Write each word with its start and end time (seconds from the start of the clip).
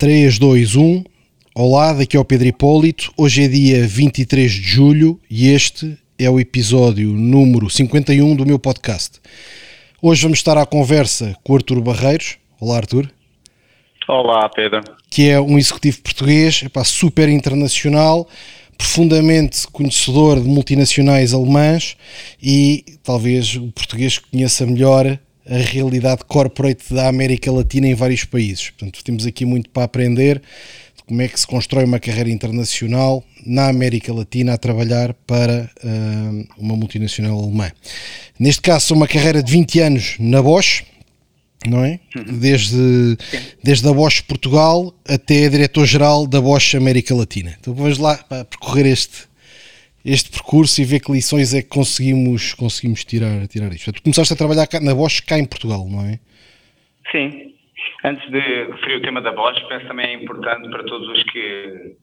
3, 0.00 0.38
2, 0.38 0.76
1. 0.76 1.04
Olá, 1.54 1.92
daqui 1.92 2.16
é 2.16 2.20
o 2.20 2.24
Pedro 2.24 2.48
Hipólito. 2.48 3.12
Hoje 3.18 3.44
é 3.44 3.48
dia 3.48 3.86
23 3.86 4.50
de 4.50 4.62
julho 4.62 5.20
e 5.30 5.50
este 5.50 5.94
é 6.18 6.30
o 6.30 6.40
episódio 6.40 7.12
número 7.12 7.68
51 7.68 8.34
do 8.34 8.46
meu 8.46 8.58
podcast. 8.58 9.20
Hoje 10.00 10.22
vamos 10.22 10.38
estar 10.38 10.56
à 10.56 10.64
conversa 10.64 11.36
com 11.44 11.52
o 11.52 11.56
Artur 11.56 11.82
Barreiros. 11.82 12.38
Olá, 12.58 12.78
Artur. 12.78 13.10
Olá, 14.08 14.48
Pedro. 14.48 14.80
Que 15.10 15.28
é 15.28 15.38
um 15.38 15.58
executivo 15.58 16.00
português, 16.00 16.62
epá, 16.64 16.82
super 16.82 17.28
internacional, 17.28 18.26
profundamente 18.78 19.68
conhecedor 19.68 20.40
de 20.40 20.48
multinacionais 20.48 21.34
alemãs 21.34 21.94
e 22.42 22.86
talvez 23.04 23.54
o 23.54 23.70
português 23.72 24.16
que 24.16 24.30
conheça 24.30 24.64
melhor 24.64 25.18
a 25.50 25.56
realidade 25.56 26.24
corporate 26.26 26.94
da 26.94 27.08
América 27.08 27.50
Latina 27.50 27.88
em 27.88 27.94
vários 27.94 28.24
países. 28.24 28.70
Portanto, 28.70 29.02
temos 29.02 29.26
aqui 29.26 29.44
muito 29.44 29.68
para 29.70 29.82
aprender 29.82 30.40
de 30.96 31.02
como 31.04 31.20
é 31.20 31.26
que 31.26 31.38
se 31.38 31.46
constrói 31.46 31.84
uma 31.84 31.98
carreira 31.98 32.30
internacional 32.30 33.24
na 33.44 33.68
América 33.68 34.14
Latina 34.14 34.54
a 34.54 34.58
trabalhar 34.58 35.12
para 35.26 35.68
uh, 35.82 36.46
uma 36.56 36.76
multinacional 36.76 37.36
alemã. 37.36 37.72
Neste 38.38 38.62
caso, 38.62 38.94
uma 38.94 39.08
carreira 39.08 39.42
de 39.42 39.50
20 39.50 39.80
anos 39.80 40.16
na 40.20 40.40
Bosch, 40.40 40.84
não 41.66 41.84
é? 41.84 41.98
Desde, 42.32 43.18
desde 43.62 43.88
a 43.88 43.92
Bosch 43.92 44.22
Portugal 44.22 44.94
até 45.06 45.48
diretor-geral 45.48 46.28
da 46.28 46.40
Bosch 46.40 46.76
América 46.76 47.12
Latina. 47.14 47.56
Então 47.60 47.74
vamos 47.74 47.98
lá 47.98 48.16
para 48.16 48.44
percorrer 48.44 48.86
este, 48.86 49.28
este 50.04 50.30
percurso 50.30 50.80
e 50.80 50.84
ver 50.84 51.00
que 51.00 51.12
lições 51.12 51.54
é 51.54 51.62
que 51.62 51.68
conseguimos, 51.68 52.54
conseguimos 52.54 53.04
tirar, 53.04 53.46
tirar 53.48 53.72
isto. 53.72 53.92
Tu 53.92 54.02
começaste 54.02 54.32
a 54.32 54.36
trabalhar 54.36 54.66
cá, 54.66 54.80
na 54.80 54.94
Bosch 54.94 55.20
cá 55.20 55.38
em 55.38 55.46
Portugal, 55.46 55.86
não 55.88 56.04
é? 56.04 56.18
Sim. 57.10 57.54
Antes 58.04 58.30
de 58.30 58.38
referir 58.38 58.96
o 58.96 59.02
tema 59.02 59.20
da 59.20 59.32
Bosch, 59.32 59.60
penso 59.68 59.86
também 59.86 60.06
é 60.06 60.14
importante 60.14 60.68
para 60.70 60.84
todos 60.84 61.08
os 61.08 61.22
que 61.24 61.96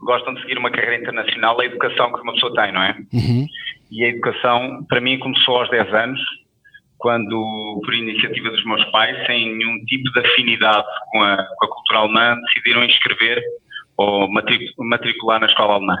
gostam 0.00 0.34
de 0.34 0.40
seguir 0.42 0.58
uma 0.58 0.70
carreira 0.70 1.02
internacional 1.02 1.60
a 1.60 1.64
educação 1.64 2.12
que 2.12 2.20
uma 2.20 2.32
pessoa 2.32 2.54
tem, 2.54 2.72
não 2.72 2.82
é? 2.82 2.96
Uhum. 3.12 3.46
E 3.90 4.04
a 4.04 4.08
educação, 4.08 4.84
para 4.88 5.00
mim, 5.00 5.18
começou 5.18 5.58
aos 5.58 5.70
10 5.70 5.92
anos, 5.94 6.20
quando, 6.98 7.80
por 7.84 7.94
iniciativa 7.94 8.50
dos 8.50 8.64
meus 8.64 8.84
pais, 8.86 9.26
sem 9.26 9.56
nenhum 9.56 9.78
tipo 9.84 10.10
de 10.12 10.20
afinidade 10.20 10.86
com 11.10 11.22
a, 11.22 11.36
com 11.36 11.66
a 11.66 11.68
cultura 11.68 11.98
alemã, 12.00 12.36
decidiram 12.46 12.84
inscrever 12.84 13.42
ou 13.96 14.28
matricular 14.78 15.40
na 15.40 15.46
escola 15.46 15.74
alemã. 15.74 15.96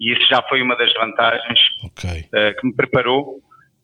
E 0.00 0.12
isso 0.12 0.26
já 0.28 0.42
foi 0.42 0.62
uma 0.62 0.76
das 0.76 0.92
vantagens 0.94 1.58
okay. 1.84 2.20
uh, 2.20 2.60
que 2.60 2.66
me 2.66 2.74
preparou 2.74 3.40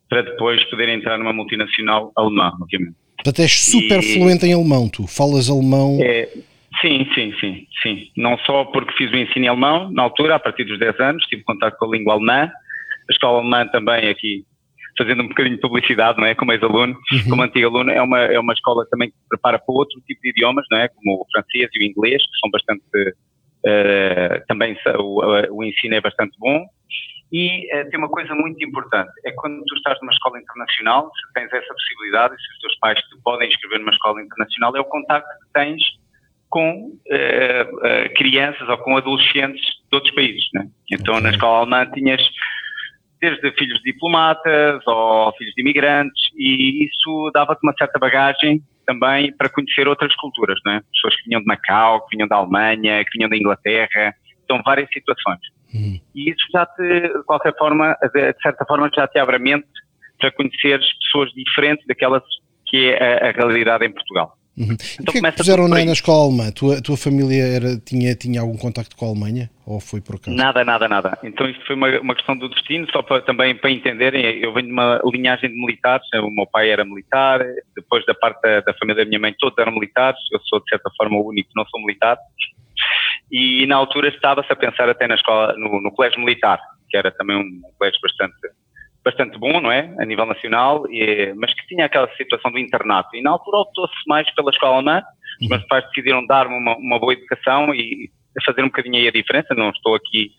para 0.09 0.21
depois 0.21 0.63
poder 0.65 0.89
entrar 0.89 1.17
numa 1.17 1.33
multinacional 1.33 2.11
alemã, 2.15 2.51
obviamente. 2.61 2.95
Portanto, 3.15 3.41
és 3.41 3.65
super 3.65 3.99
e, 3.99 4.13
fluente 4.13 4.45
em 4.45 4.53
alemão, 4.53 4.89
tu 4.89 5.07
falas 5.07 5.49
alemão. 5.49 5.97
É, 6.01 6.29
sim, 6.81 7.07
sim, 7.15 7.33
sim, 7.39 7.67
sim. 7.81 8.07
Não 8.17 8.37
só 8.39 8.65
porque 8.65 8.93
fiz 8.93 9.11
o 9.11 9.15
ensino 9.15 9.45
em 9.45 9.47
alemão, 9.47 9.91
na 9.91 10.03
altura, 10.03 10.35
a 10.35 10.39
partir 10.39 10.65
dos 10.65 10.77
10 10.77 10.99
anos, 10.99 11.25
tive 11.25 11.43
contato 11.43 11.77
com 11.77 11.85
a 11.85 11.97
língua 11.97 12.13
alemã, 12.13 12.43
a 12.43 13.11
escola 13.11 13.39
alemã 13.39 13.67
também 13.67 14.09
aqui, 14.09 14.43
fazendo 14.97 15.23
um 15.23 15.27
bocadinho 15.27 15.55
de 15.55 15.61
publicidade, 15.61 16.19
não 16.19 16.27
é? 16.27 16.35
Como 16.35 16.51
ex-aluno, 16.51 16.95
uhum. 17.11 17.29
como 17.29 17.41
antigo 17.41 17.67
aluno, 17.67 17.89
é 17.89 18.01
uma, 18.01 18.19
é 18.19 18.39
uma 18.39 18.53
escola 18.53 18.85
também 18.91 19.09
que 19.09 19.15
prepara 19.29 19.57
para 19.57 19.73
outro 19.73 19.99
tipo 20.01 20.21
de 20.21 20.29
idiomas, 20.29 20.65
não 20.69 20.77
é? 20.77 20.89
Como 20.89 21.21
o 21.21 21.25
francês 21.31 21.69
e 21.73 21.79
o 21.79 21.83
inglês, 21.83 22.21
que 22.21 22.39
são 22.39 22.51
bastante 22.51 22.83
Uh, 23.65 24.45
também 24.47 24.77
o, 24.99 25.21
o, 25.55 25.63
ensino 25.63 25.95
é 25.95 26.01
bastante 26.01 26.37
bom. 26.39 26.65
E 27.31 27.65
uh, 27.73 27.89
tem 27.89 27.97
uma 27.97 28.09
coisa 28.09 28.35
muito 28.35 28.63
importante, 28.63 29.11
é 29.25 29.31
quando 29.31 29.63
tu 29.65 29.75
estás 29.75 29.97
numa 30.01 30.11
escola 30.11 30.39
internacional, 30.39 31.09
se 31.09 31.33
tens 31.33 31.51
essa 31.51 31.73
possibilidade, 31.73 32.35
se 32.35 32.53
os 32.53 32.59
teus 32.59 32.79
pais 32.79 32.99
te 32.99 33.21
podem 33.23 33.47
inscrever 33.47 33.79
numa 33.79 33.91
escola 33.91 34.21
internacional, 34.21 34.75
é 34.75 34.79
o 34.79 34.85
contacto 34.85 35.27
que 35.27 35.53
tens 35.53 35.81
com 36.49 36.89
uh, 36.89 38.13
crianças 38.15 38.67
ou 38.69 38.77
com 38.77 38.95
adolescentes 38.97 39.65
de 39.89 39.95
outros 39.95 40.13
países. 40.13 40.43
Né? 40.53 40.67
Então, 40.91 41.15
okay. 41.15 41.23
na 41.23 41.29
escola 41.31 41.59
alemã 41.59 41.91
tinhas 41.91 42.21
desde 43.23 43.51
filhos 43.57 43.81
de 43.81 43.93
diplomatas 43.93 44.81
ou 44.85 45.31
filhos 45.37 45.53
de 45.53 45.61
imigrantes, 45.61 46.21
e 46.35 46.85
isso 46.85 47.31
dava-te 47.33 47.61
uma 47.63 47.73
certa 47.77 47.97
bagagem 47.97 48.61
também 48.85 49.33
para 49.37 49.47
conhecer 49.47 49.87
outras 49.87 50.13
culturas, 50.15 50.59
não 50.65 50.73
é? 50.73 50.81
Pessoas 50.91 51.15
que 51.15 51.29
vinham 51.29 51.39
de 51.39 51.47
Macau, 51.47 52.05
que 52.05 52.17
vinham 52.17 52.27
da 52.27 52.35
Alemanha, 52.35 53.01
que 53.05 53.17
vinham 53.17 53.29
da 53.29 53.37
Inglaterra, 53.37 54.13
então 54.43 54.61
várias 54.65 54.89
situações. 54.91 55.39
Uhum. 55.73 55.99
E 56.13 56.31
isso 56.31 56.45
já 56.51 56.65
te, 56.65 56.83
de 56.83 57.23
qualquer 57.25 57.55
forma, 57.57 57.97
de 58.13 58.35
certa 58.41 58.65
forma, 58.65 58.91
já 58.93 59.07
te 59.07 59.17
abre 59.17 59.37
a 59.37 59.39
mente 59.39 59.67
para 60.19 60.29
conheceres 60.31 60.85
pessoas 60.99 61.31
diferentes 61.31 61.87
daquelas 61.87 62.23
que 62.65 62.89
é 62.89 63.25
a, 63.25 63.29
a 63.29 63.31
realidade 63.31 63.85
em 63.85 63.91
Portugal. 63.91 64.35
Uhum. 64.55 64.77
Então, 65.01 65.13
o 65.15 65.21
que 65.21 65.31
fizeram 65.31 65.67
na, 65.67 65.83
na 65.83 65.93
escola 65.93 66.25
alemã? 66.25 66.51
Tua, 66.51 66.79
tua 66.79 66.95
família 66.95 67.43
era, 67.43 67.77
tinha, 67.77 68.15
tinha 68.15 68.41
algum 68.41 68.55
contacto 68.55 68.95
com 68.95 69.05
a 69.05 69.09
Alemanha? 69.09 69.49
Ou 69.65 69.79
foi 69.79 69.99
por 69.99 70.15
acaso? 70.15 70.35
Nada, 70.35 70.63
nada, 70.63 70.87
nada. 70.87 71.17
Então 71.23 71.49
isto 71.49 71.65
foi 71.65 71.75
uma, 71.75 71.99
uma 71.99 72.15
questão 72.15 72.37
do 72.37 72.49
destino, 72.49 72.85
só 72.91 73.01
para, 73.01 73.21
também 73.21 73.55
para 73.55 73.71
entenderem, 73.71 74.23
eu 74.43 74.53
venho 74.53 74.67
de 74.67 74.73
uma 74.73 75.01
linhagem 75.05 75.49
de 75.49 75.55
militares, 75.55 76.05
o 76.13 76.29
meu 76.29 76.45
pai 76.45 76.69
era 76.69 76.85
militar, 76.85 77.41
depois 77.75 78.05
da 78.05 78.13
parte 78.13 78.41
da, 78.41 78.59
da 78.59 78.73
família 78.75 79.03
da 79.03 79.09
minha 79.09 79.19
mãe 79.19 79.33
todos 79.39 79.57
eram 79.57 79.71
militares, 79.71 80.19
eu 80.31 80.39
sou 80.43 80.59
de 80.59 80.69
certa 80.69 80.91
forma 80.97 81.17
o 81.17 81.29
único 81.29 81.49
que 81.49 81.55
não 81.55 81.65
sou 81.67 81.79
militar, 81.79 82.17
e 83.31 83.65
na 83.65 83.77
altura 83.77 84.09
estava-se 84.09 84.51
a 84.51 84.55
pensar 84.55 84.89
até 84.89 85.07
na 85.07 85.15
escola, 85.15 85.55
no, 85.57 85.81
no 85.81 85.91
colégio 85.91 86.19
militar, 86.19 86.59
que 86.89 86.97
era 86.97 87.09
também 87.11 87.37
um 87.37 87.61
colégio 87.77 87.99
bastante 88.01 88.35
bastante 89.03 89.37
bom, 89.37 89.59
não 89.59 89.71
é? 89.71 89.93
A 89.99 90.05
nível 90.05 90.25
nacional, 90.25 90.85
e, 90.89 91.33
mas 91.35 91.53
que 91.53 91.67
tinha 91.67 91.85
aquela 91.85 92.09
situação 92.15 92.51
do 92.51 92.59
internato. 92.59 93.15
E 93.15 93.21
na 93.21 93.31
altura 93.31 93.57
optou-se 93.59 93.93
mais 94.07 94.29
pela 94.33 94.49
escola 94.49 94.75
alemã. 94.75 95.03
Os 95.41 95.47
meus 95.47 95.63
pais 95.67 95.85
decidiram 95.87 96.25
dar-me 96.25 96.55
uma, 96.55 96.77
uma, 96.77 96.99
boa 96.99 97.13
educação 97.13 97.73
e 97.73 98.09
fazer 98.45 98.61
um 98.61 98.67
bocadinho 98.67 98.95
aí 98.95 99.07
a 99.07 99.11
diferença. 99.11 99.53
Não 99.53 99.71
estou 99.71 99.95
aqui 99.95 100.31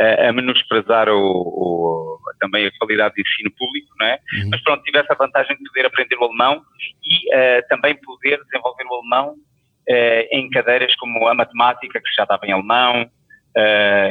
uh, 0.00 0.28
a 0.28 0.32
menosprezar 0.32 1.08
o, 1.08 1.18
o, 1.18 2.18
também 2.38 2.66
a 2.66 2.78
qualidade 2.78 3.14
de 3.14 3.22
ensino 3.22 3.50
público, 3.56 3.88
não 3.98 4.06
é? 4.06 4.18
Uhum. 4.34 4.50
Mas 4.50 4.62
pronto, 4.62 4.82
tive 4.82 4.98
essa 4.98 5.14
vantagem 5.14 5.56
de 5.56 5.64
poder 5.64 5.86
aprender 5.86 6.16
o 6.16 6.24
alemão 6.24 6.62
e 7.02 7.34
uh, 7.34 7.68
também 7.68 7.94
poder 7.94 8.38
desenvolver 8.44 8.84
o 8.84 8.94
alemão 8.96 9.34
uh, 9.34 10.28
em 10.32 10.50
cadeiras 10.50 10.94
como 10.96 11.26
a 11.26 11.34
matemática, 11.34 12.00
que 12.00 12.14
já 12.14 12.24
estava 12.24 12.44
em 12.46 12.52
alemão. 12.52 13.08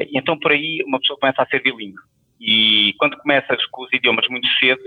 e 0.09 0.17
então 0.17 0.39
por 0.39 0.51
aí 0.51 0.83
uma 0.87 0.99
pessoa 0.99 1.19
começa 1.19 1.43
a 1.43 1.47
ser 1.47 1.61
bilíngue. 1.61 1.99
E 2.39 2.94
quando 2.97 3.17
começas 3.17 3.63
com 3.67 3.83
os 3.83 3.94
idiomas 3.94 4.27
muito 4.29 4.47
cedo, 4.59 4.81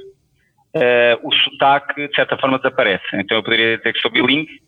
uh, 0.74 1.28
o 1.28 1.32
sotaque, 1.32 2.08
de 2.08 2.14
certa 2.14 2.36
forma, 2.38 2.58
desaparece. 2.58 3.04
Então 3.14 3.36
eu 3.36 3.42
poderia 3.42 3.76
dizer 3.78 3.92
que 3.92 4.00
sou 4.00 4.10
bilingue 4.10 4.60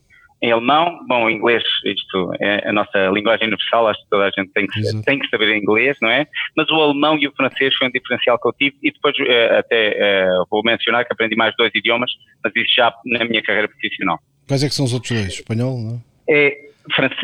em 0.43 0.53
alemão, 0.53 0.99
bom, 1.09 1.31
inglês, 1.31 1.63
isto 1.87 2.31
é 2.39 2.69
a 2.69 2.73
nossa 2.73 3.07
linguagem 3.09 3.47
universal, 3.47 3.89
acho 3.89 4.03
que 4.03 4.11
toda 4.11 4.25
a 4.25 4.31
gente 4.31 4.53
tem 4.53 4.67
que, 4.67 5.03
tem 5.03 5.19
que 5.19 5.29
saber 5.31 5.57
inglês, 5.57 5.97
não 6.03 6.11
é? 6.11 6.27
Mas 6.55 6.69
o 6.69 6.75
alemão 6.75 7.17
e 7.19 7.27
o 7.27 7.33
francês 7.33 7.75
foi 7.77 7.89
um 7.89 7.91
diferencial 7.91 8.39
que 8.39 8.49
eu 8.49 8.53
tive 8.53 8.77
e 8.83 8.93
depois 8.93 9.17
uh, 9.21 9.59
até 9.59 10.29
uh, 10.29 10.45
vou 10.51 10.63
mencionar 10.63 11.07
que 11.07 11.13
aprendi 11.15 11.35
mais 11.35 11.55
dois 11.57 11.73
idiomas, 11.75 12.11
mas 12.43 12.53
isso 12.55 12.75
já 12.77 12.93
na 13.07 13.25
minha 13.25 13.43
carreira 13.43 13.69
profissional. 13.69 14.19
Quais 14.47 14.63
é 14.63 14.69
que 14.69 14.75
são 14.75 14.85
os 14.85 14.93
outros 14.93 15.13
dois? 15.19 15.33
Espanhol, 15.33 15.79
não 15.79 16.03
é? 16.29 16.47
É, 16.47 16.59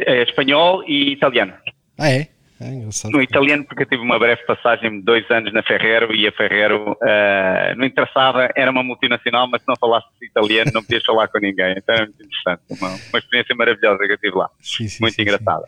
é 0.07 0.23
espanhol 0.23 0.83
e 0.87 1.13
italiano. 1.13 1.53
Ah, 1.99 2.11
é? 2.11 2.29
É 2.63 3.09
no 3.11 3.23
italiano, 3.23 3.65
porque 3.65 3.85
eu 3.85 3.89
tive 3.89 4.03
uma 4.03 4.19
breve 4.19 4.45
passagem 4.45 4.91
de 4.91 5.03
dois 5.03 5.29
anos 5.31 5.51
na 5.51 5.63
Ferrero 5.63 6.15
e 6.15 6.27
a 6.27 6.33
Ferrero 6.33 6.93
uh, 6.93 7.75
não 7.75 7.87
interessava, 7.87 8.51
era 8.55 8.71
uma 8.71 8.83
multinacional, 8.83 9.49
mas 9.49 9.63
se 9.63 9.69
não 9.69 9.75
falasse 9.81 10.07
italiano 10.21 10.71
não 10.75 10.83
podias 10.83 11.03
falar 11.03 11.27
com 11.29 11.39
ninguém. 11.39 11.75
Então 11.79 11.95
era 11.95 12.05
muito 12.05 12.23
interessante, 12.23 12.63
uma, 12.69 12.89
uma 12.91 13.19
experiência 13.19 13.55
maravilhosa 13.55 14.07
que 14.07 14.13
eu 14.13 14.19
tive 14.19 14.37
lá. 14.37 14.51
Sim, 14.61 14.89
sim, 14.89 14.99
muito 15.01 15.15
sim, 15.15 15.23
engraçada. 15.23 15.65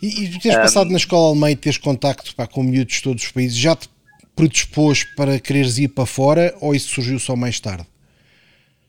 E, 0.00 0.24
e 0.24 0.30
tu 0.30 0.38
tens 0.38 0.54
um, 0.54 0.60
passado 0.60 0.88
na 0.88 0.98
escola 0.98 1.30
alemã 1.30 1.50
e 1.50 1.56
teres 1.56 1.78
contacto 1.78 2.32
pá, 2.36 2.46
com 2.46 2.62
miúdos 2.62 2.94
de 2.94 3.02
todos 3.02 3.24
os 3.24 3.32
países, 3.32 3.58
já 3.58 3.74
te 3.74 3.88
predispôs 4.36 5.02
para 5.16 5.40
quereres 5.40 5.78
ir 5.78 5.88
para 5.88 6.06
fora 6.06 6.54
ou 6.60 6.76
isso 6.76 6.94
surgiu 6.94 7.18
só 7.18 7.34
mais 7.34 7.58
tarde? 7.58 7.88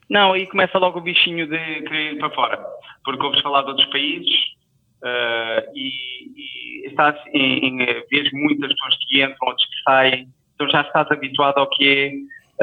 Não, 0.07 0.33
aí 0.33 0.45
começa 0.45 0.77
logo 0.77 0.99
o 0.99 1.01
bichinho 1.01 1.47
de 1.47 1.57
querer 1.57 2.13
ir 2.13 2.19
para 2.19 2.29
fora, 2.29 2.63
porque 3.03 3.25
ouves 3.25 3.41
falar 3.41 3.63
de 3.63 3.69
outros 3.69 3.89
países 3.89 4.56
uh, 5.03 5.71
e, 5.75 5.91
e 6.35 6.87
estás 6.87 7.15
em, 7.33 7.67
em 7.67 7.77
vês 8.09 8.31
muitas 8.33 8.69
pessoas 8.69 8.97
que 9.07 9.21
entram, 9.21 9.47
outros 9.47 9.65
que 9.65 9.81
saem, 9.83 10.27
então 10.55 10.69
já 10.69 10.81
estás 10.81 11.09
habituado 11.11 11.57
ao 11.57 11.69
que 11.69 11.87
é 11.87 12.11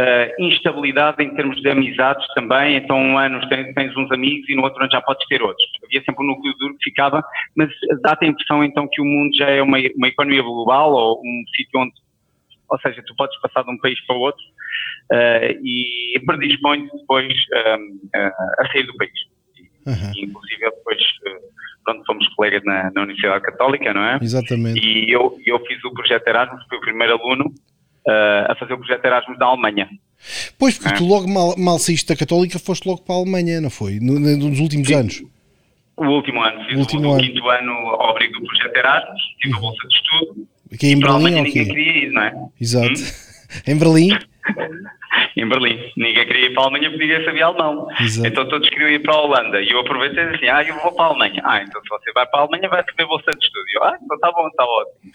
uh, 0.01 0.43
instabilidade 0.43 1.23
em 1.23 1.35
termos 1.35 1.61
de 1.61 1.69
amizades 1.69 2.27
também, 2.35 2.77
então 2.77 2.99
um 2.99 3.17
ano 3.19 3.47
tens, 3.49 3.73
tens, 3.75 3.97
uns 3.97 4.11
amigos 4.11 4.49
e 4.49 4.57
no 4.57 4.63
outro 4.63 4.81
ano 4.81 4.91
já 4.91 5.01
podes 5.01 5.27
ter 5.29 5.43
outros. 5.43 5.65
Havia 5.85 6.03
sempre 6.03 6.25
um 6.25 6.29
núcleo 6.29 6.55
duro 6.59 6.77
que 6.79 6.91
ficava, 6.91 7.23
mas 7.57 7.71
dá-te 8.03 8.25
a 8.25 8.29
impressão 8.29 8.65
então 8.65 8.89
que 8.91 9.01
o 9.01 9.05
mundo 9.05 9.37
já 9.37 9.49
é 9.49 9.63
uma, 9.63 9.79
uma 9.97 10.09
economia 10.09 10.43
global 10.43 10.93
ou 10.93 11.21
um 11.21 11.45
sítio 11.57 11.81
onde, 11.81 11.93
ou 12.69 12.79
seja, 12.81 13.03
tu 13.07 13.15
podes 13.17 13.39
passar 13.41 13.63
de 13.63 13.71
um 13.71 13.79
país 13.79 14.01
para 14.07 14.17
o 14.17 14.21
outro 14.21 14.45
uh, 15.13 15.61
e 15.65 16.21
predispõe-te 16.27 16.97
depois 16.97 17.33
a 18.59 18.73
sair 18.73 18.85
do 18.85 18.97
país. 18.97 19.34
Uhum. 19.87 20.13
E, 20.15 20.25
inclusive 20.25 20.61
depois 20.61 20.99
pronto, 21.85 22.05
fomos 22.07 22.27
colegas 22.35 22.63
na, 22.65 22.91
na, 22.95 23.03
Universidade 23.03 23.45
Católica, 23.45 23.93
não 23.93 24.03
é? 24.03 24.19
Exatamente. 24.21 24.81
E 24.81 25.13
eu, 25.13 25.39
eu 25.45 25.61
fiz 25.67 25.85
o 25.85 25.93
projeto 25.93 26.27
Erasmus, 26.27 26.65
fui 26.69 26.79
o 26.79 26.81
primeiro 26.81 27.15
aluno 27.15 27.45
uh, 27.47 28.51
a 28.51 28.57
fazer 28.59 28.73
o 28.73 28.79
projeto 28.79 29.05
Erasmus 29.05 29.39
na 29.39 29.47
Alemanha. 29.47 29.89
Pois, 30.59 30.79
porque 30.79 30.95
é. 30.95 30.97
tu 30.97 31.07
logo 31.07 31.29
mal, 31.29 31.55
mal 31.59 31.79
saíste 31.79 32.09
da 32.09 32.17
Católica, 32.17 32.59
foste 32.59 32.89
logo 32.89 33.03
para 33.03 33.15
a 33.15 33.19
Alemanha, 33.19 33.61
não 33.61 33.71
foi? 33.71 33.99
No, 34.01 34.19
nos 34.19 34.59
últimos 34.59 34.89
Sim. 34.89 34.95
anos. 34.95 35.23
O 35.97 36.07
último 36.07 36.43
ano, 36.43 36.65
fiz 36.65 36.77
o, 36.77 36.81
último 36.81 37.09
o, 37.09 37.13
ano. 37.13 37.23
quinto 37.23 37.49
ano 37.49 37.73
ao 37.73 38.11
abrigo 38.11 38.41
do 38.41 38.47
projeto 38.47 38.77
Erasmus, 38.77 39.23
tive 39.41 39.55
a 39.55 39.61
bolsa 39.61 39.89
de 39.89 39.95
estudo. 39.95 40.49
Aqui 40.73 40.89
em 40.89 40.99
Berlim 40.99 41.37
ou 41.37 41.43
ninguém 41.43 41.67
queria 41.67 42.05
ir, 42.05 42.11
não 42.11 42.23
é? 42.23 42.35
Exato. 42.61 42.89
Hum? 42.89 43.63
em 43.71 43.79
Berlim? 43.79 44.09
em 45.37 45.49
Berlim. 45.49 45.93
Ninguém 45.97 46.27
queria 46.27 46.47
ir 46.47 46.55
para 46.55 46.63
a 46.63 46.67
Alemanha 46.67 46.91
porque 46.91 47.07
ninguém 47.07 47.25
sabia 47.25 47.47
alemão. 47.47 47.89
Exato. 48.01 48.29
Então 48.29 48.49
todos 48.49 48.69
queriam 48.71 48.91
ir 48.91 49.01
para 49.01 49.15
a 49.15 49.21
Holanda. 49.21 49.61
E 49.61 49.71
eu 49.71 49.81
aproveitei 49.81 50.25
assim, 50.25 50.49
ah, 50.49 50.63
eu 50.63 50.79
vou 50.81 50.95
para 50.95 51.07
a 51.07 51.09
Alemanha. 51.09 51.43
Ah, 51.45 51.63
então 51.63 51.81
se 51.83 51.89
você 51.89 52.13
vai 52.13 52.27
para 52.27 52.41
a 52.41 52.43
Alemanha 52.43 52.69
vai 52.69 52.83
receber 52.83 53.07
bolsa 53.07 53.31
de 53.33 53.45
estúdio. 53.45 53.83
Ah, 53.83 53.97
então 54.01 54.17
está 54.17 54.33
bom, 54.33 54.49
está 54.49 54.65
ótimo. 54.65 55.11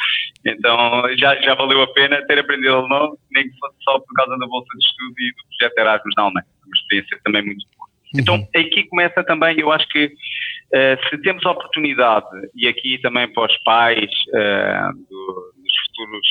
Então 0.45 1.17
já, 1.17 1.35
já 1.41 1.55
valeu 1.55 1.81
a 1.81 1.87
pena 1.93 2.25
ter 2.27 2.39
aprendido 2.39 2.75
alemão, 2.75 3.17
nem 3.31 3.43
que 3.43 3.57
fosse 3.57 3.75
só 3.83 3.99
por 3.99 4.13
causa 4.15 4.37
da 4.37 4.47
bolsa 4.47 4.67
de 4.77 4.85
estudo 4.85 5.15
e 5.19 5.31
do 5.31 5.57
projeto 5.57 5.77
Erasmus 5.79 6.13
na 6.17 6.23
Alemanha. 6.23 6.45
Uma 6.65 6.75
experiência 6.75 7.19
também 7.23 7.45
muito 7.45 7.65
boa. 7.77 7.89
Uhum. 8.13 8.19
Então 8.19 8.47
aqui 8.55 8.83
começa 8.89 9.23
também, 9.23 9.59
eu 9.59 9.71
acho 9.71 9.87
que 9.89 10.05
uh, 10.07 11.09
se 11.09 11.17
temos 11.21 11.45
a 11.45 11.51
oportunidade, 11.51 12.27
e 12.55 12.67
aqui 12.67 12.97
também 12.99 13.31
para 13.31 13.45
os 13.45 13.57
pais 13.63 14.09
uh, 14.29 14.93
do, 15.09 15.53
dos 15.55 15.73
futuros 15.85 16.27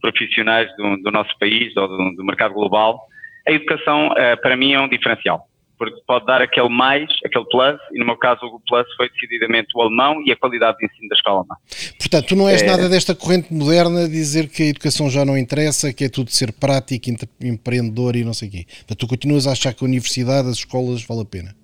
profissionais 0.00 0.68
do, 0.76 0.96
do 1.02 1.10
nosso 1.10 1.36
país 1.38 1.76
ou 1.76 1.88
do, 1.88 2.16
do, 2.16 2.24
mercado 2.24 2.54
global, 2.54 3.06
a 3.46 3.52
educação 3.52 4.08
uh, 4.08 4.40
para 4.40 4.56
mim 4.56 4.72
é 4.72 4.80
um 4.80 4.88
diferencial, 4.88 5.48
porque 5.78 6.00
pode 6.06 6.26
dar 6.26 6.42
aquele 6.42 6.68
mais, 6.68 7.08
aquele 7.24 7.44
plus, 7.46 7.80
e 7.92 7.98
no 7.98 8.06
meu 8.06 8.16
caso 8.16 8.44
o 8.44 8.60
plus 8.60 8.86
foi 8.96 9.08
decididamente 9.10 9.68
o 9.74 9.80
alemão 9.80 10.22
e 10.24 10.32
a 10.32 10.36
qualidade 10.36 10.78
de 10.78 10.86
ensino 10.86 11.08
da 11.08 11.14
escola 11.14 11.38
alemã. 11.38 11.56
Portanto, 11.98 12.26
tu 12.26 12.36
não 12.36 12.48
és 12.48 12.62
é... 12.62 12.66
nada 12.66 12.88
desta 12.88 13.14
corrente 13.14 13.52
moderna 13.52 14.06
de 14.06 14.12
dizer 14.12 14.48
que 14.48 14.62
a 14.62 14.66
educação 14.66 15.08
já 15.10 15.24
não 15.24 15.36
interessa, 15.36 15.92
que 15.92 16.04
é 16.04 16.08
tudo 16.08 16.30
ser 16.30 16.52
prático, 16.52 17.06
empreendedor 17.42 18.16
e 18.16 18.24
não 18.24 18.34
sei 18.34 18.48
o 18.48 18.50
quê. 18.50 18.64
Portanto, 18.66 18.98
tu 18.98 19.08
continuas 19.08 19.46
a 19.46 19.52
achar 19.52 19.72
que 19.74 19.84
a 19.84 19.86
universidade, 19.86 20.48
as 20.48 20.56
escolas, 20.56 21.02
vale 21.04 21.22
a 21.22 21.24
pena? 21.24 21.54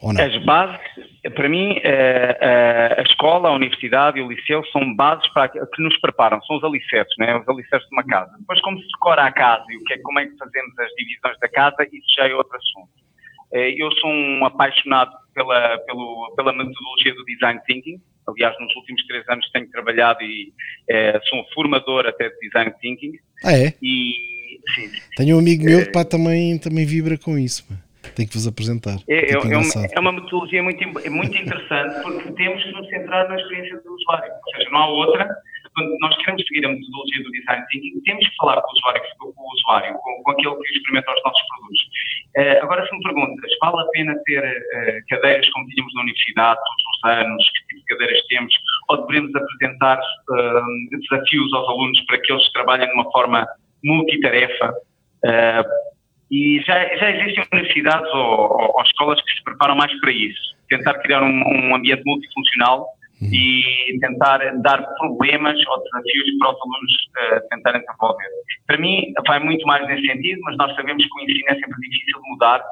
As 0.00 0.44
bases, 0.44 0.78
para 1.30 1.48
mim, 1.48 1.80
a, 1.84 3.00
a, 3.00 3.02
escola, 3.02 3.48
a 3.48 3.52
universidade 3.52 4.18
e 4.18 4.22
o 4.22 4.28
liceu 4.28 4.64
são 4.66 4.94
bases 4.94 5.26
para, 5.32 5.48
que 5.48 5.82
nos 5.82 5.98
preparam, 6.00 6.40
são 6.42 6.56
os 6.56 6.64
alicerces, 6.64 7.14
né? 7.18 7.36
os 7.36 7.48
alicerces 7.48 7.88
de 7.88 7.94
uma 7.94 8.04
casa. 8.04 8.32
Depois, 8.38 8.60
como 8.60 8.78
se 8.78 8.86
decora 8.92 9.24
a 9.24 9.32
casa 9.32 9.64
e 9.68 9.76
o 9.76 9.84
que 9.84 9.94
é, 9.94 9.98
como 9.98 10.18
é 10.18 10.26
que 10.26 10.36
fazemos 10.36 10.78
as 10.78 10.90
divisões 10.92 11.38
da 11.40 11.48
casa, 11.48 11.84
isso 11.92 12.06
já 12.16 12.28
é 12.28 12.34
outro 12.34 12.56
assunto. 12.56 12.90
Eh, 13.52 13.74
eu 13.76 13.90
sou 13.92 14.10
um 14.10 14.44
apaixonado 14.44 15.12
pela, 15.34 15.78
pelo, 15.78 16.34
pela 16.36 16.52
metodologia 16.52 17.14
do 17.14 17.24
design 17.24 17.60
thinking. 17.66 18.00
Aliás, 18.26 18.54
nos 18.60 18.74
últimos 18.76 19.06
três 19.06 19.26
anos 19.28 19.48
tenho 19.52 19.70
trabalhado 19.70 20.22
e 20.22 20.52
é, 20.90 21.18
sou 21.28 21.40
um 21.40 21.44
formador 21.54 22.06
até 22.06 22.28
de 22.28 22.38
design 22.40 22.72
thinking. 22.80 23.12
Ah, 23.42 23.54
é? 23.54 23.72
E, 23.82 24.60
sim, 24.74 24.90
Tenho 25.16 25.36
um 25.36 25.38
amigo 25.38 25.64
meu 25.64 25.86
que 25.86 25.92
pá, 25.92 26.04
também, 26.04 26.58
também 26.58 26.84
vibra 26.84 27.16
com 27.16 27.38
isso. 27.38 27.66
Pá. 27.66 27.87
Tenho 28.18 28.26
que 28.26 28.34
vos 28.34 28.48
apresentar. 28.50 28.98
É, 29.06 29.30
é, 29.30 29.32
é, 29.32 29.38
uma, 29.38 29.86
é, 29.94 30.00
uma, 30.00 30.10
metodologia 30.10 30.60
muito, 30.60 30.82
muito 31.08 31.38
interessante 31.38 32.02
porque 32.02 32.32
temos 32.32 32.60
que 32.64 32.72
nos 32.72 32.88
centrar 32.88 33.28
na 33.28 33.36
experiência 33.36 33.80
do 33.80 33.94
usuário. 33.94 34.32
Ou 34.32 34.56
seja, 34.56 34.70
não 34.70 34.78
há 34.80 34.88
outra. 34.88 35.28
Quando 35.72 35.96
nós 36.00 36.16
queremos 36.16 36.42
seguir 36.48 36.66
a 36.66 36.68
metodologia 36.68 37.22
do 37.22 37.30
design 37.30 37.64
thinking, 37.70 38.00
temos 38.04 38.26
que 38.26 38.34
falar 38.34 38.60
com 38.60 38.70
o 38.70 38.74
usuário, 38.74 39.02
com 39.20 39.26
o 39.28 39.52
usuário, 39.54 39.94
com, 40.02 40.22
com 40.24 40.30
aquele 40.32 40.56
que 40.56 40.78
experimenta 40.78 41.14
os 41.14 41.22
nossos 41.22 41.42
produtos. 41.46 41.80
Uh, 42.36 42.64
agora, 42.64 42.88
se 42.88 42.96
me 42.96 43.02
perguntas, 43.04 43.50
vale 43.62 43.82
a 43.82 43.90
pena 43.92 44.16
ter 44.24 44.42
uh, 44.42 45.06
cadeiras 45.10 45.48
como 45.50 45.68
tínhamos 45.68 45.94
na 45.94 46.00
universidade 46.00 46.58
todos 46.58 46.84
os 46.96 47.10
anos, 47.22 47.50
que 47.50 47.66
tipo 47.68 47.80
de 47.80 47.86
cadeiras 47.86 48.26
temos, 48.26 48.54
ou 48.88 49.06
devemos 49.06 49.32
apresentar 49.36 49.98
uh, 50.00 50.98
desafios 50.98 51.54
aos 51.54 51.68
alunos 51.68 52.00
para 52.06 52.20
que 52.20 52.32
eles 52.32 52.52
trabalhem 52.52 52.88
de 52.88 52.94
uma 52.94 53.08
forma 53.12 53.46
multitarefa? 53.84 54.74
E 56.30 56.60
já, 56.66 56.96
já 56.96 57.10
existem 57.10 57.44
universidades 57.52 58.08
ou, 58.12 58.74
ou, 58.76 58.82
escolas 58.82 59.20
que 59.22 59.34
se 59.34 59.42
preparam 59.44 59.74
mais 59.76 59.92
para 60.00 60.12
isso. 60.12 60.56
Tentar 60.68 60.94
criar 61.00 61.22
um, 61.22 61.42
um 61.42 61.74
ambiente 61.74 62.02
multifuncional 62.04 62.86
uhum. 63.22 63.30
e 63.32 63.98
tentar 64.00 64.38
dar 64.60 64.82
problemas 64.98 65.58
ou 65.66 65.82
desafios 65.82 66.38
para 66.38 66.50
os 66.50 66.60
alunos 66.60 66.92
uh, 67.16 67.48
tentarem 67.48 67.80
desenvolver. 67.80 68.28
Para 68.66 68.78
mim, 68.78 69.12
vai 69.26 69.38
muito 69.38 69.66
mais 69.66 69.86
nesse 69.88 70.06
sentido, 70.06 70.40
mas 70.42 70.56
nós 70.58 70.74
sabemos 70.76 71.02
que 71.02 71.18
o 71.18 71.24
ensino 71.24 71.48
é 71.48 71.54
sempre 71.54 71.80
difícil 71.80 72.22
de 72.22 72.30
mudar. 72.30 72.62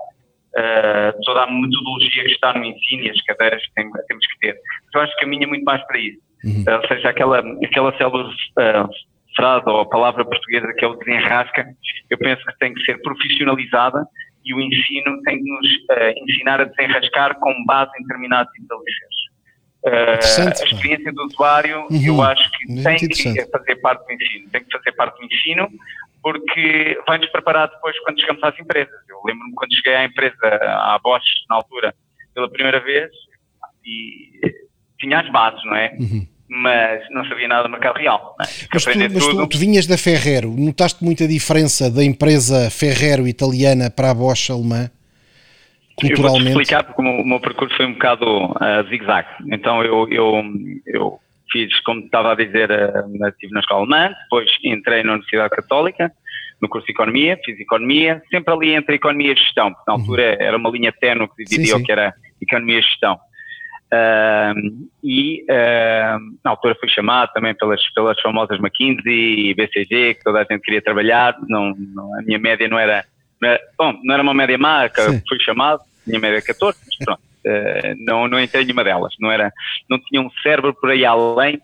Uh, 0.56 1.12
toda 1.26 1.42
a 1.42 1.50
metodologia 1.50 2.24
que 2.24 2.30
está 2.30 2.54
no 2.54 2.64
ensino 2.64 3.02
e 3.02 3.10
as 3.10 3.20
cadeiras 3.24 3.62
que 3.66 3.74
tem, 3.74 3.90
temos 4.08 4.26
que 4.26 4.38
ter. 4.38 4.58
Então, 4.88 5.02
acho 5.02 5.12
que 5.14 5.20
caminha 5.20 5.46
muito 5.46 5.64
mais 5.64 5.86
para 5.86 5.98
isso. 5.98 6.18
Uhum. 6.44 6.64
Uh, 6.66 6.80
ou 6.80 6.88
seja, 6.88 7.10
aquela, 7.10 7.42
aquela 7.62 7.94
célula 7.98 8.32
frase 9.36 9.68
ou 9.68 9.80
a 9.80 9.86
palavra 9.88 10.24
portuguesa 10.24 10.72
que 10.76 10.84
é 10.84 10.88
o 10.88 10.96
desenrasca, 10.96 11.66
eu 12.10 12.18
penso 12.18 12.44
que 12.44 12.58
tem 12.58 12.74
que 12.74 12.82
ser 12.84 13.00
profissionalizada 13.02 14.04
e 14.44 14.54
o 14.54 14.60
ensino 14.60 15.22
tem 15.22 15.38
que 15.38 15.50
nos 15.50 15.66
uh, 15.66 16.24
ensinar 16.24 16.60
a 16.60 16.64
desenrascar 16.64 17.38
com 17.38 17.64
base 17.66 17.90
em 17.98 18.02
determinados 18.02 18.52
alicerces. 18.70 19.26
Uh, 19.84 20.48
a 20.48 20.64
experiência 20.64 21.12
do 21.12 21.24
usuário, 21.24 21.86
uhum. 21.90 22.02
eu 22.02 22.22
acho 22.22 22.50
que 22.52 22.82
tem 22.82 22.96
que 22.96 23.50
fazer 23.50 23.76
parte 23.76 24.06
do 24.06 24.12
ensino, 24.12 24.50
tem 24.50 24.64
que 24.64 24.72
fazer 24.72 24.92
parte 24.92 25.18
do 25.18 25.24
ensino, 25.26 25.68
porque 26.22 27.00
vai-nos 27.06 27.28
preparar 27.30 27.68
depois 27.68 27.96
quando 28.00 28.20
chegamos 28.20 28.42
às 28.42 28.58
empresas. 28.58 28.94
Eu 29.08 29.20
lembro-me 29.24 29.54
quando 29.54 29.74
cheguei 29.74 29.94
à 29.94 30.04
empresa, 30.04 30.36
à 30.42 30.98
Bosch, 31.02 31.24
na 31.48 31.56
altura, 31.56 31.94
pela 32.34 32.50
primeira 32.50 32.80
vez, 32.80 33.10
e 33.84 34.40
tinha 34.98 35.20
as 35.20 35.30
bases, 35.30 35.62
não 35.64 35.76
é? 35.76 35.96
Uhum 36.00 36.35
mas 36.48 37.02
não 37.10 37.24
sabia 37.26 37.48
nada 37.48 37.64
do 37.64 37.70
mercado 37.70 37.96
real. 37.96 38.36
É? 38.40 38.44
Mas, 38.72 38.84
tu, 38.84 38.98
mas 38.98 39.26
tu, 39.26 39.46
tu, 39.48 39.58
vinhas 39.58 39.86
da 39.86 39.98
Ferrero, 39.98 40.50
notaste 40.56 41.04
muita 41.04 41.26
diferença 41.26 41.90
da 41.90 42.04
empresa 42.04 42.70
Ferrero 42.70 43.26
italiana 43.26 43.90
para 43.90 44.10
a 44.10 44.14
Bosch 44.14 44.50
alemã? 44.50 44.90
Culturalmente? 45.96 46.48
Eu 46.48 46.52
vou 46.52 46.62
explicar 46.62 46.84
porque 46.84 47.00
o 47.00 47.04
meu, 47.04 47.22
o 47.22 47.26
meu, 47.26 47.40
percurso 47.40 47.74
foi 47.76 47.86
um 47.86 47.94
bocado 47.94 48.26
uh, 48.26 48.88
zigue-zague. 48.88 49.28
Então 49.50 49.82
eu, 49.82 50.06
eu, 50.10 50.42
eu 50.86 51.20
fiz, 51.50 51.80
como 51.80 52.00
estava 52.00 52.32
a 52.32 52.34
dizer, 52.34 52.70
uh, 52.70 53.28
estive 53.28 53.52
na 53.52 53.60
escola 53.60 53.80
alemã, 53.80 54.14
depois 54.24 54.48
entrei 54.62 55.02
na 55.02 55.12
Universidade 55.12 55.50
Católica, 55.50 56.12
no 56.60 56.68
curso 56.68 56.86
de 56.86 56.92
Economia, 56.92 57.38
fiz 57.44 57.58
Economia, 57.58 58.22
sempre 58.30 58.52
ali 58.52 58.74
entre 58.74 58.96
Economia 58.96 59.32
e 59.32 59.36
Gestão, 59.36 59.72
porque 59.72 59.84
na 59.90 59.94
uhum. 59.94 60.00
altura 60.00 60.22
uhum. 60.22 60.46
era 60.46 60.56
uma 60.56 60.70
linha 60.70 60.92
ténue 60.92 61.28
que 61.28 61.44
dividia 61.44 61.66
sim, 61.66 61.76
sim. 61.76 61.82
o 61.82 61.84
que 61.84 61.92
era 61.92 62.14
Economia 62.40 62.78
e 62.78 62.82
Gestão. 62.82 63.18
Uh, 63.86 64.88
e 65.02 65.44
uh, 65.44 66.18
na 66.44 66.50
altura 66.50 66.76
fui 66.80 66.88
chamado 66.88 67.30
também 67.32 67.54
pelas, 67.54 67.80
pelas 67.94 68.20
famosas 68.20 68.58
McKinsey 68.58 69.50
e 69.50 69.54
BCG, 69.54 70.14
que 70.14 70.24
toda 70.24 70.40
a 70.40 70.44
gente 70.44 70.62
queria 70.62 70.82
trabalhar, 70.82 71.36
não, 71.48 71.72
não 71.94 72.18
a 72.18 72.22
minha 72.22 72.38
média 72.38 72.68
não 72.68 72.78
era, 72.78 73.04
não 73.40 73.48
era, 73.48 73.60
bom, 73.78 73.94
não 74.02 74.14
era 74.14 74.22
uma 74.22 74.34
média 74.34 74.58
má, 74.58 74.90
fui 75.28 75.38
chamado, 75.40 75.82
tinha 76.04 76.18
média 76.18 76.42
14, 76.42 76.78
mas 76.84 76.96
pronto, 77.04 77.20
uh, 77.20 77.96
não, 78.04 78.26
não 78.26 78.40
entrei 78.40 78.64
nenhuma 78.64 78.82
delas, 78.82 79.14
não, 79.20 79.30
era, 79.30 79.52
não 79.88 80.00
tinha 80.00 80.20
um 80.20 80.30
cérebro 80.42 80.74
por 80.74 80.90
aí 80.90 81.04
além, 81.04 81.60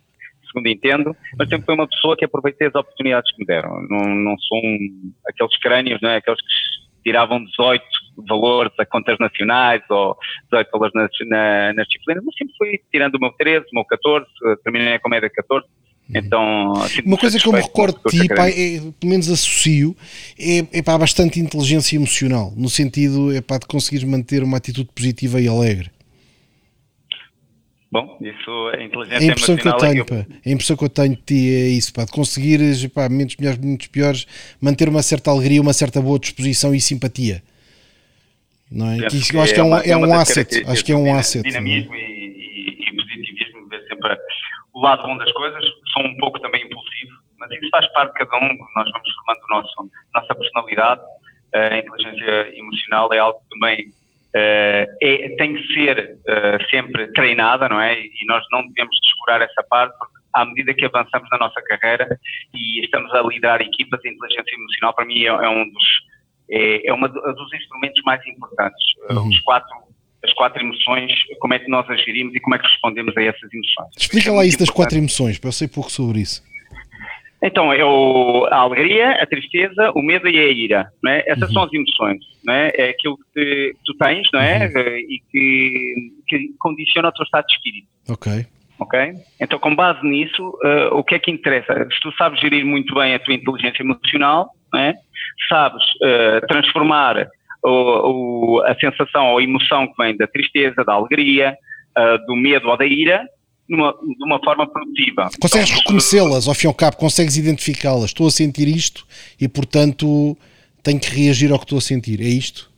segundo 0.46 0.68
entendo, 0.68 1.16
mas 1.36 1.48
sempre 1.48 1.66
foi 1.66 1.74
uma 1.74 1.88
pessoa 1.88 2.16
que 2.16 2.24
aproveitei 2.24 2.68
as 2.68 2.74
oportunidades 2.76 3.32
que 3.32 3.40
me 3.40 3.46
deram, 3.46 3.82
não, 3.90 4.04
não 4.14 4.38
sou 4.38 4.58
um, 4.58 5.12
aqueles 5.28 5.58
crânios, 5.58 6.00
não 6.00 6.10
é? 6.10 6.18
aqueles 6.18 6.40
que 6.40 7.02
tiravam 7.02 7.44
18 7.44 7.84
valores 8.16 8.72
a 8.78 8.86
contas 8.86 9.18
nacionais 9.18 9.82
ou 9.90 10.16
18 10.50 10.70
valores 10.70 10.94
nas, 10.94 11.10
na, 11.28 11.72
nas 11.74 11.86
disciplinas, 11.86 12.24
mas 12.24 12.34
sempre 12.36 12.54
fui 12.56 12.80
tirando 12.90 13.14
o 13.16 13.20
meu 13.20 13.32
13, 13.32 13.66
o 13.72 13.74
meu 13.74 13.84
14, 13.84 14.26
terminei 14.62 14.98
com 14.98 15.08
a 15.08 15.10
média 15.10 15.30
14. 15.30 15.66
Então, 16.14 16.72
uma 17.06 17.16
coisa 17.16 17.38
que 17.38 17.46
eu 17.46 17.52
me 17.52 17.60
recordo 17.60 17.98
de 18.06 18.20
ti, 18.20 18.28
pá, 18.28 18.48
é, 18.48 18.80
pelo 19.00 19.10
menos 19.10 19.30
associo, 19.30 19.96
é, 20.38 20.78
é 20.78 20.82
pá, 20.82 20.98
bastante 20.98 21.40
inteligência 21.40 21.96
emocional, 21.96 22.52
no 22.56 22.68
sentido 22.68 23.34
é 23.34 23.40
pá, 23.40 23.58
de 23.58 23.66
conseguires 23.66 24.06
manter 24.06 24.42
uma 24.42 24.58
atitude 24.58 24.90
positiva 24.94 25.40
e 25.40 25.48
alegre. 25.48 25.90
Bom, 27.90 28.18
isso 28.20 28.70
é 28.74 28.84
inteligência 28.84 29.18
a 29.18 29.24
impressão 29.24 29.56
que 29.56 29.68
eu 29.68 29.76
tenho, 29.76 30.04
pá, 30.04 30.26
a 30.44 30.50
impressão 30.50 30.76
que 30.76 30.84
eu 30.84 30.88
tenho 30.88 31.16
de 31.16 31.22
ti 31.22 31.54
é 31.54 31.68
isso, 31.68 31.92
pá, 31.92 32.04
de 32.04 32.12
conseguires, 32.12 32.86
pá, 32.88 33.08
momentos 33.08 33.36
melhores, 33.36 33.58
momentos 33.58 33.86
piores, 33.86 34.26
manter 34.60 34.88
uma 34.88 35.02
certa 35.02 35.30
alegria, 35.30 35.62
uma 35.62 35.72
certa 35.72 36.00
boa 36.00 36.18
disposição 36.18 36.74
e 36.74 36.80
simpatia. 36.80 37.42
Não 38.72 38.90
é? 38.90 39.08
Que 39.08 39.16
isso, 39.16 39.36
eu 39.36 39.42
acho 39.42 39.54
que 39.54 39.60
é, 39.60 39.62
um, 39.62 39.76
é, 39.76 39.90
é 39.90 39.96
um 39.96 40.14
asset, 40.14 40.64
acho 40.66 40.84
que 40.84 40.92
é 40.92 40.96
um 40.96 41.14
asset. 41.14 41.42
Dinamismo 41.42 41.94
e, 41.94 42.78
e, 42.80 42.96
positivismo, 42.96 43.68
ver 43.68 43.86
sempre 43.86 44.16
o 44.72 44.80
lado 44.80 45.02
bom 45.02 45.16
das 45.18 45.30
coisas, 45.32 45.62
sou 45.92 46.02
um 46.04 46.16
pouco 46.16 46.40
também 46.40 46.64
impulsivo, 46.64 47.12
mas 47.38 47.50
isso 47.50 47.68
faz 47.70 47.86
parte 47.92 48.12
de 48.12 48.24
cada 48.24 48.38
um, 48.38 48.48
nós 48.48 48.90
vamos 48.90 49.10
formando 49.14 49.44
o 49.44 49.54
nosso, 49.54 49.90
nossa 50.14 50.34
personalidade, 50.34 51.02
a 51.54 51.76
inteligência 51.76 52.58
emocional 52.58 53.12
é 53.12 53.18
algo 53.18 53.38
que 53.40 53.48
também 53.50 53.92
Uh, 54.34 54.88
é, 55.02 55.28
tem 55.36 55.54
que 55.54 55.74
ser 55.74 56.16
uh, 56.20 56.70
sempre 56.70 57.06
treinada, 57.12 57.68
não 57.68 57.78
é? 57.78 58.00
E 58.00 58.24
nós 58.26 58.42
não 58.50 58.66
devemos 58.66 58.96
descurar 59.02 59.42
essa 59.42 59.62
parte, 59.68 59.94
porque 59.98 60.14
à 60.32 60.46
medida 60.46 60.72
que 60.72 60.86
avançamos 60.86 61.28
na 61.30 61.36
nossa 61.36 61.60
carreira 61.60 62.18
e 62.54 62.82
estamos 62.82 63.12
a 63.14 63.20
liderar 63.20 63.60
equipas, 63.60 64.00
a 64.02 64.08
inteligência 64.08 64.54
emocional 64.54 64.94
para 64.94 65.04
mim 65.04 65.22
é, 65.22 65.26
é 65.26 65.48
um 65.50 65.68
dos 65.68 65.84
é, 66.52 66.88
é 66.88 66.92
uma 66.92 67.08
dos 67.08 67.52
instrumentos 67.54 68.00
mais 68.04 68.24
importantes. 68.26 68.84
Uhum. 69.10 69.28
Os 69.28 69.40
quatro 69.40 69.82
as 70.24 70.32
quatro 70.34 70.62
emoções, 70.62 71.10
como 71.40 71.52
é 71.52 71.58
que 71.58 71.68
nós 71.68 71.88
agiremos 71.90 72.32
e 72.32 72.38
como 72.38 72.54
é 72.54 72.58
que 72.58 72.66
respondemos 72.66 73.16
a 73.16 73.22
essas 73.24 73.52
emoções. 73.52 73.88
Explica 73.98 74.30
lá 74.30 74.44
isso 74.44 74.56
das 74.56 74.70
quatro 74.70 74.96
emoções, 74.96 75.36
para 75.36 75.48
eu 75.48 75.52
sei 75.52 75.66
pouco 75.66 75.90
sobre 75.90 76.20
isso. 76.20 76.42
Então, 77.42 77.72
é 77.72 77.84
o, 77.84 78.46
a 78.52 78.58
alegria, 78.58 79.20
a 79.20 79.26
tristeza, 79.26 79.90
o 79.96 80.00
medo 80.00 80.28
e 80.28 80.38
a 80.38 80.46
ira, 80.46 80.92
não 81.02 81.10
é? 81.10 81.24
Essas 81.26 81.48
uhum. 81.48 81.54
são 81.54 81.62
as 81.64 81.72
emoções, 81.72 82.20
não 82.44 82.54
é? 82.54 82.70
É 82.76 82.90
aquilo 82.90 83.18
que 83.34 83.74
tu 83.84 83.94
tens, 83.94 84.28
não 84.32 84.40
é? 84.40 84.66
Uhum. 84.66 84.96
E 84.96 85.20
que, 85.28 85.94
que, 86.28 86.54
condiciona 86.60 87.08
o 87.08 87.12
teu 87.12 87.24
estado 87.24 87.44
de 87.46 87.54
espírito. 87.54 87.88
Ok. 88.08 88.46
Ok? 88.78 89.12
Então, 89.40 89.58
com 89.58 89.74
base 89.74 90.06
nisso, 90.06 90.48
uh, 90.64 90.94
o 90.94 91.02
que 91.02 91.16
é 91.16 91.18
que 91.18 91.32
interessa? 91.32 91.74
Se 91.92 92.00
tu 92.00 92.12
sabes 92.16 92.40
gerir 92.40 92.64
muito 92.64 92.94
bem 92.94 93.12
a 93.14 93.18
tua 93.18 93.34
inteligência 93.34 93.82
emocional, 93.82 94.50
não 94.72 94.80
é? 94.80 94.94
Sabes 95.48 95.82
uh, 95.82 96.46
transformar 96.46 97.28
o, 97.64 97.70
o, 98.58 98.62
a 98.62 98.74
sensação 98.76 99.32
ou 99.32 99.38
a 99.38 99.42
emoção 99.42 99.86
que 99.86 100.02
vem 100.02 100.16
da 100.16 100.26
tristeza, 100.26 100.84
da 100.84 100.94
alegria, 100.94 101.56
uh, 101.96 102.26
do 102.26 102.36
medo 102.36 102.68
ou 102.68 102.76
da 102.76 102.86
ira, 102.86 103.24
numa, 103.68 103.92
de 103.92 104.24
uma 104.24 104.38
forma 104.42 104.66
produtiva. 104.66 105.30
Consegues 105.40 105.70
então, 105.70 105.82
reconhecê-las 105.82 106.48
ao 106.48 106.54
fim 106.54 106.66
e 106.66 106.68
ao 106.68 106.74
cabo, 106.74 106.96
consegues 106.96 107.36
identificá-las. 107.36 108.06
Estou 108.06 108.26
a 108.26 108.30
sentir 108.30 108.68
isto 108.68 109.06
e, 109.40 109.48
portanto, 109.48 110.36
tenho 110.82 111.00
que 111.00 111.08
reagir 111.08 111.52
ao 111.52 111.58
que 111.58 111.64
estou 111.64 111.78
a 111.78 111.82
sentir. 111.82 112.20
É 112.20 112.24
isto? 112.24 112.70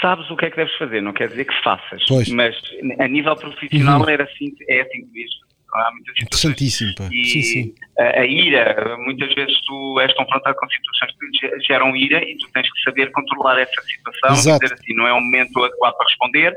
Sabes 0.00 0.28
o 0.30 0.36
que 0.36 0.46
é 0.46 0.50
que 0.50 0.56
deves 0.56 0.76
fazer, 0.76 1.00
não 1.00 1.12
quer 1.12 1.28
dizer 1.28 1.44
que 1.44 1.54
faças. 1.62 2.02
Pois. 2.06 2.28
Mas 2.28 2.54
a 2.98 3.08
nível 3.08 3.34
profissional 3.36 4.00
uhum. 4.00 4.08
era 4.08 4.24
assim, 4.24 4.52
é 4.68 4.82
assim 4.82 5.06
mesmo. 5.12 5.51
Há 5.74 5.90
muitas 5.92 6.14
pá. 6.94 7.08
E 7.10 7.24
sim, 7.24 7.42
sim. 7.42 7.74
A, 7.98 8.20
a, 8.20 8.26
ira, 8.26 8.96
muitas 8.98 9.34
vezes 9.34 9.58
tu 9.66 10.00
és 10.00 10.12
confrontado 10.14 10.56
com 10.56 10.68
situações 10.68 11.12
que 11.18 11.60
geram 11.66 11.96
ira 11.96 12.22
e 12.22 12.36
tu 12.36 12.50
tens 12.52 12.70
que 12.70 12.82
saber 12.82 13.10
controlar 13.10 13.58
essa 13.58 13.82
situação. 13.82 14.32
Exato. 14.32 14.60
Dizer 14.60 14.74
assim, 14.74 14.94
não 14.94 15.06
é 15.06 15.12
o 15.12 15.20
momento 15.20 15.64
adequado 15.64 15.96
para 15.96 16.06
responder, 16.06 16.54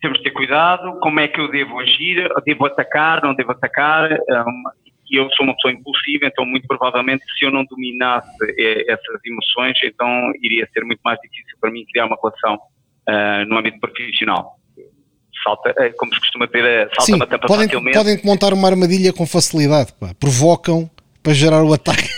temos 0.00 0.18
de 0.18 0.24
ter 0.24 0.32
cuidado, 0.32 0.98
como 1.00 1.20
é 1.20 1.28
que 1.28 1.40
eu 1.40 1.50
devo 1.50 1.78
agir, 1.78 2.28
devo 2.44 2.66
atacar, 2.66 3.22
não 3.22 3.34
devo 3.34 3.52
atacar, 3.52 4.12
um, 4.12 4.62
e 5.10 5.16
eu 5.16 5.30
sou 5.30 5.44
uma 5.44 5.54
pessoa 5.54 5.72
impulsiva, 5.72 6.26
então 6.26 6.44
muito 6.44 6.66
provavelmente 6.66 7.24
se 7.38 7.44
eu 7.44 7.50
não 7.50 7.64
dominasse 7.64 8.28
eh, 8.58 8.84
essas 8.88 9.20
emoções, 9.24 9.78
então 9.82 10.32
iria 10.42 10.68
ser 10.72 10.84
muito 10.84 11.00
mais 11.04 11.18
difícil 11.20 11.56
para 11.60 11.70
mim 11.70 11.84
criar 11.92 12.06
uma 12.06 12.18
relação 12.20 12.56
uh, 12.56 13.44
no 13.46 13.56
âmbito 13.56 13.78
profissional. 13.78 14.55
Salta, 15.46 15.72
eh, 15.78 15.90
como 15.96 16.12
se 16.12 16.18
costuma 16.18 16.46
dizer, 16.46 16.88
salta 16.88 17.02
Sim, 17.02 17.14
uma 17.14 17.26
tampa 17.26 17.46
podem, 17.46 17.66
facilmente. 17.66 17.96
Podem 17.96 18.20
montar 18.24 18.52
uma 18.52 18.66
armadilha 18.66 19.12
com 19.12 19.24
facilidade, 19.24 19.92
pá. 19.92 20.10
provocam 20.18 20.90
para 21.22 21.32
gerar 21.32 21.62
o 21.62 21.72
ataque. 21.72 22.08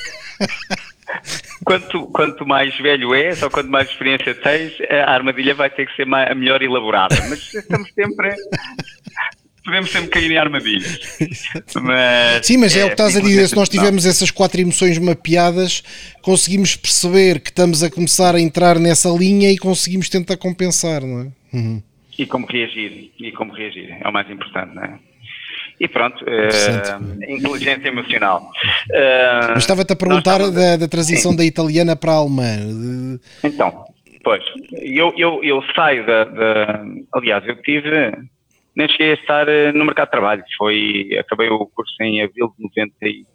quanto, 1.62 2.06
quanto 2.06 2.47
mais 2.47 2.75
velho 2.78 3.14
és 3.14 3.42
ou 3.42 3.50
quanto 3.50 3.70
mais 3.70 3.90
experiência 3.90 4.35
tens, 4.35 4.73
a 4.90 5.12
armadilha 5.12 5.54
vai 5.54 5.68
ter 5.68 5.87
que 5.87 5.94
ser 5.94 6.06
mais, 6.06 6.35
melhor 6.35 6.62
elaborada. 6.62 7.16
Mas 7.28 7.52
estamos 7.52 7.90
sempre. 7.92 8.35
Podemos 9.62 9.90
sempre 9.90 10.08
cair 10.08 10.30
em 10.30 10.38
armadilhas. 10.38 10.99
Mas, 11.82 12.47
Sim, 12.47 12.56
mas 12.56 12.75
é, 12.75 12.80
é, 12.80 12.85
o 12.85 12.87
que 12.87 12.94
estás 12.94 13.14
a 13.14 13.20
dizer. 13.20 13.47
Se 13.49 13.56
nós 13.56 13.68
tivermos 13.68 14.06
essas 14.06 14.30
quatro 14.30 14.58
emoções 14.58 14.97
mapeadas, 14.97 15.82
conseguimos 16.23 16.75
perceber 16.75 17.40
que 17.40 17.50
estamos 17.50 17.82
a 17.82 17.90
começar 17.90 18.35
a 18.35 18.40
entrar 18.40 18.78
nessa 18.78 19.11
linha 19.11 19.52
e 19.52 19.58
conseguimos 19.58 20.08
tentar 20.08 20.38
compensar, 20.38 21.02
não 21.02 21.20
é? 21.20 21.56
Uhum. 21.56 21.82
E 22.19 22.27
como 22.27 22.47
reagir. 22.47 23.13
E 23.19 23.33
como 23.33 23.53
reagir. 23.53 23.97
É 24.01 24.09
o 24.09 24.13
mais 24.13 24.29
importante, 24.29 24.75
não 24.75 24.83
é? 24.83 24.99
E 25.81 25.87
pronto, 25.87 26.25
uh, 26.25 27.33
inteligência 27.33 27.89
emocional. 27.89 28.51
Uh, 28.91 29.57
estava-te 29.57 29.93
a 29.93 29.97
perguntar 29.97 30.39
da, 30.51 30.77
da, 30.77 30.89
transição 30.89 31.31
Sim. 31.31 31.37
da 31.37 31.45
italiana 31.45 31.95
para 31.95 32.13
a 32.13 32.17
alemã. 32.17 33.21
Então, 33.45 33.85
pois, 34.25 34.43
eu, 34.73 35.15
eu, 35.17 35.45
eu 35.45 35.63
saio 35.77 36.05
da, 36.05 36.25
da, 36.25 36.85
Aliás, 37.13 37.47
eu 37.47 37.63
tive. 37.63 37.91
Nem 38.75 38.89
cheguei 38.89 39.11
a 39.11 39.15
estar 39.15 39.49
eh, 39.49 39.73
no 39.73 39.85
mercado 39.85 40.07
de 40.07 40.13
trabalho. 40.13 40.45
Foi, 40.57 41.11
acabei 41.19 41.49
o 41.49 41.67
curso 41.67 41.95
em 42.01 42.23
abril 42.23 42.53
de 42.57 42.65
95 42.65 43.29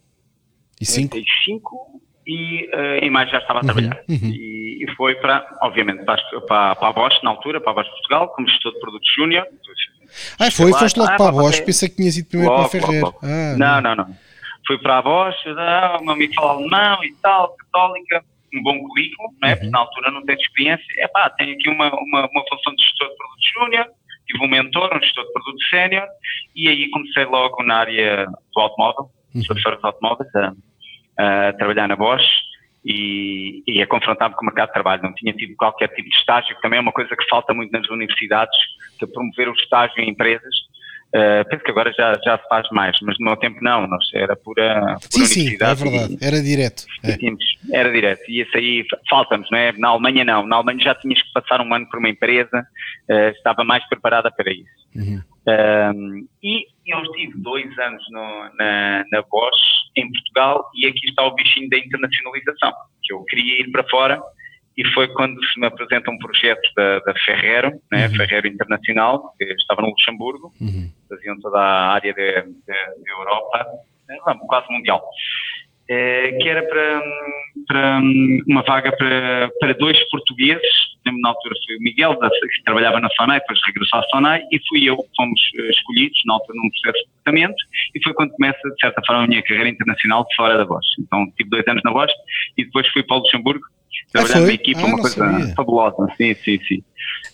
e 2.25 2.69
uh, 2.73 3.03
em 3.03 3.09
maio 3.09 3.29
já 3.29 3.39
estava 3.39 3.59
a 3.59 3.61
uhum, 3.61 3.65
trabalhar. 3.65 4.03
Uhum, 4.07 4.19
uhum. 4.21 4.29
E, 4.29 4.83
e, 4.83 4.95
foi 4.95 5.15
para, 5.15 5.45
obviamente, 5.61 6.03
para, 6.05 6.21
para, 6.47 6.75
para 6.75 6.87
a 6.87 6.93
Bosch, 6.93 7.21
na 7.23 7.31
altura, 7.31 7.59
para 7.59 7.71
a 7.71 7.75
Bosch 7.75 7.89
Portugal, 7.89 8.29
como 8.29 8.47
gestor 8.47 8.73
de 8.73 8.79
produtos 8.79 9.13
júnior. 9.15 9.45
Ah, 10.39 10.51
foi? 10.51 10.71
Lá, 10.71 10.79
Foste 10.79 10.99
logo 10.99 11.11
ah, 11.11 11.15
para 11.17 11.29
a 11.29 11.31
Bosch? 11.31 11.61
Pensei 11.61 11.89
que 11.89 11.95
tinhas 11.95 12.17
ido 12.17 12.29
primeiro 12.29 12.53
logo, 12.53 12.69
para 12.69 12.79
a 12.79 12.81
Ferrer. 12.81 13.03
Logo, 13.03 13.19
logo. 13.21 13.33
Ah, 13.33 13.57
não, 13.57 13.81
não, 13.81 13.95
não. 13.95 14.15
Fui 14.65 14.77
para 14.77 14.97
a 14.97 15.01
Bosch, 15.01 15.37
ah, 15.47 15.97
o 15.99 16.03
meu 16.03 16.13
amigo 16.13 16.33
fala 16.33 16.53
alemão 16.53 17.03
e 17.03 17.13
tal, 17.21 17.55
católica, 17.55 18.23
um 18.53 18.63
bom 18.63 18.79
currículo, 18.79 19.29
né? 19.41 19.59
Uhum. 19.61 19.69
na 19.71 19.79
altura 19.79 20.11
não 20.11 20.23
tenho 20.23 20.39
experiência. 20.39 20.85
É 20.99 21.07
pá, 21.07 21.29
tenho 21.31 21.53
aqui 21.53 21.69
uma, 21.69 21.87
uma, 21.87 22.29
uma 22.29 22.43
função 22.49 22.75
de 22.75 22.83
gestor 22.83 23.09
de 23.09 23.15
produtos 23.15 23.51
júnior, 23.53 23.87
tive 24.27 24.45
um 24.45 24.47
mentor, 24.47 24.95
um 24.95 25.01
gestor 25.01 25.25
de 25.25 25.33
produtos 25.33 25.69
sénior, 25.69 26.07
e 26.55 26.69
aí 26.69 26.89
comecei 26.91 27.25
logo 27.25 27.63
na 27.63 27.77
área 27.77 28.25
do 28.25 28.61
automóvel, 28.61 29.09
uhum. 29.35 29.41
de 29.41 29.79
automóveis, 29.81 30.35
a, 30.35 30.53
a 31.17 31.53
trabalhar 31.53 31.87
na 31.87 31.95
Bosch 31.95 32.25
e, 32.85 33.63
e 33.65 33.81
a 33.81 33.87
confrontar-me 33.87 34.35
com 34.35 34.41
o 34.41 34.45
mercado 34.45 34.67
de 34.67 34.73
trabalho. 34.73 35.03
Não 35.03 35.13
tinha 35.13 35.33
tido 35.33 35.55
qualquer 35.55 35.87
tipo 35.89 36.09
de 36.09 36.15
estágio, 36.15 36.55
que 36.55 36.61
também 36.61 36.77
é 36.77 36.81
uma 36.81 36.91
coisa 36.91 37.15
que 37.15 37.29
falta 37.29 37.53
muito 37.53 37.71
nas 37.71 37.89
universidades, 37.89 38.55
que 38.97 39.05
é 39.05 39.07
promover 39.07 39.49
o 39.49 39.53
estágio 39.53 39.99
em 39.99 40.09
empresas. 40.09 40.53
Uh, 41.15 41.47
penso 41.47 41.63
que 41.63 41.69
agora 41.69 41.93
já, 41.93 42.19
já 42.25 42.39
se 42.39 42.47
faz 42.49 42.67
mais, 42.71 42.97
mas 43.03 43.15
no 43.19 43.27
meu 43.27 43.37
tempo 43.37 43.59
não, 43.61 43.85
não 43.85 43.99
era 44.15 44.35
pura, 44.35 44.97
pura 45.11 45.25
sim, 45.27 45.41
universidade. 45.41 45.79
Sim, 45.79 45.87
é 45.87 45.91
verdade, 45.91 46.17
era 46.19 46.41
direto. 46.41 46.83
É. 47.03 47.77
Era 47.79 47.91
direto, 47.91 48.21
e 48.27 48.41
isso 48.41 48.57
aí 48.57 48.83
falta-nos, 49.07 49.47
não 49.51 49.59
é? 49.59 49.71
Na 49.73 49.89
Alemanha 49.89 50.25
não, 50.25 50.43
na 50.47 50.55
Alemanha 50.55 50.79
já 50.79 50.95
tinhas 50.95 51.21
que 51.21 51.31
passar 51.31 51.61
um 51.61 51.71
ano 51.71 51.87
por 51.87 51.99
uma 51.99 52.09
empresa, 52.09 52.65
uh, 53.11 53.29
estava 53.29 53.63
mais 53.63 53.87
preparada 53.87 54.31
para 54.31 54.51
isso. 54.51 54.83
Uhum. 54.95 55.21
Um, 55.45 56.27
e 56.41 56.65
eu 56.87 57.03
estive 57.03 57.33
dois 57.37 57.77
anos 57.77 58.03
no, 58.09 58.49
na, 58.57 59.05
na 59.11 59.21
Bosch, 59.21 59.82
em 59.95 60.11
Portugal, 60.11 60.69
e 60.75 60.87
aqui 60.87 61.07
está 61.07 61.23
o 61.23 61.35
bichinho 61.35 61.69
da 61.69 61.77
internacionalização, 61.77 62.73
que 63.03 63.13
eu 63.13 63.23
queria 63.25 63.61
ir 63.61 63.71
para 63.71 63.87
fora, 63.89 64.21
e 64.75 64.85
foi 64.93 65.07
quando 65.09 65.43
se 65.45 65.59
me 65.59 65.67
apresenta 65.67 66.09
um 66.09 66.17
projeto 66.17 66.61
da, 66.75 66.99
da 66.99 67.13
Ferrero, 67.25 67.71
né, 67.91 68.07
uhum. 68.07 68.15
Ferrero 68.15 68.47
Internacional, 68.47 69.33
que 69.37 69.45
estava 69.45 69.81
no 69.81 69.89
Luxemburgo, 69.89 70.51
uhum. 70.59 70.91
faziam 71.07 71.39
toda 71.39 71.59
a 71.59 71.93
área 71.93 72.13
da 72.13 73.11
Europa, 73.17 73.65
né, 74.07 74.17
quase 74.47 74.71
mundial. 74.71 75.03
É, 75.89 76.31
que 76.31 76.47
era 76.47 76.63
para, 76.63 77.03
para 77.67 78.01
uma 78.47 78.61
vaga 78.63 78.95
para, 78.95 79.51
para 79.59 79.73
dois 79.73 79.97
portugueses, 80.09 80.61
na 81.21 81.29
altura 81.29 81.55
foi 81.65 81.75
o 81.75 81.81
Miguel, 81.81 82.17
que 82.17 82.63
trabalhava 82.63 82.99
na 82.99 83.09
FANAI, 83.17 83.39
depois 83.39 83.59
regressou 83.65 83.99
à 83.99 84.03
FANAI, 84.11 84.43
e 84.51 84.59
fui 84.69 84.83
eu, 84.85 84.97
fomos 85.15 85.41
eh, 85.59 85.69
escolhidos, 85.69 86.17
na 86.25 86.35
altura 86.35 86.57
num 86.57 86.69
processo 86.69 87.03
de 87.03 87.09
recrutamento, 87.09 87.63
e 87.95 88.03
foi 88.03 88.13
quando 88.13 88.31
começa, 88.31 88.69
de 88.69 88.79
certa 88.79 89.01
forma, 89.05 89.23
a 89.23 89.27
minha 89.27 89.43
carreira 89.43 89.69
internacional 89.69 90.25
fora 90.35 90.57
da 90.57 90.65
Bosch. 90.65 90.87
Então 90.99 91.25
tive 91.37 91.49
dois 91.49 91.67
anos 91.67 91.81
na 91.83 91.91
Bosch, 91.91 92.13
e 92.57 92.63
depois 92.63 92.87
fui 92.89 93.03
para 93.03 93.17
o 93.17 93.19
Luxemburgo, 93.19 93.65
trabalhar 94.11 94.35
ah, 94.35 94.39
numa 94.39 94.53
equipa, 94.53 94.81
ah, 94.81 94.85
uma 94.85 94.99
coisa 94.99 95.15
sabia. 95.15 95.55
fabulosa, 95.55 96.07
sim, 96.15 96.33
sim, 96.35 96.59
sim. 96.65 96.83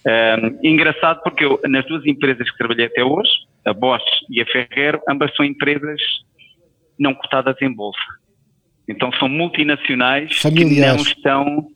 Um, 0.08 0.68
engraçado 0.68 1.22
porque 1.24 1.46
eu, 1.46 1.60
nas 1.68 1.86
duas 1.86 2.06
empresas 2.06 2.50
que 2.50 2.58
trabalhei 2.58 2.86
até 2.86 3.04
hoje, 3.04 3.30
a 3.66 3.74
Bosch 3.74 4.04
e 4.30 4.42
a 4.42 4.46
Ferrero, 4.46 5.00
ambas 5.08 5.36
são 5.36 5.46
empresas 5.46 6.02
não 6.98 7.14
cotadas 7.14 7.56
em 7.62 7.72
bolsa 7.72 8.00
então 8.90 9.12
são 9.14 9.30
multinacionais 9.30 10.36
Familiares. 10.40 10.74
que 10.74 11.26
não 11.26 11.38
estão. 11.38 11.68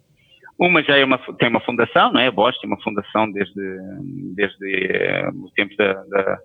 Uma 0.60 0.84
já 0.84 0.98
é 0.98 1.04
uma, 1.04 1.18
tem 1.40 1.50
uma 1.50 1.60
fundação, 1.62 2.12
não 2.12 2.20
é? 2.20 2.28
A 2.28 2.32
Bosch 2.32 2.60
tem 2.60 2.70
uma 2.70 2.82
fundação 2.82 3.32
desde, 3.32 3.62
desde 4.36 4.66
uh, 4.66 5.46
o 5.46 5.50
tempo 5.56 5.76
da, 5.78 5.94
da, 5.94 6.38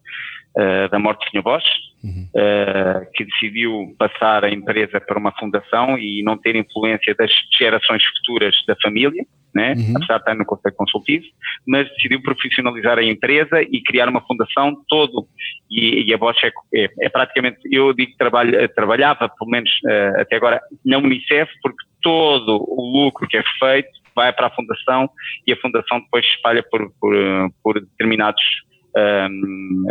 uh, 0.57 0.89
da 0.91 0.99
morte 0.99 1.25
do 1.27 1.31
Sr. 1.31 1.43
Bosch, 1.43 1.67
uhum. 2.03 2.29
uh, 2.35 3.07
que 3.15 3.25
decidiu 3.25 3.95
passar 3.99 4.45
a 4.45 4.51
empresa 4.51 5.01
para 5.01 5.19
uma 5.19 5.33
fundação 5.33 5.99
e 5.99 6.23
não 6.23 6.37
ter 6.37 6.57
influência 6.57 7.15
das 7.15 7.31
gerações 7.59 8.03
futuras 8.05 8.55
da 8.67 8.77
família 8.83 9.25
né? 9.55 9.75
Uhum. 9.77 9.95
apesar 9.97 10.15
de 10.15 10.21
estar 10.21 10.35
no 10.35 10.45
conselho 10.45 10.75
consultivo, 10.77 11.25
mas 11.67 11.89
decidiu 11.91 12.23
profissionalizar 12.23 12.99
a 12.99 13.03
empresa 13.03 13.63
e 13.63 13.83
criar 13.83 14.09
uma 14.09 14.21
fundação 14.21 14.77
todo, 14.89 15.27
e, 15.71 16.05
e 16.09 16.15
a 16.15 16.19
Bosch 16.19 16.39
é, 16.45 16.53
é, 16.75 16.89
é, 17.01 17.09
praticamente, 17.09 17.59
eu 17.71 17.93
digo 17.93 18.13
que 18.13 18.19
trabalha, 18.19 18.69
trabalhava, 18.69 19.29
pelo 19.29 19.51
menos 19.51 19.71
uh, 19.85 20.21
até 20.21 20.37
agora, 20.37 20.61
na 20.85 20.99
Unicef, 20.99 21.51
porque 21.63 21.85
todo 22.03 22.65
o 22.69 23.05
lucro 23.05 23.27
que 23.27 23.37
é 23.37 23.43
feito 23.59 23.91
vai 24.15 24.33
para 24.33 24.47
a 24.49 24.55
fundação 24.55 25.09
e 25.47 25.53
a 25.53 25.57
fundação 25.57 26.01
depois 26.01 26.25
espalha 26.27 26.63
por, 26.71 26.91
por, 27.01 27.15
por 27.63 27.81
determinados 27.81 28.43
um, 28.97 29.85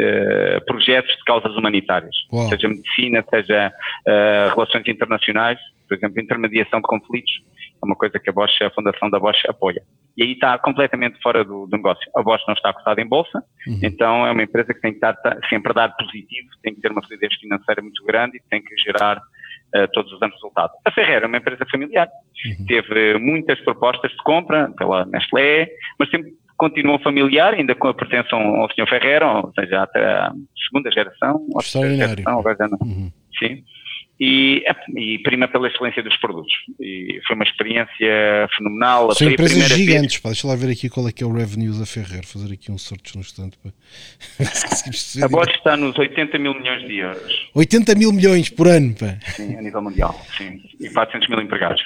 uh, 0.00 0.58
uh, 0.58 0.64
projetos 0.64 1.14
de 1.16 1.24
causas 1.24 1.54
humanitárias, 1.56 2.14
Uau. 2.32 2.48
seja 2.48 2.68
medicina, 2.68 3.24
seja 3.28 3.72
uh, 4.06 4.54
relações 4.54 4.86
internacionais, 4.86 5.58
por 5.88 5.96
exemplo, 5.96 6.20
intermediação 6.20 6.80
de 6.80 6.86
conflitos, 6.86 7.32
é 7.82 7.86
uma 7.86 7.96
coisa 7.96 8.18
que 8.18 8.30
a 8.30 8.32
Bosch, 8.32 8.62
a 8.62 8.70
fundação 8.70 9.10
da 9.10 9.18
Bosch 9.18 9.42
apoia. 9.48 9.82
E 10.16 10.22
aí 10.22 10.32
está 10.32 10.58
completamente 10.58 11.20
fora 11.22 11.44
do, 11.44 11.66
do 11.66 11.76
negócio. 11.76 12.08
A 12.14 12.22
Bosch 12.22 12.42
não 12.46 12.54
está 12.54 12.72
cotada 12.72 13.00
em 13.00 13.08
bolsa, 13.08 13.42
uhum. 13.66 13.80
então 13.82 14.26
é 14.26 14.30
uma 14.30 14.42
empresa 14.42 14.74
que 14.74 14.80
tem 14.80 14.92
que 14.92 14.98
estar 14.98 15.16
sempre 15.48 15.70
a 15.70 15.74
dar 15.74 15.96
positivo, 15.96 16.48
tem 16.62 16.74
que 16.74 16.80
ter 16.80 16.92
uma 16.92 17.02
solidez 17.02 17.34
financeira 17.34 17.80
muito 17.80 18.04
grande 18.04 18.36
e 18.36 18.42
tem 18.50 18.62
que 18.62 18.76
gerar 18.76 19.16
uh, 19.16 19.88
todos 19.92 20.12
os 20.12 20.20
anos 20.20 20.34
resultado. 20.34 20.72
A 20.84 20.90
Ferreira 20.90 21.24
é 21.24 21.28
uma 21.28 21.38
empresa 21.38 21.64
familiar, 21.70 22.08
uhum. 22.44 22.66
teve 22.66 23.18
muitas 23.18 23.58
propostas 23.60 24.10
de 24.10 24.18
compra 24.18 24.70
pela 24.76 25.06
Nestlé, 25.06 25.68
mas 25.98 26.10
sempre 26.10 26.32
continuou 26.60 26.98
familiar, 27.00 27.54
ainda 27.54 27.74
com 27.74 27.88
a 27.88 27.94
pertença 27.94 28.36
ao 28.36 28.68
Sr. 28.70 28.86
Ferreira, 28.86 29.26
ou 29.26 29.52
seja, 29.58 29.82
até 29.82 30.04
a 30.04 30.32
segunda 30.68 30.90
geração, 30.90 31.46
ou 31.54 31.60
terceira 31.60 31.96
geração, 31.96 32.38
agora 32.38 32.56
já 32.58 32.68
não. 32.68 32.78
Uhum. 32.82 33.10
Sim 33.38 33.64
e, 34.20 34.62
e 34.96 35.18
prima 35.20 35.48
pela 35.48 35.66
excelência 35.66 36.02
dos 36.02 36.14
produtos. 36.18 36.52
E 36.78 37.20
foi 37.26 37.34
uma 37.34 37.44
experiência 37.44 38.48
fenomenal. 38.54 39.14
São 39.14 39.30
empresas 39.30 39.68
gigantes, 39.70 40.18
pá, 40.18 40.28
deixa 40.28 40.46
lá 40.46 40.54
ver 40.54 40.70
aqui 40.70 40.90
qual 40.90 41.08
é 41.08 41.12
que 41.12 41.24
é 41.24 41.26
o 41.26 41.32
revenue 41.32 41.78
da 41.78 41.86
Ferrer, 41.86 42.26
fazer 42.26 42.52
aqui 42.52 42.70
um 42.70 42.76
search 42.76 43.14
no 43.14 43.22
instante. 43.22 43.56
Pá. 43.58 43.70
a 45.24 45.28
Bosch 45.28 45.54
está 45.54 45.74
nos 45.74 45.98
80 45.98 46.38
mil 46.38 46.52
milhões 46.52 46.86
de 46.86 46.98
euros. 46.98 47.50
80 47.54 47.94
mil 47.94 48.12
milhões 48.12 48.50
por 48.50 48.68
ano, 48.68 48.94
pá. 48.94 49.18
Sim, 49.30 49.56
a 49.56 49.62
nível 49.62 49.80
mundial, 49.80 50.14
sim. 50.36 50.60
E 50.78 50.90
400 50.90 51.26
mil 51.28 51.40
empregados. 51.40 51.82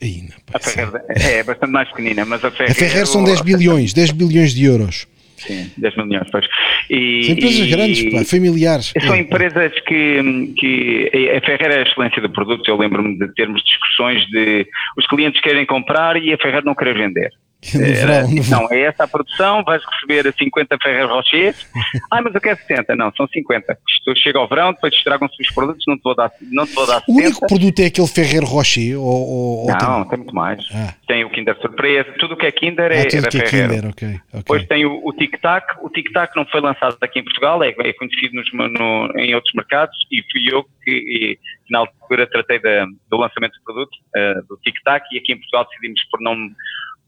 Ainda, 0.00 0.34
pá, 0.46 0.58
a 0.58 0.60
Ferrer 0.60 0.88
é, 1.08 1.38
é 1.38 1.42
bastante 1.42 1.72
mais 1.72 1.88
pequenina, 1.90 2.24
mas 2.24 2.44
a 2.44 2.50
Ferrer... 2.50 2.70
A 2.70 2.74
Ferrer 2.74 3.06
são 3.06 3.24
10 3.24 3.40
bilhões, 3.42 3.92
10 3.92 4.12
bilhões 4.12 4.54
de 4.54 4.64
euros. 4.64 5.06
Sim, 5.36 5.70
10 5.76 5.96
mil 5.96 6.06
milhões, 6.06 6.28
pois. 6.30 6.46
E, 6.88 7.24
são 7.24 7.34
empresas 7.34 7.66
e, 7.66 7.70
grandes, 7.70 8.12
pá, 8.12 8.24
familiares. 8.24 8.92
São 9.00 9.14
é. 9.14 9.18
empresas 9.18 9.72
que, 9.86 10.54
que 10.56 11.10
a 11.36 11.40
Ferrer 11.44 11.72
é 11.72 11.78
a 11.80 11.82
excelência 11.82 12.22
do 12.22 12.30
produto. 12.30 12.66
Eu 12.68 12.78
lembro-me 12.78 13.18
de 13.18 13.28
termos 13.34 13.62
discussões 13.62 14.24
de 14.30 14.66
os 14.96 15.06
clientes 15.06 15.40
querem 15.40 15.66
comprar 15.66 16.16
e 16.16 16.32
a 16.32 16.38
Ferrer 16.38 16.64
não 16.64 16.74
querer 16.74 16.96
vender. 16.96 17.30
Verão, 17.72 18.30
no 18.30 18.50
não, 18.50 18.72
é 18.72 18.80
essa 18.82 19.04
a 19.04 19.08
produção, 19.08 19.62
vais 19.64 19.82
receber 19.84 20.32
50 20.36 20.76
Ferrer 20.82 21.08
Rocher. 21.08 21.54
ah, 22.10 22.22
mas 22.22 22.34
eu 22.34 22.40
quero 22.40 22.58
60. 22.58 22.94
Não, 22.96 23.12
são 23.16 23.26
50. 23.26 23.78
Isto 23.88 24.20
chega 24.20 24.38
ao 24.38 24.48
verão, 24.48 24.72
depois 24.72 24.92
estragam-se 24.94 25.40
os 25.40 25.50
produtos, 25.50 25.84
não 25.86 25.96
te 25.96 26.02
vou 26.02 26.14
dar, 26.14 26.30
não 26.50 26.66
te 26.66 26.74
vou 26.74 26.86
dar 26.86 27.00
60. 27.00 27.12
O 27.12 27.14
único 27.14 27.46
produto 27.46 27.80
é 27.80 27.86
aquele 27.86 28.08
Ferrer 28.08 28.44
Rocher? 28.44 28.98
Ou, 28.98 29.64
ou, 29.64 29.66
não, 29.66 30.02
tem... 30.02 30.08
tem... 30.10 30.18
muito 30.18 30.34
mais. 30.34 30.64
Ah. 30.74 30.94
Tem 31.06 31.24
o 31.24 31.30
Kinder 31.30 31.56
Surpresa, 31.60 32.12
tudo 32.18 32.34
o 32.34 32.36
que 32.36 32.46
é 32.46 32.52
Kinder 32.52 32.92
é, 32.92 33.00
ah, 33.00 33.08
tudo 33.08 33.26
é 33.26 33.30
que 33.30 33.38
é 33.38 33.42
Kinder, 33.42 33.86
okay, 33.86 34.08
okay. 34.08 34.20
Depois 34.32 34.66
tem 34.66 34.84
o, 34.86 35.00
o 35.04 35.12
Tic 35.12 35.40
Tac. 35.40 35.76
O 35.82 35.88
Tic 35.90 36.12
Tac 36.12 36.34
não 36.36 36.44
foi 36.46 36.60
lançado 36.60 36.96
aqui 37.00 37.20
em 37.20 37.24
Portugal, 37.24 37.62
é, 37.62 37.68
é 37.68 37.92
conhecido 37.92 38.34
nos, 38.34 38.52
no, 38.52 39.12
em 39.16 39.34
outros 39.34 39.52
mercados 39.54 39.96
e 40.10 40.22
fui 40.30 40.52
eu 40.52 40.64
que, 40.84 40.90
e, 40.90 41.38
na 41.70 41.80
altura, 41.80 42.26
tratei 42.26 42.60
da, 42.60 42.86
do 43.10 43.16
lançamento 43.16 43.54
do 43.54 43.64
produto, 43.64 43.96
uh, 44.16 44.46
do 44.48 44.56
Tic 44.58 44.74
Tac, 44.84 45.04
e 45.12 45.18
aqui 45.18 45.32
em 45.32 45.36
Portugal 45.36 45.66
decidimos 45.68 46.02
por 46.10 46.20
não 46.20 46.36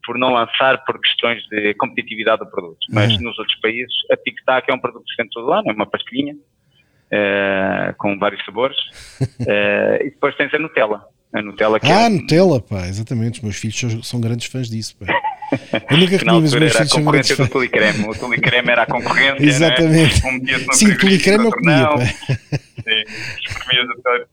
por 0.05 0.17
não 0.17 0.33
lançar 0.33 0.83
por 0.85 0.99
questões 0.99 1.43
de 1.49 1.73
competitividade 1.75 2.39
do 2.39 2.49
produto. 2.49 2.79
Mas 2.89 3.13
uhum. 3.13 3.23
nos 3.23 3.37
outros 3.37 3.59
países, 3.59 3.93
a 4.11 4.17
Tic 4.17 4.37
Tac 4.45 4.69
é 4.69 4.73
um 4.73 4.79
produto 4.79 5.03
que 5.03 5.11
se 5.11 5.17
vende 5.17 5.31
todo 5.33 5.51
ano, 5.51 5.69
é 5.69 5.73
uma 5.73 5.85
pastilhinha 5.85 6.33
uh, 6.33 7.93
com 7.97 8.17
vários 8.17 8.43
sabores. 8.45 8.77
Uh, 9.21 10.01
e 10.01 10.09
depois 10.11 10.35
tens 10.35 10.53
a 10.53 10.59
Nutella. 10.59 11.05
A 11.33 11.41
Nutella 11.41 11.77
que 11.79 11.91
ah, 11.91 12.03
é... 12.03 12.09
Nutella, 12.09 12.61
pá, 12.61 12.87
exatamente. 12.87 13.39
Os 13.39 13.43
meus 13.43 13.57
filhos 13.57 14.07
são, 14.07 14.21
grandes 14.21 14.47
fãs 14.47 14.69
disso, 14.69 14.95
pá. 14.97 15.05
Eu 15.89 15.97
nunca 15.97 16.19
comi, 16.19 16.41
mas 16.41 16.53
meus 16.53 16.73
filhos 16.73 16.89
são 16.89 17.03
grandes 17.03 17.31
fãs. 17.31 17.47
do 17.47 17.51
Tulicreme. 17.51 18.07
O 18.07 18.15
Tulicreme 18.15 18.69
era 18.71 18.83
a 18.83 18.85
concorrência, 18.85 19.39
né? 19.39 19.45
Exatamente. 19.45 20.21
Um 20.25 20.73
Sim, 20.73 20.97
Tulicreme 20.97 21.45
eu 21.45 21.51
comia, 21.51 21.87
pá. 21.87 22.05
Sim, 22.05 23.03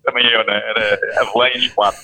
também 0.05 0.27
eu, 0.27 0.47
né? 0.47 0.63
Era 0.71 1.01
Avelã 1.21 1.49
e 1.49 1.61
chocolate. 1.63 1.99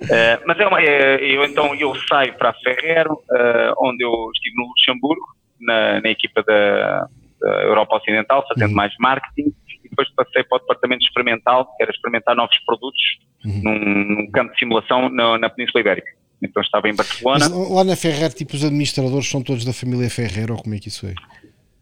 Uh, 0.00 0.38
mas 0.46 0.58
é 0.60 0.66
uma, 0.66 0.80
é, 0.80 1.16
eu 1.24 1.44
então 1.44 1.74
eu 1.74 1.92
saio 2.08 2.32
para 2.34 2.50
a 2.50 2.54
Ferrero, 2.54 3.14
uh, 3.14 3.74
onde 3.78 4.04
eu 4.04 4.30
estive 4.34 4.56
no 4.56 4.68
Luxemburgo, 4.68 5.26
na, 5.60 6.00
na 6.00 6.08
equipa 6.08 6.42
da, 6.42 7.08
da, 7.40 7.62
Europa 7.62 7.96
Ocidental, 7.96 8.44
fazendo 8.48 8.70
uhum. 8.70 8.76
mais 8.76 8.92
marketing, 9.00 9.52
e 9.84 9.88
depois 9.88 10.08
passei 10.14 10.44
para 10.44 10.56
o 10.56 10.60
departamento 10.60 11.04
experimental, 11.04 11.66
que 11.76 11.82
era 11.82 11.90
experimentar 11.90 12.36
novos 12.36 12.56
produtos 12.64 13.00
uhum. 13.44 13.60
num, 13.64 14.04
num, 14.14 14.30
campo 14.30 14.52
de 14.52 14.58
simulação 14.60 15.08
na, 15.08 15.36
na 15.36 15.50
Península 15.50 15.80
Ibérica. 15.80 16.12
Então 16.40 16.62
estava 16.62 16.88
em 16.88 16.94
Barcelona. 16.94 17.48
Mas 17.48 17.70
lá 17.70 17.82
na 17.82 17.96
Ferrer, 17.96 18.32
tipo, 18.32 18.54
os 18.54 18.64
administradores 18.64 19.28
são 19.28 19.42
todos 19.42 19.64
da 19.64 19.72
família 19.72 20.08
Ferrer, 20.08 20.52
ou 20.52 20.58
como 20.58 20.76
é 20.76 20.78
que 20.78 20.88
isso 20.88 21.06
é? 21.06 21.14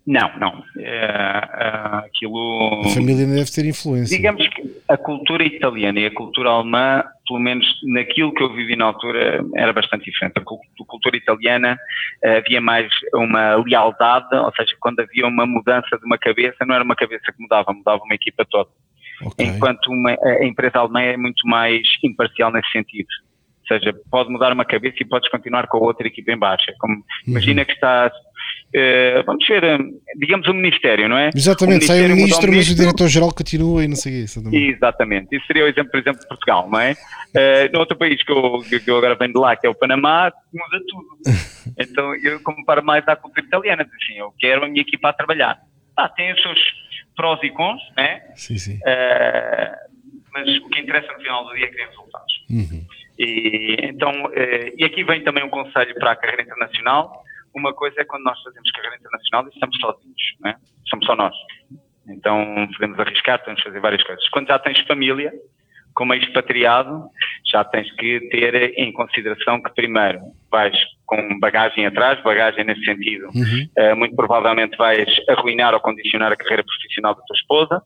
Não, 0.06 0.38
não. 0.38 0.62
É, 0.78 0.84
é, 0.84 2.06
aquilo. 2.06 2.82
A 2.84 2.90
família 2.90 3.26
deve 3.26 3.50
ter 3.50 3.64
influência. 3.66 4.16
Digamos 4.16 4.46
que 4.48 4.62
a 4.88 4.96
cultura 4.96 5.44
italiana 5.44 5.98
e 5.98 6.06
a 6.06 6.14
cultura 6.14 6.50
alemã, 6.50 7.02
pelo 7.26 7.40
menos 7.40 7.66
naquilo 7.82 8.32
que 8.32 8.40
eu 8.40 8.54
vivi 8.54 8.76
na 8.76 8.84
altura, 8.84 9.44
era 9.56 9.72
bastante 9.72 10.04
diferente. 10.04 10.38
A 10.38 10.84
cultura 10.86 11.16
italiana 11.16 11.76
eh, 12.22 12.36
havia 12.36 12.60
mais 12.60 12.88
uma 13.14 13.56
lealdade, 13.56 14.32
ou 14.32 14.52
seja, 14.54 14.76
quando 14.78 15.00
havia 15.00 15.26
uma 15.26 15.44
mudança 15.44 15.98
de 15.98 16.06
uma 16.06 16.16
cabeça, 16.16 16.64
não 16.64 16.76
era 16.76 16.84
uma 16.84 16.94
cabeça 16.94 17.32
que 17.32 17.42
mudava, 17.42 17.72
mudava 17.72 18.00
uma 18.04 18.14
equipa 18.14 18.46
toda. 18.48 18.70
Okay. 19.24 19.46
Enquanto 19.46 19.88
uma, 19.88 20.10
a 20.10 20.44
empresa 20.44 20.78
alemã 20.78 21.00
é 21.00 21.16
muito 21.16 21.48
mais 21.48 21.82
imparcial 22.04 22.52
nesse 22.52 22.70
sentido. 22.70 23.08
Ou 23.62 23.76
seja, 23.76 23.92
pode 24.08 24.30
mudar 24.30 24.52
uma 24.52 24.64
cabeça 24.64 24.98
e 25.00 25.04
podes 25.04 25.28
continuar 25.28 25.66
com 25.66 25.78
a 25.78 25.80
outra 25.80 26.06
equipa 26.06 26.30
em 26.30 26.38
baixa. 26.38 26.72
Como, 26.78 26.94
uhum. 26.94 27.02
Imagina 27.26 27.64
que 27.64 27.72
estás 27.72 28.12
Uh, 28.74 29.24
vamos 29.24 29.46
ver, 29.46 29.62
eh, 29.62 29.78
digamos, 30.16 30.46
o 30.48 30.52
Ministério, 30.52 31.08
não 31.08 31.16
é? 31.16 31.30
Exatamente, 31.34 31.84
o 31.84 31.86
sai 31.86 32.04
o 32.04 32.16
Ministro, 32.16 32.52
mas 32.52 32.68
o 32.68 32.74
Diretor-Geral 32.74 33.32
continua 33.32 33.84
e 33.84 33.88
não 33.88 33.96
sei 33.96 34.24
isso. 34.24 34.42
Exatamente, 34.52 35.34
isso 35.34 35.46
seria 35.46 35.64
o 35.64 35.68
exemplo, 35.68 35.90
por 35.92 36.00
exemplo, 36.00 36.20
de 36.20 36.28
Portugal, 36.28 36.68
não 36.68 36.78
é? 36.78 36.92
Uh, 36.92 37.72
no 37.72 37.78
outro 37.78 37.96
país 37.96 38.22
que 38.22 38.30
eu, 38.30 38.60
que 38.68 38.90
eu 38.90 38.98
agora 38.98 39.14
venho 39.14 39.32
de 39.32 39.38
lá, 39.38 39.56
que 39.56 39.66
é 39.66 39.70
o 39.70 39.74
Panamá, 39.74 40.32
muda 40.52 40.84
tudo. 40.88 41.16
então 41.78 42.14
eu 42.16 42.40
comparo 42.40 42.84
mais 42.84 43.06
à 43.08 43.14
cultura 43.14 43.46
italiana, 43.46 43.82
assim, 43.82 44.18
eu 44.18 44.34
quero 44.38 44.64
a 44.64 44.68
minha 44.68 44.82
equipa 44.82 45.10
a 45.10 45.12
trabalhar. 45.12 45.58
Ah, 45.96 46.08
tem 46.08 46.32
os 46.32 46.42
seus 46.42 46.58
prós 47.16 47.40
e 47.42 47.50
cons, 47.50 47.80
né? 47.96 48.20
Sim, 48.34 48.58
sim. 48.58 48.74
Uh, 48.74 49.76
mas 50.34 50.54
o 50.58 50.68
que 50.68 50.80
interessa 50.80 51.10
no 51.12 51.20
final 51.20 51.46
do 51.46 51.54
dia 51.54 51.64
é 51.64 51.68
que 51.68 51.76
tem 51.76 51.86
resultados. 51.86 52.32
Uhum. 52.50 52.84
E, 53.18 53.76
então, 53.84 54.12
e 54.76 54.84
aqui 54.84 55.02
vem 55.02 55.24
também 55.24 55.42
um 55.42 55.48
conselho 55.48 55.94
para 55.94 56.10
a 56.10 56.16
carreira 56.16 56.42
internacional 56.42 57.24
uma 57.56 57.72
coisa 57.72 58.00
é 58.00 58.04
quando 58.04 58.24
nós 58.24 58.40
fazemos 58.42 58.70
carreira 58.70 58.96
internacional 58.96 59.46
e 59.46 59.54
estamos 59.54 59.76
sozinhos, 59.78 60.22
não 60.40 60.50
é? 60.50 60.56
somos 60.88 61.06
só 61.06 61.16
nós. 61.16 61.34
Então 62.08 62.68
podemos 62.74 62.98
arriscar, 63.00 63.38
podemos 63.40 63.62
fazer 63.62 63.80
várias 63.80 64.02
coisas. 64.04 64.28
Quando 64.28 64.48
já 64.48 64.58
tens 64.58 64.80
família, 64.86 65.32
como 65.94 66.12
expatriado, 66.14 67.08
já 67.50 67.64
tens 67.64 67.90
que 67.92 68.20
ter 68.28 68.78
em 68.78 68.92
consideração 68.92 69.62
que 69.62 69.74
primeiro 69.74 70.20
vais 70.50 70.76
com 71.06 71.38
bagagem 71.40 71.86
atrás, 71.86 72.22
bagagem 72.22 72.64
nesse 72.64 72.84
sentido, 72.84 73.28
uhum. 73.34 73.68
uh, 73.78 73.96
muito 73.96 74.14
provavelmente 74.14 74.76
vais 74.76 75.08
arruinar 75.28 75.72
ou 75.72 75.80
condicionar 75.80 76.30
a 76.32 76.36
carreira 76.36 76.62
profissional 76.62 77.14
da 77.14 77.22
tua 77.22 77.34
esposa, 77.34 77.82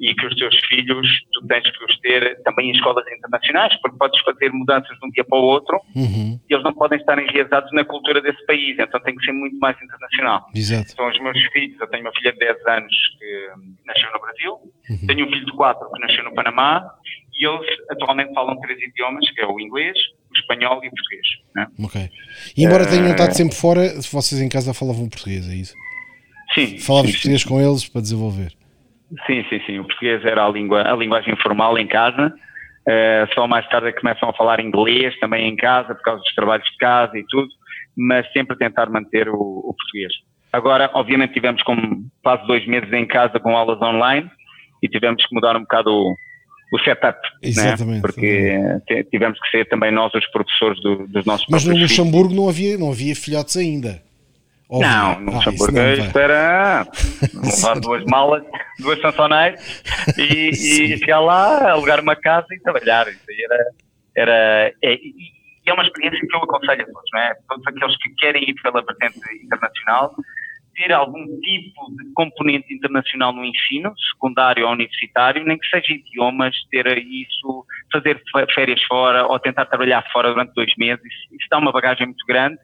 e 0.00 0.14
que 0.14 0.26
os 0.26 0.34
teus 0.34 0.56
filhos, 0.66 1.06
tu 1.34 1.46
tens 1.46 1.62
que 1.70 1.84
os 1.84 1.98
ter 2.00 2.42
também 2.42 2.70
em 2.70 2.72
escolas 2.72 3.04
internacionais, 3.06 3.78
porque 3.82 3.98
podes 3.98 4.18
fazer 4.22 4.50
mudanças 4.50 4.98
de 4.98 5.06
um 5.06 5.10
dia 5.10 5.24
para 5.24 5.38
o 5.38 5.42
outro 5.42 5.78
uhum. 5.94 6.40
e 6.48 6.54
eles 6.54 6.64
não 6.64 6.72
podem 6.72 6.98
estar 6.98 7.18
enraizados 7.18 7.70
na 7.72 7.84
cultura 7.84 8.22
desse 8.22 8.44
país, 8.46 8.76
então 8.78 8.98
tem 9.00 9.14
que 9.14 9.24
ser 9.24 9.32
muito 9.32 9.58
mais 9.58 9.76
internacional. 9.82 10.46
Exato. 10.54 10.92
São 10.92 11.06
os 11.06 11.20
meus 11.20 11.38
filhos, 11.52 11.78
eu 11.78 11.86
tenho 11.88 12.02
uma 12.02 12.12
filha 12.12 12.32
de 12.32 12.38
10 12.38 12.66
anos 12.66 12.94
que 13.18 13.50
nasceu 13.86 14.10
no 14.12 14.20
Brasil, 14.20 14.52
uhum. 14.88 15.06
tenho 15.06 15.26
um 15.26 15.30
filho 15.30 15.46
de 15.46 15.52
4 15.52 15.92
que 15.92 16.00
nasceu 16.00 16.24
no 16.24 16.34
Panamá 16.34 16.90
e 17.34 17.46
eles 17.46 17.66
atualmente 17.90 18.32
falam 18.32 18.58
três 18.60 18.80
idiomas, 18.80 19.30
que 19.30 19.40
é 19.42 19.46
o 19.46 19.60
inglês, 19.60 19.98
o 20.30 20.38
espanhol 20.38 20.82
e 20.82 20.88
o 20.88 20.90
português. 20.90 21.26
Né? 21.54 21.66
Ok. 21.84 22.10
E 22.56 22.64
embora 22.64 22.86
tenham 22.86 23.06
eh, 23.06 23.10
estado 23.10 23.34
sempre 23.34 23.54
fora, 23.54 24.00
vocês 24.00 24.40
em 24.40 24.48
casa 24.48 24.72
falavam 24.72 25.08
português, 25.10 25.46
é 25.48 25.54
isso? 25.54 25.74
Sim. 26.54 26.78
Falavas 26.78 27.12
português 27.12 27.44
com 27.44 27.60
eles 27.60 27.86
para 27.86 28.00
desenvolver? 28.00 28.59
Sim, 29.26 29.44
sim, 29.48 29.60
sim. 29.66 29.78
O 29.78 29.84
português 29.84 30.24
era 30.24 30.44
a, 30.44 30.48
língua, 30.48 30.82
a 30.82 30.94
linguagem 30.94 31.34
formal 31.36 31.78
em 31.78 31.86
casa. 31.86 32.32
Uh, 32.88 33.34
só 33.34 33.46
mais 33.46 33.68
tarde 33.68 33.88
é 33.88 33.92
começam 33.92 34.28
a 34.28 34.32
falar 34.32 34.58
inglês 34.60 35.18
também 35.18 35.48
em 35.48 35.56
casa, 35.56 35.94
por 35.94 36.02
causa 36.02 36.22
dos 36.22 36.34
trabalhos 36.34 36.66
de 36.66 36.76
casa 36.78 37.18
e 37.18 37.24
tudo, 37.28 37.48
mas 37.96 38.30
sempre 38.32 38.56
tentar 38.56 38.88
manter 38.88 39.28
o, 39.28 39.34
o 39.34 39.74
português. 39.76 40.12
Agora, 40.52 40.90
obviamente, 40.94 41.34
tivemos 41.34 41.62
como 41.62 42.04
quase 42.22 42.46
dois 42.46 42.66
meses 42.66 42.92
em 42.92 43.06
casa 43.06 43.38
com 43.38 43.56
aulas 43.56 43.80
online 43.82 44.28
e 44.82 44.88
tivemos 44.88 45.24
que 45.24 45.34
mudar 45.34 45.56
um 45.56 45.60
bocado 45.60 45.90
o, 45.90 46.16
o 46.72 46.78
setup, 46.80 47.20
né? 47.20 47.48
Exatamente, 47.48 47.94
né? 47.94 48.00
porque 48.00 49.04
tivemos 49.10 49.38
que 49.40 49.50
ser 49.50 49.68
também 49.68 49.92
nós 49.92 50.12
os 50.14 50.26
professores 50.30 50.80
do, 50.80 51.06
dos 51.06 51.24
nossos 51.24 51.46
Mas 51.50 51.64
no 51.64 51.76
Luxemburgo 51.76 52.34
não 52.34 52.48
havia, 52.48 52.78
não 52.78 52.90
havia 52.90 53.14
filhotes 53.14 53.56
ainda. 53.56 54.09
Óbvio. 54.70 54.88
Não, 54.88 55.20
no 55.20 55.32
ah, 55.32 55.34
Luxemburgo 55.34 55.78
isto 55.80 56.18
era 56.18 56.86
levar 57.34 57.80
duas 57.80 58.04
malas, 58.04 58.44
duas 58.78 59.00
sançonetes 59.00 59.82
e, 60.16 60.50
e 60.94 60.98
chegar 60.98 61.18
lá, 61.18 61.72
alugar 61.72 62.00
uma 62.00 62.14
casa 62.14 62.46
e 62.52 62.60
trabalhar. 62.60 63.08
Isso 63.08 63.24
aí 63.28 63.42
era. 63.42 63.64
era 64.16 64.74
é, 64.84 64.94
e 64.94 65.68
é 65.68 65.74
uma 65.74 65.82
experiência 65.82 66.20
que 66.20 66.36
eu 66.36 66.42
aconselho 66.42 66.82
a 66.82 66.86
todos, 66.86 67.10
não 67.12 67.20
é? 67.20 67.34
Todos 67.48 67.66
aqueles 67.66 67.96
que 67.96 68.14
querem 68.14 68.48
ir 68.48 68.54
pela 68.62 68.82
vertente 68.82 69.18
internacional, 69.44 70.14
ter 70.74 70.92
algum 70.92 71.24
tipo 71.40 71.96
de 71.98 72.12
componente 72.14 72.72
internacional 72.72 73.32
no 73.32 73.44
ensino, 73.44 73.92
secundário 74.12 74.66
ou 74.66 74.72
universitário, 74.72 75.44
nem 75.44 75.58
que 75.58 75.68
seja 75.68 75.92
idiomas, 75.92 76.54
ter 76.70 76.86
isso, 76.98 77.66
fazer 77.92 78.22
férias 78.54 78.82
fora 78.84 79.26
ou 79.26 79.38
tentar 79.38 79.66
trabalhar 79.66 80.04
fora 80.12 80.30
durante 80.30 80.54
dois 80.54 80.72
meses, 80.78 81.12
isso 81.30 81.46
dá 81.50 81.58
uma 81.58 81.72
bagagem 81.72 82.06
muito 82.06 82.24
grande 82.24 82.58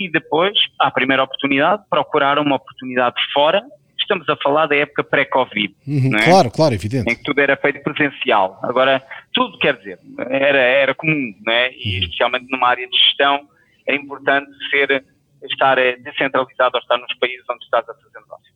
e 0.00 0.10
depois, 0.10 0.58
à 0.78 0.90
primeira 0.90 1.22
oportunidade, 1.22 1.82
procurar 1.90 2.38
uma 2.38 2.56
oportunidade 2.56 3.16
fora. 3.34 3.62
Estamos 4.00 4.26
a 4.30 4.36
falar 4.36 4.66
da 4.66 4.74
época 4.74 5.04
pré-Covid. 5.04 5.74
Uhum, 5.86 6.16
é? 6.16 6.24
Claro, 6.24 6.50
claro, 6.50 6.74
evidente. 6.74 7.12
Em 7.12 7.14
que 7.14 7.22
tudo 7.22 7.38
era 7.38 7.54
feito 7.56 7.82
presencial. 7.82 8.58
Agora, 8.62 9.02
tudo 9.32 9.58
quer 9.58 9.76
dizer, 9.76 9.98
era, 10.30 10.58
era 10.58 10.94
comum, 10.94 11.34
não 11.46 11.52
é? 11.52 11.70
E 11.72 11.98
uhum. 11.98 12.04
especialmente 12.04 12.46
numa 12.50 12.66
área 12.66 12.88
de 12.88 12.98
gestão, 12.98 13.46
é 13.86 13.94
importante 13.94 14.50
ser, 14.70 15.04
estar 15.44 15.76
eh, 15.78 15.96
descentralizado 15.98 16.76
ou 16.76 16.80
estar 16.80 16.96
nos 16.96 17.14
países 17.18 17.44
onde 17.50 17.62
estás 17.64 17.88
a 17.88 17.94
fazer 17.94 18.18
negócio. 18.20 18.52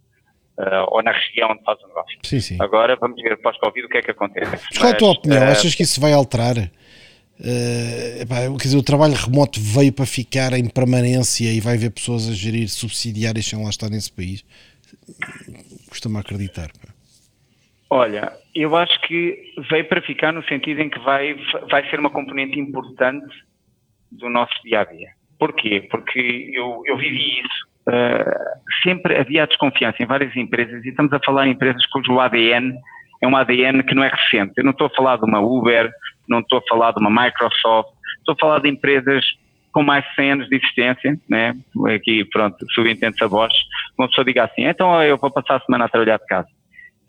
uh, 0.59 0.87
ou 0.89 1.03
na 1.03 1.13
região 1.13 1.51
onde 1.51 1.63
faz 1.63 1.81
o 1.83 1.89
negócio. 1.89 2.19
Sim, 2.23 2.41
sim. 2.41 2.57
Agora 2.61 2.97
vamos 2.97 3.21
ver 3.21 3.37
pós-Covid 3.41 3.87
o 3.87 3.89
que 3.89 3.99
é 3.99 4.03
que 4.03 4.11
acontece. 4.11 4.51
Mas 4.51 4.79
qual 4.79 4.91
é 4.91 4.93
a 4.93 4.97
tua 4.97 5.11
opinião? 5.11 5.43
Uh, 5.43 5.51
Achas 5.51 5.75
que 5.75 5.83
isso 5.83 6.01
vai 6.01 6.13
alterar? 6.13 6.57
Uh, 7.45 8.23
epá, 8.23 8.37
quer 8.59 8.69
dizer, 8.69 8.79
o 8.79 8.83
trabalho 8.83 9.13
remoto 9.13 9.61
veio 9.61 9.93
para 9.93 10.07
ficar 10.07 10.55
em 10.55 10.67
permanência 10.67 11.53
e 11.53 11.61
vai 11.61 11.75
haver 11.75 11.91
pessoas 11.91 12.27
a 12.27 12.33
gerir 12.33 12.67
subsidiárias 12.71 13.45
sem 13.45 13.63
lá 13.63 13.69
estar 13.69 13.91
nesse 13.91 14.11
país? 14.11 14.43
Custa-me 15.91 16.19
acreditar. 16.19 16.69
Pá. 16.69 16.95
Olha, 17.91 18.33
eu 18.55 18.75
acho 18.75 18.99
que 19.03 19.53
veio 19.71 19.85
para 19.87 20.01
ficar 20.01 20.33
no 20.33 20.43
sentido 20.45 20.81
em 20.81 20.89
que 20.89 20.99
vai, 21.01 21.37
vai 21.71 21.89
ser 21.91 22.01
uma 22.01 22.09
componente 22.09 22.59
importante 22.59 23.35
do 24.11 24.31
nosso 24.31 24.55
dia 24.65 24.81
a 24.81 24.85
dia. 24.85 25.11
Porquê? 25.39 25.87
Porque 25.91 26.51
eu, 26.55 26.83
eu 26.87 26.97
vivi 26.97 27.41
isso. 27.41 27.69
Uh, 27.87 28.83
sempre 28.83 29.19
havia 29.19 29.47
desconfiança 29.47 30.03
em 30.03 30.07
várias 30.07 30.35
empresas 30.35 30.83
e 30.83 30.89
estamos 30.89 31.13
a 31.13 31.21
falar 31.21 31.47
em 31.47 31.51
empresas 31.51 31.85
cujo 31.89 32.19
ADN 32.19 32.75
é 33.21 33.29
um 33.29 33.37
ADN 33.37 33.83
que 33.83 33.95
não 33.95 34.03
é 34.03 34.09
recente. 34.09 34.55
Eu 34.57 34.65
não 34.65 34.71
estou 34.71 34.87
a 34.87 34.91
falar 34.91 35.17
de 35.17 35.25
uma 35.25 35.41
Uber, 35.41 35.91
não 36.29 36.41
estou 36.41 36.59
a 36.59 36.63
falar 36.69 36.93
de 36.93 37.01
uma 37.01 37.11
Microsoft, 37.11 37.91
estou 38.19 38.35
a 38.35 38.39
falar 38.39 38.61
de 38.61 38.69
empresas 38.69 39.25
com 39.75 39.83
mais 39.83 40.05
de 40.05 40.15
100 40.15 40.33
anos 40.33 40.49
de 40.49 40.57
existência, 40.57 41.19
né? 41.29 41.53
Aqui, 41.95 42.25
pronto, 42.27 42.57
subentende-se 42.73 43.25
a 43.25 43.27
voz. 43.27 43.53
Uma 43.99 44.09
pessoa 44.09 44.25
diga 44.25 44.45
assim, 44.45 44.65
então 44.65 45.03
eu 45.03 45.19
vou 45.19 45.31
passar 45.31 45.57
a 45.57 45.61
semana 45.61 45.87
a 45.87 45.89
trabalhar 45.89 46.19
de 46.19 46.27
casa. 46.27 46.49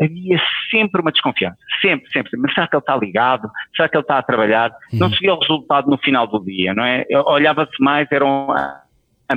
Havia 0.01 0.41
sempre 0.71 0.99
uma 0.99 1.11
desconfiança, 1.11 1.57
sempre, 1.79 2.11
sempre. 2.11 2.31
Mas 2.37 2.53
será 2.53 2.67
que 2.67 2.75
ele 2.75 2.81
está 2.81 2.97
ligado? 2.97 3.49
Será 3.75 3.87
que 3.87 3.95
ele 3.95 4.01
está 4.01 4.17
a 4.17 4.23
trabalhar? 4.23 4.71
Uhum. 4.91 4.99
Não 4.99 5.09
se 5.09 5.19
via 5.19 5.33
o 5.33 5.39
resultado 5.39 5.89
no 5.89 5.97
final 5.97 6.27
do 6.27 6.43
dia, 6.43 6.73
não 6.73 6.83
é? 6.83 7.05
Olhava-se 7.27 7.81
mais, 7.81 8.11
era 8.11 8.25
a, 8.25 8.81
a 9.29 9.35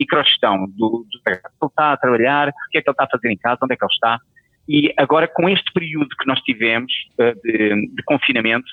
microgestão 0.00 0.66
do, 0.70 1.06
do 1.08 1.20
ele 1.26 1.40
está 1.62 1.92
a 1.92 1.96
trabalhar, 1.96 2.48
o 2.48 2.52
que 2.70 2.78
é 2.78 2.82
que 2.82 2.88
ele 2.88 2.94
está 2.94 3.04
a 3.04 3.08
fazer 3.08 3.30
em 3.30 3.36
casa, 3.36 3.60
onde 3.62 3.74
é 3.74 3.76
que 3.76 3.84
ele 3.84 3.92
está. 3.92 4.18
E 4.68 4.92
agora, 4.96 5.28
com 5.28 5.48
este 5.48 5.70
período 5.72 6.08
que 6.08 6.26
nós 6.26 6.40
tivemos 6.40 6.92
uh, 7.18 7.34
de, 7.42 7.94
de, 7.94 8.02
confinamento, 8.04 8.66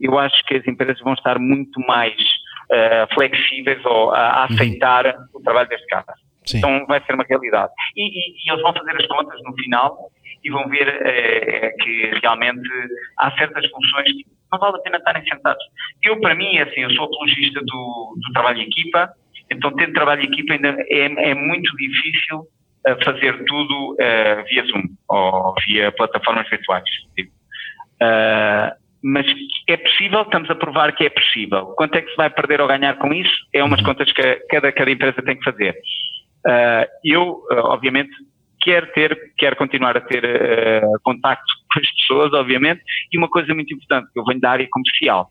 eu 0.00 0.18
acho 0.18 0.44
que 0.46 0.54
as 0.54 0.66
empresas 0.66 1.00
vão 1.00 1.14
estar 1.14 1.38
muito 1.38 1.80
mais 1.80 2.14
uh, 2.14 3.14
flexíveis 3.14 3.84
ou 3.84 4.12
a, 4.14 4.46
uhum. 4.48 4.54
aceitar 4.54 5.06
uhum. 5.06 5.24
o 5.34 5.40
trabalho 5.42 5.68
deste 5.68 5.86
casa. 5.86 6.14
Sim. 6.44 6.58
Então 6.58 6.86
vai 6.86 7.00
ser 7.04 7.14
uma 7.14 7.24
realidade. 7.28 7.72
E, 7.96 8.02
e, 8.02 8.34
e, 8.36 8.50
eles 8.50 8.62
vão 8.62 8.72
fazer 8.72 8.96
as 8.96 9.06
contas 9.06 9.40
no 9.44 9.54
final 9.54 10.10
e 10.44 10.50
vão 10.50 10.68
ver 10.68 10.88
uh, 10.88 11.76
que 11.82 12.18
realmente 12.20 12.68
há 13.18 13.30
certas 13.32 13.68
funções 13.70 14.12
que 14.12 14.26
não 14.52 14.58
vale 14.58 14.76
a 14.76 14.80
pena 14.80 14.98
estarem 14.98 15.24
sentados. 15.24 15.64
Eu, 16.04 16.20
para 16.20 16.34
mim, 16.34 16.56
é 16.56 16.62
assim, 16.62 16.80
eu 16.80 16.90
sou 16.92 17.04
apologista 17.04 17.60
do, 17.60 18.16
do 18.16 18.32
trabalho 18.32 18.58
em 18.58 18.66
equipa, 18.66 19.12
então 19.50 19.74
ter 19.74 19.92
trabalho 19.92 20.22
em 20.22 20.26
equipa 20.26 20.54
ainda 20.54 20.76
é, 20.88 21.30
é 21.30 21.34
muito 21.34 21.76
difícil 21.76 22.46
uh, 22.88 23.04
fazer 23.04 23.44
tudo 23.44 23.92
uh, 23.92 24.44
via 24.48 24.64
Zoom 24.64 24.82
ou 25.08 25.54
via 25.66 25.92
plataformas 25.92 26.48
virtuais. 26.48 26.84
Uh, 27.18 28.82
mas 29.04 29.26
é 29.68 29.76
possível, 29.76 30.22
estamos 30.22 30.48
a 30.48 30.54
provar 30.54 30.94
que 30.94 31.04
é 31.04 31.10
possível. 31.10 31.66
Quanto 31.76 31.96
é 31.96 32.02
que 32.02 32.10
se 32.10 32.16
vai 32.16 32.30
perder 32.30 32.60
ou 32.60 32.68
ganhar 32.68 32.96
com 32.98 33.12
isso? 33.12 33.34
É 33.52 33.62
umas 33.62 33.80
uhum. 33.80 33.86
contas 33.86 34.12
que 34.12 34.34
cada, 34.48 34.70
cada 34.70 34.90
empresa 34.90 35.20
tem 35.22 35.36
que 35.36 35.44
fazer. 35.44 35.76
Uh, 36.46 36.86
eu, 37.04 37.42
obviamente, 37.50 38.12
quero 38.62 38.86
ter, 38.92 39.18
quero 39.36 39.56
continuar 39.56 39.96
a 39.96 40.00
ter 40.00 40.24
uh, 40.24 41.00
contacto 41.02 41.52
com 41.72 41.80
as 41.80 41.90
pessoas, 41.94 42.32
obviamente, 42.32 42.82
e 43.12 43.18
uma 43.18 43.28
coisa 43.28 43.52
muito 43.54 43.74
importante, 43.74 44.10
que 44.12 44.18
eu 44.18 44.24
venho 44.24 44.40
da 44.40 44.50
área 44.50 44.68
comercial. 44.70 45.30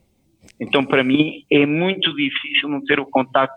Então, 0.60 0.84
para 0.84 1.04
mim, 1.04 1.44
é 1.52 1.66
muito 1.66 2.14
difícil 2.16 2.68
não 2.68 2.84
ter 2.84 3.00
o 3.00 3.06
contacto 3.06 3.56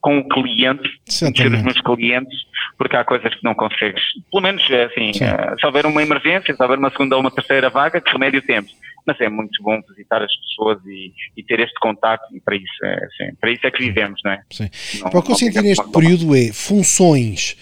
com 0.00 0.18
o 0.18 0.28
cliente, 0.28 0.88
ter 1.34 1.52
os 1.52 1.62
meus 1.62 1.80
clientes, 1.80 2.38
porque 2.76 2.96
há 2.96 3.04
coisas 3.04 3.34
que 3.34 3.44
não 3.44 3.54
consegues. 3.54 4.02
Pelo 4.30 4.42
menos, 4.42 4.62
assim, 4.64 5.10
uh, 5.10 5.58
se 5.58 5.66
houver 5.66 5.86
uma 5.86 6.02
emergência, 6.02 6.54
se 6.54 6.62
houver 6.62 6.78
uma 6.78 6.90
segunda 6.90 7.16
ou 7.16 7.20
uma 7.20 7.30
terceira 7.30 7.70
vaga, 7.70 8.00
que 8.00 8.12
remédio 8.12 8.42
temos 8.42 8.72
mas 9.06 9.20
é 9.20 9.28
muito 9.28 9.62
bom 9.62 9.80
visitar 9.88 10.22
as 10.22 10.34
pessoas 10.36 10.78
e, 10.86 11.12
e 11.36 11.42
ter 11.42 11.60
este 11.60 11.74
contato 11.80 12.22
e 12.34 12.40
para 12.40 12.56
isso 12.56 12.84
é, 12.84 12.94
assim, 13.04 13.34
para 13.40 13.50
isso 13.50 13.66
é 13.66 13.70
que 13.70 13.82
vivemos, 13.82 14.20
não 14.24 14.32
é? 14.32 14.42
Sim. 14.50 14.70
Não, 15.00 15.10
para 15.10 15.18
o 15.18 15.22
que 15.22 15.32
eu 15.32 15.36
senti 15.36 15.60
neste 15.60 15.90
período 15.90 16.36
é 16.36 16.52
funções 16.52 17.56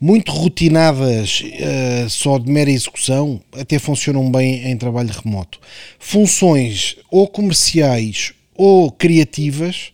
muito 0.00 0.32
rotinadas 0.32 1.40
uh, 1.40 2.08
só 2.10 2.38
de 2.38 2.50
mera 2.50 2.70
execução 2.70 3.40
até 3.58 3.78
funcionam 3.78 4.30
bem 4.30 4.70
em 4.70 4.76
trabalho 4.76 5.10
remoto. 5.10 5.58
Funções 5.98 6.96
ou 7.10 7.28
comerciais 7.28 8.34
ou 8.54 8.90
criativas 8.92 9.92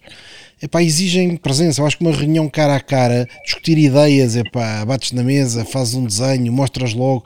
epá, 0.62 0.82
exigem 0.82 1.36
presença. 1.36 1.80
Eu 1.80 1.86
acho 1.86 1.96
que 1.96 2.04
uma 2.04 2.14
reunião 2.14 2.48
cara 2.48 2.76
a 2.76 2.80
cara, 2.80 3.28
discutir 3.44 3.78
ideias, 3.78 4.36
epá, 4.36 4.84
bates 4.84 5.12
na 5.12 5.22
mesa, 5.22 5.64
fazes 5.64 5.94
um 5.94 6.04
desenho, 6.04 6.52
mostras 6.52 6.92
logo, 6.92 7.24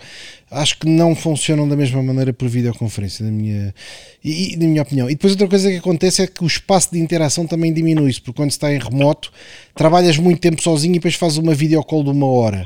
acho 0.50 0.78
que 0.78 0.88
não 0.88 1.14
funcionam 1.14 1.68
da 1.68 1.76
mesma 1.76 2.02
maneira 2.02 2.32
por 2.32 2.48
videoconferência, 2.48 3.24
na 3.24 3.32
minha, 3.32 3.74
e, 4.22 4.56
na 4.56 4.66
minha 4.66 4.82
opinião. 4.82 5.08
E 5.10 5.14
depois 5.14 5.32
outra 5.32 5.48
coisa 5.48 5.70
que 5.70 5.76
acontece 5.76 6.22
é 6.22 6.26
que 6.26 6.44
o 6.44 6.46
espaço 6.46 6.90
de 6.92 6.98
interação 6.98 7.46
também 7.46 7.72
diminui-se, 7.72 8.20
porque 8.20 8.36
quando 8.36 8.50
está 8.50 8.72
em 8.72 8.78
remoto, 8.78 9.32
trabalhas 9.74 10.16
muito 10.16 10.40
tempo 10.40 10.62
sozinho 10.62 10.92
e 10.92 10.98
depois 10.98 11.14
fazes 11.14 11.38
uma 11.38 11.54
videocall 11.54 12.04
de 12.04 12.10
uma 12.10 12.26
hora. 12.26 12.64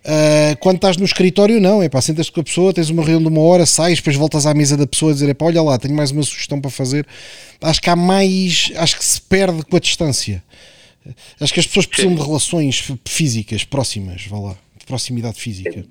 Uh, 0.00 0.56
quando 0.60 0.76
estás 0.76 0.96
no 0.96 1.04
escritório, 1.04 1.60
não, 1.60 1.82
é 1.82 1.88
pá, 1.88 2.00
sentas-te 2.00 2.32
com 2.32 2.40
a 2.40 2.44
pessoa, 2.44 2.72
tens 2.72 2.88
uma 2.88 3.02
reunião 3.02 3.22
de 3.22 3.28
uma 3.28 3.46
hora, 3.46 3.66
sais, 3.66 3.98
depois 3.98 4.16
voltas 4.16 4.46
à 4.46 4.54
mesa 4.54 4.76
da 4.76 4.86
pessoa 4.86 5.10
a 5.10 5.14
dizer, 5.14 5.28
é 5.28 5.34
pá, 5.34 5.44
olha 5.46 5.62
lá, 5.62 5.78
tenho 5.78 5.94
mais 5.94 6.10
uma 6.10 6.22
sugestão 6.22 6.60
para 6.60 6.70
fazer. 6.70 7.06
Acho 7.62 7.82
que 7.82 7.90
há 7.90 7.96
mais, 7.96 8.72
acho 8.76 8.96
que 8.96 9.04
se 9.04 9.20
perde 9.20 9.62
com 9.62 9.76
a 9.76 9.80
distância. 9.80 10.42
Acho 11.40 11.52
que 11.52 11.60
as 11.60 11.66
pessoas 11.66 11.86
precisam 11.86 12.14
de 12.14 12.22
relações 12.22 12.92
físicas 13.06 13.64
próximas, 13.64 14.26
vá 14.26 14.38
lá, 14.38 14.54
de 14.78 14.86
proximidade 14.86 15.38
física. 15.38 15.84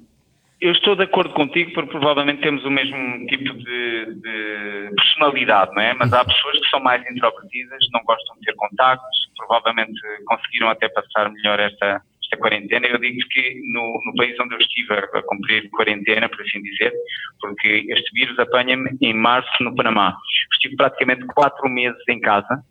Eu 0.62 0.74
estou 0.74 0.96
de 0.96 1.04
acordo 1.04 1.34
contigo 1.34 1.72
porque 1.74 1.92
provavelmente 1.92 2.42
temos 2.42 2.66
o 2.66 2.70
mesmo 2.70 3.26
tipo 3.28 3.54
de, 3.54 4.06
de 4.16 4.96
personalidade, 4.96 5.74
não 5.74 5.82
é? 5.82 5.94
Mas 5.94 6.12
há 6.12 6.26
pessoas 6.26 6.60
que 6.60 6.70
são 6.70 6.82
mais 6.82 7.02
introvertidas, 7.10 7.80
não 7.94 8.02
gostam 8.04 8.36
de 8.36 8.42
ter 8.42 8.56
contactos, 8.56 9.30
provavelmente 9.38 9.94
conseguiram 10.26 10.70
até 10.70 10.90
passar 10.90 11.32
melhor 11.32 11.60
esta, 11.62 12.02
esta 12.30 12.38
quarentena. 12.38 12.88
Eu 12.88 13.00
digo 13.00 13.28
que 13.30 13.62
no, 13.74 14.00
no 14.06 14.14
país 14.16 14.40
onde 14.40 14.54
eu 14.54 14.60
estive 14.60 14.94
a, 14.94 15.00
a, 15.00 15.24
cumprir 15.24 15.70
quarentena, 15.72 16.30
por 16.30 16.42
assim 16.42 16.62
dizer, 16.62 16.94
porque 17.42 17.86
este 17.90 18.14
vírus 18.14 18.38
apanha-me 18.38 18.92
em 19.02 19.14
março 19.14 19.52
no 19.62 19.76
Panamá. 19.76 20.16
Estive 20.54 20.76
praticamente 20.76 21.26
quatro 21.28 21.68
meses 21.68 22.00
em 22.08 22.20
casa, 22.22 22.64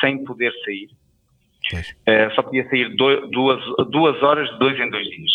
sem 0.00 0.22
poder 0.24 0.52
sair. 0.64 0.88
Uh, 1.72 2.34
só 2.34 2.42
podia 2.42 2.68
sair 2.68 2.94
do, 2.96 3.26
duas, 3.28 3.62
duas 3.90 4.22
horas 4.22 4.48
de 4.50 4.58
dois 4.58 4.78
em 4.78 4.90
dois 4.90 5.06
dias. 5.08 5.32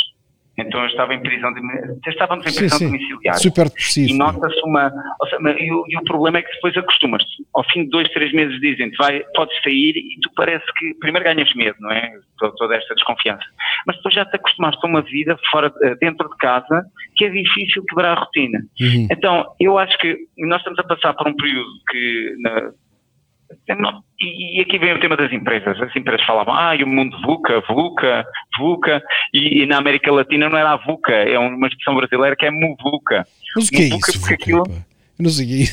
Então 0.58 0.82
eu 0.82 0.88
estava 0.88 1.14
em 1.16 1.20
prisão, 1.20 1.52
de, 1.52 1.62
estávamos 2.08 2.46
em 2.46 2.56
prisão 2.56 2.78
sim, 2.78 2.86
sim. 2.86 2.92
domiciliar. 2.92 3.38
Super 3.40 3.72
preciso. 3.72 4.14
E 4.14 4.18
nota-se 4.18 4.62
uma. 4.64 4.92
Seja, 5.30 5.60
e, 5.60 5.72
o, 5.72 5.84
e, 5.88 5.98
o, 5.98 6.04
problema 6.04 6.38
é 6.38 6.42
que 6.44 6.54
depois 6.54 6.78
acostumas-te. 6.78 7.44
Ao 7.56 7.64
fim 7.72 7.86
de 7.86 7.90
dois, 7.90 8.08
três 8.10 8.32
meses 8.34 8.60
dizem-te, 8.62 8.96
vai, 8.98 9.24
podes 9.36 9.60
sair 9.64 9.96
e 9.98 10.20
tu 10.22 10.30
parece 10.36 10.66
que 10.78 10.94
primeiro 11.00 11.26
ganhas 11.26 11.52
medo, 11.56 11.78
não 11.80 11.92
é? 11.92 12.12
Toda, 12.38 12.56
toda 12.56 12.76
esta 12.76 12.94
desconfiança. 12.94 13.44
Mas 13.88 13.96
depois 13.98 14.14
já 14.14 14.26
te 14.26 14.36
acostumaste 14.36 14.80
a 14.84 14.88
uma 14.88 15.02
vida 15.02 15.38
fora, 15.50 15.74
eh, 15.84 15.96
dentro 15.96 16.30
de 16.30 16.38
casa 16.38 16.86
que 17.16 17.26
é 17.26 17.30
difícil 17.30 17.84
quebrar 17.86 18.18
a 18.18 18.20
rotina. 18.20 18.60
Uhum. 18.80 19.08
Então, 19.12 19.46
eu 19.60 19.78
acho 19.80 19.98
que 19.98 20.18
nós 20.38 20.60
estamos 20.60 20.80
a 20.80 20.84
passar 20.84 21.14
por 21.14 21.28
um 21.28 21.36
período 21.36 21.70
que 21.90 22.36
na, 22.40 22.72
e, 24.20 24.62
aqui 24.62 24.78
vem 24.78 24.94
o 24.94 25.00
tema 25.00 25.18
das 25.18 25.32
empresas. 25.32 25.80
As 25.82 25.96
empresas 25.96 26.26
falavam, 26.26 26.54
ah, 26.54 26.76
e 26.76 26.84
o 26.84 26.88
mundo 26.88 27.20
VUCA, 27.22 27.62
VUCA, 27.68 28.26
VUCA, 28.58 29.04
e, 29.34 29.62
e, 29.62 29.66
na 29.66 29.78
América 29.78 30.12
Latina 30.12 30.50
não 30.50 30.58
era 30.58 30.72
a 30.72 30.78
VUCA, 30.78 31.14
é 31.14 31.38
uma 31.38 31.68
expressão 31.68 31.96
brasileira 31.96 32.36
que 32.36 32.46
é 32.46 32.52
MUVUCA. 32.52 33.26
Mas 33.56 33.68
o 33.68 33.72
que 33.72 33.78
é 33.78 33.86
isso? 33.88 34.20
Porque 34.20 34.34
aquilo, 34.36 34.64
não 35.20 35.30
sei. 35.30 35.66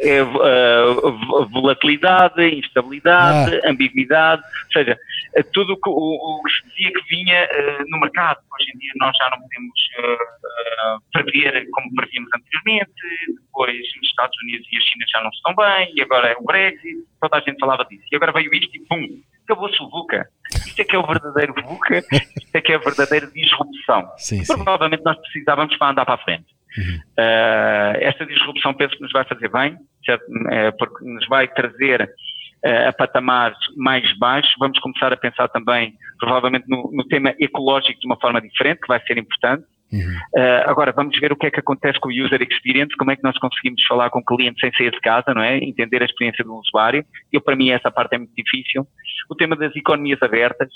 É 0.00 0.22
uh, 0.22 1.48
volatilidade, 1.48 2.42
instabilidade, 2.58 3.60
ah. 3.62 3.70
ambiguidade, 3.70 4.42
ou 4.42 4.72
seja, 4.72 4.98
é 5.34 5.42
tudo 5.42 5.78
o, 5.86 5.90
o, 5.90 6.42
que 6.42 6.52
se 6.52 6.68
dizia 6.68 6.92
que 6.92 7.08
vinha 7.08 7.44
uh, 7.44 7.84
no 7.88 8.00
mercado. 8.00 8.38
Hoje 8.52 8.70
em 8.74 8.78
dia 8.78 8.92
nós 8.96 9.14
já 9.16 9.30
não 9.30 9.40
podemos 9.40 9.80
uh, 9.98 11.02
prever 11.12 11.68
como 11.70 11.94
prevíamos 11.94 12.30
anteriormente, 12.34 12.92
depois 13.28 13.78
os 13.78 14.08
Estados 14.08 14.36
Unidos 14.42 14.66
e 14.72 14.78
a 14.78 14.80
China 14.80 15.04
já 15.12 15.22
não 15.22 15.30
estão 15.30 15.54
bem, 15.54 15.92
e 15.94 16.02
agora 16.02 16.28
é 16.28 16.36
o 16.38 16.44
Brexit, 16.44 17.04
toda 17.20 17.36
a 17.36 17.40
gente 17.40 17.58
falava 17.58 17.84
disso. 17.84 18.04
E 18.10 18.16
agora 18.16 18.32
veio 18.32 18.52
isto 18.54 18.74
e 18.74 18.80
pum, 18.80 19.20
acabou-se 19.44 19.80
o 19.82 19.90
VUCA. 19.90 20.26
Isto 20.66 20.80
é 20.80 20.84
que 20.84 20.96
é 20.96 20.98
o 20.98 21.06
verdadeiro 21.06 21.54
VUCA, 21.54 21.98
isto 21.98 22.54
é 22.54 22.60
que 22.60 22.72
é 22.72 22.76
a 22.76 22.78
verdadeira 22.78 23.26
disrupção. 23.26 24.10
Sim, 24.16 24.42
Provavelmente 24.46 25.00
sim. 25.00 25.04
nós 25.04 25.18
precisávamos 25.18 25.76
para 25.76 25.90
andar 25.90 26.04
para 26.04 26.14
a 26.14 26.24
frente. 26.24 26.46
Uhum. 26.76 26.96
Uh, 27.18 27.96
esta 28.00 28.26
disrupção 28.26 28.74
penso 28.74 28.96
que 28.96 29.02
nos 29.02 29.12
vai 29.12 29.24
fazer 29.24 29.48
bem, 29.48 29.76
certo? 30.04 30.24
Uh, 30.24 30.76
porque 30.78 31.04
nos 31.04 31.26
vai 31.28 31.46
trazer 31.48 32.02
uh, 32.02 32.88
a 32.88 32.92
patamares 32.92 33.58
mais 33.76 34.16
baixos. 34.18 34.52
Vamos 34.58 34.78
começar 34.80 35.12
a 35.12 35.16
pensar 35.16 35.48
também, 35.48 35.94
provavelmente, 36.18 36.66
no, 36.68 36.90
no, 36.92 37.04
tema 37.06 37.34
ecológico 37.38 38.00
de 38.00 38.06
uma 38.06 38.18
forma 38.18 38.40
diferente, 38.40 38.80
que 38.80 38.88
vai 38.88 39.00
ser 39.06 39.18
importante. 39.18 39.64
Uhum. 39.92 40.18
agora, 40.66 40.90
vamos 40.90 41.16
ver 41.20 41.30
o 41.30 41.36
que 41.36 41.46
é 41.46 41.50
que 41.52 41.60
acontece 41.60 42.00
com 42.00 42.08
o 42.08 42.12
user 42.12 42.42
experience, 42.42 42.96
como 42.96 43.12
é 43.12 43.16
que 43.16 43.22
nós 43.22 43.38
conseguimos 43.38 43.80
falar 43.86 44.10
com 44.10 44.18
o 44.18 44.24
cliente 44.24 44.58
sem 44.58 44.72
sair 44.72 44.90
de 44.90 45.00
casa, 45.00 45.32
não 45.32 45.42
é? 45.42 45.58
Entender 45.58 46.02
a 46.02 46.04
experiência 46.04 46.42
do 46.42 46.56
usuário. 46.56 47.04
Eu, 47.32 47.40
para 47.40 47.54
mim, 47.54 47.70
essa 47.70 47.92
parte 47.92 48.16
é 48.16 48.18
muito 48.18 48.34
difícil. 48.34 48.84
O 49.30 49.36
tema 49.36 49.54
das 49.54 49.76
economias 49.76 50.20
abertas, 50.20 50.68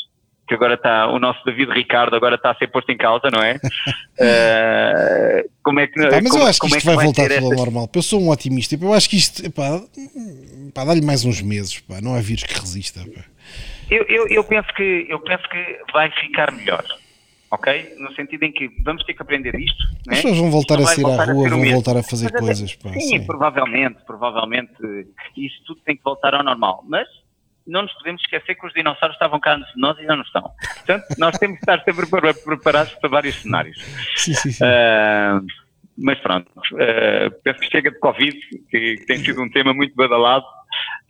que 0.49 0.55
agora 0.55 0.75
está, 0.75 1.07
o 1.09 1.19
nosso 1.19 1.45
David 1.45 1.71
Ricardo 1.71 2.17
agora 2.17 2.37
está 2.37 2.51
a 2.51 2.55
ser 2.55 2.69
posto 2.69 2.91
em 2.91 2.97
causa, 2.97 3.31
não 3.31 3.43
é? 3.43 3.57
uh, 3.57 5.51
como 5.63 5.79
é 5.81 5.87
que, 5.87 6.01
pá, 6.01 6.21
mas 6.23 6.31
como, 6.31 6.43
eu 6.43 6.47
acho 6.47 6.61
que 6.61 6.67
isto 6.67 6.77
é 6.77 6.81
que 6.81 6.87
vai, 6.87 7.05
voltar 7.05 7.29
tudo 7.29 7.45
ao 7.47 7.55
normal. 7.55 7.89
Eu 7.95 8.03
sou 8.03 8.21
um 8.21 8.31
otimista. 8.31 8.77
Eu 8.81 8.93
acho 8.95 9.09
que 9.11 9.17
isto, 9.17 9.51
pá, 9.53 9.81
pá 10.75 10.85
dá-lhe 10.85 11.03
mais 11.03 11.25
uns 11.25 11.43
meses, 11.43 11.79
pá, 11.81 12.01
não 12.01 12.15
há 12.15 12.21
vírus 12.21 12.45
que 12.45 12.55
resista. 12.59 13.01
Pá. 13.01 13.21
Eu, 13.91 14.05
eu, 14.05 14.27
eu, 14.29 14.45
penso 14.45 14.69
que, 14.75 15.07
eu 15.09 15.21
penso 15.21 15.49
que 15.49 15.79
vai 15.93 16.11
ficar 16.11 16.51
melhor. 16.53 16.85
Ok? 17.51 17.95
No 17.99 18.13
sentido 18.15 18.43
em 18.43 18.53
que 18.53 18.71
vamos 18.83 19.03
ter 19.05 19.15
que 19.15 19.23
aprender 19.23 19.55
isto. 19.55 19.83
Né? 20.07 20.15
As 20.15 20.17
pessoas 20.17 20.39
vão 20.39 20.51
voltar 20.51 20.79
a 20.79 20.87
sair 20.87 21.05
à 21.05 21.25
rua, 21.25 21.49
vão 21.49 21.65
voltar 21.71 21.97
a 21.97 22.03
fazer 22.03 22.31
Mas, 22.33 22.41
coisas. 22.41 22.75
Pá, 22.75 22.93
sim, 22.93 23.01
sim, 23.01 23.25
provavelmente, 23.25 23.99
provavelmente 24.07 24.73
isso 25.37 25.63
tudo 25.67 25.81
tem 25.85 25.97
que 25.97 26.03
voltar 26.03 26.35
ao 26.35 26.45
normal. 26.45 26.85
Mas 26.87 27.09
não 27.69 27.83
nos 27.83 27.93
podemos 27.95 28.23
esquecer 28.23 28.55
que 28.55 28.67
os 28.67 28.73
dinossauros 28.73 29.15
estavam 29.15 29.39
cá 29.39 29.55
antes 29.55 29.73
de 29.75 29.81
nós 29.81 29.99
e 29.99 30.05
já 30.05 30.17
não 30.17 30.23
estão. 30.23 30.43
Portanto, 30.43 31.07
nós 31.19 31.39
temos 31.39 31.59
que 31.59 31.63
estar 31.63 31.85
sempre 31.85 32.07
preparados 32.45 32.95
para 32.95 33.09
vários 33.09 33.43
cenários. 33.43 33.79
Sim, 34.17 34.35
sim, 34.35 34.53
sim. 34.53 34.65
Uh, 34.65 35.47
mas 35.97 36.19
pronto, 36.21 36.49
uh, 36.57 37.31
penso 37.43 37.61
que 37.61 37.71
chega 37.71 37.91
de 37.91 37.99
Covid, 37.99 38.39
que, 38.71 38.97
que, 38.97 39.07
tem 39.07 39.19
sido 39.19 39.43
um 39.43 39.51
tema 39.51 39.75
muito 39.75 39.95
badalado. 39.95 40.45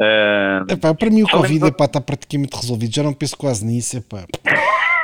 Uh, 0.01 0.73
epá, 0.73 0.95
para 0.95 1.11
mim 1.11 1.23
o 1.23 1.29
Covid 1.29 1.67
epá, 1.67 1.85
está 1.85 2.01
praticamente 2.01 2.57
resolvido, 2.57 2.95
já 2.95 3.03
não 3.03 3.13
penso 3.13 3.37
quase 3.37 3.65
nisso. 3.65 3.99
Epá. 3.99 4.25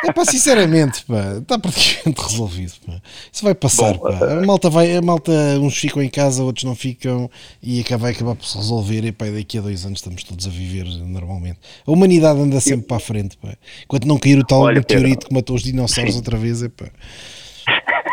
É 0.06 0.12
pá, 0.12 0.24
sinceramente, 0.24 1.04
pá, 1.06 1.38
está 1.40 1.58
praticamente 1.58 2.20
resolvido. 2.22 2.72
Pá. 2.86 3.00
Isso 3.32 3.42
vai 3.42 3.54
passar. 3.54 3.94
Bom, 3.94 4.18
pá. 4.18 4.32
A, 4.32 4.46
malta 4.46 4.70
vai, 4.70 4.96
a 4.96 5.02
malta, 5.02 5.32
uns 5.60 5.76
ficam 5.76 6.02
em 6.02 6.08
casa, 6.08 6.42
outros 6.42 6.64
não 6.64 6.74
ficam, 6.74 7.30
e 7.62 7.82
vai 7.98 8.12
acabar 8.12 8.34
por 8.34 8.44
se 8.46 8.56
resolver. 8.56 9.04
E 9.04 9.12
pá, 9.12 9.26
daqui 9.26 9.58
a 9.58 9.60
dois 9.62 9.84
anos 9.84 10.00
estamos 10.00 10.22
todos 10.22 10.46
a 10.46 10.50
viver 10.50 10.84
normalmente. 10.84 11.58
A 11.86 11.90
humanidade 11.90 12.38
anda 12.38 12.60
sempre 12.60 12.86
para 12.86 12.98
a 12.98 13.00
frente. 13.00 13.36
Pá. 13.38 13.54
Enquanto 13.84 14.06
não 14.06 14.18
cair 14.18 14.38
o 14.38 14.44
tal 14.44 14.60
Olha, 14.60 14.76
meteorito 14.76 15.10
Pedro. 15.10 15.28
que 15.28 15.34
matou 15.34 15.56
os 15.56 15.62
dinossauros 15.62 16.16
outra 16.16 16.36
vez, 16.36 16.62
é 16.62 16.68
pá. 16.68 16.86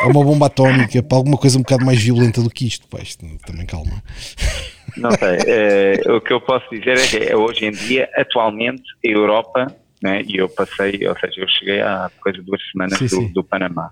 É 0.02 0.06
uma 0.06 0.24
bomba 0.24 0.48
atómica 0.48 1.04
para 1.04 1.18
alguma 1.18 1.38
coisa 1.38 1.58
um 1.58 1.62
bocado 1.62 1.86
mais 1.86 2.02
violenta 2.02 2.42
do 2.42 2.50
que 2.50 2.66
isto. 2.66 2.88
Pá, 2.88 3.00
isto 3.02 3.26
também 3.46 3.66
calma. 3.66 4.02
Não 4.98 5.12
sei. 5.12 5.38
É, 5.48 6.02
o 6.12 6.22
que 6.22 6.34
eu 6.34 6.42
posso 6.42 6.66
dizer 6.72 6.98
é 6.98 7.08
que 7.08 7.36
hoje 7.36 7.66
em 7.66 7.72
dia, 7.72 8.10
atualmente, 8.16 8.84
a 9.06 9.10
Europa 9.10 9.76
né? 10.02 10.24
e 10.28 10.38
eu 10.38 10.50
passei, 10.50 11.08
ou 11.08 11.18
seja, 11.20 11.42
eu 11.42 11.48
cheguei 11.48 11.82
há 11.82 12.10
coisa 12.22 12.40
de 12.40 12.46
duas 12.46 12.62
semanas 12.72 12.98
sim, 12.98 13.06
do, 13.06 13.10
sim. 13.10 13.28
do, 13.34 13.44
Panamá. 13.44 13.92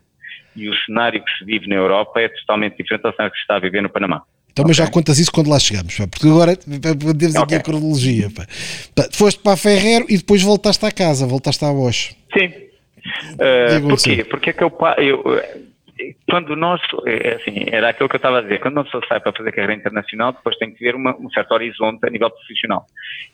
E 0.56 0.68
o 0.68 0.74
cenário 0.86 1.24
que 1.24 1.32
se 1.38 1.46
vive 1.46 1.68
na 1.68 1.76
Europa 1.76 2.20
é 2.20 2.28
totalmente 2.30 2.78
diferente 2.78 3.04
do 3.04 3.12
cenário 3.12 3.32
que 3.32 3.38
se 3.38 3.44
está 3.44 3.56
a 3.56 3.60
viver 3.60 3.82
no 3.82 3.90
Panamá. 3.90 4.24
Então, 4.52 4.64
okay. 4.64 4.70
mas 4.70 4.78
já 4.78 4.88
contas 4.88 5.20
isso 5.20 5.32
quando 5.32 5.50
lá 5.50 5.60
chegamos, 5.60 5.96
pá, 5.96 6.08
porque 6.08 6.28
agora 6.28 6.58
podemos 6.58 7.36
okay. 7.36 7.44
aqui 7.44 7.56
a 7.56 7.60
cronologia. 7.62 8.30
Pá. 8.32 8.46
Foste 9.14 9.40
para 9.42 9.54
a 9.54 9.58
Ferreiro 9.58 10.06
e 10.10 10.18
depois 10.18 10.42
voltaste 10.42 10.86
à 10.86 10.92
casa, 10.92 11.28
voltaste 11.28 11.64
à 11.64 11.72
Bosch. 11.72 12.16
Sim. 12.34 12.48
Uh, 13.36 13.88
porquê? 13.88 14.24
Porque 14.24 14.50
é 14.50 14.54
que 14.54 14.64
eu, 14.64 14.78
eu 14.98 15.69
quando 16.30 16.56
nós, 16.56 16.82
é, 17.06 17.30
é 17.30 17.36
assim, 17.36 17.66
era 17.72 17.90
aquilo 17.90 18.10
que 18.10 18.16
eu 18.16 18.20
estava 18.20 18.40
a 18.40 18.42
dizer, 18.42 18.60
quando 18.60 18.78
uma 18.78 18.84
pessoa 18.84 19.04
sai 19.08 19.20
para 19.20 19.34
fazer 19.34 19.52
carreira 19.52 19.74
internacional, 19.74 20.32
depois 20.32 20.58
tem 20.58 20.74
que 20.74 20.80
ver 20.80 20.96
uma, 20.96 21.16
um 21.18 21.30
certo 21.30 21.52
horizonte 21.52 22.06
a 22.06 22.10
nível 22.10 22.30
profissional. 22.30 22.86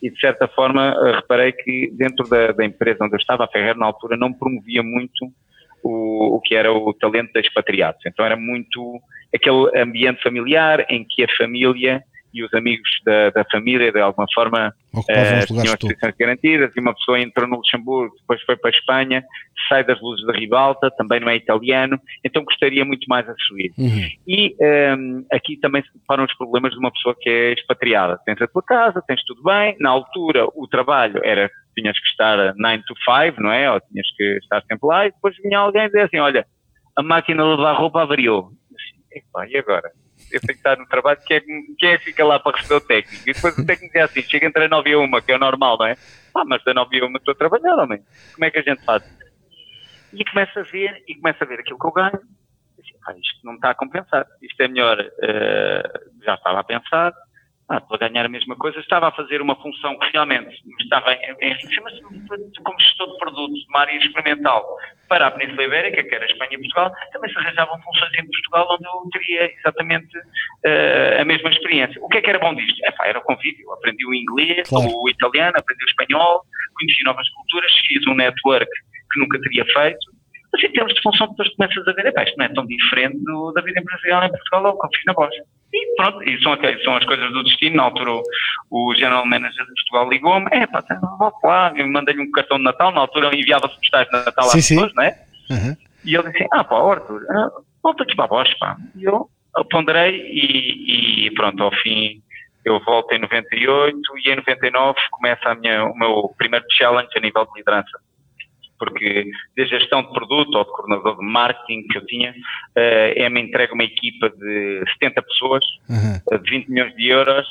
E 0.01 0.09
de 0.09 0.19
certa 0.19 0.47
forma, 0.47 0.95
eh, 1.05 1.15
reparei 1.15 1.51
que 1.51 1.91
dentro 1.93 2.27
da, 2.27 2.51
da 2.51 2.65
empresa 2.65 3.03
onde 3.03 3.15
eu 3.15 3.19
estava, 3.19 3.45
a 3.45 3.47
Ferrer, 3.47 3.77
na 3.77 3.85
altura, 3.85 4.17
não 4.17 4.33
promovia 4.33 4.83
muito 4.83 5.31
o, 5.83 6.37
o 6.37 6.41
que 6.41 6.55
era 6.55 6.73
o 6.73 6.93
talento 6.93 7.31
da 7.33 7.39
expatriados. 7.39 8.01
Então 8.05 8.25
era 8.25 8.35
muito 8.35 8.99
aquele 9.33 9.69
ambiente 9.79 10.23
familiar 10.23 10.85
em 10.89 11.05
que 11.07 11.23
a 11.23 11.35
família 11.37 12.01
e 12.35 12.43
os 12.43 12.53
amigos 12.53 12.89
da, 13.05 13.29
da 13.29 13.45
família, 13.45 13.91
de 13.91 13.99
alguma 13.99 14.27
forma, 14.33 14.73
uh, 14.93 15.45
tinham 15.47 15.73
as 15.73 15.75
posições 15.75 16.13
garantidas, 16.19 16.75
e 16.75 16.79
uma 16.81 16.93
pessoa 16.93 17.19
entrou 17.19 17.47
no 17.47 17.55
Luxemburgo, 17.55 18.13
depois 18.19 18.41
foi 18.43 18.57
para 18.57 18.69
a 18.69 18.73
Espanha, 18.73 19.23
sai 19.69 19.85
das 19.85 19.99
luzes 20.01 20.25
da 20.27 20.33
ribalta, 20.33 20.91
também 20.97 21.21
não 21.21 21.29
é 21.29 21.37
italiano, 21.37 21.97
então 22.23 22.43
gostaria 22.43 22.83
muito 22.83 23.05
mais 23.07 23.27
a 23.27 23.33
subir. 23.47 23.71
Uhum. 23.77 24.09
E 24.27 24.55
um, 24.59 24.65
ehm, 24.65 25.25
aqui 25.31 25.57
também 25.57 25.81
se 25.81 25.93
deparam 25.93 26.25
os 26.25 26.35
problemas 26.35 26.73
de 26.73 26.79
uma 26.79 26.91
pessoa 26.91 27.15
que 27.19 27.29
é 27.29 27.53
expatriada. 27.53 28.19
Tens 28.25 28.41
a 28.41 28.47
tua 28.47 28.61
casa, 28.61 29.01
tens 29.07 29.23
tudo 29.23 29.41
bem, 29.43 29.77
na 29.79 29.89
altura 29.89 30.45
o 30.55 30.67
trabalho 30.67 31.21
era, 31.23 31.49
tinhas 31.73 31.97
que 31.97 32.07
estar 32.07 32.53
9 32.55 32.83
to 32.83 32.93
5, 33.03 33.41
não 33.41 33.51
é? 33.51 33.71
Ou 33.71 33.79
tinhas 33.79 34.07
que 34.17 34.23
estar 34.43 34.61
sempre 34.63 34.87
lá, 34.87 35.07
e 35.07 35.11
depois 35.11 35.35
vinha 35.41 35.59
alguém 35.59 35.83
e 35.83 35.87
dizia 35.87 36.05
assim, 36.05 36.19
olha, 36.19 36.45
a 36.97 37.01
máquina 37.01 37.43
de 37.43 37.49
lavar 37.49 37.77
roupa 37.77 38.01
avariou. 38.01 38.49
Assim, 38.73 39.51
e 39.51 39.57
agora? 39.57 39.89
Eu 40.31 40.39
tenho 40.41 40.53
que 40.53 40.67
estar 40.67 40.77
no 40.77 40.87
trabalho, 40.87 41.19
quem 41.25 41.37
é, 41.37 41.93
é 41.93 41.97
que 41.97 42.05
fica 42.05 42.25
lá 42.25 42.39
para 42.39 42.57
receber 42.57 42.75
o 42.75 42.81
técnico? 42.81 43.29
E 43.29 43.33
depois 43.33 43.57
o 43.57 43.65
técnico 43.65 43.93
diz 43.93 44.03
assim, 44.03 44.21
chega 44.21 44.47
entre 44.47 44.65
a 44.65 44.67
9 44.67 44.89
e 44.89 44.95
1, 44.95 45.11
que 45.21 45.31
é 45.31 45.35
o 45.35 45.39
normal, 45.39 45.77
não 45.77 45.85
é? 45.85 45.95
Ah, 46.35 46.43
mas 46.45 46.63
da 46.63 46.73
9 46.73 46.97
e 46.97 47.03
1 47.03 47.15
estou 47.17 47.31
a 47.31 47.35
trabalhar, 47.35 47.75
homem. 47.75 48.03
Como 48.33 48.45
é 48.45 48.51
que 48.51 48.59
a 48.59 48.61
gente 48.61 48.83
faz? 48.83 49.03
E 50.13 50.23
começa 50.25 50.59
a 50.59 50.63
ver, 50.63 51.03
e 51.07 51.15
começa 51.15 51.43
a 51.43 51.47
ver 51.47 51.59
aquilo 51.59 51.79
que 51.79 51.87
eu 51.87 51.91
ganho. 51.91 52.19
Ah, 53.07 53.13
isto 53.13 53.39
não 53.43 53.55
está 53.55 53.71
a 53.71 53.75
compensar. 53.75 54.25
Isto 54.41 54.61
é 54.61 54.67
melhor, 54.67 54.99
uh, 54.99 56.23
já 56.23 56.35
estava 56.35 56.59
a 56.59 56.63
pensar, 56.63 57.13
ah, 57.67 57.77
estou 57.77 57.95
a 57.95 58.07
ganhar 58.07 58.25
a 58.25 58.29
mesma 58.29 58.55
coisa, 58.55 58.79
estava 58.79 59.07
a 59.07 59.11
fazer 59.11 59.41
uma 59.41 59.55
função 59.55 59.97
que 59.97 60.11
realmente 60.11 60.55
estava 60.79 61.13
em, 61.13 61.35
em 61.41 61.71
chama-se 61.71 61.99
como 62.63 62.79
gestor 62.79 63.11
de 63.11 63.17
produtos 63.17 63.59
de 63.59 63.67
uma 63.69 63.79
área 63.79 63.97
experimental 63.97 64.77
para 65.09 65.27
a 65.27 65.31
Península 65.31 65.63
Ibérica, 65.63 66.03
que 66.03 66.13
era 66.13 66.25
Espanha 66.25 66.51
e 66.53 66.57
Portugal, 66.59 66.93
também 67.11 67.31
se 67.31 67.37
arranjavam 67.39 67.81
funções 67.81 68.13
em 68.13 68.25
Portugal 68.27 68.67
onde 68.69 68.85
eu 68.85 69.09
teria 69.11 69.51
exatamente 69.51 70.17
uh, 70.17 71.21
a 71.21 71.25
mesma 71.25 71.49
experiência. 71.49 71.99
O 72.03 72.07
que 72.07 72.17
é 72.17 72.21
que 72.21 72.29
era 72.29 72.39
bom 72.39 72.53
disto? 72.53 72.85
É, 72.85 72.91
pá, 72.91 73.07
era 73.07 73.19
o 73.19 73.23
convívio, 73.23 73.71
aprendi 73.73 74.05
o 74.05 74.13
inglês, 74.13 74.69
claro. 74.69 74.87
o 74.87 75.09
italiano, 75.09 75.53
aprendi 75.57 75.83
o 75.83 75.87
espanhol, 75.87 76.41
conheci 76.75 77.03
novas 77.03 77.27
culturas, 77.29 77.71
fiz 77.87 78.05
um 78.07 78.13
network 78.13 78.69
que 79.11 79.19
nunca 79.19 79.39
teria 79.41 79.65
feito, 79.65 80.14
mas 80.55 80.63
em 80.63 80.71
termos 80.71 80.93
de 80.93 81.01
função 81.01 81.27
depois 81.27 81.53
começas 81.55 81.87
a 81.87 81.91
ver, 81.91 82.05
é, 82.05 82.23
isto 82.23 82.37
não 82.37 82.45
é 82.45 82.49
tão 82.49 82.65
diferente 82.65 83.17
do, 83.23 83.51
da 83.51 83.61
vida 83.61 83.79
empresarial 83.79 84.23
em 84.23 84.29
Portugal 84.29 84.65
ou 84.65 84.79
que 84.79 84.85
eu 84.85 84.89
fiz 84.95 85.05
na 85.05 85.13
voz. 85.13 85.35
E 85.73 85.95
pronto, 85.97 86.23
e 86.23 86.41
são, 86.41 86.57
são 86.83 86.95
as 86.95 87.05
coisas 87.05 87.31
do 87.33 87.43
destino. 87.43 87.75
Na 87.75 87.83
altura, 87.83 88.11
o, 88.71 88.93
General 88.95 89.25
Manager 89.25 89.65
de 89.65 89.73
Portugal 89.73 90.09
ligou-me: 90.09 90.47
é 90.51 90.65
pá, 90.65 90.81
volto 91.19 91.43
lá. 91.43 91.73
Eu 91.75 91.87
mandei-lhe 91.87 92.21
um 92.21 92.31
cartão 92.31 92.57
de 92.57 92.63
Natal. 92.63 92.93
Na 92.93 93.01
altura, 93.01 93.35
enviava-se 93.35 93.75
postais 93.75 94.07
de 94.07 94.13
Natal 94.13 94.45
sim, 94.45 94.59
às 94.59 94.67
pessoas, 94.67 94.93
não 94.95 95.03
é? 95.03 95.19
Uhum. 95.49 95.77
E 96.05 96.15
ele 96.15 96.31
disse: 96.31 96.47
ah, 96.53 96.63
pá, 96.63 96.77
Arthur, 96.77 97.21
ah, 97.29 97.49
volta 97.83 98.03
aqui 98.03 98.15
para 98.15 98.25
a 98.25 98.27
Bosch, 98.29 98.57
pá. 98.57 98.77
E 98.95 99.03
eu 99.03 99.29
ponderei 99.69 100.15
e, 100.15 101.27
e, 101.27 101.31
pronto, 101.31 101.61
ao 101.61 101.71
fim. 101.75 102.21
Eu 102.63 102.79
volto 102.79 103.11
em 103.11 103.19
98 103.19 103.99
e 104.23 104.31
em 104.31 104.35
99 104.37 104.99
começa 105.11 105.49
a 105.49 105.55
minha, 105.55 105.85
o 105.85 105.95
meu 105.95 106.33
primeiro 106.35 106.65
challenge 106.71 107.09
a 107.15 107.19
nível 107.19 107.45
de 107.45 107.59
liderança 107.59 108.04
porque 108.77 109.29
de 109.55 109.65
gestão 109.65 110.03
de 110.03 110.13
produto 110.13 110.55
ou 110.55 110.63
de 110.63 110.71
coordenador 110.71 111.17
de 111.17 111.25
marketing 111.25 111.87
que 111.87 111.97
eu 111.97 112.05
tinha, 112.05 112.31
uh, 112.31 113.13
é-me 113.15 113.41
entregue 113.41 113.73
uma 113.73 113.83
equipa 113.83 114.29
de 114.29 114.83
70 114.93 115.21
pessoas, 115.21 115.65
uhum. 115.89 116.39
de 116.41 116.49
20 116.49 116.69
milhões 116.69 116.95
de 116.95 117.07
euros 117.07 117.47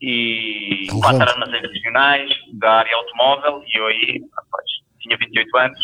e 0.00 0.86
quatro 1.00 1.22
armazéns 1.22 1.62
regionais 1.62 2.30
da 2.52 2.78
área 2.80 2.94
automóvel 2.96 3.62
e 3.66 3.78
eu 3.78 3.86
aí, 3.86 4.20
rapaz, 4.36 4.64
tinha 5.00 5.16
28 5.16 5.56
anos 5.56 5.78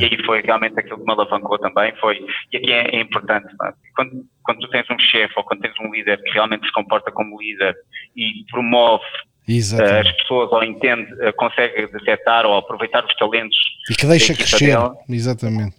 e 0.00 0.04
aí 0.04 0.24
foi 0.24 0.42
realmente 0.42 0.78
aquilo 0.78 0.98
que 0.98 1.04
me 1.04 1.12
alavancou 1.12 1.58
também, 1.58 1.94
foi, 1.96 2.18
e 2.52 2.56
aqui 2.56 2.72
é, 2.72 2.96
é 2.96 3.00
importante, 3.00 3.48
quando, 3.94 4.24
quando 4.42 4.60
tu 4.60 4.68
tens 4.68 4.86
um 4.90 4.98
chefe 4.98 5.34
ou 5.36 5.44
quando 5.44 5.60
tens 5.60 5.74
um 5.80 5.92
líder 5.92 6.22
que 6.22 6.32
realmente 6.32 6.66
se 6.66 6.72
comporta 6.72 7.10
como 7.10 7.40
líder 7.40 7.74
e 8.16 8.44
promove 8.50 9.04
Exatamente. 9.48 10.08
as 10.08 10.16
pessoas 10.18 10.52
ou 10.52 10.62
entende, 10.62 11.06
eh, 11.20 11.32
consegue 11.32 11.86
detectar 11.86 12.44
ou 12.44 12.56
aproveitar 12.56 13.04
os 13.04 13.14
talentos 13.16 13.56
e 13.90 13.94
que 13.94 14.06
deixa 14.06 14.34
crescer. 14.34 14.66
Dela. 14.66 14.94
Exatamente. 15.08 15.76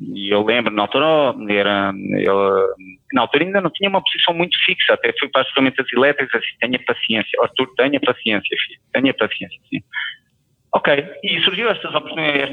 E 0.00 0.32
eu 0.32 0.44
lembro, 0.44 0.72
na 0.72 0.82
altura, 0.82 1.34
era, 1.48 1.92
eu, 2.18 2.68
na 3.12 3.22
altura 3.22 3.44
ainda 3.44 3.60
não 3.60 3.70
tinha 3.70 3.90
uma 3.90 4.02
posição 4.02 4.32
muito 4.32 4.56
fixa, 4.64 4.94
até 4.94 5.12
fui 5.18 5.28
para 5.28 5.42
as 5.42 5.48
ferramentas 5.50 5.86
elétricas, 5.92 6.40
assim, 6.40 6.56
tenha 6.60 6.78
paciência, 6.84 7.42
Arthur, 7.42 7.74
tenha 7.76 8.00
paciência, 8.00 8.56
filho, 8.66 8.80
tenha 8.92 9.12
paciência, 9.14 9.60
sim. 9.68 9.82
Ok, 10.72 11.04
e 11.24 11.40
surgiu 11.40 11.68
esta 11.68 11.88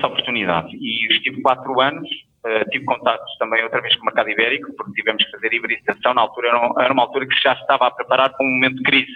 oportunidade, 0.07 0.75
e 0.75 1.07
estive 1.13 1.41
quatro 1.41 1.79
anos, 1.79 2.09
uh, 2.09 2.67
tive 2.71 2.85
contatos 2.85 3.37
também 3.37 3.63
outra 3.63 3.81
vez 3.81 3.95
com 3.95 4.01
o 4.01 4.05
mercado 4.05 4.29
ibérico, 4.29 4.73
porque 4.75 4.93
tivemos 4.93 5.23
que 5.23 5.31
fazer 5.31 5.53
hibridização, 5.53 6.15
na 6.15 6.21
altura 6.21 6.47
era 6.79 6.93
uma 6.93 7.03
altura 7.03 7.27
que 7.27 7.39
já 7.39 7.53
estava 7.53 7.85
a 7.85 7.91
preparar 7.91 8.31
para 8.31 8.43
um 8.43 8.49
momento 8.49 8.77
de 8.77 8.83
crise, 8.83 9.13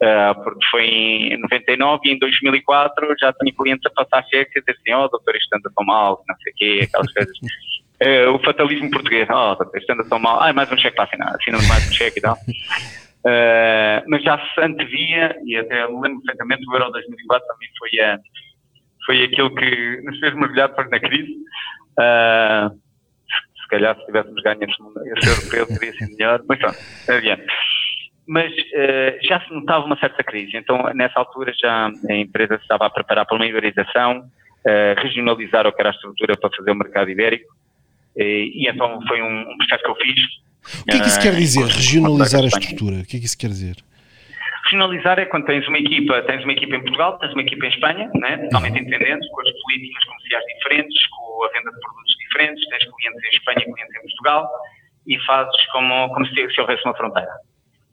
Uh, 0.00 0.34
porque 0.42 0.64
foi 0.70 0.86
em 0.86 1.40
99 1.42 2.00
e 2.08 2.12
em 2.12 2.18
2004 2.18 3.14
já 3.20 3.34
tinha 3.34 3.52
clientes 3.52 3.84
a 3.84 3.90
passar 4.02 4.26
cheque 4.28 4.58
e 4.58 4.60
dizer 4.62 4.72
assim, 4.80 4.94
oh 4.94 5.08
doutor, 5.08 5.36
isto 5.36 5.54
anda 5.54 5.70
tão 5.76 5.84
mal, 5.84 6.24
não 6.26 6.36
sei 6.36 6.52
o 6.52 6.56
quê, 6.56 6.88
aquelas 6.88 7.12
coisas. 7.12 7.36
Uh, 8.00 8.32
o 8.32 8.38
fatalismo 8.42 8.90
português, 8.90 9.28
oh 9.28 9.54
doutor, 9.56 9.76
isto 9.76 9.92
anda 9.92 10.08
tão 10.08 10.18
mal, 10.18 10.40
ah, 10.42 10.54
mais 10.54 10.72
um 10.72 10.78
cheque 10.78 10.96
para 10.96 11.04
assinar, 11.04 11.34
assina 11.34 11.58
mais 11.68 11.86
um 11.86 11.92
cheque 11.92 12.18
e 12.18 12.22
tal. 12.22 12.34
Uh, 12.34 14.00
mas 14.08 14.22
já 14.22 14.38
se 14.38 14.60
antevia, 14.62 15.36
e 15.44 15.56
até 15.58 15.84
lembro 15.84 16.22
perfeitamente, 16.22 16.66
o 16.66 16.74
Euro 16.76 16.92
2004 16.92 17.46
também 17.46 17.68
foi, 17.78 18.00
a, 18.00 18.18
foi 19.04 19.24
aquilo 19.24 19.54
que 19.54 20.00
nos 20.02 20.18
fez 20.18 20.34
mergulhar 20.34 20.70
para 20.70 20.88
na 20.88 20.98
crise. 20.98 21.32
Uh, 21.98 22.74
se 23.60 23.68
calhar 23.68 23.94
se 23.98 24.06
tivéssemos 24.06 24.42
ganho 24.42 24.64
esse 24.64 25.28
europeu 25.28 25.66
teria 25.66 25.92
sido 25.92 26.16
melhor, 26.16 26.42
mas 26.48 26.58
pronto, 26.58 26.78
adiante 27.06 27.44
mas 28.26 28.52
uh, 28.52 29.26
já 29.26 29.40
se 29.40 29.52
notava 29.52 29.84
uma 29.84 29.98
certa 29.98 30.22
crise. 30.22 30.56
Então, 30.56 30.82
nessa 30.94 31.18
altura, 31.18 31.52
já 31.58 31.90
a 32.08 32.14
empresa 32.14 32.54
estava 32.56 32.86
a 32.86 32.90
preparar 32.90 33.26
para 33.26 33.36
uma 33.36 33.46
iberização. 33.46 34.24
uh, 34.66 35.00
regionalizar 35.00 35.66
o 35.66 35.72
que 35.72 35.80
era 35.80 35.90
a 35.90 35.92
estrutura 35.92 36.36
para 36.36 36.50
fazer 36.56 36.70
o 36.70 36.74
mercado 36.74 37.10
ibérico. 37.10 37.52
E, 38.16 38.52
e 38.54 38.68
então 38.68 39.00
foi 39.06 39.22
um, 39.22 39.40
um, 39.40 39.56
processo 39.56 39.82
que 39.82 39.90
eu 39.90 39.96
fiz. 39.96 40.20
O 40.82 40.84
que 40.84 40.96
é 40.96 41.00
que 41.00 41.06
isso 41.06 41.20
quer 41.20 41.34
dizer, 41.34 41.64
regionalizar 41.64 42.42
a 42.42 42.46
estrutura? 42.46 42.96
O 42.96 43.06
que 43.06 43.16
é 43.16 43.20
que 43.20 43.26
isso 43.26 43.38
quer 43.38 43.48
dizer? 43.48 43.76
Regionalizar 44.64 45.18
é 45.18 45.24
quando 45.24 45.46
tens 45.46 45.66
uma 45.66 45.78
equipa, 45.78 46.22
tens 46.22 46.44
uma 46.44 46.52
equipa 46.52 46.76
em 46.76 46.80
Portugal, 46.80 47.18
tens 47.18 47.32
uma 47.32 47.42
equipa 47.42 47.66
em 47.66 47.70
Espanha, 47.70 48.10
né, 48.14 48.36
totalmente 48.36 48.74
uhum. 48.74 48.86
independentes, 48.86 49.28
com 49.30 49.40
as 49.40 49.50
políticas 49.62 50.04
comerciais 50.04 50.44
diferentes, 50.54 51.06
com 51.08 51.44
a 51.44 51.48
venda 51.48 51.70
de 51.72 51.80
produtos 51.80 52.14
diferentes, 52.18 52.68
tens 52.68 52.84
clientes 52.84 53.24
em 53.24 53.36
Espanha 53.36 53.58
e 53.58 53.72
clientes 53.72 53.96
em 53.96 54.00
Portugal, 54.02 54.50
e 55.06 55.18
fazes 55.20 55.66
como, 55.72 56.08
como 56.10 56.26
se, 56.26 56.50
se 56.50 56.60
houvesse 56.60 56.84
uma 56.84 56.94
fronteira. 56.94 57.32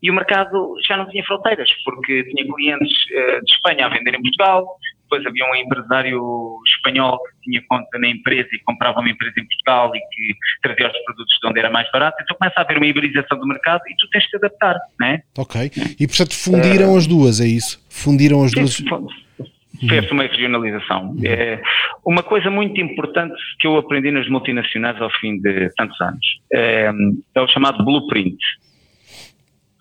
E 0.01 0.12
o 0.12 0.13
mercado 0.13 0.75
já 0.88 0.95
não 0.95 1.10
tinha 1.10 1.23
fronteiras, 1.23 1.69
porque 1.83 2.23
tinha 2.25 2.45
clientes 2.45 2.91
uh, 2.91 3.43
de 3.43 3.53
Espanha 3.53 3.86
a 3.86 3.89
vender 3.89 4.13
em 4.13 4.21
Portugal, 4.21 4.77
depois 5.10 5.25
havia 5.25 5.45
um 5.45 5.55
empresário 5.55 6.60
espanhol 6.67 7.17
que 7.17 7.49
tinha 7.49 7.63
conta 7.67 7.97
na 7.97 8.10
empresa 8.10 8.49
e 8.51 8.60
comprava 8.60 8.99
uma 8.99 9.10
empresa 9.10 9.33
em 9.39 9.45
Portugal 9.45 9.91
e 9.95 9.99
que 9.99 10.36
trazia 10.62 10.88
os 10.88 11.03
produtos 11.05 11.39
de 11.41 11.47
onde 11.47 11.60
era 11.60 11.69
mais 11.69 11.89
barato. 11.91 12.17
Então 12.21 12.36
começa 12.38 12.60
a 12.60 12.63
haver 12.63 12.77
uma 12.77 12.86
hibridização 12.86 13.39
do 13.39 13.47
mercado 13.47 13.81
e 13.88 13.95
tu 13.95 14.07
tens 14.10 14.23
de 14.23 14.29
te 14.29 14.36
adaptar, 14.36 14.77
não 14.99 15.07
é? 15.07 15.21
Ok. 15.38 15.71
E 15.99 16.07
portanto 16.07 16.36
fundiram 16.36 16.93
uh, 16.93 16.97
as 16.97 17.07
duas, 17.07 17.39
é 17.39 17.47
isso? 17.47 17.81
Fundiram 17.89 18.43
as 18.43 18.51
duas. 18.51 18.83
Fez 19.88 20.12
uma 20.12 20.23
regionalização. 20.23 21.12
Uhum. 21.12 21.21
É, 21.23 21.62
uma 22.03 22.23
coisa 22.23 22.49
muito 22.49 22.81
importante 22.81 23.36
que 23.60 23.67
eu 23.67 23.77
aprendi 23.77 24.12
nas 24.12 24.27
multinacionais 24.27 24.99
ao 25.01 25.10
fim 25.19 25.39
de 25.39 25.69
tantos 25.77 25.99
anos 26.01 26.25
é, 26.51 26.91
é 27.36 27.41
o 27.41 27.47
chamado 27.47 27.83
blueprint. 27.86 28.38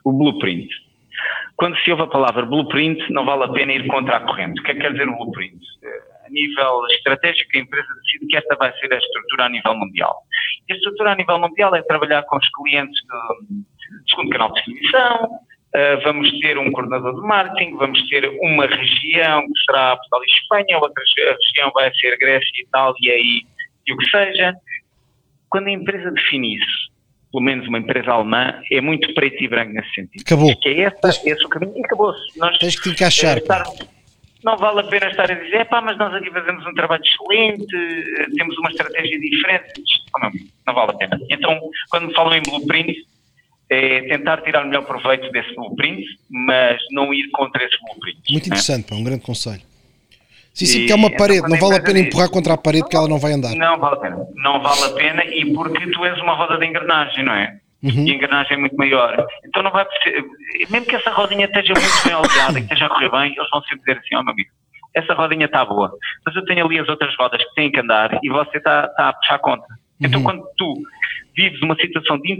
O 0.07 0.12
blueprint. 0.12 0.69
Quando 1.57 1.77
se 1.79 1.90
ouve 1.90 2.05
a 2.05 2.07
palavra 2.07 2.47
blueprint, 2.47 3.12
não 3.12 3.25
vale 3.25 3.42
a 3.42 3.49
pena 3.49 3.73
ir 3.73 3.88
contra 3.88 4.19
a 4.19 4.21
corrente. 4.21 4.61
O 4.61 4.62
que 4.62 4.71
é 4.71 4.75
que 4.75 4.81
quer 4.81 4.92
dizer 4.92 5.09
o 5.09 5.16
blueprint? 5.16 5.59
É, 5.83 6.27
a 6.27 6.31
nível 6.31 6.87
estratégico, 6.90 7.51
a 7.57 7.59
empresa 7.59 7.88
decide 8.03 8.27
que 8.29 8.37
esta 8.37 8.55
vai 8.55 8.73
ser 8.79 8.92
a 8.92 8.99
estrutura 8.99 9.47
a 9.47 9.49
nível 9.49 9.75
mundial. 9.75 10.14
E 10.69 10.73
a 10.73 10.77
estrutura 10.77 11.11
a 11.11 11.16
nível 11.16 11.40
mundial 11.40 11.75
é 11.75 11.83
trabalhar 11.83 12.23
com 12.23 12.37
os 12.37 12.49
clientes 12.51 13.01
do, 13.09 13.64
segundo 14.09 14.31
canal 14.31 14.53
de 14.53 14.62
distribuição, 14.62 15.40
Uh, 15.75 16.01
vamos 16.05 16.31
ter 16.38 16.57
um 16.57 16.73
coordenador 16.73 17.21
de 17.21 17.27
marketing, 17.27 17.77
vamos 17.77 18.09
ter 18.09 18.27
uma 18.40 18.64
região 18.64 19.42
que 19.42 19.61
será 19.66 19.95
Portugal 19.97 20.23
e 20.23 20.31
Espanha, 20.31 20.79
outra 20.79 21.05
região 21.05 21.71
vai 21.75 21.92
ser 21.97 22.16
Grécia, 22.16 22.62
Itália 22.62 23.19
e, 23.19 23.47
e 23.87 23.92
o 23.92 23.97
que 23.99 24.09
seja. 24.09 24.55
Quando 25.51 25.66
a 25.66 25.73
empresa 25.73 26.11
define 26.12 26.57
isso, 26.57 26.90
pelo 27.37 27.44
menos 27.44 27.68
uma 27.68 27.79
empresa 27.79 28.12
alemã, 28.12 28.55
é 28.72 28.81
muito 28.81 29.12
preto 29.12 29.44
e 29.44 29.46
branco 29.46 29.75
nesse 29.75 29.90
sentido. 29.90 30.22
Acabou. 30.22 30.57
Que 30.57 30.68
é 30.70 30.92
esse, 31.05 31.29
esse 31.29 31.44
o 31.44 31.49
caminho 31.51 31.77
e 31.77 31.85
acabou-se. 31.85 32.38
Nós, 32.38 32.57
Tens 32.57 32.81
que 32.81 32.88
encaixar. 32.88 33.37
Estar, 33.37 33.62
não 34.42 34.57
vale 34.57 34.81
a 34.81 34.85
pena 34.85 35.11
estar 35.11 35.31
a 35.31 35.35
dizer, 35.35 35.66
pá, 35.66 35.83
mas 35.83 35.99
nós 35.99 36.14
aqui 36.14 36.31
fazemos 36.31 36.64
um 36.66 36.72
trabalho 36.72 37.03
excelente, 37.05 37.66
temos 38.37 38.57
uma 38.57 38.70
estratégia 38.70 39.20
diferente. 39.20 39.83
Não, 40.18 40.31
não 40.66 40.75
vale 40.75 40.92
a 40.92 40.94
pena. 40.94 41.20
Então, 41.29 41.61
quando 41.90 42.07
me 42.07 42.14
falam 42.14 42.38
em 42.38 42.42
blueprint, 42.42 42.96
é 43.68 44.01
tentar 44.03 44.40
tirar 44.40 44.64
o 44.64 44.68
melhor 44.68 44.87
proveito 44.87 45.31
desse 45.31 45.55
blueprint, 45.55 46.07
mas 46.31 46.81
não 46.90 47.12
ir 47.12 47.29
contra 47.33 47.62
esse 47.62 47.77
blueprint. 47.83 48.16
Muito 48.31 48.44
né? 48.44 48.46
interessante, 48.46 48.94
é? 48.94 48.96
um 48.96 49.05
grande 49.05 49.22
conselho. 49.22 49.61
Sim, 50.57 50.64
sim, 50.64 50.79
porque 50.79 50.92
é 50.92 50.97
uma 50.97 51.09
então, 51.09 51.19
parede, 51.19 51.49
não 51.51 51.59
vale 51.59 51.77
a 51.77 51.83
pena 51.83 51.99
empurrar 51.99 52.31
contra 52.31 52.55
a 52.55 52.57
parede 52.57 52.88
que 52.88 52.97
ela 52.97 53.07
não 53.07 53.19
vai 53.19 53.33
andar. 53.33 53.55
Não 53.55 53.79
vale 53.79 53.97
a 53.97 53.99
pena, 53.99 54.27
não 54.37 54.62
vale 54.62 54.85
a 54.85 54.88
pena 54.95 55.25
e 55.27 55.53
porque 55.53 55.87
tu 55.90 56.03
és 56.03 56.19
uma 56.19 56.33
roda 56.33 56.57
de 56.57 56.64
engrenagem, 56.64 57.23
não 57.23 57.35
é? 57.35 57.59
Uhum. 57.83 58.07
E 58.07 58.11
a 58.11 58.14
engrenagem 58.14 58.57
é 58.57 58.61
muito 58.61 58.75
maior. 58.75 59.27
Então 59.45 59.62
não 59.62 59.71
vai 59.71 59.87
mesmo 60.71 60.87
que 60.87 60.97
essa 60.97 61.11
rodinha 61.11 61.45
esteja 61.45 61.75
muito 61.75 62.05
bem 62.05 62.14
alinhada 62.14 62.59
e 62.59 62.62
esteja 62.62 62.87
a 62.87 62.88
correr 62.88 63.11
bem, 63.11 63.35
eles 63.37 63.51
vão 63.51 63.61
sempre 63.64 63.81
dizer 63.81 63.99
assim, 63.99 64.16
ó 64.16 64.21
oh, 64.21 64.23
meu 64.23 64.33
amigo, 64.33 64.51
essa 64.95 65.12
rodinha 65.12 65.45
está 65.45 65.62
boa, 65.62 65.92
mas 66.25 66.35
eu 66.35 66.45
tenho 66.47 66.64
ali 66.64 66.79
as 66.79 66.88
outras 66.88 67.14
rodas 67.19 67.45
que 67.45 67.55
têm 67.55 67.71
que 67.71 67.81
andar 67.81 68.19
e 68.23 68.29
você 68.31 68.57
está, 68.57 68.87
está 68.87 69.11
a 69.11 69.12
puxar 69.12 69.38
contra. 69.40 69.69
Então 70.01 70.21
uhum. 70.21 70.25
quando 70.25 70.42
tu 70.57 70.73
vives 71.37 71.61
uma 71.61 71.77
situação 71.77 72.19
de 72.19 72.33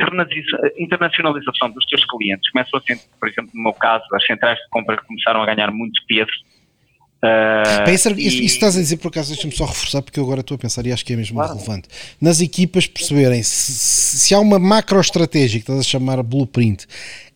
internacionalização 0.79 1.71
dos 1.71 1.85
teus 1.85 2.03
clientes, 2.07 2.51
começam 2.51 2.79
a 2.79 2.83
ser, 2.83 2.99
por 3.21 3.29
exemplo, 3.29 3.51
no 3.53 3.63
meu 3.63 3.75
caso, 3.75 4.05
as 4.15 4.25
centrais 4.25 4.59
de 4.59 4.69
compra 4.71 4.97
começaram 4.97 5.43
a 5.43 5.47
ganhar 5.47 5.71
muito 5.71 6.01
peso. 6.09 6.33
Uh, 7.25 7.91
isso, 7.91 8.11
e... 8.11 8.27
isso, 8.27 8.43
estás 8.43 8.77
a 8.77 8.81
dizer 8.81 8.99
por 8.99 9.09
acaso, 9.09 9.33
deixa-me 9.33 9.55
só 9.55 9.65
reforçar, 9.65 10.03
porque 10.03 10.21
eu 10.21 10.25
agora 10.25 10.41
estou 10.41 10.55
a 10.55 10.59
pensar 10.59 10.87
e 10.87 10.93
acho 10.93 11.05
que 11.05 11.13
é 11.13 11.17
mesmo 11.17 11.37
claro. 11.37 11.55
relevante. 11.55 11.89
Nas 12.21 12.41
equipas 12.41 12.87
perceberem 12.87 13.43
se, 13.43 13.73
se 13.73 14.35
há 14.35 14.39
uma 14.39 14.59
macroestratégia 14.59 15.61
que 15.61 15.65
estás 15.65 15.81
a 15.81 15.83
chamar 15.83 16.23
blueprint 16.23 16.87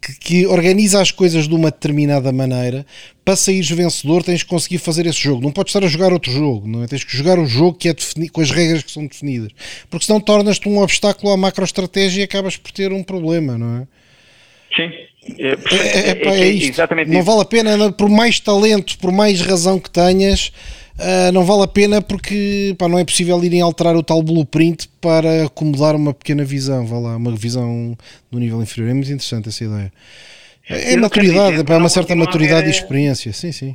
que, 0.00 0.18
que, 0.18 0.46
organiza 0.46 1.00
as 1.00 1.10
coisas 1.10 1.46
de 1.48 1.54
uma 1.54 1.70
determinada 1.70 2.32
maneira, 2.32 2.86
para 3.24 3.36
saíres 3.36 3.70
vencedor 3.70 4.22
tens 4.22 4.42
que 4.42 4.48
conseguir 4.48 4.78
fazer 4.78 5.06
esse 5.06 5.18
jogo. 5.20 5.42
Não 5.42 5.52
podes 5.52 5.70
estar 5.74 5.84
a 5.84 5.88
jogar 5.88 6.12
outro 6.12 6.32
jogo, 6.32 6.66
não 6.66 6.82
é? 6.82 6.86
Tens 6.86 7.04
que 7.04 7.16
jogar 7.16 7.38
o 7.38 7.46
jogo 7.46 7.76
que 7.76 7.88
é 7.88 7.94
definido, 7.94 8.32
com 8.32 8.40
as 8.40 8.50
regras 8.50 8.82
que 8.82 8.90
são 8.90 9.06
definidas. 9.06 9.50
Porque 9.90 10.06
senão 10.06 10.20
tornas-te 10.20 10.68
um 10.68 10.78
obstáculo 10.78 11.32
à 11.32 11.36
macroestratégia 11.36 12.20
e 12.20 12.24
acabas 12.24 12.56
por 12.56 12.70
ter 12.70 12.92
um 12.92 13.02
problema, 13.02 13.58
não 13.58 13.82
é? 13.82 13.86
Sim. 14.74 14.90
É, 15.38 15.48
é, 15.48 15.52
é, 15.52 16.28
é, 16.28 16.40
é 16.40 16.48
isto. 16.48 16.70
Exatamente 16.70 17.10
não 17.10 17.20
isso. 17.20 17.26
vale 17.26 17.42
a 17.42 17.44
pena, 17.44 17.92
por 17.92 18.08
mais 18.08 18.40
talento, 18.40 18.98
por 18.98 19.12
mais 19.12 19.40
razão 19.40 19.78
que 19.78 19.90
tenhas, 19.90 20.52
Uh, 21.00 21.32
não 21.32 21.44
vale 21.44 21.62
a 21.62 21.66
pena 21.66 22.02
porque 22.02 22.74
pá, 22.78 22.86
não 22.86 22.98
é 22.98 23.04
possível 23.06 23.42
irem 23.42 23.62
alterar 23.62 23.96
o 23.96 24.02
tal 24.02 24.22
blueprint 24.22 24.86
para 25.00 25.46
acomodar 25.46 25.96
uma 25.96 26.12
pequena 26.12 26.44
visão, 26.44 26.86
vá 26.86 26.98
lá, 26.98 27.16
uma 27.16 27.34
visão 27.34 27.96
do 28.30 28.38
nível 28.38 28.60
inferior. 28.60 28.90
É 28.90 28.92
muito 28.92 29.10
interessante 29.10 29.48
essa 29.48 29.64
ideia. 29.64 29.90
É, 30.68 30.92
é 30.92 30.96
maturidade, 30.98 31.62
dizer, 31.62 31.72
é 31.72 31.76
uma 31.78 31.88
certa 31.88 32.14
maturidade 32.14 32.66
e 32.66 32.70
experiência, 32.70 33.32
sim, 33.32 33.50
sim. 33.50 33.72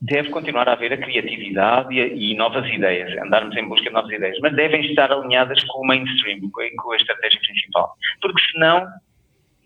Deve 0.00 0.30
continuar 0.30 0.68
a 0.68 0.72
haver 0.72 0.92
a 0.92 0.96
criatividade 0.96 1.94
e, 1.94 2.32
e, 2.32 2.36
novas 2.36 2.68
ideias, 2.68 3.16
andarmos 3.24 3.56
em 3.56 3.68
busca 3.68 3.86
de 3.88 3.94
novas 3.94 4.10
ideias, 4.10 4.36
mas 4.42 4.54
devem 4.56 4.84
estar 4.84 5.12
alinhadas 5.12 5.62
com 5.62 5.82
o 5.82 5.86
mainstream, 5.86 6.40
com, 6.50 6.62
com 6.82 6.92
a 6.92 6.96
estratégia 6.96 7.38
principal. 7.38 7.94
Porque 8.20 8.40
senão 8.52 8.84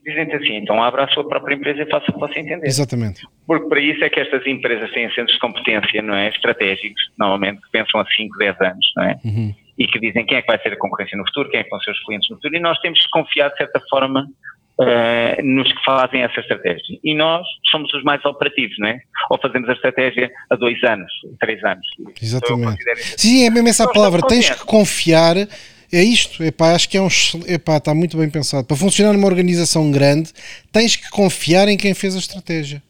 dizem 0.04 0.32
assim, 0.32 0.56
então 0.56 0.82
abra 0.82 1.04
a 1.04 1.08
sua 1.08 1.26
própria 1.28 1.54
empresa 1.54 1.82
e 1.82 1.90
faça 1.90 2.10
o 2.10 2.14
que 2.14 2.20
você 2.20 2.40
entender. 2.40 2.66
Exatamente. 2.66 3.26
Porque 3.46 3.68
para 3.68 3.80
isso 3.80 4.02
é 4.04 4.08
que 4.08 4.20
estas 4.20 4.46
empresas 4.46 4.90
têm 4.92 5.08
centros 5.10 5.34
de 5.34 5.40
competência, 5.40 6.02
não 6.02 6.14
é? 6.14 6.28
Estratégicos, 6.28 7.02
normalmente, 7.18 7.60
que 7.62 7.70
pensam 7.70 8.00
a 8.00 8.06
5, 8.06 8.38
10 8.38 8.60
anos, 8.60 8.92
não 8.96 9.04
é? 9.04 9.20
Uhum. 9.24 9.54
E 9.78 9.86
que 9.86 9.98
dizem 9.98 10.26
quem 10.26 10.38
é 10.38 10.42
que 10.42 10.48
vai 10.48 10.60
ser 10.60 10.72
a 10.72 10.76
concorrência 10.76 11.16
no 11.16 11.24
futuro, 11.26 11.50
quem 11.50 11.60
é 11.60 11.64
que 11.64 11.70
vão 11.70 11.80
ser 11.80 11.92
os 11.92 12.04
clientes 12.04 12.28
no 12.30 12.36
futuro, 12.36 12.56
e 12.56 12.60
nós 12.60 12.78
temos 12.80 13.00
que 13.00 13.10
confiar, 13.10 13.50
de 13.50 13.56
certa 13.56 13.80
forma, 13.88 14.26
uh, 14.80 15.42
nos 15.42 15.70
que 15.72 15.84
fazem 15.84 16.22
essa 16.22 16.40
estratégia. 16.40 16.98
E 17.02 17.14
nós 17.14 17.46
somos 17.70 17.92
os 17.94 18.02
mais 18.02 18.24
operativos, 18.24 18.76
não 18.78 18.88
é? 18.88 19.00
Ou 19.30 19.38
fazemos 19.38 19.68
a 19.68 19.72
estratégia 19.72 20.30
há 20.50 20.56
dois 20.56 20.82
anos, 20.84 21.12
três 21.38 21.62
anos. 21.64 21.86
Exatamente. 22.20 22.78
Sim, 23.18 23.46
é 23.46 23.50
mesmo 23.50 23.68
essa 23.68 23.84
nós 23.84 23.92
palavra, 23.92 24.22
tens 24.22 24.50
que 24.50 24.64
confiar 24.64 25.36
é 25.92 26.02
isto, 26.02 26.42
epá, 26.44 26.74
acho 26.74 26.88
que 26.88 26.96
é 26.96 27.02
um 27.02 27.08
epá, 27.46 27.76
está 27.76 27.94
muito 27.94 28.16
bem 28.16 28.30
pensado. 28.30 28.64
Para 28.64 28.76
funcionar 28.76 29.12
numa 29.12 29.26
organização 29.26 29.90
grande, 29.90 30.30
tens 30.70 30.96
que 30.96 31.08
confiar 31.10 31.68
em 31.68 31.76
quem 31.76 31.94
fez 31.94 32.14
a 32.14 32.18
estratégia. 32.18 32.82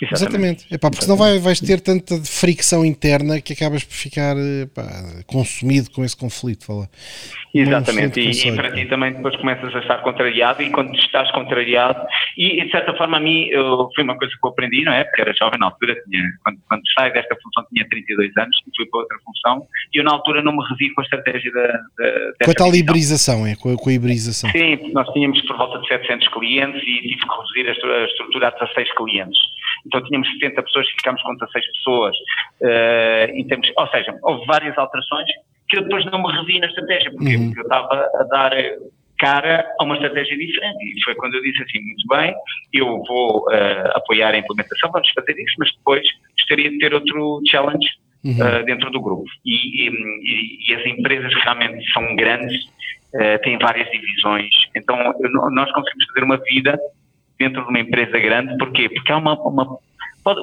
Exatamente. 0.00 0.66
Epá, 0.70 0.90
porque 0.90 1.04
senão 1.04 1.16
vai, 1.16 1.38
vais 1.38 1.60
ter 1.60 1.80
tanta 1.80 2.16
fricção 2.24 2.84
interna 2.84 3.40
que 3.40 3.52
acabas 3.52 3.84
por 3.84 3.94
ficar 3.94 4.36
epá, 4.36 4.84
consumido 5.26 5.90
com 5.90 6.04
esse 6.04 6.16
conflito. 6.16 6.66
Fala. 6.66 6.88
Exatamente, 7.54 8.20
e, 8.20 8.48
e, 8.48 8.54
para 8.54 8.70
ti 8.72 8.84
também 8.84 9.12
depois 9.14 9.34
começas 9.36 9.74
a 9.74 9.78
estar 9.78 9.98
contrariado 10.02 10.62
e 10.62 10.70
quando 10.70 10.94
estás 10.94 11.30
contrariado, 11.32 12.06
e 12.36 12.62
de 12.62 12.70
certa 12.70 12.92
forma 12.94 13.16
a 13.16 13.20
mim 13.20 13.46
eu, 13.46 13.88
foi 13.94 14.04
uma 14.04 14.16
coisa 14.16 14.32
que 14.34 14.46
eu 14.46 14.50
aprendi, 14.50 14.84
não 14.84 14.92
é? 14.92 15.04
Porque 15.04 15.22
era 15.22 15.32
jovem 15.32 15.58
na 15.58 15.66
altura, 15.66 15.96
tinha, 16.08 16.22
quando, 16.44 16.58
quando 16.68 16.82
saí 16.98 17.12
desta 17.12 17.34
função 17.42 17.64
tinha 17.72 17.88
32 17.88 18.36
anos 18.36 18.56
e 18.66 18.76
fui 18.76 18.86
para 18.86 19.00
outra 19.00 19.16
função 19.24 19.66
e 19.94 19.98
eu 19.98 20.04
na 20.04 20.12
altura 20.12 20.42
não 20.42 20.52
me 20.52 20.62
revi 20.68 20.92
com 20.92 21.00
a 21.00 21.04
estratégia 21.04 21.50
da... 21.52 21.66
da 21.66 22.44
com 22.44 22.50
a 22.50 22.54
tal 22.54 22.74
iberização, 22.74 23.46
é? 23.46 23.56
Com 23.56 23.72
a, 23.72 23.76
com 23.76 23.88
a 23.88 23.92
iberização. 23.92 24.50
Sim, 24.50 24.92
nós 24.92 25.08
tínhamos 25.12 25.40
por 25.42 25.56
volta 25.56 25.78
de 25.78 25.88
700 25.88 26.28
clientes 26.28 26.82
e 26.82 27.02
tive 27.02 27.20
que 27.20 27.62
reduzir 27.62 27.88
a 27.88 28.04
estrutura 28.04 28.48
a 28.48 28.50
16 28.50 28.94
clientes. 28.94 29.38
Então 29.86 30.02
tínhamos 30.04 30.28
70 30.32 30.62
pessoas 30.62 30.88
ficámos 30.90 31.22
com 31.22 31.34
16 31.34 31.66
pessoas. 31.66 32.16
Uh, 32.60 33.30
em 33.34 33.46
termos, 33.46 33.70
ou 33.76 33.86
seja, 33.88 34.18
houve 34.22 34.46
várias 34.46 34.76
alterações 34.76 35.26
que 35.68 35.78
eu 35.78 35.82
depois 35.82 36.04
não 36.06 36.22
me 36.22 36.32
revi 36.32 36.60
na 36.60 36.66
estratégia, 36.66 37.10
porque 37.10 37.36
uhum. 37.36 37.52
eu 37.56 37.62
estava 37.62 38.08
a 38.14 38.22
dar 38.24 38.52
cara 39.18 39.66
a 39.78 39.84
uma 39.84 39.94
estratégia 39.94 40.36
diferente. 40.36 40.84
E 40.84 41.02
foi 41.04 41.14
quando 41.14 41.34
eu 41.34 41.42
disse 41.42 41.62
assim, 41.62 41.80
muito 41.80 42.06
bem, 42.08 42.34
eu 42.72 43.02
vou 43.04 43.46
uh, 43.48 43.90
apoiar 43.94 44.34
a 44.34 44.38
implementação, 44.38 44.90
vamos 44.92 45.10
fazer 45.10 45.32
isso, 45.32 45.54
mas 45.58 45.72
depois 45.74 46.06
gostaria 46.38 46.70
de 46.70 46.78
ter 46.78 46.94
outro 46.94 47.40
challenge 47.48 47.88
uhum. 48.24 48.32
uh, 48.32 48.64
dentro 48.64 48.90
do 48.90 49.00
grupo. 49.00 49.24
E, 49.44 49.88
e, 49.88 50.70
e, 50.70 50.74
as 50.74 50.86
empresas 50.86 51.32
realmente 51.34 51.90
são 51.92 52.14
grandes, 52.16 52.64
uh, 53.14 53.40
têm 53.42 53.58
várias 53.58 53.90
divisões, 53.90 54.50
então 54.74 54.96
eu, 55.20 55.30
nós 55.50 55.70
conseguimos 55.72 56.06
fazer 56.06 56.24
uma 56.24 56.36
vida 56.38 56.78
dentro 57.38 57.62
de 57.62 57.68
uma 57.68 57.80
empresa 57.80 58.18
grande, 58.18 58.56
porquê? 58.58 58.88
Porque 58.88 59.12
há 59.12 59.16
uma, 59.16 59.34
uma 59.34 59.78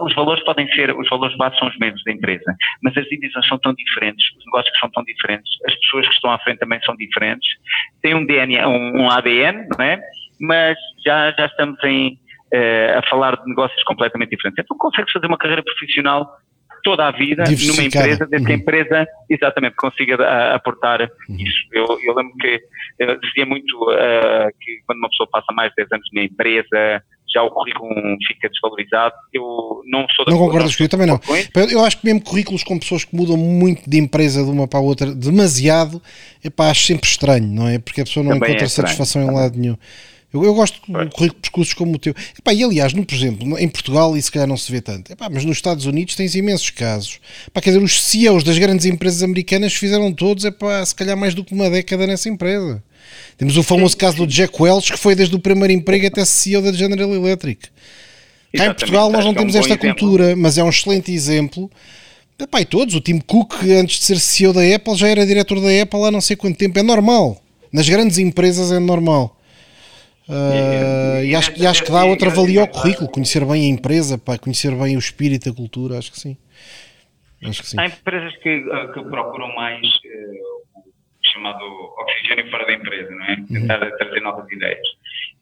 os 0.02 0.16
valores 0.16 0.42
podem 0.46 0.66
ser, 0.70 0.96
os 0.98 1.10
valores 1.10 1.36
básicos 1.36 1.60
são 1.60 1.68
os 1.68 1.78
mesmos 1.78 2.02
da 2.06 2.14
empresa, 2.14 2.56
mas 2.82 2.96
as 2.96 3.06
divisões 3.08 3.46
são 3.48 3.60
tão 3.60 3.74
diferentes, 3.74 4.26
os 4.38 4.46
negócios 4.46 4.80
são 4.80 4.90
tão 4.90 5.04
diferentes, 5.04 5.52
as 5.68 5.76
pessoas 5.76 6.08
que 6.08 6.14
estão 6.14 6.32
à 6.32 6.40
frente 6.40 6.60
também 6.60 6.80
são 6.84 6.96
diferentes, 6.96 7.50
tem 8.02 8.16
um 8.16 8.26
DNA, 8.26 8.68
um, 8.68 9.02
um 9.02 9.10
ADN, 9.10 9.68
não 9.78 9.86
é? 9.86 10.00
Mas 10.40 10.78
já, 11.06 11.32
já 11.32 11.48
estamos 11.48 11.84
em, 11.84 12.18
uh, 12.54 13.00
a 13.00 13.10
falar 13.10 13.36
de 13.36 13.46
negócios 13.46 13.84
completamente 13.84 14.30
diferentes. 14.30 14.64
Então 14.64 14.78
consegue 14.78 15.12
fazer 15.12 15.28
uma 15.28 15.38
carreira 15.38 15.64
profissional 15.64 16.30
toda 16.84 17.08
a 17.08 17.12
vida 17.12 17.44
numa 17.44 17.84
empresa, 17.84 18.28
desde 18.28 18.46
que 18.46 18.52
a 18.52 18.56
uhum. 18.56 18.62
empresa 18.62 19.08
exatamente 19.30 19.76
consiga 19.76 20.18
uh, 20.18 20.56
aportar 20.56 21.02
uhum. 21.02 21.38
isso. 21.38 21.58
Eu, 21.72 21.86
eu, 22.04 22.16
lembro 22.16 22.34
que 22.38 22.62
eu 23.00 23.20
dizia 23.20 23.46
muito 23.46 23.74
uh, 23.90 24.52
que 24.60 24.82
quando 24.86 25.00
uma 25.00 25.10
pessoa 25.10 25.30
passa 25.32 25.52
mais 25.54 25.70
de 25.70 25.78
10 25.78 25.92
anos 25.94 26.10
na 26.14 26.24
empresa, 26.24 27.04
já 27.34 27.42
o 27.42 27.50
currículo 27.50 27.90
fica 28.28 28.50
desvalorizado. 28.50 29.16
Eu 29.34 29.82
não 29.86 30.06
sou 30.10 30.26
da 30.26 30.32
Não 30.32 30.38
concordas 30.38 30.76
com 30.76 30.84
eu 30.84 30.90
também 30.90 31.08
não. 31.08 31.20
Eu 31.72 31.84
acho 31.84 31.98
que 31.98 32.06
mesmo 32.06 32.22
currículos 32.22 32.64
com 32.64 32.78
pessoas 32.78 33.04
que 33.04 33.16
mudam 33.16 33.38
muito 33.38 33.90
de 33.90 33.98
empresa 33.98 34.44
de 34.44 34.52
uma 34.52 34.68
para 34.68 34.80
a 34.80 34.84
outra, 34.84 35.14
demasiado, 35.14 36.02
epá, 36.44 36.70
acho 36.70 36.86
sempre 36.86 37.08
estranho, 37.08 37.48
não 37.48 37.68
é? 37.68 37.80
Porque 37.80 38.02
a 38.02 38.04
pessoa 38.04 38.24
não 38.24 38.34
também 38.34 38.50
encontra 38.50 38.66
é 38.66 38.70
satisfação 38.70 39.24
em 39.24 39.34
lado 39.34 39.58
nenhum. 39.58 39.78
Eu, 40.34 40.44
eu 40.44 40.54
gosto 40.54 40.82
de 40.82 40.92
currículos 40.92 41.42
percursos 41.42 41.74
como 41.74 41.96
o 41.96 42.00
teu. 42.00 42.16
Epá, 42.38 42.54
e 42.54 42.64
aliás, 42.64 42.94
no, 42.94 43.06
por 43.06 43.14
exemplo, 43.14 43.58
em 43.60 43.68
Portugal, 43.68 44.20
se 44.20 44.32
calhar 44.32 44.48
não 44.48 44.58
se 44.58 44.72
vê 44.72 44.82
tanto, 44.82 45.14
epá, 45.14 45.30
mas 45.30 45.46
nos 45.46 45.58
Estados 45.58 45.86
Unidos 45.86 46.16
tens 46.16 46.34
imensos 46.34 46.72
casos. 46.72 47.20
Epá, 47.48 47.62
quer 47.62 47.70
dizer, 47.70 47.84
os 47.84 48.02
CEOs 48.04 48.44
das 48.44 48.58
grandes 48.58 48.86
empresas 48.86 49.22
americanas 49.22 49.74
fizeram 49.74 50.12
todos, 50.12 50.44
epá, 50.44 50.84
se 50.84 50.96
calhar 50.96 51.16
mais 51.16 51.36
do 51.36 51.44
que 51.44 51.54
uma 51.54 51.70
década 51.70 52.08
nessa 52.08 52.28
empresa. 52.30 52.84
Temos 53.38 53.58
o 53.58 53.64
famoso 53.64 53.96
caso 53.96 54.18
do 54.18 54.28
Jack 54.28 54.60
Welch, 54.60 54.92
que 54.92 54.98
foi 54.98 55.14
desde 55.14 55.36
o 55.36 55.40
primeiro 55.40 55.72
emprego 55.72 56.08
até 56.08 56.26
CEO 56.26 56.62
da 56.62 56.72
General 56.72 57.14
Electric. 57.14 57.68
Cá 58.56 58.66
em 58.66 58.74
Portugal 58.74 59.12
nós 59.12 59.26
não 59.26 59.34
temos 59.34 59.56
é 59.56 59.60
um 59.60 59.62
esta 59.62 59.78
cultura, 59.78 60.36
mas 60.36 60.58
é 60.58 60.64
um 60.64 60.70
excelente 60.70 61.12
exemplo. 61.12 61.70
Epá, 62.40 62.62
e 62.62 62.66
todos, 62.66 62.96
o 62.96 63.02
Tim 63.02 63.20
Cook, 63.20 63.54
antes 63.80 64.00
de 64.00 64.06
ser 64.06 64.20
CEO 64.20 64.54
da 64.54 64.62
Apple, 64.76 64.96
já 64.96 65.08
era 65.08 65.26
diretor 65.26 65.60
da 65.62 65.82
Apple 65.82 66.04
há 66.04 66.12
não 66.12 66.22
sei 66.22 66.36
quanto 66.36 66.58
tempo. 66.58 66.78
É 66.78 66.84
normal. 66.84 67.42
Nas 67.72 67.88
grandes 67.88 68.18
empresas 68.18 68.72
é 68.72 68.80
normal. 68.80 69.40
Uh, 70.28 71.24
e, 71.24 71.36
acho, 71.36 71.52
e 71.58 71.68
acho 71.68 71.84
que 71.84 71.92
dá 71.92 72.06
outra 72.06 72.30
valia 72.30 72.62
ao 72.62 72.68
currículo, 72.68 73.10
conhecer 73.10 73.44
bem 73.46 73.66
a 73.66 73.70
empresa, 73.70 74.18
pá, 74.18 74.38
conhecer 74.38 74.74
bem 74.76 74.96
o 74.96 75.00
espírito, 75.00 75.50
a 75.50 75.54
cultura, 75.54 75.98
acho 75.98 76.12
que 76.12 76.20
sim. 76.20 76.38
Acho 77.46 77.62
que 77.62 77.68
sim. 77.68 77.80
Há 77.80 77.88
empresas 77.88 78.34
que, 78.38 78.62
que 78.94 79.04
procuram 79.04 79.54
mais 79.54 79.86
uh, 79.86 80.64
chamado 81.34 81.66
oxigênio 81.98 82.50
fora 82.50 82.66
da 82.66 82.74
empresa, 82.74 83.12
não 83.12 83.26
é? 83.26 83.36
Uhum. 83.36 83.46
Tentar 83.48 83.80
trazer 83.98 84.22
novas 84.22 84.50
ideias. 84.50 84.88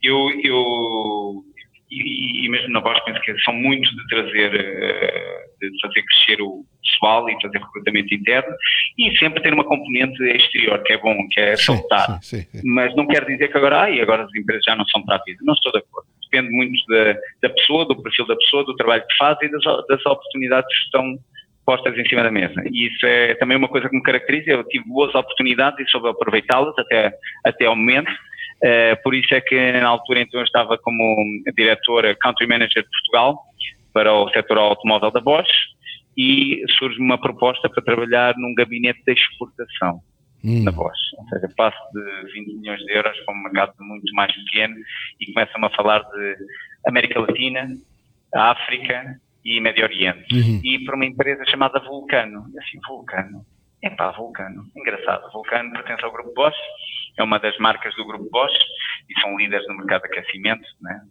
Eu, 0.01 0.29
eu 0.43 1.45
e, 1.91 2.45
e, 2.45 2.49
mesmo 2.49 2.69
na 2.69 2.79
Bosch 2.79 3.03
penso 3.03 3.19
que 3.21 3.37
são 3.41 3.53
muito 3.53 3.89
de 3.93 4.07
trazer, 4.07 4.55
eh, 4.55 5.45
de 5.59 5.81
fazer 5.81 6.03
crescer 6.03 6.41
o 6.41 6.65
pessoal 6.83 7.29
e 7.29 7.41
fazer 7.41 7.57
recrutamento 7.57 8.13
interno 8.13 8.55
e 8.97 9.17
sempre 9.17 9.43
ter 9.43 9.53
uma 9.53 9.65
componente 9.65 10.23
exterior, 10.23 10.81
que 10.83 10.93
é 10.93 10.97
bom, 10.97 11.15
que 11.29 11.39
é 11.39 11.55
saltar. 11.57 12.19
Mas 12.63 12.95
não 12.95 13.05
quer 13.07 13.25
dizer 13.25 13.49
que 13.49 13.57
agora, 13.57 13.81
ai, 13.81 13.99
agora 13.99 14.23
as 14.23 14.33
empresas 14.35 14.63
já 14.63 14.75
não 14.75 14.85
são 14.85 15.03
para 15.03 15.17
a 15.17 15.23
vida. 15.23 15.39
Não 15.43 15.53
estou 15.53 15.71
de 15.71 15.79
acordo. 15.79 16.07
Depende 16.31 16.49
muito 16.55 16.85
da, 16.87 17.13
da 17.43 17.53
pessoa, 17.53 17.85
do 17.85 18.01
perfil 18.01 18.25
da 18.25 18.37
pessoa, 18.37 18.63
do 18.63 18.75
trabalho 18.75 19.03
que 19.05 19.17
faz 19.17 19.37
e 19.41 19.49
das, 19.49 19.63
das 19.63 20.05
oportunidades 20.05 20.69
que 20.69 20.85
estão 20.85 21.19
postas 21.65 21.97
em 21.97 22.07
cima 22.07 22.23
da 22.23 22.31
mesa. 22.31 22.61
E 22.71 22.87
isso 22.87 23.05
é 23.05 23.35
também 23.35 23.57
uma 23.57 23.67
coisa 23.67 23.89
que 23.89 23.95
me 23.95 24.01
caracteriza. 24.01 24.51
Eu 24.51 24.63
tive 24.63 24.85
boas 24.87 25.13
oportunidades 25.13 25.85
e 25.85 25.89
soube 25.91 26.09
aproveitá-las 26.09 26.77
até, 26.77 27.11
até 27.45 27.65
ao 27.65 27.75
momento. 27.75 28.11
Uh, 28.63 29.01
por 29.03 29.15
isso 29.15 29.33
é 29.33 29.41
que 29.41 29.71
na 29.73 29.87
altura 29.87 30.21
então 30.21 30.39
eu 30.39 30.45
estava 30.45 30.77
como 30.77 31.15
diretor 31.55 32.15
Country 32.21 32.47
Manager 32.47 32.83
de 32.83 32.89
Portugal 32.89 33.43
para 33.91 34.13
o 34.13 34.29
setor 34.29 34.59
automóvel 34.59 35.09
da 35.09 35.19
Bosch 35.19 35.49
e 36.15 36.63
surge 36.77 36.99
uma 36.99 37.19
proposta 37.19 37.67
para 37.69 37.83
trabalhar 37.83 38.35
num 38.37 38.53
gabinete 38.53 39.01
de 39.03 39.13
exportação 39.13 39.99
hum. 40.43 40.63
na 40.63 40.71
Bosch. 40.71 40.99
Ou 41.17 41.27
seja, 41.29 41.49
passo 41.57 41.77
de 41.93 42.33
20 42.33 42.53
milhões 42.59 42.79
de 42.81 42.91
euros 42.91 43.19
para 43.25 43.33
um 43.33 43.43
mercado 43.43 43.73
muito 43.79 44.13
mais 44.13 44.31
pequeno 44.33 44.75
e 45.19 45.33
começam 45.33 45.65
a 45.65 45.69
falar 45.71 45.99
de 45.99 46.35
América 46.85 47.19
Latina, 47.19 47.67
África, 48.33 49.19
e 49.43 49.59
Médio 49.59 49.83
Oriente. 49.83 50.33
Uhum. 50.33 50.61
E 50.63 50.83
para 50.85 50.95
uma 50.95 51.05
empresa 51.05 51.43
chamada 51.45 51.79
Vulcano. 51.79 52.45
E 52.53 52.59
assim, 52.59 52.79
Vulcano? 52.87 53.45
É 53.83 53.89
pá, 53.89 54.11
Vulcano. 54.11 54.65
Engraçado. 54.75 55.31
Vulcano 55.31 55.71
pertence 55.71 56.03
ao 56.03 56.11
Grupo 56.11 56.33
Bosch, 56.33 56.55
é 57.17 57.23
uma 57.23 57.39
das 57.39 57.57
marcas 57.57 57.95
do 57.95 58.05
Grupo 58.05 58.29
Bosch 58.31 58.53
e 59.09 59.19
são 59.19 59.37
líderes 59.37 59.67
no 59.67 59.77
mercado 59.77 60.01
de 60.03 60.07
aquecimento, 60.07 60.65
né? 60.81 61.01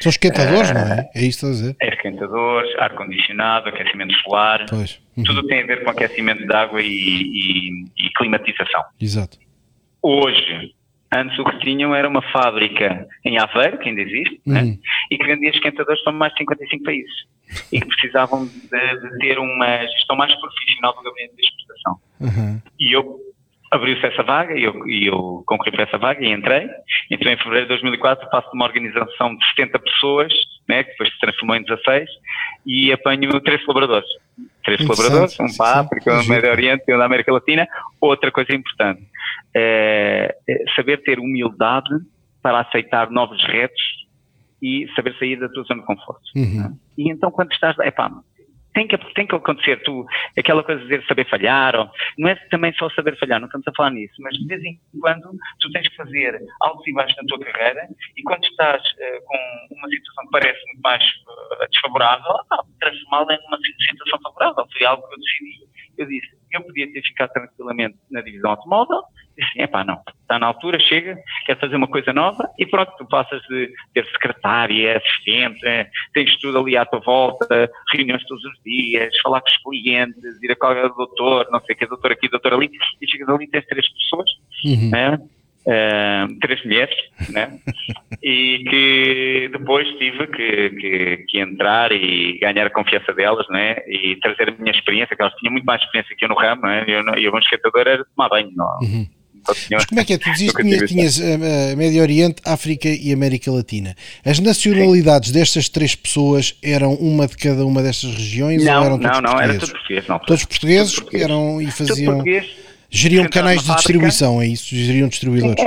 São 0.00 0.10
esquentadores, 0.10 0.70
uh, 0.70 0.74
não 0.74 0.80
é? 0.80 1.10
É 1.14 1.22
isso 1.24 1.46
a 1.46 1.50
dizer? 1.50 1.76
É 1.80 1.88
esquentadores, 1.88 2.78
ar-condicionado, 2.78 3.68
aquecimento 3.68 4.14
solar, 4.22 4.66
pois. 4.68 5.00
Uhum. 5.16 5.24
tudo 5.24 5.46
tem 5.46 5.62
a 5.62 5.66
ver 5.66 5.82
com 5.82 5.90
aquecimento 5.90 6.46
de 6.46 6.54
água 6.54 6.80
e, 6.80 6.86
e, 6.86 7.70
e 7.96 8.10
climatização. 8.16 8.84
Exato. 9.00 9.38
Hoje, 10.02 10.74
Antes 11.12 11.38
o 11.38 11.44
que 11.44 11.58
tinham 11.60 11.94
era 11.94 12.06
uma 12.06 12.20
fábrica 12.20 13.06
em 13.24 13.38
Aveiro, 13.38 13.78
que 13.78 13.88
ainda 13.88 14.02
existe, 14.02 14.42
né? 14.44 14.60
uhum. 14.60 14.68
né? 14.68 14.78
e 15.10 15.16
que 15.16 15.24
vendia 15.24 15.50
esquentadores 15.50 16.02
para 16.04 16.12
mais 16.12 16.32
de 16.32 16.40
55 16.40 16.84
países. 16.84 17.12
E 17.72 17.80
que 17.80 17.86
precisavam 17.86 18.46
de, 18.46 18.60
de 18.60 19.18
ter 19.18 19.38
uma 19.38 19.86
gestão 19.86 20.16
mais 20.16 20.34
profissional 20.34 20.94
do 20.94 21.02
gabinete 21.02 21.34
de 21.34 21.42
exportação. 21.42 21.98
Uhum. 22.20 22.62
E 22.78 22.92
eu 22.92 23.18
abriu-se 23.70 24.04
essa 24.06 24.22
vaga 24.22 24.54
e 24.58 24.64
eu, 24.64 24.88
e 24.88 25.06
eu 25.06 25.42
concorri 25.46 25.70
para 25.70 25.84
essa 25.84 25.98
vaga 25.98 26.24
e 26.24 26.32
entrei. 26.32 26.68
Então, 27.10 27.30
em 27.30 27.36
fevereiro 27.36 27.66
de 27.66 27.74
2004, 27.74 28.28
passo 28.30 28.50
de 28.50 28.56
uma 28.56 28.66
organização 28.66 29.34
de 29.36 29.44
70 29.56 29.78
pessoas, 29.78 30.32
né, 30.68 30.84
que 30.84 30.90
depois 30.90 31.12
se 31.12 31.20
transformou 31.20 31.56
em 31.56 31.62
16, 31.62 32.08
e 32.66 32.92
apanho 32.92 33.40
três 33.40 33.64
colaboradores. 33.64 34.08
Três 34.64 34.80
colaboradores, 34.80 35.38
um 35.40 35.56
para 35.56 35.66
a 35.66 35.80
África, 35.80 36.20
um 36.20 36.26
Médio 36.26 36.50
Oriente 36.50 36.84
e 36.88 36.94
um 36.94 36.98
da 36.98 37.04
América 37.04 37.32
Latina. 37.32 37.66
Outra 38.00 38.30
coisa 38.30 38.54
importante, 38.54 39.02
é, 39.54 40.34
é 40.48 40.64
saber 40.74 41.02
ter 41.02 41.18
humildade 41.18 41.90
para 42.42 42.60
aceitar 42.60 43.10
novos 43.10 43.42
retos 43.46 44.08
e 44.62 44.86
saber 44.94 45.16
sair 45.18 45.36
da 45.38 45.48
tua 45.48 45.62
zona 45.64 45.80
de 45.80 45.86
conforto. 45.86 46.22
Uhum. 46.36 46.76
E 46.96 47.10
então 47.10 47.30
quando 47.30 47.52
estás, 47.52 47.78
epá, 47.78 48.10
tem 48.78 48.86
que, 48.86 49.14
tem 49.14 49.26
que 49.26 49.34
acontecer, 49.34 49.82
tu, 49.82 50.06
aquela 50.38 50.62
coisa 50.62 50.80
de 50.80 50.88
dizer 50.88 51.04
saber 51.08 51.28
falhar, 51.28 51.74
ou, 51.74 51.90
não 52.16 52.28
é 52.28 52.36
também 52.48 52.72
só 52.74 52.88
saber 52.90 53.18
falhar, 53.18 53.40
não 53.40 53.46
estamos 53.46 53.66
a 53.66 53.72
falar 53.76 53.90
nisso, 53.90 54.14
mas 54.20 54.36
de 54.36 54.46
vez 54.46 54.62
em 54.62 54.78
quando 55.00 55.30
tu 55.60 55.70
tens 55.72 55.88
que 55.88 55.96
fazer 55.96 56.40
altos 56.60 56.86
e 56.86 56.92
baixos 56.92 57.16
na 57.16 57.24
tua 57.24 57.40
carreira 57.40 57.88
e 58.16 58.22
quando 58.22 58.44
estás 58.44 58.80
uh, 58.80 59.24
com 59.24 59.74
uma 59.74 59.88
situação 59.88 60.24
que 60.26 60.30
parece 60.30 60.66
muito 60.66 60.80
mais 60.80 61.02
uh, 61.02 61.68
desfavorável, 61.68 62.32
ah, 62.52 62.62
transformá-la 62.78 63.34
em 63.34 63.46
uma 63.48 63.58
situação 63.58 64.20
favorável, 64.22 64.66
foi 64.72 64.86
algo 64.86 65.08
que 65.08 65.14
eu 65.14 65.18
decidi. 65.18 65.68
Eu 65.98 66.06
disse, 66.06 66.28
eu 66.52 66.62
podia 66.62 66.90
ter 66.92 67.02
ficado 67.02 67.30
tranquilamente 67.32 67.96
na 68.10 68.20
divisão 68.20 68.50
automóvel, 68.52 69.02
disse, 69.36 69.60
epá, 69.60 69.84
não, 69.84 70.00
está 70.22 70.38
na 70.38 70.46
altura, 70.46 70.78
chega, 70.78 71.18
quer 71.44 71.58
fazer 71.58 71.76
uma 71.76 71.88
coisa 71.88 72.12
nova 72.12 72.48
e 72.58 72.64
pronto, 72.64 72.92
tu 72.96 73.06
passas 73.06 73.42
de 73.42 73.72
ter 73.92 74.06
secretária, 74.06 74.96
assistente, 74.96 75.60
tens 76.14 76.36
tudo 76.38 76.58
ali 76.58 76.76
à 76.76 76.86
tua 76.86 77.00
volta, 77.00 77.70
reuniões 77.92 78.24
todos 78.26 78.44
os 78.44 78.62
dias, 78.64 79.12
falar 79.20 79.40
com 79.40 79.48
os 79.48 79.56
clientes, 79.58 80.42
ir 80.42 80.52
a 80.52 80.56
qualquer 80.56 80.88
doutor, 80.90 81.48
não 81.50 81.60
sei 81.60 81.74
o 81.74 81.78
que, 81.78 81.86
doutor 81.86 82.12
aqui, 82.12 82.28
doutor 82.28 82.54
ali, 82.54 82.70
e 83.00 83.10
chegas 83.10 83.28
ali 83.28 83.44
e 83.44 83.50
tens 83.50 83.66
três 83.66 83.86
pessoas, 83.92 84.30
uhum. 84.64 84.90
né? 84.90 85.18
Uh, 85.68 86.38
três 86.40 86.64
mulheres, 86.64 86.96
né? 87.28 87.58
e 88.22 88.64
que 88.70 89.50
depois 89.52 89.86
tive 89.98 90.26
que, 90.28 90.70
que, 90.70 91.16
que, 91.28 91.40
entrar 91.40 91.92
e 91.92 92.38
ganhar 92.40 92.66
a 92.66 92.70
confiança 92.70 93.12
delas, 93.12 93.46
né? 93.50 93.76
E 93.86 94.16
trazer 94.22 94.48
a 94.48 94.62
minha 94.62 94.72
experiência, 94.72 95.14
que 95.14 95.20
elas 95.20 95.34
tinham 95.34 95.52
muito 95.52 95.66
mais 95.66 95.82
experiência 95.82 96.16
que 96.16 96.24
eu 96.24 96.30
no 96.30 96.36
ramo, 96.36 96.62
né? 96.62 96.84
Eu, 96.88 97.02
eu, 97.16 97.34
um 97.34 97.38
esquentador 97.38 97.86
era 97.86 98.02
tomar 98.16 98.30
banho, 98.30 98.50
não. 98.56 98.78
Uhum. 98.80 99.06
Mas 99.70 99.86
como 99.86 100.00
é 100.00 100.04
que 100.04 100.14
é? 100.14 100.18
Tu 100.18 100.30
dizes 100.32 100.52
que 100.52 100.62
tinhas, 100.62 100.90
tinhas 100.90 101.18
uh, 101.18 101.76
Médio 101.76 102.02
Oriente, 102.02 102.42
África 102.44 102.88
e 102.88 103.12
América 103.12 103.50
Latina. 103.50 103.94
As 104.24 104.38
nacionalidades 104.40 105.28
Sim. 105.28 105.38
destas 105.38 105.68
três 105.68 105.94
pessoas 105.94 106.54
eram 106.62 106.94
uma 106.94 107.26
de 107.26 107.36
cada 107.36 107.64
uma 107.64 107.82
destas 107.82 108.14
regiões 108.14 108.64
não, 108.64 108.78
ou 108.78 108.84
eram 108.84 108.98
todos 108.98 109.20
não, 109.20 109.32
não, 109.32 109.40
era 109.40 109.58
tudo 109.58 109.72
português. 109.72 110.08
Não, 110.08 110.18
todos 110.18 110.44
portugueses 110.44 110.94
português. 110.94 111.24
eram 111.24 111.62
e 111.62 111.70
faziam. 111.70 112.22
Geriam 112.90 113.28
canais 113.28 113.62
de 113.62 113.74
distribuição, 113.74 114.40
é 114.40 114.46
isso? 114.46 114.74
Geriam 114.74 115.08
distribuidores? 115.08 115.62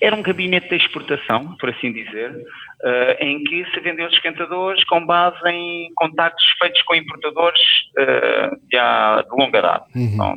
Era 0.00 0.14
um 0.14 0.22
gabinete 0.22 0.68
de 0.68 0.76
exportação, 0.76 1.56
por 1.58 1.70
assim 1.70 1.92
dizer, 1.92 2.30
uh, 2.30 3.24
em 3.24 3.42
que 3.44 3.64
se 3.70 3.80
vendeu 3.80 4.06
os 4.06 4.12
esquentadores 4.12 4.84
com 4.84 5.04
base 5.04 5.38
em 5.48 5.90
contactos 5.94 6.44
feitos 6.58 6.82
com 6.82 6.94
importadores 6.94 7.60
uh, 7.98 8.56
já 8.70 9.22
de 9.22 9.30
longa 9.30 9.62
data. 9.62 9.86
Uhum. 9.94 10.04
Então, 10.12 10.36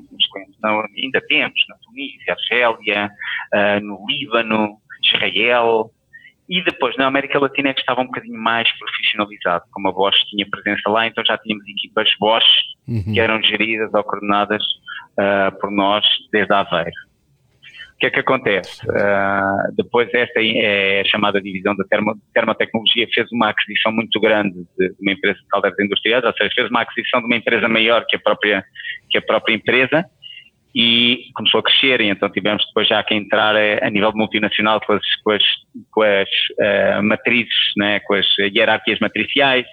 não, 0.63 0.83
ainda 0.97 1.21
temos 1.27 1.59
na 1.67 1.75
Tunísia, 1.85 2.33
Argélia, 2.33 3.11
uh, 3.53 3.85
no 3.85 4.05
Líbano, 4.07 4.77
Israel, 5.03 5.91
e 6.49 6.63
depois 6.63 6.97
na 6.97 7.05
América 7.05 7.39
Latina 7.39 7.69
é 7.69 7.73
que 7.73 7.81
estava 7.81 8.01
um 8.01 8.07
bocadinho 8.07 8.39
mais 8.39 8.67
profissionalizado, 8.79 9.65
como 9.71 9.87
a 9.87 9.91
Bosch 9.91 10.17
tinha 10.29 10.49
presença 10.49 10.89
lá, 10.89 11.05
então 11.05 11.23
já 11.23 11.37
tínhamos 11.37 11.63
equipas 11.67 12.09
Bosch 12.19 12.43
uhum. 12.87 13.13
que 13.13 13.19
eram 13.19 13.41
geridas 13.43 13.93
ou 13.93 14.03
coordenadas 14.03 14.63
uh, 14.63 15.57
por 15.59 15.69
nós 15.69 16.03
desde 16.31 16.51
Aveiro. 16.51 16.89
O 17.93 17.99
que 17.99 18.07
é 18.07 18.09
que 18.09 18.19
acontece? 18.21 18.81
Uh, 18.89 19.75
depois 19.75 20.11
esta 20.11 20.39
é 20.41 21.01
a 21.01 21.05
chamada 21.05 21.39
divisão 21.39 21.75
da 21.75 21.83
termo, 21.83 22.15
termotecnologia 22.33 23.07
fez 23.13 23.31
uma 23.31 23.49
aquisição 23.49 23.91
muito 23.91 24.19
grande 24.19 24.65
de, 24.77 24.95
uma 25.01 25.11
empresa 25.11 25.37
de 25.37 25.47
caldeiras 25.49 25.79
industriais, 25.79 26.23
ou 26.23 26.33
seja, 26.33 26.49
fez 26.55 26.69
uma 26.69 26.81
aquisição 26.81 27.19
de 27.19 27.27
uma 27.27 27.35
empresa 27.35 27.67
maior 27.67 28.05
que 28.07 28.15
a 28.15 28.19
própria, 28.19 28.63
que 29.09 29.17
a 29.19 29.21
própria 29.21 29.53
empresa 29.53 30.03
e 30.75 31.31
começou 31.33 31.59
a 31.59 31.63
crescer, 31.63 32.01
e 32.01 32.09
então 32.09 32.29
tivemos 32.29 32.65
depois 32.67 32.87
já 32.87 33.03
que 33.03 33.15
entrar 33.15 33.55
a, 33.55 33.87
a 33.87 33.89
nível 33.89 34.11
multinacional 34.13 34.79
com 34.81 34.93
as, 34.93 35.15
com 35.23 35.31
as, 35.31 35.43
com 35.91 36.01
as 36.01 36.29
uh, 36.59 37.03
matrizes, 37.03 37.73
né, 37.77 37.99
com 38.01 38.13
as 38.13 38.27
hierarquias 38.37 38.99
matriciais, 38.99 39.65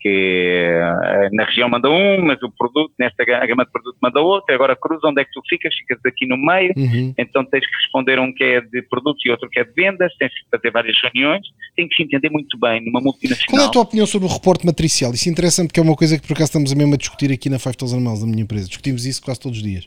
que 0.00 0.08
eh, 0.08 1.28
na 1.32 1.44
região 1.44 1.68
manda 1.68 1.88
um, 1.90 2.24
mas 2.24 2.42
o 2.42 2.50
produto, 2.50 2.92
nesta 2.98 3.22
gama 3.24 3.64
de 3.64 3.70
produto 3.70 3.96
manda 4.02 4.20
outro, 4.20 4.54
agora 4.54 4.74
cruza 4.74 5.06
onde 5.06 5.20
é 5.20 5.24
que 5.24 5.30
tu 5.32 5.42
ficas, 5.48 5.74
ficas 5.74 5.98
aqui 6.06 6.26
no 6.26 6.38
meio, 6.38 6.72
uhum. 6.76 7.14
então 7.18 7.44
tens 7.44 7.66
que 7.66 7.76
responder 7.76 8.18
um 8.18 8.32
que 8.32 8.42
é 8.42 8.60
de 8.62 8.82
produto 8.82 9.18
e 9.24 9.30
outro 9.30 9.48
que 9.50 9.60
é 9.60 9.64
de 9.64 9.72
vendas, 9.72 10.12
tens 10.18 10.32
que 10.32 10.40
fazer 10.50 10.70
várias 10.70 10.96
reuniões, 11.02 11.46
tem 11.76 11.86
que 11.86 11.94
se 11.94 12.02
entender 12.02 12.30
muito 12.30 12.58
bem 12.58 12.82
numa 12.84 13.00
multinacional. 13.00 13.50
Qual 13.50 13.62
é 13.62 13.66
a 13.66 13.70
tua 13.70 13.82
opinião 13.82 14.06
sobre 14.06 14.26
o 14.26 14.32
reporte 14.32 14.64
matricial? 14.64 15.12
Isso 15.12 15.28
interessa-me 15.28 15.68
porque 15.68 15.80
é 15.80 15.82
uma 15.82 15.96
coisa 15.96 16.18
que 16.18 16.26
por 16.26 16.32
acaso 16.32 16.48
estamos 16.48 16.72
a 16.72 16.74
mesmo 16.74 16.94
a 16.94 16.96
discutir 16.96 17.30
aqui 17.30 17.50
na 17.50 17.58
5000 17.58 18.00
Miles, 18.00 18.20
da 18.20 18.26
minha 18.26 18.42
empresa, 18.42 18.68
discutimos 18.68 19.04
isso 19.04 19.22
quase 19.22 19.38
todos 19.38 19.58
os 19.58 19.64
dias. 19.64 19.86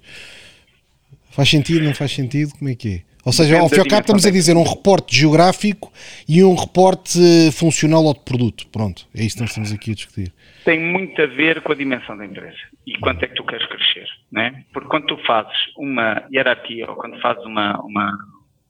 Faz 1.34 1.50
sentido, 1.50 1.84
não 1.84 1.96
faz 1.96 2.12
sentido? 2.12 2.52
Como 2.58 2.70
é 2.70 2.76
que 2.76 2.96
é? 2.96 3.14
Ou 3.26 3.34
seja, 3.34 3.58
ao 3.58 3.68
fim 3.68 3.78
e 3.78 3.80
ao 3.80 3.88
cabo 3.88 4.02
estamos 4.02 4.26
a 4.26 4.30
dizer 4.30 4.56
um 4.56 4.64
reporte 4.64 5.18
geográfico 5.18 5.92
e 6.30 6.44
um 6.44 6.54
reporte 6.54 7.18
funcional 7.52 8.06
ao 8.06 8.14
de 8.14 8.20
produto. 8.20 8.68
Pronto, 8.68 9.08
é 9.16 9.24
isso 9.24 9.38
que 9.38 9.42
nós 9.42 9.50
estamos 9.50 9.72
aqui 9.72 9.92
a 9.92 9.96
discutir. 9.96 10.34
Tem 10.64 10.80
muito 10.80 11.20
a 11.20 11.26
ver 11.26 11.62
com 11.62 11.72
a 11.72 11.76
dimensão 11.76 12.16
da 12.16 12.26
empresa 12.26 12.58
e 12.86 12.98
quanto 13.00 13.24
é 13.24 13.28
que 13.28 13.34
tu 13.34 13.44
queres 13.46 13.66
crescer, 13.66 14.06
né? 14.32 14.64
Porque 14.72 14.88
quando 14.90 15.08
tu 15.08 15.18
fazes 15.26 15.58
uma 15.76 16.24
hierarquia 16.32 16.88
ou 16.88 16.96
quando 16.98 17.20
fazes 17.20 17.44
uma, 17.46 17.82
uma, 17.82 18.12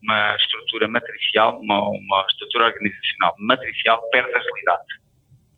uma 0.02 0.36
estrutura 0.38 0.88
matricial, 0.88 1.60
uma, 1.60 1.90
uma 1.90 2.26
estrutura 2.30 2.68
organizacional 2.68 3.36
matricial, 3.40 4.02
perdes 4.10 4.36
agilidade. 4.36 4.84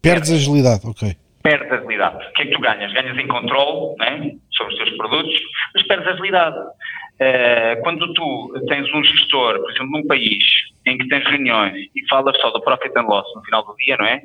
Perdes 0.01 0.32
agilidade, 0.32 0.88
ok. 0.88 1.16
Perdes 1.46 1.72
agilidade. 1.72 2.26
O 2.26 2.34
que 2.34 2.41
é 2.41 2.46
que 2.48 2.52
tu 2.54 2.60
ganhas? 2.60 2.91
Ganhas 2.91 3.16
em 3.16 3.28
controle 3.28 3.96
né, 4.00 4.36
sobre 4.50 4.74
os 4.74 4.80
teus 4.80 4.98
produtos, 4.98 5.39
mas 5.76 5.86
perdes 5.86 6.08
agilidade. 6.08 6.58
Uh, 6.58 7.84
quando 7.84 8.12
tu 8.16 8.66
tens 8.68 8.91
um 8.91 9.04
gestor, 9.04 9.60
por 9.62 9.70
exemplo, 9.70 9.91
num 9.91 10.08
país 10.08 10.43
em 10.88 10.98
que 10.98 11.08
tens 11.08 11.24
reuniões 11.28 11.88
e 11.96 12.08
falas 12.10 12.36
só 12.41 12.50
do 12.50 12.62
profit 12.62 12.98
and 12.98 13.04
loss 13.04 13.28
no 13.36 13.43
final 13.43 13.64
do 13.64 13.76
dia, 13.76 13.96
não 13.96 14.06
é? 14.06 14.24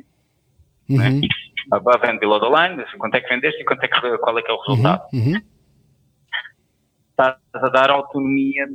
Uhum. 0.89 0.97
Não 0.97 1.05
é? 1.05 1.21
Above 1.73 2.07
and 2.07 2.19
below 2.21 2.41
the 2.41 2.49
line, 2.49 2.83
quanto 2.97 3.15
é 3.15 3.21
que 3.21 3.29
vendeste 3.29 3.61
e 3.61 3.65
quanto 3.67 3.85
é 3.85 3.89
que, 3.89 4.19
qual 4.19 4.39
é 4.39 4.43
que 4.43 4.51
é 4.51 4.55
o 4.55 4.57
uhum. 4.57 4.63
resultado. 4.63 5.03
Uhum. 5.13 5.43
Estás 7.11 7.37
a 7.53 7.69
dar 7.69 7.91
autonomia 7.91 8.67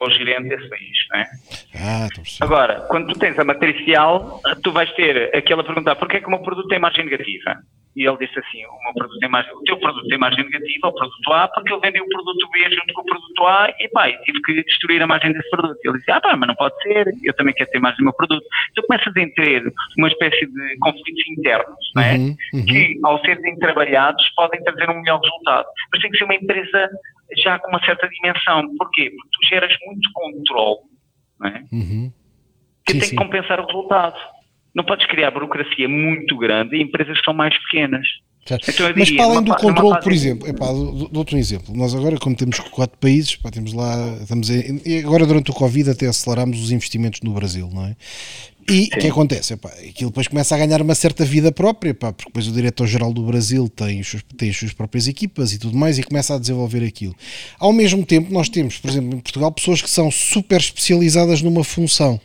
ao 0.00 0.10
gerente 0.10 0.48
desse 0.48 0.68
país, 0.68 0.96
não 1.10 1.20
é? 1.20 1.26
Ah, 1.76 2.08
Agora, 2.40 2.80
quando 2.88 3.12
tu 3.12 3.18
tens 3.18 3.38
a 3.38 3.44
matricial, 3.44 4.40
tu 4.62 4.72
vais 4.72 4.90
ter 4.94 5.34
aquela 5.36 5.62
pergunta, 5.62 5.94
porquê 5.94 6.16
é 6.16 6.20
que 6.20 6.26
o 6.26 6.30
meu 6.30 6.40
produto 6.40 6.68
tem 6.68 6.78
margem 6.78 7.04
negativa? 7.04 7.60
E 7.96 8.06
ele 8.06 8.16
disse 8.18 8.38
assim: 8.38 8.64
o, 8.66 8.84
meu 8.84 8.94
produto 8.94 9.18
tem 9.18 9.28
margem, 9.28 9.52
o 9.52 9.62
teu 9.62 9.76
produto 9.76 10.06
tem 10.06 10.18
margem 10.18 10.44
negativa, 10.44 10.88
o 10.88 10.94
produto 10.94 11.32
A, 11.32 11.48
porque 11.48 11.72
eu 11.72 11.80
vendi 11.80 12.00
o 12.00 12.08
produto 12.08 12.48
B 12.50 12.70
junto 12.70 12.94
com 12.94 13.02
o 13.02 13.04
produto 13.04 13.46
A 13.46 13.68
e 13.80 13.88
pá, 13.88 14.10
tive 14.22 14.40
que 14.42 14.62
destruir 14.62 15.02
a 15.02 15.06
margem 15.08 15.32
desse 15.32 15.50
produto. 15.50 15.78
E 15.84 15.88
ele 15.88 15.98
disse: 15.98 16.10
ah 16.12 16.20
pá, 16.20 16.36
mas 16.36 16.48
não 16.48 16.54
pode 16.54 16.80
ser, 16.82 17.12
eu 17.24 17.34
também 17.34 17.52
quero 17.52 17.70
ter 17.70 17.80
margem 17.80 17.98
no 17.98 18.04
meu 18.04 18.14
produto. 18.14 18.46
Então 18.70 18.84
começas 18.86 19.08
a 19.08 19.12
ter 19.12 19.72
uma 19.98 20.08
espécie 20.08 20.46
de 20.46 20.78
conflitos 20.78 21.28
internos, 21.30 21.92
não 21.96 22.02
é? 22.02 22.14
Uhum, 22.14 22.36
uhum. 22.54 22.66
Que, 22.66 22.98
ao 23.02 23.20
serem 23.24 23.58
trabalhados, 23.58 24.24
podem 24.36 24.62
trazer 24.62 24.88
um 24.88 25.00
melhor 25.00 25.20
resultado. 25.20 25.66
Mas 25.92 26.00
tem 26.00 26.10
que 26.12 26.18
ser 26.18 26.24
uma 26.24 26.34
empresa 26.36 26.90
já 27.38 27.58
com 27.58 27.68
uma 27.68 27.84
certa 27.84 28.08
dimensão. 28.08 28.76
Porquê? 28.76 29.10
Porque 29.10 29.28
tu 29.32 29.48
geras 29.48 29.72
muito 29.86 30.10
controle, 30.12 30.80
não 31.38 31.48
é? 31.48 31.64
Uhum. 31.72 32.12
Que 32.86 32.92
sim, 32.92 32.98
tem 32.98 33.08
sim. 33.08 33.16
que 33.16 33.22
compensar 33.22 33.60
o 33.60 33.66
resultado. 33.66 34.16
Não 34.74 34.84
podes 34.84 35.06
criar 35.06 35.30
burocracia 35.30 35.88
muito 35.88 36.36
grande 36.36 36.76
em 36.76 36.82
empresas 36.82 37.18
que 37.18 37.24
são 37.24 37.34
mais 37.34 37.56
pequenas. 37.64 38.06
Então, 38.44 38.58
Mas 38.96 39.10
para 39.10 39.24
além 39.24 39.42
do 39.44 39.54
controle, 39.54 40.00
por 40.00 40.12
exemplo, 40.12 40.48
epá, 40.48 40.66
dou-te 41.12 41.36
um 41.36 41.38
exemplo. 41.38 41.76
Nós 41.76 41.94
agora, 41.94 42.16
como 42.16 42.34
temos 42.34 42.58
quatro 42.58 42.98
países, 42.98 43.36
pá, 43.36 43.50
temos 43.50 43.72
lá, 43.72 44.16
estamos 44.20 44.50
a, 44.50 44.54
e 44.54 44.98
agora 45.04 45.26
durante 45.26 45.50
o 45.50 45.54
Covid 45.54 45.90
até 45.90 46.06
aceleramos 46.06 46.60
os 46.60 46.72
investimentos 46.72 47.20
no 47.22 47.32
Brasil, 47.32 47.68
não 47.72 47.86
é? 47.86 47.96
E 48.70 48.84
o 48.84 48.98
que 48.98 49.08
acontece? 49.08 49.54
Epá, 49.54 49.68
aquilo 49.68 50.10
depois 50.10 50.28
começa 50.28 50.54
a 50.54 50.58
ganhar 50.58 50.80
uma 50.80 50.94
certa 50.94 51.24
vida 51.24 51.50
própria, 51.50 51.90
epá, 51.90 52.12
porque 52.12 52.30
depois 52.30 52.46
o 52.46 52.52
diretor-geral 52.52 53.12
do 53.12 53.22
Brasil 53.22 53.68
tem, 53.68 54.00
os, 54.00 54.16
tem 54.36 54.50
as 54.50 54.56
suas 54.56 54.72
próprias 54.72 55.08
equipas 55.08 55.52
e 55.52 55.58
tudo 55.58 55.76
mais 55.76 55.98
e 55.98 56.02
começa 56.02 56.34
a 56.34 56.38
desenvolver 56.38 56.84
aquilo. 56.84 57.14
Ao 57.58 57.72
mesmo 57.72 58.04
tempo, 58.06 58.32
nós 58.32 58.48
temos, 58.48 58.78
por 58.78 58.90
exemplo, 58.90 59.16
em 59.16 59.20
Portugal, 59.20 59.50
pessoas 59.52 59.82
que 59.82 59.90
são 59.90 60.10
super 60.10 60.60
especializadas 60.60 61.42
numa 61.42 61.64
função 61.64 62.20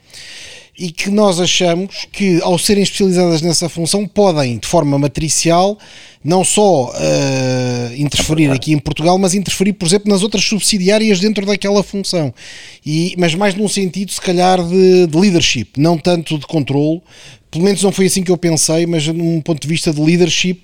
e 0.78 0.92
que 0.92 1.10
nós 1.10 1.40
achamos 1.40 2.08
que, 2.12 2.40
ao 2.42 2.58
serem 2.60 2.84
especializadas 2.84 3.42
nessa 3.42 3.70
função, 3.70 4.06
podem, 4.06 4.58
de 4.58 4.68
forma 4.68 5.00
matricial, 5.00 5.78
não 6.24 6.44
só 6.44 6.90
uh, 6.90 7.96
interferir 7.96 8.52
aqui 8.52 8.74
em 8.74 8.80
Portugal, 8.80 9.18
mas 9.18 9.34
interferir, 9.34 9.74
por 9.74 9.86
exemplo, 9.86 10.12
nas 10.12 10.24
outras 10.24 10.44
subsidiárias 10.44 11.20
dentro 11.20 11.46
daquela 11.46 11.84
função. 11.84 12.34
E, 12.86 13.16
mas 13.18 13.36
mais 13.36 13.56
num 13.56 13.70
sentido, 13.70 14.12
se 14.12 14.20
calhar, 14.20 14.62
de, 14.64 15.08
de 15.08 15.18
leadership, 15.18 15.70
não 15.78 15.98
tanto 15.98 16.38
de 16.38 16.46
controle. 16.46 17.02
Pelo 17.50 17.64
menos 17.64 17.82
não 17.82 17.92
foi 17.92 18.08
assim 18.08 18.22
que 18.22 18.32
eu 18.32 18.38
pensei, 18.38 18.86
mas 18.86 19.08
num 19.08 19.40
ponto 19.40 19.62
de 19.62 19.68
vista 19.68 19.94
de 19.94 20.02
leadership, 20.02 20.64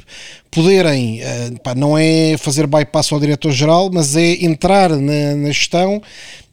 poderem, 0.49 1.22
uh, 1.22 1.62
pá, 1.62 1.74
não 1.74 1.97
é 1.97 2.36
fazer 2.38 2.68
bypass 2.68 3.14
ao 3.14 3.20
diretor-geral, 3.20 3.89
mas 3.93 4.18
é 4.18 4.43
entrar 4.43 4.89
na, 4.89 5.36
na 5.36 5.47
gestão 5.49 6.01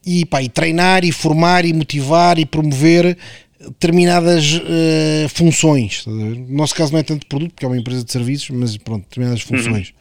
e, 0.04 0.24
pá, 0.24 0.42
e 0.42 0.48
treinar 0.48 1.04
e 1.04 1.12
formar 1.12 1.64
e 1.64 1.72
motivar 1.72 2.38
e 2.38 2.46
promover 2.46 3.16
determinadas 3.61 4.54
uh, 4.54 5.28
funções. 5.30 6.06
No 6.06 6.56
nosso 6.56 6.74
caso 6.74 6.92
não 6.92 7.00
é 7.00 7.02
tanto 7.02 7.26
produto, 7.26 7.52
porque 7.52 7.64
é 7.64 7.68
uma 7.68 7.78
empresa 7.78 8.04
de 8.04 8.12
serviços, 8.12 8.50
mas 8.50 8.76
pronto, 8.76 9.02
determinadas 9.02 9.42
uhum. 9.42 9.56
funções. 9.56 9.88
Uhum. 9.90 9.94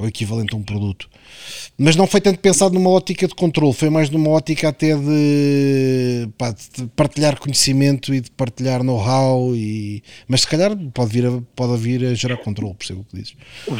É 0.00 0.02
o 0.04 0.08
equivalente 0.08 0.54
a 0.54 0.56
um 0.56 0.62
produto. 0.62 1.08
Mas 1.76 1.96
não 1.96 2.06
foi 2.06 2.20
tanto 2.20 2.38
pensado 2.38 2.74
numa 2.74 2.88
ótica 2.88 3.26
de 3.28 3.34
controle, 3.34 3.74
foi 3.74 3.90
mais 3.90 4.08
numa 4.08 4.30
ótica 4.30 4.68
até 4.68 4.96
de, 4.96 6.28
pá, 6.38 6.50
de 6.50 6.86
partilhar 6.96 7.38
conhecimento 7.38 8.14
e 8.14 8.20
de 8.20 8.30
partilhar 8.30 8.82
know-how. 8.82 9.54
E... 9.54 10.02
Mas 10.26 10.42
se 10.42 10.48
calhar 10.48 10.74
pode 10.94 11.12
vir, 11.12 11.26
a, 11.26 11.42
pode 11.54 11.76
vir 11.80 12.04
a 12.06 12.14
gerar 12.14 12.38
controle, 12.38 12.74
percebo 12.74 13.00
o 13.00 13.04
que 13.04 13.16
dizes. 13.16 13.36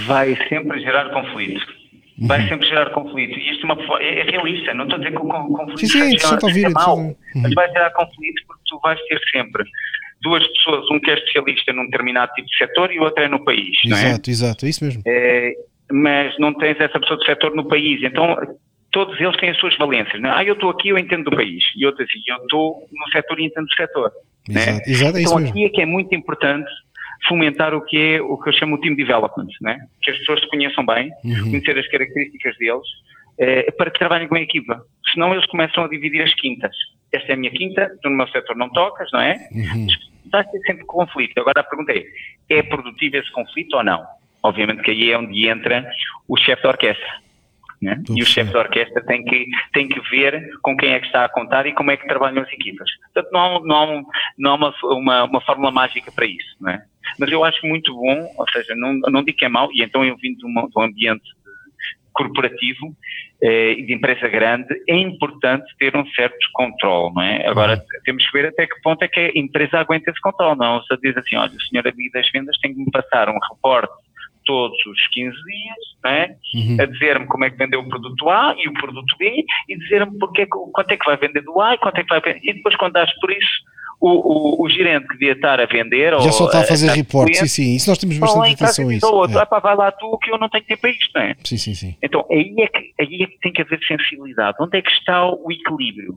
Vai 0.06 0.36
sempre 0.48 0.80
gerar 0.80 1.10
conflito 1.12 1.81
vai 2.18 2.40
uhum. 2.40 2.48
sempre 2.48 2.68
gerar 2.68 2.90
conflito. 2.90 3.38
E 3.38 3.50
isto 3.50 3.66
é, 3.66 3.72
uma, 3.72 4.02
é, 4.02 4.20
é 4.20 4.30
realista, 4.30 4.74
não 4.74 4.84
estou 4.84 4.96
a 4.96 5.02
dizer 5.02 5.16
que 5.16 5.22
o 5.22 5.28
conflito 5.28 5.78
sim, 5.78 5.86
sim, 5.86 6.18
gerar, 6.18 6.70
é 6.70 6.74
mau, 6.74 6.98
uhum. 6.98 7.16
mas 7.36 7.54
vai 7.54 7.68
gerar 7.70 7.90
conflito 7.90 8.42
porque 8.46 8.62
tu 8.68 8.80
vais 8.80 9.00
ter 9.06 9.20
sempre 9.30 9.64
duas 10.22 10.46
pessoas, 10.46 10.90
um 10.90 11.00
que 11.00 11.10
é 11.10 11.14
especialista 11.14 11.72
num 11.72 11.84
determinado 11.84 12.32
tipo 12.34 12.48
de 12.48 12.56
setor 12.56 12.92
e 12.92 12.98
o 12.98 13.02
outro 13.02 13.24
é 13.24 13.28
no 13.28 13.44
país. 13.44 13.76
Exato, 13.84 14.30
é? 14.30 14.32
exato, 14.32 14.66
é 14.66 14.68
isso 14.68 14.84
mesmo. 14.84 15.02
É, 15.06 15.52
mas 15.90 16.38
não 16.38 16.54
tens 16.54 16.78
essa 16.80 16.98
pessoa 17.00 17.18
do 17.18 17.24
setor 17.24 17.54
no 17.54 17.66
país, 17.66 18.02
então 18.02 18.36
todos 18.92 19.18
eles 19.20 19.36
têm 19.38 19.50
as 19.50 19.58
suas 19.58 19.76
valências. 19.76 20.20
Não? 20.20 20.30
É? 20.30 20.36
Ah, 20.36 20.44
eu 20.44 20.54
estou 20.54 20.70
aqui, 20.70 20.90
eu 20.90 20.98
entendo 20.98 21.24
do 21.24 21.36
país, 21.36 21.64
e 21.76 21.84
outro 21.84 22.04
assim, 22.04 22.20
eu 22.28 22.36
estou 22.36 22.88
no 22.92 23.10
setor 23.10 23.40
e 23.40 23.46
entendo 23.46 23.66
do 23.66 23.74
setor. 23.74 24.12
Exato, 24.48 24.70
né? 24.70 24.82
exato, 24.86 25.16
é 25.16 25.20
então 25.22 25.38
aqui 25.38 25.52
mesmo. 25.52 25.66
é 25.66 25.68
que 25.70 25.82
é 25.82 25.86
muito 25.86 26.14
importante 26.14 26.70
fomentar 27.26 27.74
o 27.74 27.80
que 27.80 28.14
é 28.14 28.22
o 28.22 28.36
que 28.36 28.48
eu 28.48 28.52
chamo 28.52 28.76
de 28.76 28.82
team 28.82 28.96
development, 28.96 29.48
né? 29.60 29.78
que 30.02 30.10
as 30.10 30.18
pessoas 30.18 30.40
se 30.40 30.48
conheçam 30.48 30.84
bem, 30.84 31.10
uhum. 31.24 31.50
conhecer 31.50 31.78
as 31.78 31.86
características 31.88 32.56
deles, 32.58 32.86
eh, 33.38 33.70
para 33.72 33.90
que 33.90 33.98
trabalhem 33.98 34.28
com 34.28 34.34
a 34.34 34.40
equipa. 34.40 34.84
Senão 35.12 35.32
eles 35.32 35.46
começam 35.46 35.84
a 35.84 35.88
dividir 35.88 36.22
as 36.22 36.34
quintas. 36.34 36.74
Esta 37.12 37.32
é 37.32 37.34
a 37.34 37.36
minha 37.36 37.52
quinta, 37.52 37.90
tu 38.02 38.08
no 38.08 38.16
meu 38.16 38.28
setor 38.28 38.56
não 38.56 38.70
tocas, 38.70 39.08
não 39.12 39.20
é? 39.20 39.36
Uhum. 39.52 39.86
Vai 40.30 40.44
ter 40.44 40.58
sempre 40.60 40.84
conflito. 40.84 41.38
Agora 41.38 41.60
a 41.60 41.64
pergunta 41.64 41.92
é, 41.92 42.04
é 42.48 42.62
produtivo 42.62 43.16
esse 43.16 43.30
conflito 43.32 43.76
ou 43.76 43.84
não? 43.84 44.04
Obviamente 44.42 44.82
que 44.82 44.90
aí 44.90 45.12
é 45.12 45.18
onde 45.18 45.48
entra 45.48 45.88
o 46.26 46.36
chefe 46.36 46.62
da 46.62 46.70
orquestra. 46.70 47.22
Né? 47.82 48.00
E 48.14 48.22
o 48.22 48.26
chefe 48.26 48.52
da 48.52 48.60
orquestra 48.60 49.04
tem 49.04 49.24
que, 49.24 49.46
tem 49.72 49.88
que 49.88 50.00
ver 50.08 50.40
com 50.62 50.76
quem 50.76 50.92
é 50.92 51.00
que 51.00 51.06
está 51.06 51.24
a 51.24 51.28
contar 51.28 51.66
e 51.66 51.74
como 51.74 51.90
é 51.90 51.96
que 51.96 52.06
trabalham 52.06 52.40
as 52.40 52.52
equipas. 52.52 52.88
Portanto, 53.12 53.32
não 53.32 53.40
há, 53.40 53.60
não 53.60 54.06
não 54.38 54.50
há 54.52 54.54
uma, 54.54 54.74
uma, 54.84 55.24
uma 55.24 55.40
fórmula 55.40 55.72
mágica 55.72 56.12
para 56.12 56.24
isso. 56.24 56.68
É? 56.68 56.80
Mas 57.18 57.30
eu 57.32 57.44
acho 57.44 57.66
muito 57.66 57.92
bom, 57.92 58.32
ou 58.38 58.48
seja, 58.50 58.74
não, 58.76 58.94
não 59.10 59.24
digo 59.24 59.36
que 59.36 59.44
é 59.44 59.48
mau, 59.48 59.68
e 59.72 59.82
então 59.82 60.04
eu 60.04 60.16
vim 60.16 60.34
de, 60.34 60.46
uma, 60.46 60.68
de 60.68 60.78
um 60.78 60.82
ambiente 60.82 61.24
corporativo 62.12 62.94
eh, 63.42 63.72
e 63.72 63.86
de 63.86 63.94
empresa 63.94 64.28
grande, 64.28 64.68
é 64.88 64.96
importante 64.96 65.64
ter 65.78 65.96
um 65.96 66.06
certo 66.10 66.46
controle, 66.52 67.12
não 67.14 67.22
é? 67.22 67.48
Agora, 67.48 67.74
uhum. 67.74 68.02
temos 68.04 68.24
que 68.24 68.32
ver 68.32 68.48
até 68.48 68.66
que 68.66 68.80
ponto 68.82 69.02
é 69.02 69.08
que 69.08 69.18
a 69.18 69.32
empresa 69.34 69.78
aguenta 69.78 70.10
esse 70.10 70.20
controle, 70.20 70.58
não? 70.58 70.82
Se 70.84 70.96
diz 70.98 71.16
assim, 71.16 71.36
olha, 71.36 71.50
o 71.50 71.62
senhor 71.62 71.86
ali 71.86 72.10
das 72.12 72.30
vendas 72.30 72.56
tem 72.58 72.72
que 72.72 72.78
me 72.78 72.90
passar 72.90 73.28
um 73.28 73.38
reporte 73.50 73.92
todos 74.44 74.76
os 74.86 75.06
15 75.08 75.30
dias, 75.30 75.78
né? 76.04 76.36
Uhum. 76.54 76.76
a 76.80 76.86
dizer-me 76.86 77.26
como 77.26 77.44
é 77.44 77.50
que 77.50 77.56
vendeu 77.56 77.80
o 77.80 77.88
produto 77.88 78.28
A 78.28 78.54
e 78.58 78.68
o 78.68 78.72
produto 78.74 79.16
B 79.18 79.44
e 79.68 79.78
dizer-me 79.78 80.18
porque, 80.18 80.46
quanto 80.46 80.90
é 80.90 80.96
que 80.96 81.04
vai 81.04 81.16
vender 81.16 81.42
do 81.42 81.60
A 81.60 81.74
e 81.74 81.78
quanto 81.78 81.98
é 81.98 82.02
que 82.02 82.08
vai 82.08 82.20
vender. 82.20 82.40
E 82.42 82.54
depois, 82.54 82.76
quando 82.76 82.92
dás 82.94 83.12
por 83.20 83.30
isso, 83.30 83.72
o, 84.02 84.10
o, 84.10 84.64
o, 84.64 84.68
gerente 84.68 85.06
que 85.06 85.14
devia 85.14 85.32
estar 85.32 85.60
a 85.60 85.66
vender. 85.66 86.10
Já 86.10 86.16
ou, 86.16 86.32
só 86.32 86.46
está 86.46 86.60
a 86.60 86.64
fazer 86.64 86.90
reportes, 86.90 87.38
sim, 87.38 87.46
sim. 87.46 87.76
Isso 87.76 87.88
nós 87.88 87.98
temos 87.98 88.18
bastante 88.18 88.54
atenção 88.54 88.88
a 88.88 88.94
isso. 88.94 89.06
Outro, 89.06 89.38
é. 89.38 89.42
ah, 89.42 89.46
pá, 89.46 89.60
vai 89.60 89.76
lá 89.76 89.92
tu 89.92 90.18
que 90.18 90.30
eu 90.30 90.38
não 90.38 90.48
tenho 90.48 90.64
tempo 90.64 90.80
para 90.80 90.90
isto, 90.90 91.10
não 91.14 91.22
é? 91.22 91.36
Sim, 91.44 91.56
sim, 91.56 91.74
sim. 91.74 91.96
Então 92.02 92.26
aí 92.28 92.52
é, 92.58 92.66
que, 92.66 92.92
aí 92.98 93.22
é 93.22 93.26
que 93.26 93.38
tem 93.38 93.52
que 93.52 93.62
haver 93.62 93.78
sensibilidade. 93.86 94.56
Onde 94.60 94.78
é 94.78 94.82
que 94.82 94.90
está 94.90 95.24
o 95.24 95.46
equilíbrio? 95.52 96.14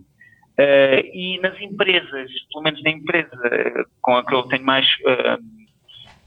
Uh, 0.58 1.04
e 1.14 1.40
nas 1.42 1.60
empresas, 1.62 2.32
pelo 2.52 2.64
menos 2.64 2.82
na 2.82 2.90
empresa 2.90 3.86
com 4.02 4.16
a 4.16 4.26
que 4.26 4.34
eu 4.34 4.44
tenho 4.44 4.64
mais 4.64 4.86
uh, 5.02 5.38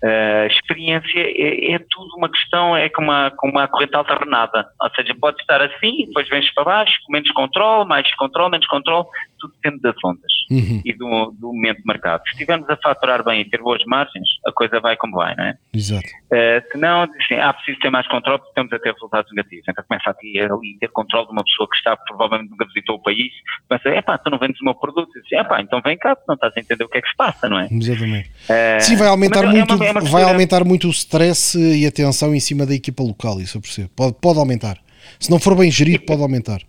uh, 0.02 0.46
experiência, 0.46 1.18
é, 1.18 1.72
é, 1.72 1.78
tudo 1.90 2.16
uma 2.16 2.30
questão, 2.30 2.76
é 2.76 2.88
como 2.88 3.08
uma, 3.08 3.30
como 3.32 3.52
uma 3.52 3.68
corrente 3.68 3.94
alternada. 3.94 4.68
Ou 4.80 4.90
seja, 4.94 5.14
pode 5.20 5.40
estar 5.40 5.62
assim, 5.62 6.06
depois 6.06 6.28
vens 6.28 6.52
para 6.54 6.64
baixo, 6.64 6.98
com 7.04 7.12
menos 7.12 7.30
controle, 7.32 7.88
mais 7.88 8.14
controle, 8.16 8.50
menos 8.52 8.66
controle, 8.66 9.06
tudo 9.38 9.52
depende 9.54 9.82
das 9.82 9.96
ondas. 10.04 10.38
uhum. 10.50 10.82
e 10.84 10.92
do, 10.92 11.34
do, 11.38 11.48
momento 11.48 11.78
de 11.78 11.86
mercado. 11.86 12.22
Se 12.24 12.32
estivermos 12.32 12.68
a 12.68 12.76
faturar 12.76 13.24
bem 13.24 13.40
e 13.40 13.44
ter 13.44 13.60
boas 13.60 13.84
margens, 13.84 14.26
a 14.46 14.52
coisa 14.52 14.80
vai 14.80 14.96
como 14.96 15.16
vai, 15.16 15.34
não 15.36 15.44
é? 15.44 15.54
Exato. 15.74 16.08
Uh, 16.30 16.60
se 16.70 16.76
não, 16.76 17.02
assim, 17.02 17.34
ah, 17.40 17.52
preciso 17.54 17.78
ter 17.80 17.90
mais 17.90 18.06
controle 18.06 18.38
porque 18.38 18.50
estamos 18.50 18.72
a 18.72 18.78
ter 18.78 18.92
resultados 18.92 19.32
negativos. 19.32 19.64
Então 19.66 19.84
começa 19.88 20.10
a 20.10 20.14
ter, 20.14 20.52
ali, 20.52 20.76
ter 20.78 20.88
controle 20.88 21.26
de 21.26 21.32
uma 21.32 21.42
pessoa 21.42 21.68
que 21.70 21.76
está, 21.76 21.96
provavelmente 21.96 22.50
nunca 22.50 22.66
visitou 22.66 22.96
o 22.96 23.02
país, 23.02 23.32
começa, 23.66 23.88
é 23.88 24.02
pá, 24.02 24.18
tu 24.18 24.30
não 24.30 24.38
vendes 24.38 24.60
o 24.60 24.64
meu 24.64 24.74
produto. 24.74 25.10
É 25.32 25.44
pá, 25.44 25.60
então 25.62 25.80
vem 25.82 25.96
cá, 25.96 26.16
não 26.28 26.34
estás 26.34 26.52
a 26.54 26.60
entender 26.60 26.84
o 26.84 26.88
que 26.88 26.98
é 26.98 27.02
que 27.02 27.08
se 27.08 27.16
passa, 27.16 27.48
não 27.48 27.58
é? 27.58 27.68
Exatamente. 27.70 28.28
Uh, 28.28 28.80
Sim, 28.80 28.96
vai 28.96 29.08
aumentar, 29.08 29.46
muito, 29.46 29.72
é 29.72 29.90
uma, 29.90 30.00
é 30.00 30.04
vai 30.04 30.22
aumentar 30.24 30.64
muito 30.64 30.86
o 30.88 30.90
stress 30.90 31.58
e 31.58 31.86
a 31.86 31.90
tensão 31.90 32.34
em 32.34 32.40
cima 32.40 32.66
da 32.66 32.74
equipa 32.74 33.02
local, 33.02 33.40
isso 33.40 33.56
eu 33.56 33.62
percebo. 33.62 33.88
Pode, 33.96 34.14
pode 34.20 34.38
aumentar. 34.38 34.78
Se 35.18 35.30
não 35.30 35.38
for 35.38 35.56
bem 35.56 35.70
gerido, 35.70 36.04
pode 36.04 36.20
aumentar. 36.20 36.60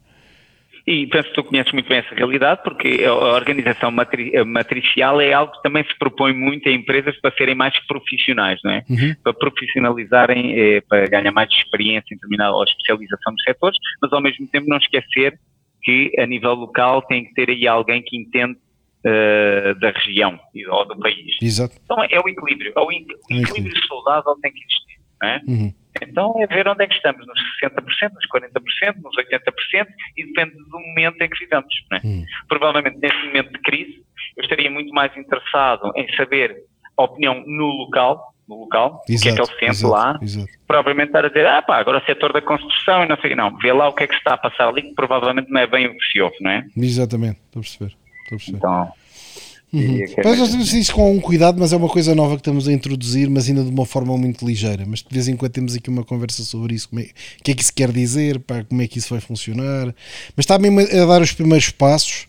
E 0.90 1.06
penso 1.06 1.30
que 1.30 1.36
tu 1.36 1.44
conheces 1.44 1.72
muito 1.72 1.88
bem 1.88 2.00
essa 2.00 2.16
realidade, 2.16 2.64
porque 2.64 3.06
a 3.06 3.14
organização 3.14 3.92
matri 3.92 4.32
matricial 4.44 5.22
é 5.22 5.34
algo 5.34 5.54
que 5.54 5.62
também 5.62 5.84
se 5.84 5.96
propõe 6.00 6.34
muito 6.34 6.68
a 6.68 6.72
empresas 6.72 7.16
para 7.22 7.32
serem 7.36 7.54
mais 7.54 7.78
profissionais, 7.86 8.60
não 8.64 8.72
é? 8.72 8.84
Uhum. 8.90 9.14
Para 9.24 9.34
profissionalizarem, 9.34 10.60
eh, 10.60 10.82
para 10.82 11.06
ganhar 11.06 11.32
mais 11.32 11.48
experiência 11.52 12.12
em 12.12 12.16
determinada 12.16 12.56
ou 12.56 12.64
especialização 12.64 13.36
dos 13.36 13.44
setores, 13.44 13.78
mas 14.02 14.12
ao 14.12 14.20
mesmo 14.20 14.48
tempo 14.48 14.66
não 14.68 14.78
esquecer 14.78 15.40
que 15.84 16.12
a 16.18 16.26
nível 16.26 16.56
local 16.56 17.04
tem 17.04 17.24
que 17.24 17.36
ter 17.36 17.52
aí 17.52 17.68
alguém 17.68 18.02
que 18.02 18.18
entende 18.18 18.58
uh, 19.06 19.80
da 19.80 19.92
região 19.92 20.40
ou 20.72 20.88
do 20.88 20.98
país. 20.98 21.38
Exato. 21.40 21.76
Então 21.84 22.04
é 22.04 22.20
o 22.20 22.28
equilíbrio. 22.28 22.74
É 22.76 22.80
o, 22.80 22.92
equilíbrio 22.92 23.88
saudável 23.88 24.36
tem 24.42 24.52
que 24.52 24.60
existir, 24.60 25.00
não 25.22 25.30
é? 25.30 25.42
Uhum. 25.48 25.74
Então 26.04 26.34
é 26.42 26.48
ver 26.48 26.68
onde 26.68 26.84
é 26.84 26.88
que 26.88 26.96
estamos, 26.96 27.26
nos 27.26 27.40
60%, 27.62 28.14
nos 28.14 28.28
40%, 28.28 28.96
nos 29.02 29.16
80% 29.16 29.88
e 30.18 30.26
depende 30.26 30.56
do 30.56 30.80
momento 30.80 31.22
em 31.22 31.30
que 31.30 31.40
vivemos. 31.40 31.74
É? 31.94 32.00
Hum. 32.06 32.26
Provavelmente 32.48 32.98
nesse 32.98 33.26
momento 33.26 33.52
de 33.52 33.60
crise 33.60 34.04
eu 34.38 34.44
estaria 34.44 34.70
muito 34.70 34.94
mais 34.94 35.16
interessado 35.18 35.92
em 35.96 36.08
saber 36.16 36.64
a 36.98 37.04
opinião 37.04 37.44
no 37.46 37.68
local, 37.68 38.34
no 38.48 38.62
local, 38.62 39.02
o 39.02 39.06
que 39.06 39.30
é 39.30 39.34
que 39.34 39.42
ele 39.42 39.46
sente 39.46 39.66
exato, 39.66 39.94
lá, 39.94 40.20
exato. 40.22 40.48
provavelmente 40.68 41.10
estar 41.10 41.24
a 41.24 41.28
dizer, 41.28 41.46
ah 41.46 41.62
pá, 41.62 41.78
agora 41.78 42.00
o 42.00 42.06
setor 42.06 42.34
da 42.34 42.42
construção 42.42 43.04
e 43.04 43.08
não 43.08 43.18
sei, 43.18 43.36
não, 43.36 43.56
vê 43.58 43.72
lá 43.72 43.88
o 43.88 43.94
que 43.94 44.04
é 44.04 44.08
que 44.08 44.16
está 44.16 44.34
a 44.34 44.38
passar 44.38 44.68
ali, 44.68 44.82
que 44.82 44.96
provavelmente 44.96 45.50
não 45.50 45.62
é 45.62 45.68
bem 45.68 45.88
o 45.88 45.98
que 45.98 46.06
se 46.12 46.20
ouve, 46.20 46.36
não 46.42 46.52
é? 46.52 46.66
Exatamente, 46.76 47.40
estou 47.46 47.60
a 47.60 47.64
perceber. 47.64 47.96
Estou 48.24 48.36
a 48.36 48.38
perceber. 48.38 48.58
Então, 48.58 48.94
Uhum. 49.72 50.00
Mas 50.24 50.74
isso 50.74 50.94
com 50.94 51.12
um 51.12 51.20
cuidado, 51.20 51.60
mas 51.60 51.72
é 51.72 51.78
uma 51.78 51.90
coisa 51.90 52.16
nova 52.16 52.36
que 52.36 52.42
estamos 52.42 52.68
a 52.68 52.74
introduzir, 52.74 53.30
mas 53.30 53.48
ainda 53.48 53.64
de 53.64 53.70
uma 53.70 53.86
forma 53.86 54.18
muito 54.18 54.46
ligeira. 54.46 54.84
Mas 54.86 55.00
de 55.00 55.08
vez 55.12 55.28
em 55.28 55.36
quando 55.36 55.52
temos 55.52 55.76
aqui 55.76 55.90
uma 55.90 56.04
conversa 56.04 56.44
sobre 56.44 56.74
isso, 56.74 56.90
é, 56.98 57.02
o 57.02 57.44
que 57.44 57.52
é 57.52 57.54
que 57.54 57.62
isso 57.62 57.74
quer 57.74 57.92
dizer, 57.92 58.40
pá, 58.40 58.64
como 58.64 58.82
é 58.82 58.88
que 58.88 58.98
isso 58.98 59.10
vai 59.10 59.20
funcionar. 59.20 59.94
Mas 60.36 60.44
está 60.44 60.58
mesmo 60.58 60.80
a 60.80 61.06
dar 61.06 61.22
os 61.22 61.32
primeiros 61.32 61.70
passos 61.70 62.28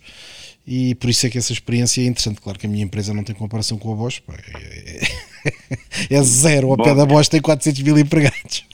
e 0.67 0.95
por 0.97 1.09
isso 1.09 1.27
é 1.27 1.31
que 1.31 1.39
essa 1.39 1.53
experiência 1.53 2.03
é 2.03 2.05
interessante. 2.05 2.41
Claro 2.41 2.59
que 2.59 2.67
a 2.67 2.69
minha 2.69 2.85
empresa 2.85 3.15
não 3.15 3.25
tem 3.25 3.35
comparação 3.35 3.79
com 3.79 3.93
a 3.93 3.97
Bosch, 3.97 4.21
pá, 4.21 4.35
é, 4.35 5.01
é, 6.11 6.15
é 6.17 6.23
zero. 6.23 6.71
Ao 6.71 6.77
pé 6.77 6.95
da 6.95 7.07
Bosch 7.07 7.29
tem 7.29 7.41
400 7.41 7.83
mil 7.83 7.99
empregados. 7.99 8.65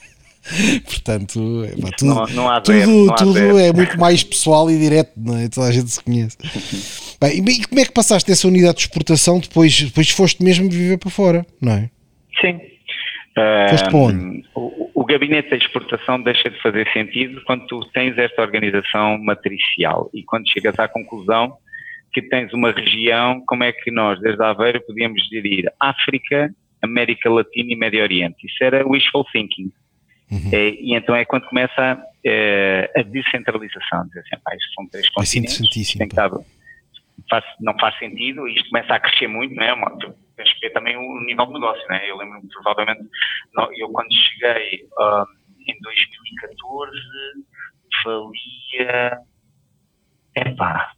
Portanto, 0.85 1.63
é, 1.65 1.91
tudo, 1.97 2.13
não, 2.13 2.27
não 2.27 2.61
tudo, 2.61 3.15
tudo 3.15 3.59
é 3.59 3.71
muito 3.71 3.97
mais 3.97 4.23
pessoal 4.23 4.69
e 4.69 4.77
direto, 4.77 5.11
não 5.15 5.37
é? 5.37 5.47
toda 5.47 5.67
a 5.67 5.71
gente 5.71 5.89
se 5.89 6.01
conhece. 6.01 6.37
Bem, 7.19 7.37
e 7.37 7.65
como 7.67 7.81
é 7.81 7.85
que 7.85 7.91
passaste 7.91 8.31
essa 8.31 8.47
unidade 8.47 8.77
de 8.77 8.81
exportação 8.81 9.39
depois, 9.39 9.81
depois 9.81 10.09
foste 10.09 10.43
mesmo 10.43 10.69
viver 10.69 10.97
para 10.97 11.09
fora, 11.09 11.45
não 11.61 11.73
é? 11.73 11.89
Sim. 12.39 12.59
Foste 13.69 13.89
para 13.89 13.97
onde? 13.97 14.43
O, 14.55 15.01
o 15.01 15.05
gabinete 15.05 15.49
da 15.49 15.57
exportação 15.57 16.21
deixa 16.21 16.49
de 16.49 16.59
fazer 16.61 16.87
sentido 16.91 17.41
quando 17.45 17.65
tu 17.67 17.79
tens 17.93 18.17
esta 18.17 18.41
organização 18.41 19.17
matricial 19.19 20.09
e 20.13 20.23
quando 20.23 20.49
chegas 20.49 20.77
à 20.79 20.87
conclusão 20.87 21.57
que 22.11 22.21
tens 22.21 22.51
uma 22.53 22.71
região, 22.71 23.43
como 23.45 23.63
é 23.63 23.71
que 23.71 23.91
nós, 23.91 24.19
desde 24.19 24.41
Aveiro, 24.43 24.81
podíamos 24.85 25.21
gerir 25.27 25.71
África, 25.79 26.51
América 26.81 27.29
Latina 27.29 27.73
e 27.73 27.75
Médio 27.75 28.01
Oriente. 28.01 28.45
Isso 28.45 28.63
era 28.63 28.87
wishful 28.87 29.25
thinking. 29.31 29.71
Uhum. 30.31 30.49
É, 30.51 30.69
e 30.69 30.95
então 30.95 31.15
é 31.15 31.23
quando 31.25 31.45
começa 31.45 32.01
é, 32.25 32.91
a 32.95 33.01
descentralização. 33.03 34.07
Dizer 34.07 34.19
assim, 34.21 34.41
pá, 34.43 34.55
isto 34.55 34.73
são 34.73 34.87
três 34.87 35.09
continentes, 35.09 35.93
tem 35.93 36.07
faz, 37.29 37.43
não 37.59 37.77
faz 37.79 37.97
sentido, 37.99 38.47
e 38.47 38.55
isto 38.55 38.69
começa 38.69 38.93
a 38.93 38.99
crescer 38.99 39.27
muito, 39.27 39.55
não 39.55 39.63
é? 39.63 39.75
Tens 40.35 40.53
que 40.53 40.59
ver 40.61 40.73
também 40.73 40.95
o 40.95 41.19
nível 41.25 41.45
de 41.47 41.53
negócio, 41.53 41.83
não 41.89 41.95
é? 41.95 42.09
Eu 42.09 42.17
lembro-me, 42.17 42.47
provavelmente, 42.49 43.09
não, 43.53 43.69
eu 43.73 43.89
quando 43.89 44.13
cheguei 44.13 44.85
uh, 44.99 45.25
em 45.67 45.79
2014, 45.81 46.91
valia, 48.05 49.17
epá, 50.35 50.91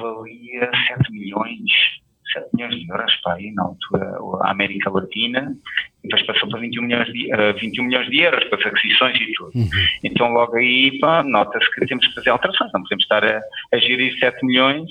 valia 0.00 0.70
7 0.88 1.12
milhões 1.12 1.98
7 2.32 2.48
milhões 2.54 2.74
de 2.76 2.90
euros, 2.90 3.16
pá, 3.22 3.34
aí 3.34 3.52
na 3.52 3.64
altura 3.64 4.18
a 4.42 4.50
América 4.50 4.90
Latina, 4.90 5.54
depois 6.02 6.22
passou 6.26 6.48
para 6.48 6.60
21 6.60 6.82
milhões 6.82 7.12
de, 7.12 7.34
uh, 7.34 7.54
21 7.58 7.84
milhões 7.84 8.10
de 8.10 8.20
euros 8.20 8.44
para 8.44 8.68
aquisições 8.68 9.20
e 9.20 9.32
tudo. 9.32 9.50
Uhum. 9.54 9.68
Então 10.04 10.32
logo 10.32 10.56
aí, 10.56 10.98
pá, 10.98 11.22
nota-se 11.22 11.70
que 11.72 11.86
temos 11.86 12.06
que 12.06 12.14
fazer 12.14 12.30
alterações, 12.30 12.70
não 12.72 12.82
podemos 12.82 13.04
estar 13.04 13.24
a, 13.24 13.40
a 13.72 13.78
gerir 13.78 14.18
7 14.18 14.44
milhões. 14.44 14.90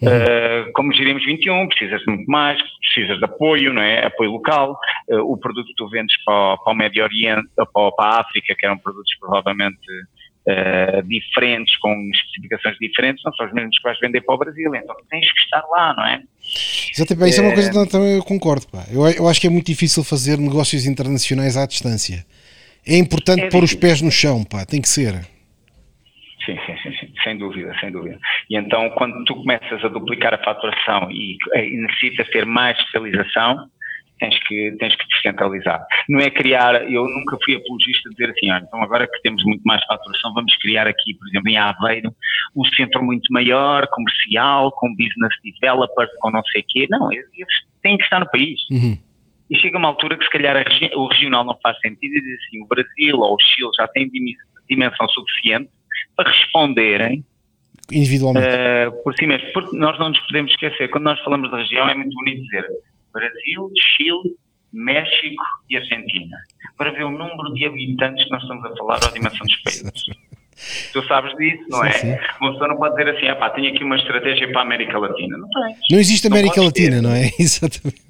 Uh, 0.00 0.70
como 0.74 0.92
gerimos 0.94 1.24
21, 1.24 1.66
precisas 1.68 2.00
de 2.00 2.06
muito 2.06 2.30
mais, 2.30 2.60
precisas 2.80 3.18
de 3.18 3.24
apoio, 3.24 3.72
não 3.72 3.82
é? 3.82 4.06
Apoio 4.06 4.30
local. 4.30 4.78
Uh, 5.08 5.32
o 5.32 5.36
produto 5.36 5.66
que 5.66 5.74
tu 5.74 5.88
vendes 5.88 6.14
para, 6.24 6.56
para 6.58 6.72
o 6.72 6.76
Médio 6.76 7.02
Oriente, 7.02 7.48
para, 7.56 7.66
para 7.92 8.04
a 8.04 8.20
África, 8.20 8.54
que 8.56 8.64
eram 8.64 8.78
produtos 8.78 9.12
provavelmente 9.18 9.78
uh, 10.48 11.02
diferentes, 11.02 11.76
com 11.78 11.92
especificações 12.14 12.76
diferentes, 12.78 13.22
não 13.24 13.32
são 13.34 13.46
os 13.46 13.52
mesmos 13.52 13.76
que 13.76 13.82
vais 13.82 13.98
vender 14.00 14.20
para 14.20 14.34
o 14.34 14.38
Brasil, 14.38 14.74
então 14.74 14.96
tens 15.10 15.32
que 15.32 15.40
estar 15.40 15.62
lá, 15.68 15.94
não 15.94 16.06
é? 16.06 16.22
Exatamente, 16.94 17.30
isso 17.30 17.40
é 17.40 17.44
uma 17.44 17.54
coisa 17.54 17.70
que 17.70 17.90
também 17.90 18.16
eu 18.16 18.24
concordo. 18.24 18.66
Pá. 18.68 18.84
Eu, 18.92 19.06
eu 19.08 19.28
acho 19.28 19.40
que 19.40 19.46
é 19.46 19.50
muito 19.50 19.66
difícil 19.66 20.04
fazer 20.04 20.38
negócios 20.38 20.86
internacionais 20.86 21.56
à 21.56 21.66
distância. 21.66 22.24
É 22.86 22.96
importante 22.96 23.42
é 23.42 23.48
pôr 23.48 23.62
os 23.62 23.74
pés 23.74 24.00
no 24.00 24.10
chão, 24.10 24.44
pá, 24.44 24.64
tem 24.64 24.80
que 24.80 24.88
ser. 24.88 25.14
Sim, 26.46 26.56
sim, 26.64 26.76
sim, 26.77 26.77
sim, 26.77 26.77
sem 27.28 27.36
dúvida, 27.36 27.74
sem 27.78 27.92
dúvida. 27.92 28.18
E 28.48 28.56
então, 28.56 28.88
quando 28.90 29.22
tu 29.24 29.34
começas 29.34 29.84
a 29.84 29.88
duplicar 29.88 30.32
a 30.32 30.38
faturação 30.38 31.10
e, 31.10 31.36
e 31.54 31.76
necessitas 31.76 32.28
ter 32.30 32.46
mais 32.46 32.78
especialização, 32.78 33.68
tens 34.18 34.38
que, 34.44 34.76
tens 34.78 34.96
que 34.96 35.06
descentralizar. 35.08 35.84
Não 36.08 36.18
é 36.18 36.30
criar, 36.30 36.90
eu 36.90 37.04
nunca 37.04 37.36
fui 37.44 37.54
apologista 37.54 38.08
de 38.08 38.16
dizer 38.16 38.30
assim, 38.30 38.50
olha, 38.50 38.64
então 38.66 38.82
agora 38.82 39.06
que 39.06 39.22
temos 39.22 39.44
muito 39.44 39.62
mais 39.62 39.84
faturação, 39.84 40.32
vamos 40.34 40.56
criar 40.56 40.86
aqui, 40.86 41.14
por 41.14 41.28
exemplo, 41.28 41.50
em 41.50 41.58
Aveiro, 41.58 42.10
um 42.56 42.64
centro 42.74 43.04
muito 43.04 43.32
maior, 43.32 43.86
comercial, 43.88 44.72
com 44.72 44.88
business 44.96 45.34
developers, 45.44 46.10
com 46.20 46.30
não 46.30 46.42
sei 46.44 46.62
o 46.62 46.64
quê. 46.66 46.86
Não, 46.90 47.12
eles 47.12 47.26
têm 47.82 47.96
que 47.98 48.04
estar 48.04 48.20
no 48.20 48.30
país. 48.30 48.60
Uhum. 48.70 48.98
E 49.50 49.56
chega 49.56 49.78
uma 49.78 49.88
altura 49.88 50.16
que 50.16 50.24
se 50.24 50.30
calhar 50.30 50.62
o 50.94 51.06
regional 51.06 51.44
não 51.44 51.58
faz 51.62 51.78
sentido 51.80 52.12
e 52.14 52.20
diz 52.20 52.38
assim, 52.46 52.62
o 52.62 52.66
Brasil 52.66 53.16
ou 53.16 53.34
o 53.34 53.40
Chile 53.40 53.70
já 53.78 53.86
têm 53.88 54.10
dimensão 54.68 55.08
suficiente 55.08 55.70
para 56.16 56.30
responderem 56.30 57.24
individualmente 57.90 58.46
uh, 58.46 59.02
por 59.02 59.14
si 59.14 59.26
mesmo, 59.26 59.50
porque 59.52 59.76
nós 59.76 59.98
não 59.98 60.10
nos 60.10 60.20
podemos 60.20 60.50
esquecer, 60.52 60.88
quando 60.90 61.04
nós 61.04 61.20
falamos 61.20 61.50
da 61.50 61.58
região 61.58 61.88
é 61.88 61.94
muito 61.94 62.14
bonito 62.14 62.42
dizer 62.42 62.66
Brasil, 63.12 63.70
Chile, 63.96 64.36
México 64.72 65.42
e 65.70 65.76
Argentina. 65.76 66.36
Para 66.76 66.90
ver 66.92 67.04
o 67.04 67.10
número 67.10 67.52
de 67.54 67.64
habitantes 67.64 68.24
que 68.24 68.30
nós 68.30 68.42
estamos 68.42 68.64
a 68.64 68.76
falar 68.76 69.00
ou 69.02 69.08
a 69.08 69.12
dimensão 69.12 69.46
dos 69.46 69.56
países. 69.56 69.92
Tu 70.92 71.06
sabes 71.06 71.36
disso, 71.36 71.62
não 71.68 71.84
é? 71.84 71.92
Sim, 71.92 72.14
sim. 72.14 72.18
Uma 72.40 72.50
pessoa 72.50 72.68
não 72.68 72.76
pode 72.76 72.96
dizer 72.96 73.16
assim, 73.16 73.28
ah 73.28 73.36
pá, 73.36 73.50
tenho 73.50 73.72
aqui 73.72 73.84
uma 73.84 73.96
estratégia 73.96 74.50
para 74.50 74.60
a 74.60 74.64
América 74.64 74.98
Latina. 74.98 75.38
Não 75.38 75.48
tens. 75.48 75.78
Não 75.88 75.98
existe 76.00 76.26
América 76.26 76.60
Latina, 76.60 76.96
ter. 76.96 77.02
não 77.02 77.12
é? 77.12 77.30
Exatamente. 77.38 78.02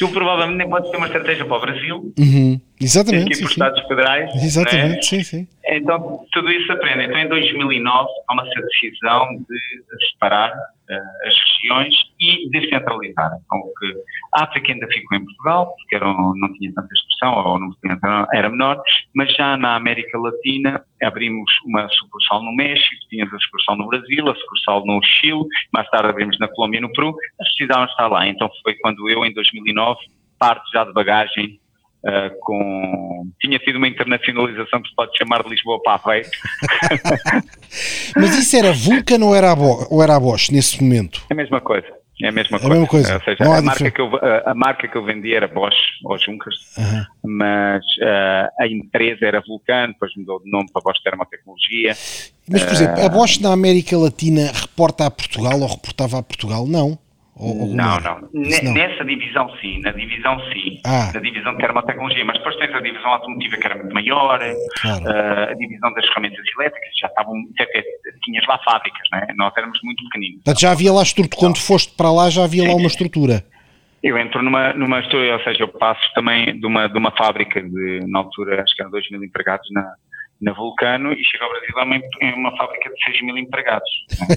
Tu 0.00 0.08
provavelmente 0.08 0.56
nem 0.56 0.70
podes 0.70 0.90
ter 0.90 0.96
uma 0.96 1.08
estratégia 1.08 1.44
para 1.44 1.56
o 1.58 1.60
Brasil. 1.60 2.14
Uhum. 2.18 2.58
Exatamente. 2.80 3.26
Aqui 3.26 3.34
sim, 3.34 3.42
por 3.42 3.50
Estados 3.50 3.86
Federais. 3.86 4.34
Exatamente, 4.34 4.98
é? 4.98 5.02
sim, 5.02 5.22
sim. 5.22 5.48
Então, 5.66 6.24
tudo 6.32 6.50
isso 6.50 6.72
aprende. 6.72 7.04
Então, 7.04 7.18
em 7.18 7.28
2009, 7.28 8.08
toma-se 8.26 8.58
a 8.58 8.62
decisão 8.62 9.28
de 9.36 10.08
separar 10.12 10.50
uh, 10.50 11.28
as 11.28 11.34
regiões 11.62 11.94
e 12.18 12.48
descentralizar. 12.48 13.32
Então, 13.44 13.62
que 13.78 13.94
a 14.34 14.44
África 14.44 14.72
ainda 14.72 14.86
ficou 14.88 15.18
em 15.18 15.24
Portugal, 15.24 15.74
porque 15.76 15.96
era, 15.96 16.06
não 16.06 16.52
tinha 16.54 16.72
tanta 16.74 16.88
expressão, 16.94 17.34
ou 17.34 17.58
não 17.58 17.70
era 18.32 18.48
menor, 18.48 18.82
mas 19.14 19.30
já 19.34 19.58
na 19.58 19.76
América 19.76 20.18
Latina 20.18 20.82
abrimos 21.02 21.50
uma 21.66 21.88
sucursal 21.90 22.42
no 22.42 22.54
México, 22.56 22.96
tínhamos 23.08 23.32
a 23.34 23.38
sucursal 23.38 23.76
no 23.76 23.88
Brasil, 23.88 24.28
a 24.28 24.34
sucursal 24.34 24.86
no 24.86 25.00
Chile, 25.02 25.44
mais 25.72 25.88
tarde 25.90 26.08
abrimos 26.08 26.38
na 26.38 26.48
Colômbia 26.48 26.78
e 26.78 26.80
no 26.80 26.92
Peru, 26.92 27.14
mas 27.38 27.48
precisavam 27.48 27.84
estar 27.84 28.08
lá. 28.08 28.26
Então, 28.26 28.50
foi 28.62 28.74
quando 28.74 29.08
eu, 29.08 29.24
em 29.24 29.32
2009, 29.32 29.89
parte 30.38 30.70
já 30.72 30.84
de 30.84 30.92
bagagem 30.92 31.60
Uh, 32.02 32.32
com 32.40 33.30
tinha 33.38 33.58
tido 33.58 33.76
uma 33.76 33.86
internacionalização 33.86 34.80
que 34.80 34.88
se 34.88 34.94
pode 34.94 35.14
chamar 35.18 35.42
de 35.42 35.50
Lisboa 35.50 35.78
para 35.82 36.00
Aveiro. 36.02 36.30
Mas 38.16 38.38
isso 38.38 38.56
era 38.56 38.72
Vulcan 38.72 39.22
ou 39.22 39.36
era 39.36 39.52
a, 39.52 39.54
Bo 39.54 39.86
ou 39.90 40.02
era 40.02 40.16
a 40.16 40.18
Bosch 40.18 40.48
nesse 40.48 40.82
momento? 40.82 41.22
É 41.28 41.34
a 41.34 41.36
mesma 41.36 41.60
coisa. 41.60 41.86
É 42.22 42.28
a 42.28 42.32
mesma 42.32 42.56
é 42.56 42.60
coisa. 42.60 42.66
A 42.66 42.70
mesma 42.70 42.86
coisa. 42.86 43.14
Ou 43.14 43.20
seja, 43.20 43.44
a 43.44 43.62
marca, 43.62 43.90
que 43.90 44.00
eu, 44.00 44.16
a, 44.16 44.50
a, 44.50 44.54
marca 44.54 44.88
que 44.88 44.96
eu 44.96 45.04
vendia 45.04 45.36
era 45.36 45.48
Bosch 45.48 45.76
ou 46.04 46.18
Junkers, 46.18 46.74
uhum. 46.78 47.04
mas 47.38 47.84
uh, 47.98 48.48
a 48.58 48.66
empresa 48.66 49.26
era 49.26 49.42
Vulcan, 49.46 49.88
depois 49.88 50.12
mudou 50.16 50.42
de 50.42 50.50
nome 50.50 50.72
para 50.72 50.82
Bosch 50.82 51.02
Termotecnologia. 51.02 51.92
Mas, 52.48 52.64
por 52.64 52.72
exemplo, 52.72 53.04
a 53.04 53.08
Bosch 53.10 53.38
na 53.40 53.52
América 53.52 53.96
Latina 53.98 54.50
reporta 54.52 55.04
a 55.04 55.10
Portugal 55.10 55.60
ou 55.60 55.68
reportava 55.68 56.18
a 56.18 56.22
Portugal? 56.22 56.66
Não. 56.66 56.98
Ou, 57.40 57.60
ou 57.70 57.74
não, 57.74 57.98
não. 58.00 58.28
Ne- 58.34 58.60
Nessa 58.72 59.04
divisão 59.04 59.48
sim, 59.60 59.80
na 59.80 59.90
divisão 59.92 60.38
sim. 60.52 60.78
Ah. 60.86 61.10
Na 61.14 61.20
divisão 61.20 61.52
de 61.52 61.58
termotecnologia, 61.58 62.24
mas 62.24 62.36
depois 62.38 62.56
tens 62.56 62.74
a 62.74 62.80
divisão 62.80 63.10
automotiva 63.10 63.56
que 63.56 63.66
era 63.66 63.76
muito 63.76 63.94
maior, 63.94 64.38
Claro. 64.82 65.08
eh, 65.08 65.48
a 65.50 65.54
divisão 65.54 65.92
das 65.94 66.06
ferramentas 66.08 66.44
elétricas, 66.58 66.90
já 67.00 67.06
estavam, 67.08 67.34
até 67.58 67.82
tinhas 68.24 68.46
lá 68.46 68.58
fábricas, 68.64 69.08
né? 69.12 69.26
nós 69.36 69.52
éramos 69.56 69.78
muito 69.82 70.04
pequeninos. 70.04 70.36
Portanto, 70.44 70.60
já 70.60 70.70
havia 70.72 70.92
lá 70.92 71.02
estrutura. 71.02 71.40
Quando 71.40 71.58
foste 71.58 71.94
para 71.96 72.12
lá, 72.12 72.28
já 72.30 72.44
havia 72.44 72.68
lá 72.68 72.74
uma 72.74 72.86
estrutura. 72.86 73.44
Eu 74.02 74.16
entro 74.18 74.42
numa, 74.42 74.72
numa 74.72 75.00
história, 75.00 75.34
ou 75.34 75.42
seja, 75.42 75.62
eu 75.62 75.68
passo 75.68 76.00
também 76.14 76.58
de 76.58 76.66
uma, 76.66 76.88
de 76.88 76.96
uma 76.96 77.10
fábrica 77.10 77.60
de, 77.62 78.00
na 78.08 78.20
altura, 78.20 78.62
acho 78.62 78.74
que 78.74 78.82
eram 78.82 78.90
2 78.90 79.10
mil 79.10 79.22
empregados 79.24 79.66
na, 79.72 79.82
na 80.40 80.52
Vulcano 80.52 81.12
e 81.12 81.22
chego 81.24 81.44
ao 81.44 81.50
Brasil 81.50 81.78
a 81.78 81.84
uma, 81.84 81.96
em 81.96 82.34
uma 82.34 82.56
fábrica 82.56 82.90
de 82.90 83.04
6 83.04 83.22
mil 83.22 83.36
empregados. 83.36 83.90
né? 84.18 84.36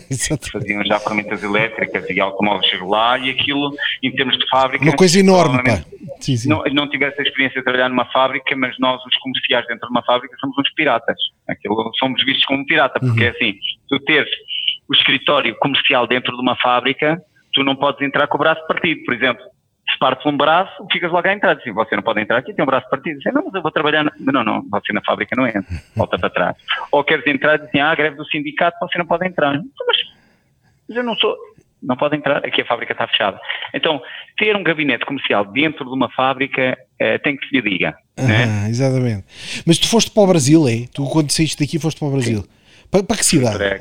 Faziam 0.52 0.86
já 0.86 1.00
ferramentas 1.00 1.42
elétricas 1.42 2.10
e 2.10 2.20
automóveis, 2.20 2.80
lá 2.82 3.18
e 3.18 3.30
aquilo, 3.30 3.74
em 4.02 4.12
termos 4.12 4.38
de 4.38 4.48
fábrica... 4.50 4.84
Uma 4.84 4.96
coisa 4.96 5.20
enorme, 5.20 5.64
pá. 5.64 5.84
Sim, 6.20 6.38
sim. 6.38 6.50
Não, 6.50 6.64
não 6.74 6.90
tivesse 6.90 7.20
a 7.20 7.24
experiência 7.24 7.60
de 7.60 7.64
trabalhar 7.64 7.90
numa 7.90 8.06
fábrica, 8.12 8.56
mas 8.56 8.78
nós, 8.80 9.02
os 9.06 9.16
comerciais 9.18 9.66
dentro 9.68 9.88
de 9.88 9.92
uma 9.92 10.04
fábrica, 10.04 10.36
somos 10.40 10.58
uns 10.58 10.74
piratas. 10.74 11.18
Aquilo, 11.48 11.92
somos 11.98 12.24
vistos 12.24 12.46
como 12.46 12.66
pirata, 12.66 13.00
porque 13.00 13.26
é 13.26 13.30
assim, 13.30 13.56
tu 13.90 14.00
teres 14.02 14.30
o 14.90 14.94
escritório 14.94 15.56
comercial 15.58 16.08
dentro 16.08 16.36
de 16.36 16.42
uma 16.42 16.56
fábrica, 16.58 17.22
tu 17.54 17.64
não 17.64 17.76
podes 17.76 18.02
entrar 18.02 18.28
com 18.28 18.38
o 18.38 18.40
braço 18.40 18.66
partido, 18.68 19.04
por 19.06 19.14
exemplo. 19.14 19.44
Se 19.92 20.00
parte 20.00 20.28
um 20.28 20.36
braço, 20.36 20.72
ficas 20.92 21.12
logo 21.12 21.28
à 21.28 21.34
entrada. 21.34 21.60
Assim, 21.60 21.72
você 21.72 21.96
não 21.96 22.04
pode 22.04 22.22
entrar 22.22 22.38
aqui, 22.38 22.54
tem 22.54 22.64
um 22.64 22.66
braço 22.66 22.90
partido. 22.90 23.18
Dizem, 23.18 23.34
não, 23.34 23.44
mas 23.46 23.54
eu 23.54 23.62
vou 23.62 23.72
trabalhar. 23.72 24.04
Na... 24.04 24.12
Não, 24.20 24.44
não, 24.44 24.64
você 24.70 24.94
na 24.94 25.02
fábrica 25.02 25.36
não 25.36 25.46
entra. 25.46 25.66
Volta 25.96 26.18
para 26.18 26.30
trás. 26.30 26.58
Ou 26.92 27.04
queres 27.04 27.26
entrar 27.28 27.56
e 27.56 27.66
dizem, 27.66 27.82
ah, 27.82 27.94
greve 27.94 28.16
do 28.16 28.26
sindicato, 28.26 28.78
você 28.82 28.98
não 28.98 29.06
pode 29.06 29.28
entrar. 29.28 29.54
Então, 29.56 29.88
Mas, 29.88 29.98
mas 30.88 30.98
eu 30.98 31.04
não 31.04 31.16
sou. 31.16 31.36
Não 31.82 31.98
pode 31.98 32.16
entrar, 32.16 32.38
aqui 32.38 32.62
a 32.62 32.66
fábrica 32.66 32.94
está 32.94 33.06
fechada. 33.06 33.38
Então, 33.74 34.02
ter 34.38 34.56
um 34.56 34.64
gabinete 34.64 35.06
comercial 35.06 35.44
dentro 35.44 35.84
de 35.84 35.92
uma 35.92 36.10
fábrica 36.10 36.78
eh, 36.98 37.18
tem 37.18 37.36
que 37.36 37.46
se 37.46 37.56
lhe 37.58 37.62
diga. 37.62 37.94
né? 38.18 38.46
Ah, 38.48 38.70
exatamente. 38.70 39.26
Mas 39.68 39.78
tu 39.80 39.90
foste 39.90 40.10
para 40.10 40.24
o 40.24 40.28
Brasil, 40.28 40.66
é? 40.66 40.86
Tu 40.94 41.06
quando 41.10 41.30
saíste 41.32 41.62
daqui 41.62 41.78
foste 41.78 42.00
para 42.00 42.08
o 42.08 42.12
Brasil. 42.12 42.46
Para, 42.90 43.04
para 43.04 43.18
que 43.18 43.26
cidade? 43.26 43.58
Para 43.58 43.80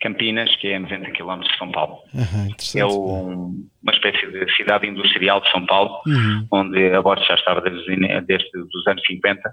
Campinas, 0.00 0.54
que 0.56 0.68
é 0.68 0.76
a 0.76 0.80
90 0.80 1.10
km 1.12 1.40
de 1.40 1.56
São 1.58 1.70
Paulo. 1.70 1.98
Aham, 2.14 2.48
É 2.76 2.84
um- 2.86 3.66
uma 3.82 3.92
espécie 3.92 4.26
de 4.30 4.52
cidade 4.56 4.86
industrial 4.86 5.40
de 5.40 5.50
São 5.50 5.64
Paulo, 5.66 6.00
Uhum. 6.06 6.46
onde 6.52 6.94
a 6.94 7.02
Bosch 7.02 7.26
já 7.26 7.34
estava 7.34 7.60
desde, 7.60 7.96
desde 8.22 8.48
os 8.74 8.86
anos 8.86 9.02
50, 9.06 9.50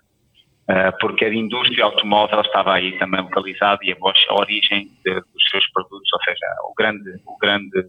ah, 0.70 0.92
porque 1.00 1.26
a 1.26 1.34
indústria 1.34 1.84
automóvel 1.86 2.42
estava 2.42 2.74
aí 2.74 2.98
também 3.00 3.22
localizada 3.22 3.80
e 3.84 3.92
a 3.92 3.96
Bosch, 3.96 4.20
a 4.30 4.36
origem 4.36 4.88
de- 5.06 5.14
dos 5.16 5.50
seus 5.52 5.66
produtos, 5.72 6.10
ou 6.14 6.20
seja, 6.24 6.46
o 6.70 6.74
grande, 6.76 7.10
o 7.26 7.38
grande 7.38 7.86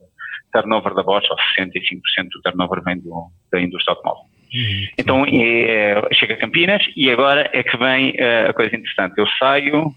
turnover 0.53 0.95
da 0.95 1.03
Bosch, 1.03 1.29
ou 1.31 1.37
65% 1.57 2.29
do 2.31 2.41
turnover 2.43 2.83
vem 2.85 2.99
do, 2.99 3.29
da 3.53 3.61
indústria 3.61 3.95
automóvel. 3.95 4.25
Uhum. 4.55 4.87
Então, 4.97 5.25
é, 5.27 6.01
chega 6.15 6.35
a 6.35 6.37
Campinas 6.39 6.83
e 6.97 7.11
agora 7.11 7.51
é 7.53 7.63
que 7.63 7.77
vem 7.77 8.15
eh, 8.17 8.47
a 8.49 8.53
coisa 8.55 8.75
interessante. 8.77 9.15
Eu 9.19 9.27
saio, 9.39 9.93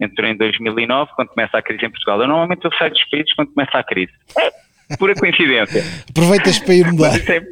entro 0.00 0.26
em 0.26 0.36
2009, 0.36 1.10
quando 1.14 1.28
começa 1.28 1.58
a 1.58 1.62
crise 1.62 1.84
em 1.84 1.90
Portugal. 1.90 2.20
Eu 2.20 2.28
normalmente 2.28 2.64
eu 2.64 2.72
saio 2.74 2.92
dos 2.92 3.04
países 3.04 3.34
quando 3.34 3.52
começa 3.52 3.78
a 3.78 3.84
crise. 3.84 4.12
É 4.90 4.96
pura 4.96 5.14
coincidência. 5.14 5.84
Aproveitas 6.10 6.58
para 6.58 6.74
ir 6.74 6.86
mudar. 6.92 7.16
É, 7.16 7.42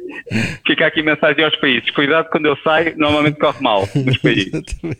fica 0.65 0.87
aqui 0.87 1.01
mensagem 1.01 1.43
aos 1.43 1.55
países. 1.57 1.89
Cuidado 1.91 2.29
quando 2.29 2.47
eu 2.47 2.57
saio, 2.57 2.97
normalmente 2.97 3.39
corre 3.39 3.61
mal 3.61 3.87
nos 3.95 4.17
países. 4.19 4.53
Exatamente. 4.53 4.99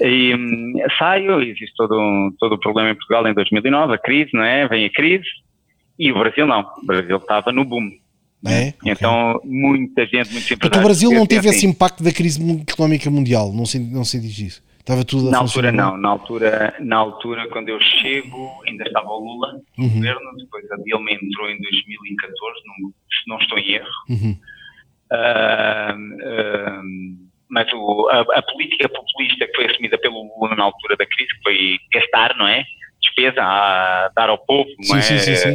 E 0.00 0.34
hum, 0.34 0.72
saio, 0.98 1.42
existe 1.42 1.74
todo, 1.76 1.98
um- 1.98 2.32
todo 2.38 2.54
o 2.54 2.60
problema 2.60 2.90
em 2.90 2.94
Portugal 2.94 3.26
em 3.26 3.34
2009, 3.34 3.94
a 3.94 3.98
crise, 3.98 4.30
não 4.32 4.42
é? 4.42 4.66
Vem 4.66 4.84
a 4.86 4.90
crise. 4.90 5.26
E 5.98 6.12
o 6.12 6.18
Brasil 6.18 6.46
não. 6.46 6.60
O 6.82 6.86
Brasil 6.86 7.16
estava 7.16 7.52
no 7.52 7.64
boom. 7.64 7.90
É? 8.46 8.72
Então, 8.86 9.40
muita 9.44 10.06
gente, 10.06 10.30
muitos 10.30 10.48
Portanto, 10.48 10.78
o 10.78 10.84
Brasil 10.84 11.10
não 11.10 11.26
teve 11.26 11.48
assim, 11.48 11.58
esse 11.58 11.66
impacto 11.66 12.04
da 12.04 12.12
crise 12.12 12.40
económica 12.68 13.10
mundial, 13.10 13.52
não 13.52 13.66
sei, 13.66 13.80
não 13.80 14.04
sei 14.04 14.20
diz 14.20 14.38
isso. 14.38 14.67
Estava 14.88 15.04
tudo 15.04 15.28
a 15.28 15.32
Na 15.32 15.38
altura 15.40 15.70
não, 15.70 15.98
na 15.98 16.08
altura, 16.08 16.74
na 16.80 16.96
altura 16.96 17.46
quando 17.50 17.68
eu 17.68 17.78
chego 17.78 18.50
ainda 18.66 18.84
estava 18.84 19.10
o 19.10 19.18
Lula 19.18 19.60
no 19.76 19.84
Uhum. 19.84 19.94
governo, 19.96 20.36
depois 20.38 20.64
a 20.72 20.76
Dilma 20.76 21.10
entrou 21.12 21.50
em 21.50 21.60
2014, 21.60 22.60
não, 22.66 22.88
se 22.88 23.28
não 23.28 23.38
estou 23.38 23.58
em 23.58 23.72
erro. 23.72 23.86
Uhum. 24.08 24.38
Ah, 25.12 25.94
ah, 25.94 26.80
mas 27.50 27.70
o- 27.74 28.08
a, 28.10 28.20
a 28.38 28.42
política 28.42 28.88
populista 28.88 29.46
que 29.46 29.54
foi 29.56 29.66
assumida 29.66 29.98
pelo 29.98 30.22
Lula 30.40 30.56
na 30.56 30.64
altura 30.64 30.96
da 30.96 31.04
crise, 31.06 31.28
que 31.36 31.42
foi 31.42 31.78
gastar, 31.92 32.34
não 32.38 32.46
é? 32.48 32.64
Despesa, 33.02 33.42
a 33.42 34.10
dar 34.16 34.30
ao 34.30 34.38
povo, 34.38 34.68
não 34.78 34.84
Sim, 34.84 34.96
é? 34.98 35.02
sim, 35.02 35.18
sim, 35.18 35.34
sim. 35.36 35.54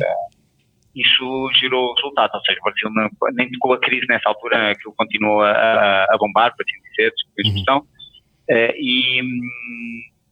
Isso 0.95 1.49
gerou 1.59 1.93
resultado, 1.95 2.31
ou 2.35 2.41
seja, 2.41 2.59
o 2.59 2.63
Brasil 2.65 2.89
não, 2.91 3.09
nem 3.33 3.49
tocou 3.53 3.73
a 3.73 3.79
crise 3.79 4.05
nessa 4.07 4.29
altura, 4.29 4.71
aquilo 4.71 4.93
continuou 4.95 5.41
a, 5.41 6.03
a, 6.07 6.17
bombar, 6.19 6.53
para 6.55 6.63
assim 6.67 6.79
dizer, 6.91 7.11
desculpa 7.11 7.33
a 7.39 7.41
Uhum. 7.41 7.57
expressão. 7.57 7.87
Eh, 7.87 7.92
e, 8.77 9.21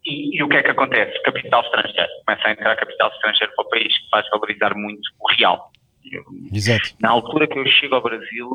e, 0.06 0.38
e 0.38 0.44
o 0.44 0.50
que 0.50 0.58
é 0.58 0.64
que 0.64 0.70
acontece? 0.72 1.22
Capital 1.24 1.62
estrangeiro. 1.64 2.10
Começa 2.26 2.48
a 2.48 2.52
entrar 2.52 2.76
capital 2.76 3.10
estrangeiro 3.12 3.54
para 3.56 3.66
o 3.66 3.70
país, 3.70 3.98
que 3.98 4.10
faz 4.10 4.26
valorizar 4.30 4.76
muito 4.76 5.02
o 5.20 5.32
real. 5.34 5.72
Eu- 6.12 6.24
Exato. 6.54 6.90
na 7.00 7.10
altura 7.12 7.48
que 7.48 7.58
eu 7.58 7.66
chego 7.68 7.96
ao 7.96 8.02
Brasil, 8.02 8.50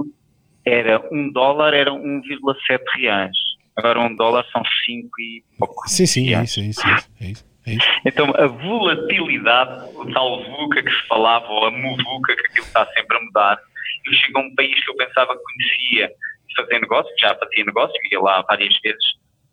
era 0.65 1.01
um 1.13 1.31
dólar, 1.33 1.73
era 1.75 1.93
1,7 1.93 2.81
reais. 2.99 3.37
Agora 3.77 4.01
um 4.01 4.15
dólar 4.17 4.45
são 4.53 4.63
5 4.85 5.09
e 5.21 5.45
pouco. 5.59 5.89
Sim, 5.89 6.07
sim, 6.07 6.35
é 6.35 6.43
isso, 6.43 6.61
é 6.61 6.65
isso, 6.65 6.87
é 6.89 6.95
isso, 6.95 7.11
é 7.21 7.25
isso, 7.27 7.45
é 7.67 7.71
isso. 7.75 7.87
Então 8.07 8.33
a 8.37 8.47
volatilidade, 8.47 9.91
o 9.97 10.11
tal 10.13 10.43
VUCA 10.45 10.83
que 10.83 10.91
se 10.91 11.07
falava, 11.07 11.47
ou 11.47 11.67
a 11.67 11.71
MUVUCA, 11.71 12.35
que 12.37 12.47
aquilo 12.49 12.67
está 12.67 12.87
sempre 12.93 13.17
a 13.17 13.21
mudar. 13.21 13.59
Eu 14.07 14.13
chego 14.15 14.39
a 14.39 14.43
um 14.43 14.55
país 14.55 14.83
que 14.85 14.91
eu 14.91 14.97
pensava 14.97 15.37
que 15.37 15.43
conhecia 15.43 16.11
fazer 16.57 16.81
negócio, 16.81 17.13
já 17.21 17.35
fazia 17.37 17.65
negócio, 17.65 17.95
ia 18.11 18.19
lá 18.21 18.43
várias 18.49 18.75
vezes, 18.81 19.05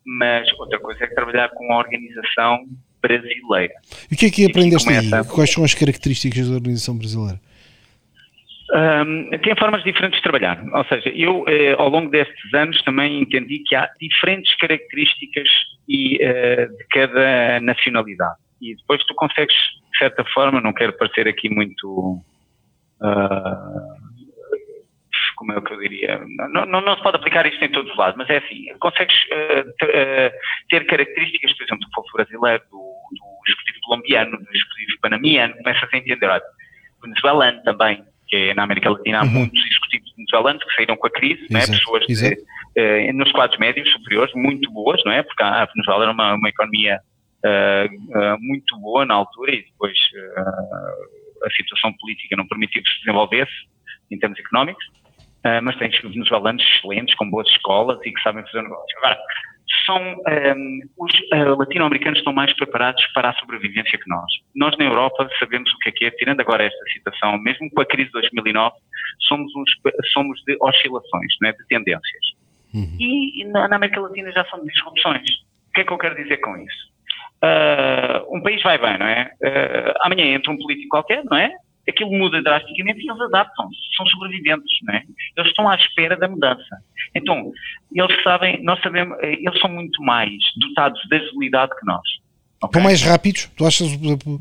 mas 0.06 0.48
outra 0.60 0.80
coisa 0.80 1.04
é 1.04 1.08
trabalhar 1.08 1.50
com 1.50 1.72
a 1.74 1.78
organização 1.78 2.66
brasileira. 3.02 3.74
E 4.12 4.16
o 4.16 4.18
que 4.18 4.26
é 4.28 4.30
que 4.30 4.46
aprendeste 4.46 4.90
aí? 4.90 5.10
começa- 5.10 5.34
Quais 5.34 5.52
são 5.52 5.64
as 5.64 5.74
características 5.74 6.50
da 6.50 6.56
organização 6.56 6.98
brasileira? 6.98 7.40
Hum, 8.76 9.30
tem 9.44 9.56
formas 9.58 9.84
diferentes 9.84 10.18
de 10.18 10.24
trabalhar. 10.24 10.64
Ou 10.74 10.86
seja, 10.86 11.10
eu, 11.10 11.46
eh, 11.48 11.74
ao 11.78 11.90
longo 11.90 12.10
destes 12.10 12.54
anos, 12.54 12.82
também 12.84 13.22
entendi 13.22 13.60
que 13.60 13.76
há 13.76 13.88
diferentes 14.02 14.56
características 14.58 15.48
e, 15.88 16.18
eh, 16.22 16.66
de 16.68 16.88
cada 16.90 17.60
nacionalidade. 17.60 18.38
E 18.62 18.76
depois 18.76 19.04
tu 19.06 19.14
consegues, 19.16 19.54
de 19.92 19.98
certa 20.00 20.24
forma, 20.34 20.60
não 20.62 20.74
quero 20.74 20.94
parecer 20.98 21.28
aqui 21.28 21.50
muito. 21.50 22.20
ah, 23.02 23.96
como 25.44 25.52
é 25.52 25.62
que 25.62 25.74
eu 25.74 25.80
diria? 25.80 26.22
Não, 26.54 26.66
não, 26.66 26.82
não 26.82 26.96
se 26.96 27.04
pode 27.04 27.18
aplicar 27.18 27.46
isto 27.46 27.64
em 27.64 27.70
todos 27.72 27.92
os 27.92 27.98
lados, 27.98 28.16
mas 28.18 28.30
é 28.30 28.38
assim: 28.38 28.66
consegues 28.80 29.16
eh, 29.30 29.64
ter, 29.78 29.90
eh, 29.94 30.34
ter 30.70 30.86
características, 30.86 31.54
por 31.54 31.64
exemplo, 31.64 31.86
do 31.86 31.92
povo 31.92 32.08
brasileiro, 32.14 32.64
do, 32.72 32.78
do 32.78 33.26
executivo 33.48 33.80
colombiano, 33.84 34.32
do 34.32 34.56
executivo 34.56 35.00
panamiano, 35.02 35.56
começas 35.58 35.90
a 35.94 35.98
entender, 35.98 36.26
olha, 36.26 36.42
venezuelano 37.02 37.62
também, 37.64 38.04
que 38.28 38.36
é 38.38 38.54
na 38.54 38.64
América 38.64 38.90
Latina 38.90 39.20
há 39.20 39.24
Uhum. 39.24 39.32
muitos 39.32 39.66
executivos 39.66 40.14
venezuelanos 40.16 40.64
que 40.64 40.76
saíram 40.76 40.96
com 40.96 41.08
a 41.08 41.12
crise, 41.12 41.46
é? 41.52 41.58
Exato, 41.58 41.72
pessoas 41.72 42.06
de, 42.08 42.38
eh, 42.78 43.12
nos 43.12 43.32
quadros 43.34 43.60
médios 43.60 43.92
superiores, 43.92 44.34
muito 44.34 44.72
boas, 44.72 45.04
não 45.04 45.12
é? 45.12 45.24
Porque 45.24 45.44
a 45.44 45.66
Venezuela 45.66 46.04
era 46.04 46.12
uma, 46.14 46.36
uma 46.36 46.50
economia 46.50 47.00
muito 48.40 48.80
boa 48.80 49.06
na 49.06 49.16
altura 49.16 49.54
e 49.54 49.64
depois 49.64 49.98
a 50.38 51.50
situação 51.52 51.92
política 52.00 52.38
não 52.38 52.48
permitiu 52.48 52.82
que 52.82 52.90
se 52.90 53.00
desenvolvesse 53.00 53.52
em 54.10 54.18
termos 54.18 54.40
económicos, 54.40 54.86
eh, 55.44 55.62
mas 55.62 55.76
tens 55.78 56.00
venezuelanos 56.02 56.64
excelentes, 56.64 57.16
com 57.16 57.30
boas 57.30 57.48
escolas 57.50 58.00
e 58.06 58.12
que 58.12 58.22
sabem 58.22 58.44
fazer 58.46 58.62
negócio. 58.62 58.98
Agora, 59.00 59.20
são, 59.86 59.98
ehm, 60.28 60.80
os 60.98 61.12
eh, 61.34 61.44
latino-americanos 61.44 62.20
estão 62.20 62.34
mais 62.34 62.54
preparados 62.54 63.06
para 63.14 63.30
a 63.30 63.34
sobrevivência 63.34 63.98
que 63.98 64.10
nós. 64.10 64.32
Nós 64.56 64.78
na 64.78 64.86
Europa 64.86 65.28
sabemos 65.40 65.72
o 65.74 65.78
que 65.80 65.90
é 65.90 65.92
que 65.92 66.06
é, 66.06 66.12
tirando 66.12 66.40
agora 66.40 66.64
esta 66.64 66.86
situação, 66.94 67.38
mesmo 67.40 67.70
com 67.72 67.82
a 67.82 67.86
crise 67.86 68.08
de 68.08 68.14
2009, 68.14 68.76
somos, 69.28 69.54
uns, 69.56 69.70
somos 70.14 70.42
de 70.46 70.58
oscilações, 70.62 71.34
não 71.42 71.50
é? 71.50 71.54
de 71.54 71.66
tendências. 71.68 72.26
Uhum. 72.74 72.98
E, 73.00 73.46
na, 73.46 73.68
na 73.68 73.76
América 73.76 74.02
Latina 74.02 74.32
já 74.32 74.46
são 74.46 74.64
disrupções. 74.66 75.30
O 75.70 75.74
que 75.74 75.82
é 75.82 75.84
que 75.84 75.92
eu 75.94 75.98
quero 75.98 76.16
dizer 76.16 76.38
com 76.38 76.56
isso? 76.58 76.94
Ah, 77.42 78.24
um 78.30 78.42
país 78.42 78.62
vai 78.64 78.78
bem, 78.78 78.98
não 78.98 79.06
é? 79.06 79.32
Ah, 79.44 80.06
amanhã 80.06 80.26
entra 80.26 80.52
um 80.52 80.58
político 80.58 80.90
qualquer, 80.90 81.24
não 81.26 81.38
é? 81.38 81.52
Aquilo 81.88 82.12
muda 82.12 82.42
drasticamente 82.42 83.00
e 83.06 83.10
eles 83.10 83.22
adaptam-se, 83.22 83.78
são 83.98 84.06
sobreviventes, 84.08 84.72
não 84.84 84.94
é? 84.96 85.04
Eles 85.38 85.50
estão 85.50 85.68
à 85.70 85.76
espera 85.76 86.16
da 86.16 86.28
mudança. 86.30 86.78
Então, 87.14 87.52
eles 87.94 88.24
sabem, 88.24 88.64
nós 88.64 88.82
sabemos, 88.82 89.18
eh, 89.22 89.34
eles 89.34 89.60
são 89.60 89.70
muito 89.70 90.02
mais 90.02 90.32
dotados 90.58 91.02
de 91.10 91.16
agilidade 91.18 91.72
que 91.78 91.86
nós. 91.86 92.02
ok? 92.62 92.70
Estão 92.70 92.82
mais 92.82 93.02
rápidos? 93.02 93.48
Tu 93.58 93.66
achas 93.66 93.90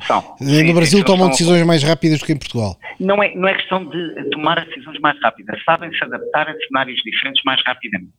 São. 0.07 0.37
no 0.41 0.47
Sim, 0.47 0.75
Brasil 0.75 0.99
sim, 1.01 1.05
tomam 1.05 1.23
são- 1.27 1.31
decisões 1.31 1.67
mais 1.67 1.83
rápidas 1.83 2.21
do 2.21 2.27
que 2.27 2.33
em 2.33 2.39
Portugal? 2.39 2.77
Não 3.01 3.21
é, 3.21 3.35
não 3.35 3.49
é 3.49 3.55
questão 3.55 3.85
de 3.85 4.31
tomar 4.31 4.65
decisões 4.65 5.01
mais 5.01 5.21
rápidas, 5.21 5.61
sabem 5.65 5.93
se 5.93 6.05
adaptar 6.05 6.49
a 6.49 6.55
cenários 6.69 7.01
diferentes 7.03 7.43
mais 7.45 7.61
rapidamente. 7.67 8.13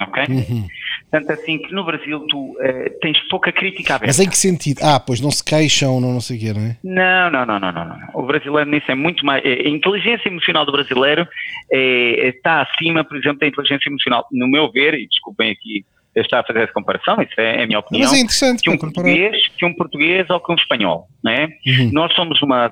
Ok? 0.00 0.24
Uhum. 0.28 0.66
Tanto 1.10 1.32
assim 1.32 1.58
que 1.58 1.72
no 1.72 1.84
Brasil 1.84 2.20
tu 2.28 2.52
uh, 2.52 3.00
tens 3.00 3.18
pouca 3.28 3.50
crítica 3.50 3.94
aberta. 3.94 4.08
Mas 4.08 4.20
em 4.20 4.28
que 4.28 4.36
sentido? 4.36 4.80
Ah, 4.82 5.00
pois 5.00 5.20
não 5.20 5.30
se 5.30 5.42
queixam, 5.42 6.00
não, 6.00 6.12
não 6.12 6.20
sei 6.20 6.36
o 6.36 6.40
quê, 6.40 6.52
não 6.52 6.60
é? 6.60 6.76
Não, 6.84 7.30
não, 7.30 7.46
não, 7.46 7.58
não, 7.58 7.72
não, 7.72 7.84
não. 7.86 7.98
O 8.14 8.22
brasileiro 8.24 8.70
nisso 8.70 8.90
é 8.90 8.94
muito 8.94 9.24
mais. 9.24 9.42
É, 9.44 9.66
a 9.66 9.68
inteligência 9.68 10.28
emocional 10.28 10.66
do 10.66 10.72
brasileiro 10.72 11.26
é, 11.72 12.28
está 12.28 12.60
acima, 12.62 13.04
por 13.04 13.16
exemplo, 13.16 13.38
da 13.38 13.46
inteligência 13.46 13.88
emocional, 13.88 14.26
no 14.30 14.48
meu 14.48 14.70
ver, 14.70 14.94
e 14.94 15.08
desculpem 15.08 15.50
aqui 15.50 15.84
estar 16.20 16.40
a 16.40 16.44
fazer 16.44 16.60
essa 16.60 16.72
comparação, 16.72 17.20
isso 17.20 17.38
é, 17.38 17.60
é 17.60 17.64
a 17.64 17.66
minha 17.66 17.78
opinião. 17.78 18.08
Mas 18.08 18.18
é 18.18 18.22
interessante 18.22 18.62
que 18.62 18.70
um, 18.70 18.78
português, 18.78 19.48
que 19.48 19.64
um 19.64 19.74
português 19.74 20.28
ou 20.30 20.40
que 20.40 20.52
um 20.52 20.54
espanhol, 20.54 21.08
né? 21.22 21.48
Uhum. 21.66 21.90
Nós 21.92 22.14
somos 22.14 22.40
uma, 22.42 22.70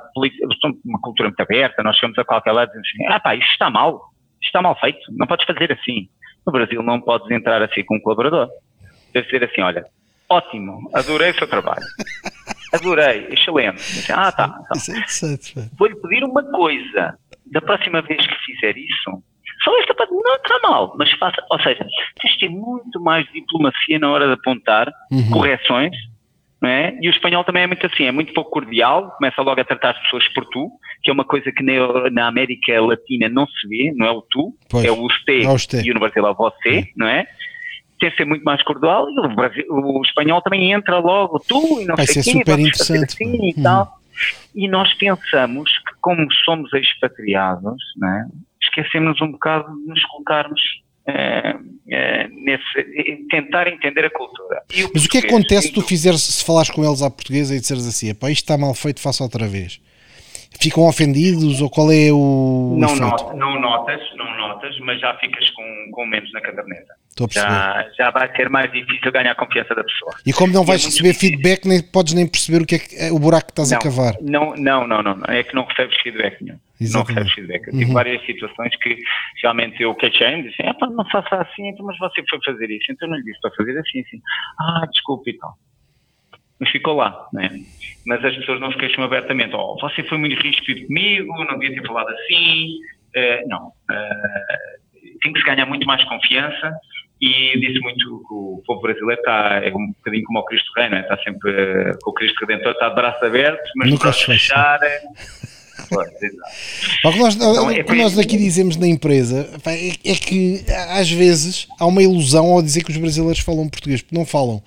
somos 0.61 0.79
uma 0.85 1.01
cultura 1.01 1.29
muito 1.29 1.41
aberta, 1.41 1.83
nós 1.83 1.97
chegamos 1.97 2.18
a 2.18 2.25
qualquer 2.25 2.53
lado 2.53 2.68
e 2.68 2.81
dizemos 2.81 2.89
assim, 2.89 3.14
ah 3.14 3.20
pá, 3.20 3.35
isto 3.35 3.51
está 3.51 3.70
mal, 3.70 4.01
isto 4.41 4.47
está 4.47 4.62
mal 4.62 4.79
feito, 4.81 5.01
não 5.11 5.27
podes 5.27 5.47
fazer 5.47 5.72
assim. 5.72 6.09
No 6.47 6.53
Brasil 6.53 6.82
não 6.82 7.01
podes 7.01 7.30
entrar 7.30 7.62
assim 7.62 7.84
com 7.84 7.97
um 7.97 8.01
colaborador. 8.01 8.49
Deve 9.12 9.28
ser 9.28 9.45
assim, 9.45 9.62
olha, 9.62 9.84
ótimo, 10.28 10.90
adorei 10.92 11.30
o 11.30 11.34
seu 11.34 11.49
trabalho. 11.49 11.84
Adorei, 12.72 13.28
excelente. 13.30 14.11
Ah, 14.12 14.32
tá. 14.32 14.49
tá. 14.49 14.64
É. 14.74 15.68
Vou-lhe 15.78 15.95
pedir 15.97 16.24
uma 16.24 16.42
coisa. 16.51 17.16
Da 17.47 17.61
próxima 17.61 18.03
vez 18.03 18.26
que 18.26 18.34
fizer 18.47 18.76
isso, 18.76 19.22
só 19.62 19.78
esta 19.80 19.95
parte 19.95 20.12
não 20.12 20.34
está 20.34 20.59
mal, 20.62 20.95
mas 20.99 21.11
faça, 21.12 21.36
ou 21.51 21.61
seja, 21.61 21.86
tens 22.20 22.32
de 22.34 22.40
ter 22.40 22.49
muito 22.49 23.01
mais 23.01 23.26
diplomacia 23.32 23.99
na 23.99 24.11
hora 24.11 24.26
de 24.26 24.32
apontar 24.32 24.92
uhum. 25.11 25.30
correções, 25.30 25.97
não 26.61 26.68
é? 26.68 26.99
E 27.01 27.09
o 27.09 27.11
espanhol 27.11 27.45
também 27.45 27.62
é 27.62 27.66
muito 27.66 27.86
assim, 27.86 28.05
é 28.05 28.12
muito 28.12 28.32
pouco 28.34 28.51
cordial, 28.51 29.12
começa 29.12 29.40
logo 29.42 29.61
a 29.61 29.64
tratar 29.64 29.90
as 29.90 30.03
pessoas 30.03 30.26
por 30.28 30.45
tu, 30.47 30.70
que 31.05 31.11
é 31.11 31.12
uma 31.12 31.24
coisa 31.24 31.52
que 31.52 31.62
na, 31.62 32.11
na 32.11 32.28
América 32.28 32.80
Latina 32.80 33.28
não 33.28 33.46
se 33.46 33.68
vê, 33.68 33.92
não 33.94 34.07
é 34.07 34.11
o 34.11 34.22
tu, 34.22 34.57
pois, 34.70 34.84
é 34.84 34.90
o 34.90 34.96
você, 34.96 35.42
é 35.76 35.82
e 35.82 35.92
no 35.92 36.00
Brasil 36.00 36.26
é 36.26 36.34
você, 36.34 36.78
é. 36.78 36.84
não 36.96 37.07
é? 37.07 37.26
Tem 38.00 38.11
que 38.11 38.16
ser 38.16 38.24
muito 38.24 38.42
mais 38.42 38.62
cordial 38.62 39.09
e 39.09 39.20
o, 39.20 39.34
Brasil, 39.34 39.64
o 39.68 40.02
espanhol 40.05 40.40
também 40.42 40.72
entra 40.72 40.98
logo, 40.98 41.38
tu 41.38 41.80
e 41.80 41.84
não 41.84 41.94
Vai 41.94 42.07
sei 42.07 42.22
o 42.22 42.24
quê, 42.24 42.30
super 42.32 42.59
interessante. 42.59 43.14
Assim, 43.22 43.48
e 43.50 43.62
tal. 43.62 43.98
E 44.55 44.68
nós 44.68 44.92
pensamos 44.94 45.70
que 45.70 45.94
como 46.00 46.26
somos 46.44 46.72
expatriados, 46.72 47.76
não 47.96 48.09
é? 48.09 48.26
esquecemos 48.62 49.20
um 49.20 49.32
bocado 49.32 49.74
de 49.76 49.86
nos 49.86 50.02
colocarmos 50.07 50.61
é, 51.07 51.55
é, 51.90 52.28
nesse, 52.28 53.26
tentar 53.30 53.68
entender 53.68 54.07
a 54.07 54.11
cultura. 54.11 54.62
O 54.70 54.90
Mas 54.94 55.05
o 55.05 55.09
que 55.09 55.18
acontece 55.18 55.68
se 55.68 55.72
tu 55.72 55.82
fizeres, 55.82 56.22
se 56.22 56.44
falares 56.44 56.70
com 56.70 56.84
eles 56.84 57.02
à 57.02 57.11
portuguesa 57.11 57.55
e 57.55 57.61
disseres 57.61 57.86
assim, 57.86 58.09
isto 58.09 58.24
está 58.30 58.57
mal 58.57 58.74
feito, 58.74 59.00
faça 59.00 59.22
outra 59.22 59.46
vez? 59.46 59.80
Ficam 60.61 60.84
ofendidos 60.88 61.61
ou 61.61 61.68
qual 61.68 61.90
é 61.90 62.11
o. 62.12 62.76
Não, 62.78 62.94
not, 62.96 63.36
não 63.36 63.61
notas, 63.61 64.00
não 64.16 64.36
notas, 64.36 64.78
mas 64.80 65.00
já 65.00 65.14
ficas 65.18 65.50
com, 65.50 65.90
com 65.92 66.07
menos 66.07 66.30
na 66.32 66.40
caderneta. 66.40 66.94
Estou 67.09 67.26
a 67.26 67.28
perceber. 67.28 67.52
Já, 67.52 67.90
já 67.96 68.11
vai 68.11 68.34
ser 68.34 68.48
mais 68.48 68.72
difícil 68.72 69.12
ganhar 69.12 69.32
a 69.32 69.34
confiança 69.34 69.74
da 69.74 69.84
pessoa. 69.84 70.12
E 70.24 70.32
como 70.32 70.52
não 70.52 70.64
vais 70.64 70.82
é 70.82 70.86
receber 70.86 71.12
difícil. 71.12 71.38
feedback, 71.38 71.66
nem 71.66 71.82
podes 71.82 72.14
nem 72.14 72.26
perceber 72.26 72.62
o 72.62 72.66
que 72.66 72.74
é, 72.74 72.78
que, 72.78 72.96
é 72.96 73.12
o 73.12 73.18
buraco 73.18 73.46
que 73.46 73.52
estás 73.52 73.70
não, 73.70 73.78
a 73.78 73.80
cavar. 73.80 74.14
Não, 74.20 74.55
não, 74.57 74.86
não, 74.86 75.02
não, 75.02 75.22
É 75.28 75.42
que 75.42 75.55
não 75.55 75.64
recebes 75.64 75.96
feedback 76.02 76.42
nenhum. 76.42 76.59
Exatamente. 76.80 76.94
Não 76.94 77.22
recebes 77.22 77.32
feedback. 77.34 77.66
Eu 77.66 77.72
tive 77.72 77.84
uhum. 77.84 77.92
várias 77.92 78.26
situações 78.26 78.76
que 78.76 78.96
realmente 79.42 79.82
eu 79.82 79.94
queixei-me, 79.94 80.44
disse, 80.44 80.62
é 80.62 80.72
não 80.80 81.09
faça 81.11 81.36
assim, 81.36 81.68
então, 81.68 81.84
mas 81.86 81.98
você 81.98 82.22
foi 82.28 82.38
fazer 82.44 82.70
isso, 82.70 82.90
então 82.90 83.09
eu 83.09 83.12
não 83.12 83.18
lhe 83.18 83.24
disse 83.24 83.40
para 83.40 83.50
fazer 83.52 83.78
assim, 83.78 84.00
assim. 84.00 84.20
Ah, 84.59 84.86
desculpe 84.90 85.30
e 85.30 85.38
tal 85.38 85.57
mas 86.64 86.70
ficou 86.70 86.94
lá, 86.94 87.28
né? 87.32 87.50
Mas 88.06 88.24
as 88.24 88.34
pessoas 88.36 88.60
não 88.60 88.72
se 88.72 88.78
queixam 88.78 89.04
abertamente, 89.04 89.54
oh, 89.54 89.76
você 89.80 90.02
foi 90.04 90.16
muito 90.18 90.40
rígido 90.40 90.86
comigo, 90.86 91.44
não 91.44 91.58
devia 91.58 91.80
ter 91.80 91.86
falado 91.86 92.08
assim, 92.08 92.78
uh, 93.16 93.48
não. 93.48 93.68
Uh, 93.68 95.18
tem 95.22 95.32
que 95.32 95.40
se 95.40 95.46
ganhar 95.46 95.66
muito 95.66 95.86
mais 95.86 96.02
confiança 96.04 96.72
e 97.20 97.58
disse 97.58 97.80
muito 97.80 97.98
que 97.98 98.34
o 98.34 98.62
povo 98.66 98.80
brasileiro 98.80 99.20
está, 99.20 99.60
é 99.62 99.70
um 99.74 99.88
bocadinho 99.88 100.24
como 100.24 100.38
o 100.38 100.44
Cristo 100.44 100.72
Rei, 100.76 100.88
não 100.88 100.98
é? 100.98 101.00
Está 101.00 101.18
sempre, 101.18 101.50
uh, 101.50 101.98
com 102.02 102.10
o 102.10 102.14
Cristo 102.14 102.46
Redentor 102.46 102.72
está 102.72 102.88
de 102.88 102.94
braço 102.94 103.24
aberto, 103.24 103.70
mas 103.76 103.90
Nunca 103.90 104.12
se 104.12 104.24
fechar... 104.24 104.80
o 107.04 107.12
que 107.12 107.18
nós, 107.18 107.34
então, 107.34 107.70
é 107.70 107.80
o 107.80 107.84
que 107.84 107.94
nós 107.94 108.18
aqui 108.18 108.38
dizemos 108.38 108.76
na 108.76 108.86
empresa 108.86 109.50
é, 109.66 110.12
é 110.12 110.14
que 110.14 110.64
às 110.90 111.10
vezes 111.10 111.66
há 111.78 111.84
uma 111.84 112.02
ilusão 112.02 112.46
ao 112.46 112.62
dizer 112.62 112.84
que 112.84 112.92
os 112.92 112.96
brasileiros 112.96 113.40
falam 113.40 113.68
português, 113.68 114.00
porque 114.00 114.16
não 114.16 114.24
falam 114.24 114.62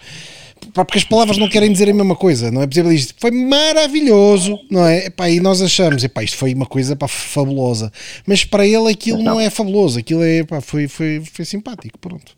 porque 0.73 0.97
as 0.97 1.03
palavras 1.03 1.37
não 1.37 1.49
querem 1.49 1.71
dizer 1.71 1.89
a 1.89 1.93
mesma 1.93 2.15
coisa, 2.15 2.51
não 2.51 2.61
é? 2.61 2.67
Por 2.67 2.73
exemplo, 2.73 2.91
diz, 2.91 3.15
foi 3.19 3.31
maravilhoso, 3.31 4.59
não 4.69 4.85
é? 4.85 5.07
Epá, 5.07 5.29
e 5.29 5.39
nós 5.39 5.61
achamos, 5.61 6.03
epá, 6.03 6.23
isto 6.23 6.37
foi 6.37 6.53
uma 6.53 6.65
coisa 6.65 6.93
epá, 6.93 7.07
fabulosa, 7.07 7.91
mas 8.27 8.43
para 8.43 8.65
ele 8.65 8.91
aquilo 8.91 9.17
não, 9.17 9.35
não 9.35 9.39
é 9.39 9.49
fabuloso, 9.49 9.99
aquilo 9.99 10.23
é, 10.23 10.39
epá, 10.39 10.61
foi, 10.61 10.87
foi, 10.87 11.21
foi 11.21 11.45
simpático, 11.45 11.97
pronto. 11.99 12.35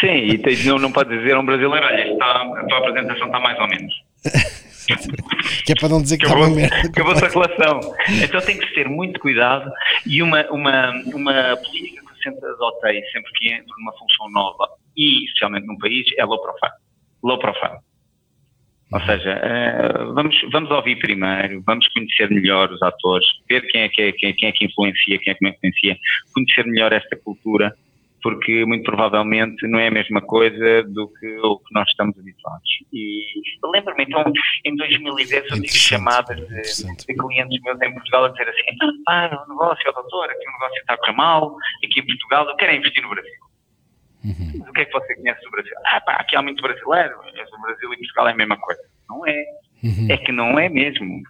Sim, 0.00 0.06
e 0.06 0.66
não, 0.66 0.78
não 0.78 0.92
pode 0.92 1.16
dizer 1.16 1.34
a 1.34 1.40
um 1.40 1.44
brasileiro, 1.44 1.84
olha, 1.84 2.12
está, 2.12 2.42
a 2.42 2.64
tua 2.66 2.78
apresentação 2.78 3.26
está 3.26 3.40
mais 3.40 3.58
ou 3.58 3.68
menos. 3.68 3.94
que 5.66 5.72
é 5.72 5.74
para 5.74 5.88
não 5.88 6.00
dizer 6.00 6.18
que, 6.18 6.26
acabou, 6.26 6.46
está 6.48 6.60
uma 6.60 6.66
Acabou-se 6.86 7.24
a 7.24 7.28
relação. 7.28 7.80
Então 8.22 8.40
tem 8.40 8.58
que 8.58 8.74
ter 8.74 8.88
muito 8.88 9.18
cuidado 9.20 9.70
e 10.06 10.22
uma, 10.22 10.46
uma, 10.50 10.90
uma 11.12 11.56
política 11.56 12.02
que 12.02 12.10
eu 12.10 12.32
sempre 12.32 12.48
adotei, 12.48 13.02
sempre 13.12 13.30
que 13.32 13.52
entro 13.52 13.74
numa 13.78 13.92
função 13.92 14.30
nova 14.30 14.68
e 14.96 15.24
especialmente 15.24 15.66
num 15.66 15.78
país, 15.78 16.06
é 16.16 16.24
low 16.24 16.40
profile 16.40 16.87
low 17.22 17.38
profile. 17.38 17.78
Ou 18.90 19.00
seja, 19.00 19.34
uh, 19.36 20.14
vamos, 20.14 20.34
vamos 20.50 20.70
ouvir 20.70 20.96
primeiro, 20.98 21.62
vamos 21.66 21.86
conhecer 21.88 22.30
melhor 22.30 22.72
os 22.72 22.82
atores, 22.82 23.26
ver 23.48 23.60
quem 23.68 23.82
é 23.82 23.88
que, 23.88 24.00
é, 24.00 24.12
quem, 24.12 24.34
quem 24.34 24.48
é 24.48 24.52
que 24.52 24.64
influencia, 24.64 25.18
quem 25.18 25.32
é 25.32 25.34
que 25.36 25.44
não 25.44 25.50
influencia, 25.50 25.98
conhecer 26.32 26.64
melhor 26.64 26.92
esta 26.94 27.14
cultura, 27.16 27.74
porque 28.22 28.64
muito 28.64 28.84
provavelmente 28.84 29.66
não 29.68 29.78
é 29.78 29.88
a 29.88 29.90
mesma 29.90 30.22
coisa 30.22 30.82
do 30.84 31.06
que 31.08 31.38
o 31.38 31.58
que 31.58 31.74
nós 31.74 31.86
estamos 31.90 32.18
habituados. 32.18 32.68
E 32.90 33.24
lembro-me, 33.62 34.04
então, 34.04 34.24
em 34.64 34.74
2010 34.74 35.50
eu 35.50 35.62
tive 35.62 35.68
chamadas 35.68 36.36
de, 36.36 36.96
de, 37.06 37.14
clientes 37.14 37.62
meus 37.62 37.80
em 37.82 37.92
Portugal 37.92 38.24
a 38.24 38.28
dizer 38.28 38.48
assim, 38.48 38.76
ah, 39.06 39.44
o 39.46 39.50
negócio, 39.50 39.92
doutor, 39.92 40.30
aqui 40.30 40.48
o 40.48 40.52
negócio 40.52 40.80
está 40.80 40.94
a 40.94 40.98
correr 40.98 41.12
mal, 41.12 41.56
aqui 41.84 42.00
em 42.00 42.06
Portugal, 42.06 42.48
eu 42.48 42.56
quero 42.56 42.74
investir 42.74 43.02
no 43.02 43.10
Brasil. 43.10 43.47
Uhum. 44.24 44.64
O 44.68 44.72
que 44.72 44.80
é 44.80 44.84
que 44.84 44.92
você 44.92 45.14
conhece 45.14 45.40
do 45.42 45.50
Brasil? 45.50 45.72
Ah, 45.86 46.00
pá, 46.00 46.14
aqui 46.14 46.36
há 46.36 46.42
muito 46.42 46.62
brasileiro. 46.62 47.16
O 47.18 47.62
Brasil 47.62 47.92
e 47.92 47.96
Portugal 47.98 48.28
é 48.28 48.32
a 48.32 48.36
mesma 48.36 48.56
coisa. 48.58 48.80
Não 49.08 49.26
é. 49.26 49.44
Uhum. 49.82 50.08
É 50.10 50.16
que 50.16 50.32
não 50.32 50.58
é 50.58 50.68
mesmo. 50.68 51.22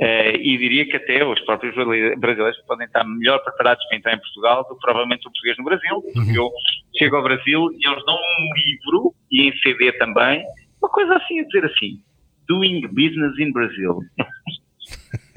Uh, 0.00 0.36
e 0.36 0.58
diria 0.58 0.86
que 0.86 0.96
até 0.96 1.24
os 1.24 1.40
próprios 1.44 1.74
brasileiros 1.74 2.60
podem 2.66 2.86
estar 2.86 3.04
melhor 3.04 3.38
preparados 3.42 3.84
para 3.86 3.96
entrar 3.96 4.14
em 4.14 4.18
Portugal 4.18 4.64
do 4.68 4.74
que 4.74 4.80
provavelmente 4.80 5.20
o 5.20 5.30
português 5.30 5.58
no 5.58 5.64
Brasil. 5.64 6.02
Uhum. 6.16 6.34
eu 6.34 6.50
chego 6.96 7.16
ao 7.16 7.22
Brasil 7.22 7.68
e 7.72 7.88
eles 7.88 8.04
dão 8.04 8.14
um 8.14 8.54
livro, 8.56 9.14
e 9.30 9.48
em 9.48 9.58
CD 9.58 9.92
também, 9.92 10.44
uma 10.80 10.90
coisa 10.90 11.14
assim, 11.16 11.40
a 11.40 11.44
dizer 11.44 11.64
assim: 11.64 12.00
Doing 12.48 12.86
Business 12.88 13.38
in 13.38 13.52
Brazil. 13.52 14.00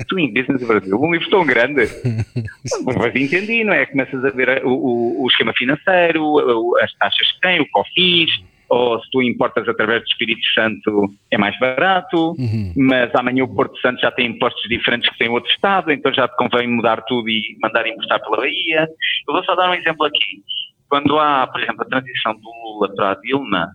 Doing 0.10 0.34
Business 0.34 0.66
Brasil, 0.66 1.00
um 1.00 1.14
livro 1.14 1.30
tão 1.30 1.46
grande. 1.46 1.88
Mas 2.98 3.16
entendi, 3.16 3.64
não 3.64 3.74
é? 3.74 3.86
Começas 3.86 4.24
a 4.24 4.30
ver 4.30 4.66
o, 4.66 4.72
o, 4.72 5.24
o 5.24 5.28
esquema 5.28 5.54
financeiro, 5.54 6.78
as 6.82 6.94
taxas 6.94 7.32
que 7.32 7.42
tem, 7.42 7.62
o 7.62 7.70
COFIS, 7.70 8.44
ou 8.70 9.02
se 9.02 9.10
tu 9.12 9.22
importas 9.22 9.68
através 9.68 10.02
do 10.02 10.08
Espírito 10.08 10.42
Santo 10.54 11.14
é 11.30 11.38
mais 11.38 11.58
barato, 11.60 12.32
uhum. 12.40 12.74
mas 12.78 13.14
amanhã 13.16 13.44
o 13.44 13.54
Porto 13.54 13.78
Santo 13.82 14.00
já 14.00 14.10
tem 14.12 14.28
impostos 14.28 14.64
diferentes 14.70 15.10
que 15.10 15.18
tem 15.18 15.30
outro 15.30 15.52
Estado, 15.52 15.92
então 15.92 16.14
já 16.14 16.28
te 16.28 16.38
convém 16.38 16.70
mudar 16.70 17.02
tudo 17.02 17.30
e 17.30 17.58
mandar 17.62 17.86
importar 17.86 18.20
pela 18.20 18.38
Bahia. 18.38 18.88
Eu 19.28 19.34
vou 19.34 19.44
só 19.44 19.56
dar 19.56 19.70
um 19.70 19.74
exemplo 19.74 20.06
aqui. 20.06 20.42
Quando 20.88 21.20
há, 21.20 21.48
por 21.48 21.62
exemplo, 21.62 21.82
a 21.82 21.86
transição 21.86 22.34
do 22.34 22.50
Lula 22.50 22.96
para 22.96 23.12
a 23.12 23.16
Dilma, 23.16 23.72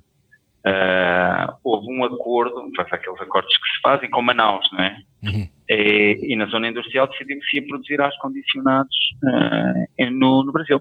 Uh, 0.66 1.54
houve 1.62 1.86
um 1.88 2.02
acordo, 2.02 2.72
aqueles 2.76 3.20
acordos 3.20 3.56
que 3.56 3.68
se 3.76 3.80
fazem 3.80 4.10
com 4.10 4.20
Manaus, 4.20 4.68
não 4.72 4.82
é? 4.82 4.96
Uhum. 5.22 5.48
E, 5.68 6.18
e, 6.22 6.36
na 6.36 6.46
zona 6.46 6.68
industrial 6.68 7.08
decidiu 7.08 7.40
que 7.40 7.46
se 7.46 7.56
ia 7.56 7.66
produzir 7.66 8.00
aos 8.00 8.16
condicionados 8.18 8.96
uh, 9.24 10.10
no, 10.12 10.44
no, 10.44 10.52
Brasil. 10.52 10.80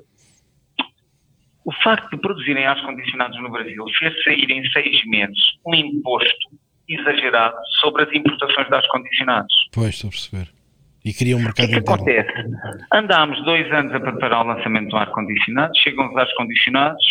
O 1.66 1.72
facto 1.84 2.12
de 2.12 2.18
produzirem 2.18 2.68
aos 2.68 2.80
condicionados 2.82 3.42
no 3.42 3.50
Brasil 3.50 3.84
fez 3.98 4.24
sair 4.24 4.52
em 4.52 4.64
seis 4.70 5.04
meses 5.06 5.40
um 5.66 5.74
imposto 5.74 6.50
exagerado 6.88 7.56
sobre 7.82 8.04
as 8.04 8.14
importações 8.14 8.68
de 8.68 8.76
ar 8.76 8.88
condicionados. 8.90 9.54
Pois, 9.74 9.96
estou 9.96 10.10
a 10.10 10.12
perceber. 10.12 10.56
E 11.04 11.14
queria 11.14 11.38
um 11.38 11.40
mercado 11.40 11.66
O 11.66 11.70
que, 11.70 11.74
que 11.74 11.80
acontece? 11.80 12.32
Andámos 12.94 13.44
dois 13.46 13.72
anos 13.72 13.94
a 13.94 14.00
preparar 14.00 14.44
o 14.44 14.48
lançamento 14.48 14.90
do 14.90 14.98
ar-condicionado, 14.98 15.72
chegam 15.78 16.10
os 16.10 16.18
ar-condicionados 16.18 17.06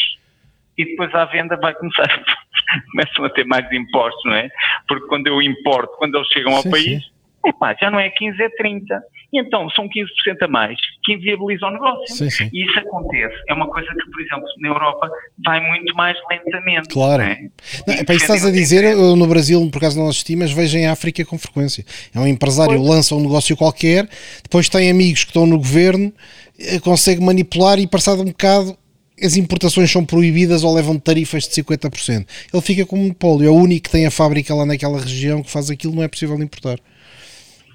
e 0.76 0.84
depois 0.84 1.14
à 1.14 1.24
venda 1.26 1.56
vai 1.56 1.72
começar 1.74 2.08
começam 2.90 3.24
a 3.24 3.30
ter 3.30 3.44
mais 3.44 3.70
impostos, 3.72 4.24
não 4.24 4.34
é? 4.34 4.50
Porque 4.88 5.06
quando 5.06 5.28
eu 5.28 5.40
importo, 5.40 5.96
quando 5.96 6.16
eles 6.16 6.28
chegam 6.28 6.54
ao 6.54 6.62
sim, 6.62 6.70
país, 6.70 7.04
sim. 7.04 7.10
Epá, 7.46 7.76
já 7.80 7.90
não 7.90 8.00
é 8.00 8.08
15, 8.10 8.42
é 8.42 8.48
30. 8.48 9.02
E 9.32 9.40
então 9.40 9.68
são 9.70 9.88
15% 9.88 10.42
a 10.42 10.48
mais 10.48 10.78
que 11.02 11.14
inviabilizam 11.14 11.68
o 11.68 11.72
negócio. 11.72 12.14
Sim, 12.14 12.30
sim. 12.30 12.50
E 12.52 12.64
isso 12.64 12.78
acontece. 12.78 13.34
É 13.48 13.54
uma 13.54 13.68
coisa 13.68 13.88
que, 13.88 14.10
por 14.10 14.20
exemplo, 14.20 14.44
na 14.60 14.68
Europa 14.68 15.10
vai 15.44 15.60
muito 15.60 15.94
mais 15.94 16.16
lentamente. 16.30 16.88
Claro. 16.88 17.22
Né? 17.22 17.50
Não, 17.86 17.94
epá, 17.94 18.14
isso 18.14 18.24
estás 18.24 18.44
a 18.44 18.50
dizer, 18.50 18.84
eu 18.84 19.16
no 19.16 19.26
Brasil, 19.26 19.68
por 19.70 19.78
acaso 19.78 19.98
não 19.98 20.08
assisti, 20.08 20.36
mas 20.36 20.52
vejo 20.52 20.78
em 20.78 20.86
África 20.86 21.24
com 21.24 21.36
frequência. 21.36 21.84
É 22.14 22.20
um 22.20 22.26
empresário 22.26 22.76
pois. 22.76 22.88
lança 22.88 23.14
um 23.14 23.20
negócio 23.20 23.56
qualquer, 23.56 24.08
depois 24.42 24.68
tem 24.68 24.90
amigos 24.90 25.24
que 25.24 25.30
estão 25.30 25.46
no 25.46 25.58
governo, 25.58 26.12
eh, 26.58 26.78
consegue 26.78 27.20
manipular 27.20 27.78
e 27.78 27.86
passado 27.86 28.22
um 28.22 28.26
bocado 28.26 28.78
as 29.22 29.36
importações 29.36 29.90
são 29.90 30.04
proibidas 30.04 30.64
ou 30.64 30.74
levam 30.74 30.98
tarifas 30.98 31.44
de 31.44 31.50
50%. 31.62 32.26
Ele 32.52 32.62
fica 32.62 32.84
com 32.84 32.96
monopólio. 32.96 33.46
É 33.46 33.50
o 33.50 33.54
único 33.54 33.84
que 33.84 33.90
tem 33.90 34.06
a 34.06 34.10
fábrica 34.10 34.52
lá 34.54 34.66
naquela 34.66 35.00
região 35.00 35.40
que 35.42 35.50
faz 35.50 35.70
aquilo, 35.70 35.94
não 35.94 36.02
é 36.02 36.08
possível 36.08 36.36
importar. 36.42 36.78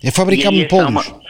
É 0.03 0.11
fabricar 0.11 0.51
monopólios. 0.51 1.07
Uma, 1.07 1.21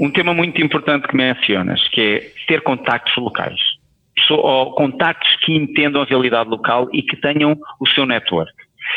um 0.00 0.10
tema 0.10 0.34
muito 0.34 0.60
importante 0.62 1.08
que 1.08 1.16
mencionas, 1.16 1.86
que 1.88 2.00
é 2.00 2.32
ter 2.46 2.62
contactos 2.62 3.16
locais. 3.16 3.58
Ou 4.30 4.72
contactos 4.74 5.36
que 5.44 5.52
entendam 5.52 6.02
a 6.02 6.04
realidade 6.04 6.48
local 6.48 6.88
e 6.92 7.02
que 7.02 7.16
tenham 7.16 7.58
o 7.80 7.88
seu 7.88 8.06
network. 8.06 8.52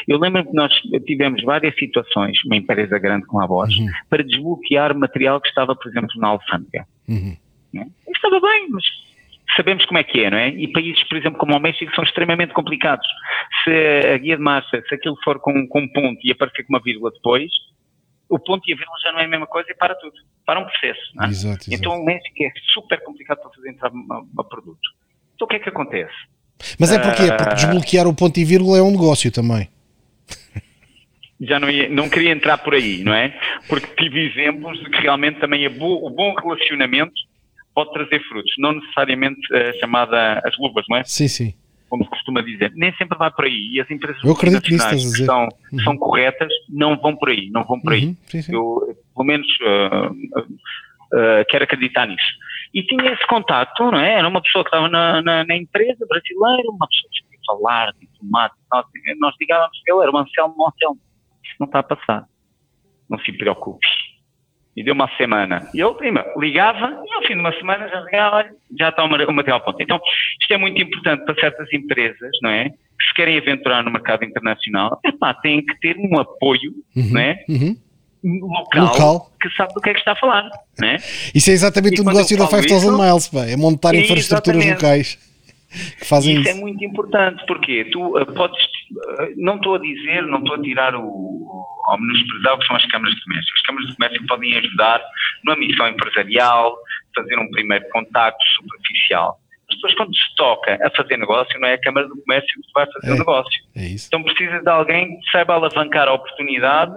Eu 0.08 0.20
lembro 0.20 0.46
que 0.46 0.54
nós 0.54 0.72
tivemos 1.06 1.44
várias 1.44 1.76
situações, 1.76 2.38
uma 2.46 2.56
empresa 2.56 2.98
grande 3.00 3.26
como 3.26 3.44
a 3.44 3.48
Bosch, 3.48 3.78
uhum. 3.80 3.88
para 4.10 4.24
desbloquear 4.24 4.96
material 4.96 5.42
que 5.42 5.50
estava, 5.50 5.76
por 5.76 5.90
exemplo, 5.90 6.10
na 6.18 6.30
alfândega. 6.30 6.86
Uhum. 7.08 7.36
Né? 7.74 7.88
Estava 8.08 8.40
bem, 8.40 8.70
mas 8.70 8.84
sabemos 9.56 9.86
como 9.86 9.98
é 9.98 10.04
que 10.04 10.24
é, 10.24 10.30
não 10.30 10.38
é? 10.38 10.50
E 10.50 10.72
países, 10.72 11.04
por 11.08 11.18
exemplo, 11.18 11.40
como 11.40 11.56
o 11.56 11.60
México, 11.60 11.94
são 11.96 12.04
extremamente 12.04 12.54
complicados. 12.54 13.06
Se 13.64 13.72
a 14.14 14.18
guia 14.18 14.38
de 14.38 14.44
marcha, 14.44 14.82
se 14.88 14.96
aquilo 14.96 15.18
for 15.24 15.40
com, 15.40 15.68
com 15.68 15.82
um 15.82 15.88
ponto 15.88 16.20
e 16.24 16.32
aparecer 16.32 16.64
com 16.64 16.74
uma 16.74 16.82
vírgula 16.82 17.12
depois, 17.12 17.50
o 18.30 18.38
ponto 18.40 18.62
e 18.70 18.74
a 18.74 18.78
vírgula 18.78 18.98
já 19.04 19.12
não 19.12 19.20
é 19.20 19.26
a 19.26 19.28
mesma 19.28 19.48
coisa 19.48 19.70
e 19.72 19.76
para 19.76 19.96
tudo. 19.96 20.14
Para 20.46 20.60
um 20.60 20.66
processo. 20.66 21.02
Não 21.16 21.26
é? 21.26 21.30
exato, 21.30 21.64
exato. 21.64 21.74
Então 21.74 22.00
o 22.00 22.06
México 22.06 22.44
é 22.44 22.52
super 22.74 23.04
complicado 23.04 23.40
para 23.40 23.50
fazer 23.50 23.70
entrar 23.70 23.92
um 23.92 24.44
produto. 24.48 24.80
Então 25.36 25.46
o 25.46 25.48
que 25.48 25.56
é 25.56 25.60
que 25.60 25.70
acontece? 25.70 26.14
Mas 26.78 26.92
é 26.92 27.00
porque, 27.00 27.24
uh, 27.24 27.38
porque 27.38 27.56
desbloquear 27.56 28.08
o 28.08 28.14
ponto 28.14 28.38
e 28.40 28.46
vírgula 28.46 28.78
é 28.78 28.82
um 28.82 28.92
negócio 28.92 29.32
também. 29.32 29.70
Já 31.42 31.58
não, 31.60 31.70
ia, 31.70 31.88
não 31.88 32.10
queria 32.10 32.32
entrar 32.32 32.58
por 32.58 32.74
aí, 32.74 33.02
não 33.02 33.14
é? 33.14 33.30
Porque 33.68 33.88
tive 33.96 34.28
exemplos 34.28 34.78
de 34.80 34.90
que 34.90 35.02
realmente 35.02 35.40
também 35.40 35.64
é 35.64 35.70
bo, 35.70 36.06
o 36.06 36.10
bom 36.10 36.36
relacionamento 36.36 37.14
pode 37.74 37.94
trazer 37.94 38.22
frutos, 38.28 38.52
não 38.58 38.74
necessariamente 38.74 39.40
a 39.56 39.74
chamada 39.80 40.42
as 40.44 40.58
luvas, 40.58 40.84
não 40.90 40.98
é? 40.98 41.04
Sim, 41.06 41.30
sim. 41.30 41.54
Como 41.90 42.04
se 42.04 42.10
costuma 42.10 42.42
dizer. 42.42 42.72
Nem 42.76 42.94
sempre 42.96 43.18
vai 43.18 43.32
por 43.32 43.46
aí. 43.46 43.72
E 43.74 43.82
as 43.82 43.90
empresas 43.90 44.22
nisso, 44.94 45.18
que 45.18 45.26
são, 45.26 45.48
uhum. 45.72 45.80
são 45.80 45.98
corretas 45.98 46.50
não 46.70 46.96
vão 46.98 47.16
por 47.16 47.30
aí, 47.30 47.50
não 47.50 47.64
vão 47.64 47.80
por 47.80 47.94
aí. 47.94 48.06
Uhum, 48.06 48.18
sim, 48.26 48.42
sim. 48.42 48.54
Eu, 48.54 48.96
pelo 49.16 49.28
menos, 49.28 49.48
uh, 49.62 50.12
uh, 50.12 51.46
quero 51.50 51.64
acreditar 51.64 52.08
nisso. 52.08 52.28
E 52.74 52.84
tinha 52.84 53.12
esse 53.12 53.26
contato, 53.28 53.92
não 53.92 54.00
é? 54.00 54.14
Era 54.14 54.28
uma 54.28 54.42
pessoa 54.42 54.64
que 54.64 54.70
estava 54.70 54.88
na, 54.88 55.22
na, 55.22 55.44
na 55.44 55.56
empresa 55.58 56.06
brasileira, 56.08 56.70
uma 56.70 56.88
pessoa 56.88 57.10
que 57.12 57.24
sabia 57.24 57.40
falar, 57.48 57.94
diplomático. 58.00 58.62
Nós, 58.72 58.86
nós 59.20 59.36
ligávamos, 59.42 59.82
ele 59.88 60.02
era 60.02 60.12
o 60.12 60.18
Anselmo, 60.18 60.68
Anselmo, 60.68 61.00
isto 61.44 61.56
não 61.60 61.66
está 61.66 61.80
a 61.80 61.84
passar. 61.84 62.26
Não 63.10 63.18
se 63.20 63.32
preocupe 63.32 63.88
e 64.80 64.84
deu 64.84 64.94
uma 64.94 65.10
semana. 65.18 65.68
E 65.74 65.80
eu, 65.80 65.94
prima, 65.94 66.26
ligava 66.38 67.04
e 67.06 67.14
ao 67.14 67.22
fim 67.24 67.34
de 67.34 67.42
uma 67.42 67.52
semana 67.52 67.90
já 67.90 68.00
ligava, 68.00 68.38
olha, 68.38 68.52
já 68.80 68.88
está 68.88 69.04
o 69.04 69.10
material 69.10 69.60
pronto. 69.60 69.82
Então, 69.82 70.00
isto 70.40 70.54
é 70.54 70.58
muito 70.58 70.82
importante 70.82 71.26
para 71.26 71.36
certas 71.36 71.68
empresas, 71.74 72.32
não 72.42 72.50
é? 72.50 72.70
Que 72.70 73.08
se 73.10 73.14
querem 73.14 73.38
aventurar 73.38 73.84
no 73.84 73.92
mercado 73.92 74.24
internacional, 74.24 74.98
epá, 75.06 75.34
têm 75.34 75.66
que 75.66 75.78
ter 75.82 75.98
um 75.98 76.18
apoio, 76.18 76.72
uhum, 76.96 77.10
não 77.12 77.20
é? 77.20 77.44
Uhum. 77.50 77.78
Local, 78.24 78.86
local, 78.86 79.32
que 79.42 79.50
sabe 79.50 79.74
do 79.74 79.82
que 79.82 79.90
é 79.90 79.94
que 79.94 80.00
está 80.00 80.14
a 80.14 80.16
falar, 80.16 80.50
né? 80.80 80.96
Isso 81.36 81.50
é 81.50 81.54
exatamente 81.54 81.98
e 81.98 82.02
o 82.02 82.06
negócio 82.06 82.38
da 82.38 82.48
5000 82.48 82.98
Miles, 82.98 83.28
pá, 83.28 83.46
é 83.46 83.58
montar 83.58 83.96
infraestruturas 83.96 84.66
locais 84.66 85.29
que 85.70 86.06
fazem 86.06 86.34
isso. 86.34 86.50
Isso 86.50 86.58
é 86.58 86.60
muito 86.60 86.84
importante, 86.84 87.44
porque 87.48 87.86
tu 87.86 88.18
uh, 88.18 88.26
podes, 88.34 88.64
uh, 88.64 89.34
não 89.38 89.56
estou 89.56 89.76
a 89.76 89.80
dizer, 89.80 90.24
não 90.24 90.40
estou 90.40 90.56
a 90.56 90.62
tirar 90.62 90.96
o, 90.96 91.66
ao 91.86 92.00
menosprezar 92.00 92.54
o 92.54 92.60
que 92.60 92.68
são 92.68 92.76
as 92.76 92.86
câmaras 92.88 93.16
de 93.16 93.24
comércio. 93.24 93.54
As 93.56 93.62
câmaras 93.62 93.90
de 93.90 93.96
comércio 93.96 94.28
podem 94.28 94.58
ajudar 94.58 95.02
numa 95.44 95.58
missão 95.58 95.88
empresarial, 95.88 96.78
fazer 97.16 97.38
um 97.38 97.50
primeiro 97.52 97.88
contacto 97.90 98.44
superficial. 98.56 99.40
Mas 99.68 99.78
depois, 99.78 99.96
quando 99.96 100.16
se 100.16 100.36
toca 100.36 100.80
a 100.82 100.90
fazer 100.90 101.18
negócio, 101.18 101.60
não 101.60 101.68
é 101.68 101.74
a 101.76 101.82
Câmara 101.82 102.08
do 102.08 102.20
Comércio 102.24 102.50
que 102.50 102.72
vai 102.74 102.88
fazer 102.92 103.08
o 103.08 103.12
é, 103.12 103.14
um 103.14 103.20
negócio. 103.20 103.64
É. 103.76 103.88
Então 104.08 104.24
precisa 104.24 104.60
de 104.60 104.70
alguém 104.70 105.20
que 105.20 105.32
saiba 105.32 105.54
alavancar 105.54 106.08
a 106.08 106.14
oportunidade 106.14 106.94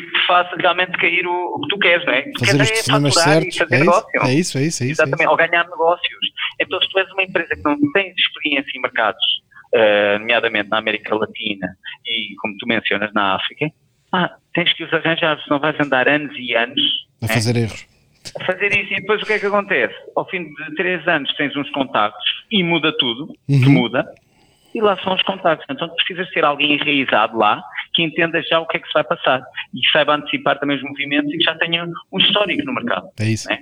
que 0.00 0.26
faça 0.26 0.56
realmente 0.56 0.96
cair 0.98 1.26
o, 1.26 1.54
o 1.54 1.60
que 1.60 1.68
tu 1.68 1.78
queres, 1.78 2.06
não 2.06 2.12
é? 2.12 2.22
Tu 2.22 2.38
fazer 2.40 2.58
queres 2.58 2.70
os 2.70 2.88
é 2.88 2.92
faturar 2.92 3.12
certos. 3.12 3.54
e 3.54 3.58
fazer 3.58 3.74
é 3.74 3.78
negócio. 3.78 4.08
Isso, 4.08 4.26
é 4.26 4.32
isso, 4.32 4.58
é 4.58 4.62
isso. 4.62 4.82
É 4.82 4.86
isso 4.86 5.02
Exatamente, 5.02 5.20
é 5.20 5.24
isso. 5.24 5.30
ou 5.30 5.36
ganhar 5.36 5.64
negócios. 5.64 6.20
Então, 6.60 6.80
se 6.80 6.88
tu 6.88 6.98
és 6.98 7.12
uma 7.12 7.22
empresa 7.22 7.54
que 7.54 7.62
não 7.64 7.92
tens 7.92 8.14
experiência 8.16 8.70
em 8.76 8.80
mercados, 8.80 9.24
uh, 9.74 10.18
nomeadamente 10.18 10.68
na 10.68 10.78
América 10.78 11.14
Latina 11.14 11.68
e, 12.06 12.34
como 12.40 12.56
tu 12.58 12.66
mencionas, 12.66 13.12
na 13.12 13.36
África, 13.36 13.70
ah, 14.12 14.30
tens 14.54 14.72
que 14.72 14.84
os 14.84 14.92
arranjar, 14.92 15.40
senão 15.44 15.60
vais 15.60 15.78
andar 15.80 16.08
anos 16.08 16.34
e 16.36 16.54
anos 16.54 16.80
a 17.22 17.26
né? 17.26 17.34
fazer 17.34 17.56
erros. 17.56 17.86
A 18.38 18.44
fazer 18.44 18.68
isso 18.78 18.92
e 18.92 18.96
depois 18.96 19.22
o 19.22 19.26
que 19.26 19.32
é 19.34 19.38
que 19.38 19.46
acontece? 19.46 19.94
Ao 20.16 20.28
fim 20.28 20.44
de 20.44 20.74
três 20.76 21.06
anos 21.08 21.32
tens 21.36 21.54
uns 21.56 21.70
contactos 21.70 22.24
e 22.50 22.62
muda 22.62 22.92
tudo, 22.98 23.32
uhum. 23.48 23.70
muda, 23.70 24.04
e 24.74 24.80
lá 24.80 24.96
são 25.02 25.14
os 25.14 25.22
contactos. 25.22 25.66
Então 25.70 25.88
precisas 25.94 26.28
ter 26.30 26.44
alguém 26.44 26.74
enraizado 26.74 27.38
lá 27.38 27.62
que 28.00 28.04
entenda 28.04 28.42
já 28.42 28.60
o 28.60 28.66
que 28.66 28.78
é 28.78 28.80
que 28.80 28.86
se 28.86 28.94
vai 28.94 29.04
passar 29.04 29.42
e 29.74 29.80
saiba 29.92 30.16
antecipar 30.16 30.58
também 30.58 30.76
os 30.76 30.82
movimentos 30.82 31.32
e 31.32 31.38
que 31.38 31.44
já 31.44 31.54
tenha 31.56 31.86
um 32.12 32.18
histórico 32.18 32.64
no 32.64 32.74
mercado. 32.74 33.08
É 33.18 33.28
isso. 33.28 33.48
Né? 33.48 33.60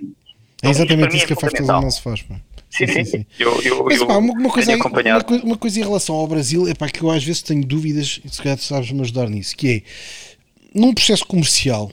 É 0.63 0.71
exatamente 0.71 1.17
isso, 1.17 1.17
isso 1.17 1.27
que 1.27 1.33
a 1.33 1.37
Faz 1.37 1.67
não 1.67 1.91
se 1.91 2.03
faz. 2.03 2.23
Pá. 2.23 2.37
Sim, 2.71 2.87
sim, 2.87 3.05
sim. 3.05 3.27
Eu, 3.39 3.63
eu, 3.63 3.85
Mas, 3.85 4.03
pá, 4.05 4.19
uma, 4.19 4.33
uma, 4.33 4.51
coisa, 4.51 4.77
uma, 4.77 5.43
uma, 5.43 5.57
coisa 5.57 5.81
em 5.81 5.83
relação 5.83 6.15
ao 6.15 6.27
Brasil, 6.27 6.69
é 6.69 6.75
pá, 6.75 6.89
que 6.89 7.03
eu 7.03 7.11
às 7.11 7.25
vezes 7.25 7.43
tenho 7.43 7.65
dúvidas, 7.65 8.21
e 8.25 8.29
se 8.29 8.43
calhar 8.43 8.59
sabes-me 8.59 9.01
ajudar 9.01 9.29
nisso, 9.29 9.57
que 9.57 9.69
é 9.69 10.79
num 10.79 10.93
processo 10.93 11.27
comercial, 11.27 11.91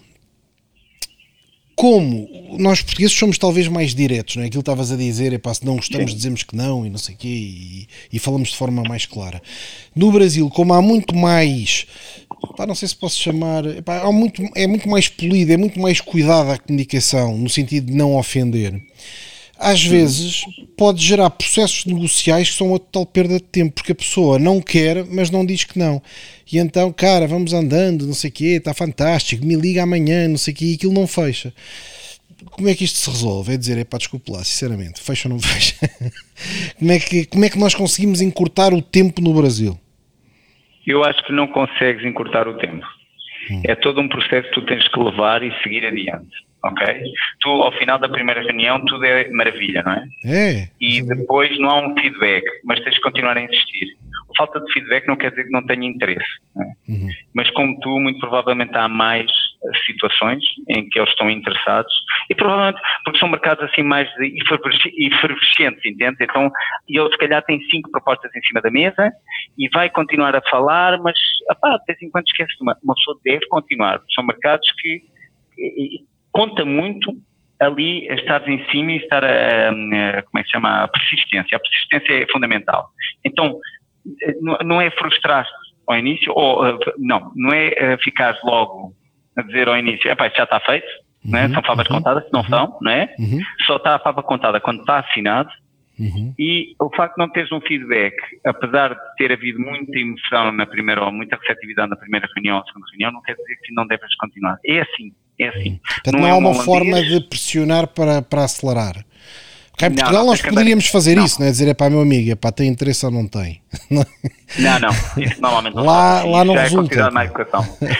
como 1.76 2.30
nós 2.58 2.82
portugueses 2.82 3.16
somos 3.16 3.38
talvez 3.38 3.68
mais 3.68 3.94
diretos, 3.94 4.38
não 4.38 4.44
é? 4.44 4.48
Aquilo 4.48 4.64
que 4.64 4.70
estavas 4.70 4.92
a 4.92 4.96
dizer, 4.96 5.34
é 5.34 5.38
pá, 5.38 5.54
se 5.54 5.66
não 5.66 5.76
gostamos, 5.76 6.16
dizemos 6.16 6.42
que 6.42 6.56
não 6.56 6.86
e 6.86 6.90
não 6.90 6.98
sei 6.98 7.16
o 7.16 7.18
quê, 7.18 7.28
e, 7.28 7.88
e, 8.14 8.20
falamos 8.20 8.50
de 8.50 8.56
forma 8.56 8.82
mais 8.84 9.06
clara. 9.06 9.42
No 9.94 10.12
Brasil, 10.12 10.50
como 10.50 10.74
há 10.74 10.82
muito 10.82 11.14
mais, 11.16 11.86
pá, 12.54 12.66
não 12.66 12.76
sei 12.76 12.88
se 12.88 12.96
posso 12.96 13.20
chamar, 13.20 13.66
epá, 13.66 14.00
há 14.00 14.12
muito, 14.12 14.44
é 14.56 14.68
muito 14.68 14.88
mais 14.90 15.08
polido, 15.08 15.52
é 15.52 15.58
muito 15.58 15.80
mais 15.80 16.02
cuidada 16.02 16.54
a 16.54 16.58
comunicação, 16.58 17.38
no 17.38 17.50
sentido 17.50 17.88
de 17.88 17.94
não 17.94 18.16
ofender 18.16 18.82
às 19.58 19.84
vezes 19.84 20.44
pode 20.78 21.04
gerar 21.04 21.30
processos 21.30 21.86
negociais 21.86 22.50
que 22.50 22.58
são 22.58 22.68
uma 22.68 22.80
total 22.80 23.06
perda 23.06 23.36
de 23.36 23.44
tempo, 23.44 23.76
porque 23.76 23.94
a 23.94 23.96
pessoa 23.96 24.38
não 24.38 24.62
quer, 24.62 25.06
mas 25.06 25.30
não 25.30 25.46
diz 25.46 25.64
que 25.64 25.80
não. 25.80 26.02
E 26.52 26.58
então, 26.58 26.92
cara, 26.92 27.28
vamos 27.28 27.54
andando, 27.54 28.06
não 28.06 28.14
sei 28.14 28.30
o 28.30 28.34
quê, 28.34 28.46
está 28.46 28.74
fantástico, 28.74 29.46
me 29.46 29.56
liga 29.56 29.84
amanhã, 29.84 30.28
não 30.28 30.38
sei 30.38 30.54
o 30.54 30.58
quê, 30.58 30.66
e 30.66 30.74
aquilo 30.76 30.94
não 30.94 31.08
fecha. 31.08 31.54
Como 32.52 32.70
é 32.70 32.76
que 32.76 32.84
isto 32.84 33.00
se 33.00 33.10
resolve? 33.10 33.54
É 33.54 33.58
dizer, 33.58 33.78
é 33.78 33.84
pá, 33.84 33.98
desculpe 33.98 34.32
lá, 34.32 34.44
sinceramente, 34.44 35.02
fecha 35.02 35.28
ou 35.28 35.34
não 35.34 35.40
fecha? 35.42 35.76
como, 36.78 36.92
é 36.92 37.00
que, 37.00 37.26
como 37.26 37.46
é 37.46 37.50
que 37.50 37.58
nós 37.58 37.74
conseguimos 37.74 38.22
encurtar 38.22 38.74
o 38.74 38.82
tempo 38.82 39.22
no 39.22 39.34
Brasil? 39.34 39.80
Eu 40.86 41.04
acho 41.04 41.24
que 41.24 41.34
não 41.34 41.48
consegues 41.48 42.06
encurtar 42.06 42.48
o 42.48 42.58
tempo. 42.58 42.86
Hum. 43.50 43.62
É 43.66 43.76
todo 43.76 44.02
um 44.02 44.08
processo 44.08 44.48
que 44.50 44.56
tu 44.56 44.66
tens 44.66 44.88
que 44.88 45.00
levar 45.00 45.44
e 45.44 45.52
seguir 45.62 45.86
adiante 45.86 46.46
ok? 46.66 47.04
Tu, 47.42 47.50
ao 47.50 47.72
final 47.74 48.00
da 48.00 48.10
primeira 48.10 48.42
reunião, 48.42 48.84
tudo 48.86 49.06
é 49.06 49.30
maravilha, 49.30 49.84
não 49.84 49.94
é? 49.94 50.06
É. 50.26 50.68
E 50.82 51.02
depois 51.02 51.58
não 51.60 51.70
há 51.70 51.88
um 51.88 51.96
feedback, 51.98 52.44
mas 52.64 52.80
tens 52.84 52.96
de 52.96 53.02
continuar 53.02 53.38
a 53.38 53.42
insistir. 53.42 53.96
Falta 54.38 54.60
de 54.60 54.74
feedback 54.74 55.08
não 55.08 55.16
quer 55.16 55.30
dizer 55.30 55.46
que 55.46 55.52
não 55.52 55.66
tenha 55.66 55.88
interesse, 55.88 56.26
é? 56.58 56.92
uhum. 56.92 57.10
mas 57.34 57.50
como 57.52 57.80
tu, 57.80 58.00
muito 58.00 58.20
provavelmente 58.20 58.76
há 58.76 58.88
mais 58.88 59.32
situações 59.86 60.44
em 60.68 60.90
que 60.90 61.00
eles 61.00 61.10
estão 61.12 61.30
interessados 61.30 61.94
e 62.30 62.36
provavelmente 62.36 62.82
porque 63.04 63.20
são 63.20 63.30
mercados 63.30 63.64
assim 63.66 63.84
mais 63.84 64.10
efervescentes, 64.20 65.86
entende? 65.86 66.18
Então 66.22 66.52
ele 66.88 67.10
se 67.10 67.18
calhar 67.18 67.44
tem 67.44 67.60
cinco 67.70 67.92
propostas 67.92 68.32
em 68.36 68.42
cima 68.42 68.62
da 68.62 68.72
mesa 68.72 69.12
e 69.58 69.70
vai 69.70 69.90
continuar 69.90 70.36
a 70.36 70.42
falar, 70.50 71.00
mas 71.02 71.18
apá, 71.50 71.78
de 71.78 71.86
vez 71.86 72.02
em 72.02 72.10
quando 72.10 72.28
esquece 72.28 72.54
uma, 72.62 72.78
uma 72.84 72.96
pessoa 72.96 73.18
deve 73.24 73.46
continuar. 73.48 74.02
São 74.14 74.26
mercados 74.26 74.68
que 74.80 75.02
conta 76.32 76.66
muito 76.66 77.14
ali 77.60 78.08
estar 78.08 78.48
em 78.50 78.64
cima 78.70 78.92
e 78.92 78.98
estar 78.98 79.24
a, 79.24 79.70
a, 79.70 80.22
como 80.24 80.40
é 80.40 80.42
que 80.42 80.48
se 80.48 80.52
chama, 80.52 80.84
a 80.84 80.88
persistência. 80.88 81.56
A 81.56 81.60
persistência 81.60 82.24
é 82.24 82.28
fundamental. 82.32 82.90
Então, 83.24 83.58
não 84.64 84.82
é 84.82 84.92
frustrar-se 84.92 85.52
ao 85.88 85.98
início, 85.98 86.32
ou 86.36 86.68
eh, 86.68 86.78
não, 86.98 87.32
não 87.36 87.54
é 87.54 87.74
eh, 87.76 87.98
ficar 88.04 88.38
logo 88.44 88.94
a 89.38 89.42
dizer 89.42 89.68
ao 89.68 89.78
início, 89.78 90.10
epá, 90.10 90.30
já 90.30 90.44
está 90.44 90.60
feito, 90.60 90.88
né? 91.26 91.50
são 91.50 91.64
favas 91.64 91.88
uhum, 91.90 91.98
contadas, 91.98 92.24
não 92.32 92.42
uhum, 92.42 92.48
são, 92.48 92.78
não 92.82 92.92
é? 92.92 93.14
Uhum. 93.20 93.40
Só 93.66 93.78
está 93.78 93.96
a 93.96 94.00
fava 94.00 94.24
contada 94.24 94.60
quando 94.60 94.82
está 94.82 95.00
assinado, 95.00 95.50
Uhum. 95.98 96.34
E 96.38 96.76
o 96.80 96.90
facto 96.94 97.16
de 97.16 97.20
não 97.20 97.32
teres 97.32 97.52
um 97.52 97.62
feedback, 97.62 98.16
apesar 98.46 98.90
de 98.90 99.16
ter 99.18 99.32
havido 99.32 99.60
muita 99.60 99.98
emoção 99.98 100.52
na 100.52 100.66
primeira 100.66 101.06
ou 101.06 101.12
muita 101.12 101.38
receptividade 101.38 101.90
na 101.90 101.96
primeira 101.96 102.28
reunião 102.36 102.58
ou 102.58 102.66
segunda 102.66 102.86
reunião, 102.92 103.12
não 103.14 103.22
quer 103.22 103.36
dizer 103.36 103.56
que 103.64 103.74
não 103.74 103.88
deves 103.88 104.16
continuar. 104.18 104.58
É 104.66 104.82
assim, 104.82 105.14
é 105.40 105.48
assim. 105.48 105.80
Portanto, 105.84 106.14
não, 106.14 106.22
não 106.22 106.28
é 106.28 106.32
há 106.32 106.36
uma 106.36 106.54
forma 106.54 107.02
de 107.02 107.22
pressionar 107.22 107.88
para, 107.88 108.22
para 108.22 108.44
acelerar. 108.44 109.06
Cá 109.78 109.88
em 109.88 109.90
não, 109.90 109.96
Portugal 109.96 110.22
não, 110.24 110.32
nós 110.32 110.42
poderíamos 110.42 110.88
fazer 110.88 111.16
não. 111.16 111.26
isso, 111.26 111.40
não 111.40 111.48
é? 111.48 111.52
Dizer, 111.52 111.68
é 111.68 111.74
para 111.74 111.90
meu 111.90 112.02
amigo, 112.02 112.32
é 112.32 112.36
para 112.36 112.52
tem 112.52 112.68
interesse 112.70 113.06
ou 113.06 113.12
não 113.12 113.28
tem. 113.28 113.62
Não, 114.60 114.80
não, 114.80 114.90
isso 115.18 115.42
normalmente 115.42 115.76
não 115.76 115.84
lá, 115.84 116.24
lá 116.24 116.46
não 116.46 116.56
é 116.56 116.62
resulta. 116.62 116.94
É 116.94 116.98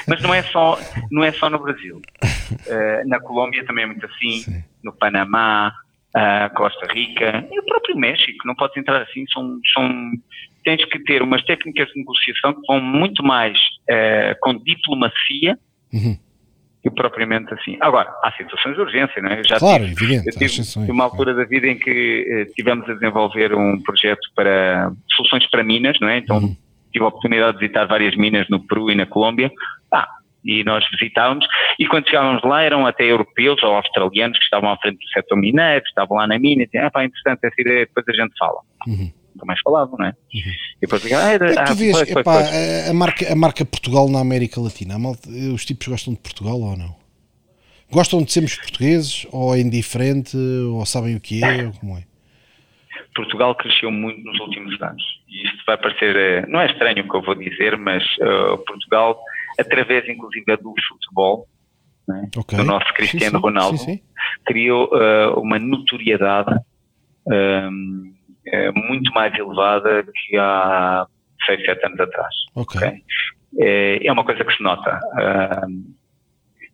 Mas 0.08 0.22
não 0.22 0.34
é, 0.34 0.44
só, 0.44 0.80
não 1.12 1.24
é 1.24 1.32
só 1.34 1.50
no 1.50 1.60
Brasil. 1.60 1.98
Uh, 1.98 3.08
na 3.08 3.20
Colômbia 3.20 3.66
também 3.66 3.84
é 3.84 3.88
muito 3.88 4.06
assim, 4.06 4.40
Sim. 4.42 4.64
no 4.84 4.94
Panamá, 4.94 5.74
a 6.16 6.50
Costa 6.50 6.88
Rica 6.94 7.46
e 7.52 7.60
o 7.60 7.66
próprio 7.66 7.98
México. 7.98 8.48
Não 8.48 8.56
podes 8.56 8.78
entrar 8.78 9.02
assim, 9.02 9.26
são, 9.34 9.60
são 9.74 10.12
tens 10.64 10.86
que 10.86 11.00
ter 11.00 11.22
umas 11.22 11.44
técnicas 11.44 11.88
de 11.90 12.00
negociação 12.00 12.54
que 12.54 12.62
vão 12.68 12.80
muito 12.80 13.22
mais 13.24 13.58
uh, 13.90 14.36
com 14.40 14.58
diplomacia 14.58 15.58
uhum. 15.92 16.18
Que 16.86 16.92
propriamente 16.92 17.52
assim. 17.52 17.78
Agora, 17.82 18.14
há 18.24 18.32
situações 18.34 18.76
de 18.76 18.82
urgência, 18.82 19.20
não 19.20 19.32
é? 19.32 19.40
Eu 19.40 19.44
já 19.44 19.58
claro, 19.58 19.84
tive, 19.86 20.04
evidente. 20.06 20.28
Eu 20.28 20.48
tive 20.48 20.92
uma 20.92 21.06
altura 21.06 21.34
da 21.34 21.44
vida 21.44 21.66
em 21.66 21.80
que 21.80 22.46
uh, 22.48 22.54
tivemos 22.54 22.88
a 22.88 22.94
desenvolver 22.94 23.56
um 23.56 23.82
projeto 23.82 24.22
para 24.36 24.92
soluções 25.16 25.50
para 25.50 25.64
minas, 25.64 25.98
não 26.00 26.08
é? 26.08 26.20
Então 26.20 26.38
uhum. 26.38 26.56
tive 26.94 27.04
a 27.04 27.08
oportunidade 27.08 27.54
de 27.54 27.62
visitar 27.62 27.86
várias 27.86 28.16
minas 28.16 28.48
no 28.50 28.60
Peru 28.60 28.92
e 28.92 28.96
na 28.96 29.08
Colômbia. 29.08 29.52
Ah, 29.92 30.08
e 30.46 30.64
nós 30.64 30.86
visitávamos, 30.92 31.44
e 31.80 31.88
quando 31.88 32.06
chegávamos 32.06 32.44
lá 32.44 32.62
eram 32.62 32.86
até 32.86 33.04
europeus 33.04 33.64
ou 33.64 33.74
australianos 33.74 34.38
que 34.38 34.44
estavam 34.44 34.70
à 34.70 34.78
frente 34.78 35.00
do 35.00 35.10
setor 35.10 35.38
mineiro, 35.38 35.84
estavam 35.88 36.18
lá 36.18 36.28
na 36.28 36.38
mina 36.38 36.62
e 36.62 36.66
diziam, 36.68 36.86
ah 36.86 36.92
pá, 36.92 37.04
interessante 37.04 37.40
essa 37.44 37.62
ideia, 37.62 37.88
depois 37.88 38.08
a 38.08 38.14
gente 38.14 38.38
fala. 38.38 38.60
Uhum 38.86 39.12
nunca 39.36 39.46
mais 39.46 39.60
falavam, 39.62 39.98
não 40.00 40.06
é? 40.08 40.10
Uhum. 40.10 40.52
E 40.78 40.82
depois 40.82 41.14
ah, 41.14 41.32
era, 41.32 41.52
é 41.52 41.60
ah, 41.60 41.74
vês, 41.74 41.98
foi, 41.98 42.12
epá, 42.12 42.40
A, 42.90 42.94
marca, 42.94 43.32
a 43.32 43.36
marca 43.36 43.66
Portugal 43.66 44.10
na 44.10 44.20
América 44.20 44.60
Latina, 44.60 44.96
os 45.54 45.66
tipos 45.66 45.88
gostam 45.88 46.14
de 46.14 46.20
Portugal 46.20 46.60
ou 46.60 46.78
não? 46.78 46.96
Gostam 47.92 48.24
de 48.24 48.32
sermos 48.32 48.56
portugueses 48.56 49.28
ou 49.32 49.56
é 49.56 49.60
indiferente 49.60 50.36
ou 50.36 50.86
sabem 50.86 51.16
o 51.16 51.22
que 51.22 51.44
é 51.44 51.68
ou 51.68 51.74
como 51.74 51.98
é? 51.98 52.04
Portugal 53.14 53.56
cresceu 53.56 53.92
muito 53.92 54.22
nos 54.24 54.40
últimos 54.40 54.82
anos 54.82 55.04
e 55.30 55.46
isto 55.46 55.64
vai 55.66 55.78
parecer, 55.78 56.16
eh, 56.16 56.46
não 56.48 56.60
é 56.60 56.66
estranho 56.66 57.06
o 57.06 57.10
que 57.10 57.16
eu 57.16 57.22
vou 57.22 57.36
dizer, 57.36 57.78
mas 57.78 58.04
uh, 58.18 58.58
Portugal, 58.66 59.18
através 59.60 60.08
inclusive 60.10 60.58
do 60.58 60.74
futebol, 60.90 61.48
né, 62.08 62.30
okay. 62.36 62.58
do 62.58 62.66
nosso 62.66 62.94
Cristiano 62.94 63.26
sim, 63.26 63.38
sim. 63.38 63.42
Ronaldo, 63.42 63.78
sim, 63.78 64.02
criou 64.46 64.90
uh, 64.94 65.40
uma 65.40 65.58
notoriedade 65.58 66.60
um, 67.28 68.15
é 68.48 68.72
muito 68.72 69.12
mais 69.14 69.34
elevada 69.38 70.04
que 70.04 70.38
há 70.38 71.06
6, 71.46 71.66
7 71.66 71.86
anos 71.86 72.00
atrás. 72.00 72.36
Okay. 72.56 72.88
okay? 72.88 73.04
É, 73.60 74.08
é, 74.08 74.12
uma 74.12 74.24
coisa 74.24 74.44
que 74.44 74.54
se 74.54 74.62
nota. 74.62 75.00
Uh, 75.14 75.96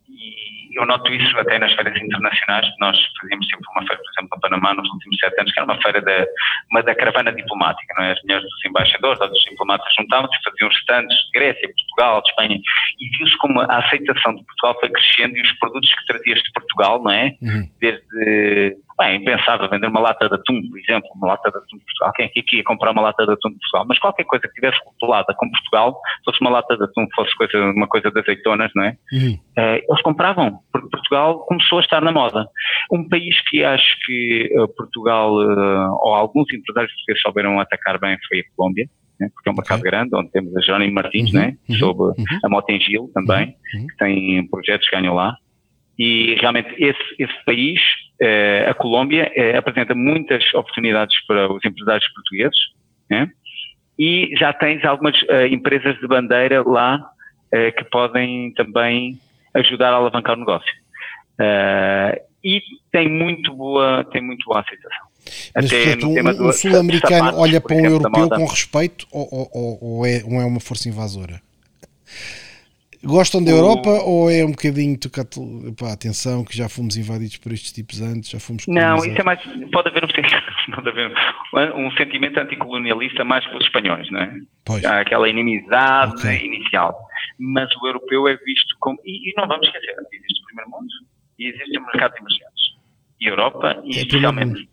e 0.09 0.79
eu 0.79 0.85
noto 0.85 1.11
isso 1.13 1.37
até 1.37 1.59
nas 1.59 1.73
feiras 1.73 1.95
internacionais, 2.01 2.65
nós 2.79 2.97
fazíamos 3.19 3.47
sempre 3.47 3.65
uma 3.75 3.85
feira, 3.85 4.01
por 4.01 4.11
exemplo, 4.11 4.29
no 4.33 4.41
Panamá, 4.41 4.73
nos 4.73 4.89
últimos 4.89 5.17
sete 5.19 5.39
anos, 5.39 5.51
que 5.51 5.59
era 5.59 5.65
uma 5.65 5.81
feira 5.81 6.01
da, 6.01 6.25
uma 6.71 6.81
da 6.81 6.95
caravana 6.95 7.33
diplomática, 7.33 7.93
não 7.97 8.05
é? 8.05 8.11
As 8.13 8.21
mulheres 8.23 8.43
dos 8.43 8.65
embaixadores, 8.65 9.19
dos 9.19 9.43
diplomatas 9.49 9.93
juntavam-se 9.99 10.43
faziam 10.43 10.69
stands 10.71 11.13
de 11.13 11.39
Grécia, 11.39 11.67
Portugal, 11.67 12.21
de 12.21 12.29
Espanha, 12.29 12.59
e 12.99 13.17
viu-se 13.17 13.37
como 13.37 13.59
a 13.59 13.77
aceitação 13.77 14.35
de 14.35 14.45
Portugal 14.45 14.79
foi 14.79 14.89
crescendo 14.89 15.37
e 15.37 15.41
os 15.41 15.51
produtos 15.59 15.93
que 15.93 16.05
trazias 16.05 16.41
de 16.41 16.51
Portugal, 16.53 17.03
não 17.03 17.11
é? 17.11 17.35
Uhum. 17.41 17.69
Desde 17.79 18.77
Bem, 19.01 19.23
pensava 19.23 19.67
vender 19.67 19.87
uma 19.87 19.99
lata 19.99 20.29
de 20.29 20.35
atum, 20.35 20.61
por 20.69 20.79
exemplo, 20.79 21.09
uma 21.15 21.29
lata 21.29 21.49
de 21.49 21.57
atum 21.57 21.77
de 21.77 21.83
Portugal. 21.85 22.13
Quem 22.15 22.25
é 22.25 22.29
que 22.29 22.57
ia 22.57 22.63
comprar 22.63 22.91
uma 22.91 23.01
lata 23.01 23.25
de 23.25 23.31
atum 23.31 23.49
de 23.49 23.55
Portugal? 23.55 23.85
Mas 23.87 23.97
qualquer 23.97 24.25
coisa 24.25 24.47
que 24.47 24.53
tivesse 24.53 24.77
rotulada 24.85 25.33
com 25.35 25.49
Portugal, 25.49 25.99
fosse 26.23 26.39
uma 26.41 26.51
lata 26.51 26.77
de 26.77 26.83
atum, 26.83 27.07
fosse 27.15 27.35
coisa, 27.35 27.57
uma 27.71 27.87
coisa 27.87 28.11
de 28.11 28.19
azeitonas, 28.19 28.71
não 28.75 28.83
é? 28.83 28.95
Uhum. 29.11 29.33
Uh, 29.57 29.81
eles 29.89 30.01
compravam, 30.03 30.59
porque 30.71 30.87
Portugal 30.89 31.39
começou 31.47 31.79
a 31.79 31.81
estar 31.81 32.01
na 32.01 32.11
moda. 32.11 32.45
Um 32.91 33.09
país 33.09 33.35
que 33.49 33.63
acho 33.63 33.97
que 34.05 34.47
uh, 34.55 34.67
Portugal, 34.75 35.33
uh, 35.33 35.97
ou 36.01 36.13
alguns 36.13 36.53
empresários 36.53 36.93
portugueses 36.93 37.21
souberam 37.23 37.59
atacar 37.59 37.99
bem 37.99 38.15
foi 38.29 38.41
a 38.41 38.43
Colômbia 38.55 38.85
né, 39.21 39.29
porque 39.33 39.47
é 39.47 39.51
um 39.51 39.55
mercado 39.55 39.79
okay. 39.79 39.91
grande, 39.91 40.15
onde 40.15 40.31
temos 40.31 40.55
a 40.57 40.59
Johnny 40.61 40.91
Martins, 40.91 41.31
uhum, 41.31 41.39
né, 41.39 41.57
uhum, 41.69 41.75
sobre 41.75 42.03
uhum. 42.03 42.39
a 42.43 42.49
Motengil 42.49 43.09
também, 43.13 43.55
uhum, 43.75 43.87
que 43.87 43.97
tem 43.97 44.47
projetos 44.47 44.89
que 44.89 44.95
ganham 44.95 45.13
lá. 45.13 45.37
E 46.03 46.33
realmente 46.39 46.73
esse, 46.79 47.15
esse 47.19 47.45
país, 47.45 47.79
eh, 48.19 48.65
a 48.67 48.73
Colômbia, 48.73 49.31
eh, 49.35 49.55
apresenta 49.55 49.93
muitas 49.93 50.43
oportunidades 50.55 51.15
para 51.27 51.53
os 51.53 51.63
empresários 51.63 52.11
portugueses, 52.11 52.57
né? 53.07 53.29
e 53.99 54.31
já 54.35 54.51
tens 54.51 54.83
algumas 54.83 55.15
eh, 55.29 55.49
empresas 55.49 55.95
de 55.99 56.07
bandeira 56.07 56.67
lá 56.67 57.07
que 57.77 57.83
podem 57.91 58.51
também 58.53 59.19
ajudar 59.53 59.91
a 59.91 59.97
alavancar 59.97 60.37
o 60.37 60.39
negócio. 60.39 60.73
e 62.41 62.61
tem 62.93 63.09
muito 63.09 63.53
boa, 63.53 64.05
tem 64.05 64.21
muito 64.21 64.45
boa 64.45 64.61
aceitação. 64.61 65.05
Mas, 65.53 65.65
Até 65.65 65.97
portanto, 65.97 66.41
um, 66.41 66.47
um 66.47 66.51
sul-americano 66.53 67.37
olha 67.37 67.59
para 67.59 67.75
um 67.75 67.85
europeu 67.85 68.29
com 68.29 68.45
respeito 68.45 69.05
ou, 69.11 69.27
ou, 69.53 69.77
ou, 69.81 70.05
é, 70.05 70.23
ou 70.23 70.41
é 70.41 70.45
uma 70.45 70.61
força 70.61 70.87
invasora? 70.87 71.41
Gostam 73.03 73.43
da 73.43 73.49
Europa 73.49 73.89
ou 74.05 74.29
é 74.29 74.45
um 74.45 74.51
bocadinho 74.51 74.97
tocar 74.97 75.25
pá, 75.79 75.91
atenção 75.91 76.45
que 76.45 76.55
já 76.55 76.69
fomos 76.69 76.95
invadidos 76.95 77.37
por 77.37 77.51
estes 77.51 77.71
tipos 77.71 77.99
antes, 77.99 78.29
já 78.29 78.39
fomos 78.39 78.67
Não, 78.67 78.97
isso 78.97 79.19
é 79.19 79.23
mais 79.23 79.39
pode 79.71 79.89
haver 79.89 80.03
um, 80.03 80.07
pode 80.75 80.89
haver 80.89 81.11
um 81.75 81.91
sentimento 81.93 82.39
anticolonialista 82.39 83.23
mais 83.23 83.45
pelos 83.47 83.65
espanhóis, 83.65 84.09
não 84.11 84.19
é? 84.21 84.33
Pois. 84.65 84.85
Há 84.85 85.01
aquela 85.01 85.27
inimizade 85.27 86.13
okay. 86.13 86.45
inicial. 86.45 86.95
Mas 87.39 87.69
o 87.77 87.87
europeu 87.87 88.27
é 88.27 88.35
visto 88.37 88.75
como 88.79 88.99
e, 89.03 89.29
e 89.29 89.33
não 89.35 89.47
vamos 89.47 89.65
esquecer, 89.65 89.95
existe 90.13 90.43
o 90.43 90.45
primeiro 90.45 90.69
mundo 90.69 90.87
e 91.39 91.47
existem 91.47 91.81
mercados 91.81 92.17
emergentes. 92.17 92.71
E 93.19 93.27
a 93.27 93.29
Europa, 93.31 93.81
e 93.83 93.97
é 93.97 94.01
especialmente 94.01 94.69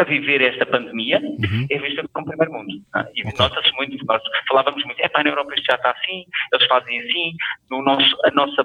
a 0.00 0.04
viver 0.04 0.40
esta 0.40 0.64
pandemia 0.64 1.20
uhum. 1.20 1.66
é 1.70 1.78
vista 1.78 2.02
como 2.12 2.26
primeiro 2.26 2.52
mundo. 2.52 2.72
Ah, 2.94 3.06
e 3.14 3.20
okay. 3.20 3.34
nota-se 3.38 3.72
muito, 3.76 4.04
nós 4.06 4.22
falávamos 4.48 4.82
muito, 4.84 5.00
é 5.00 5.08
pá, 5.08 5.22
na 5.22 5.30
Europa 5.30 5.54
isto 5.54 5.66
já 5.66 5.76
está 5.76 5.90
assim, 5.90 6.24
eles 6.52 6.66
fazem 6.66 6.98
assim, 7.00 7.32
no 7.70 7.82
nosso, 7.82 8.16
a 8.24 8.30
nossa 8.30 8.64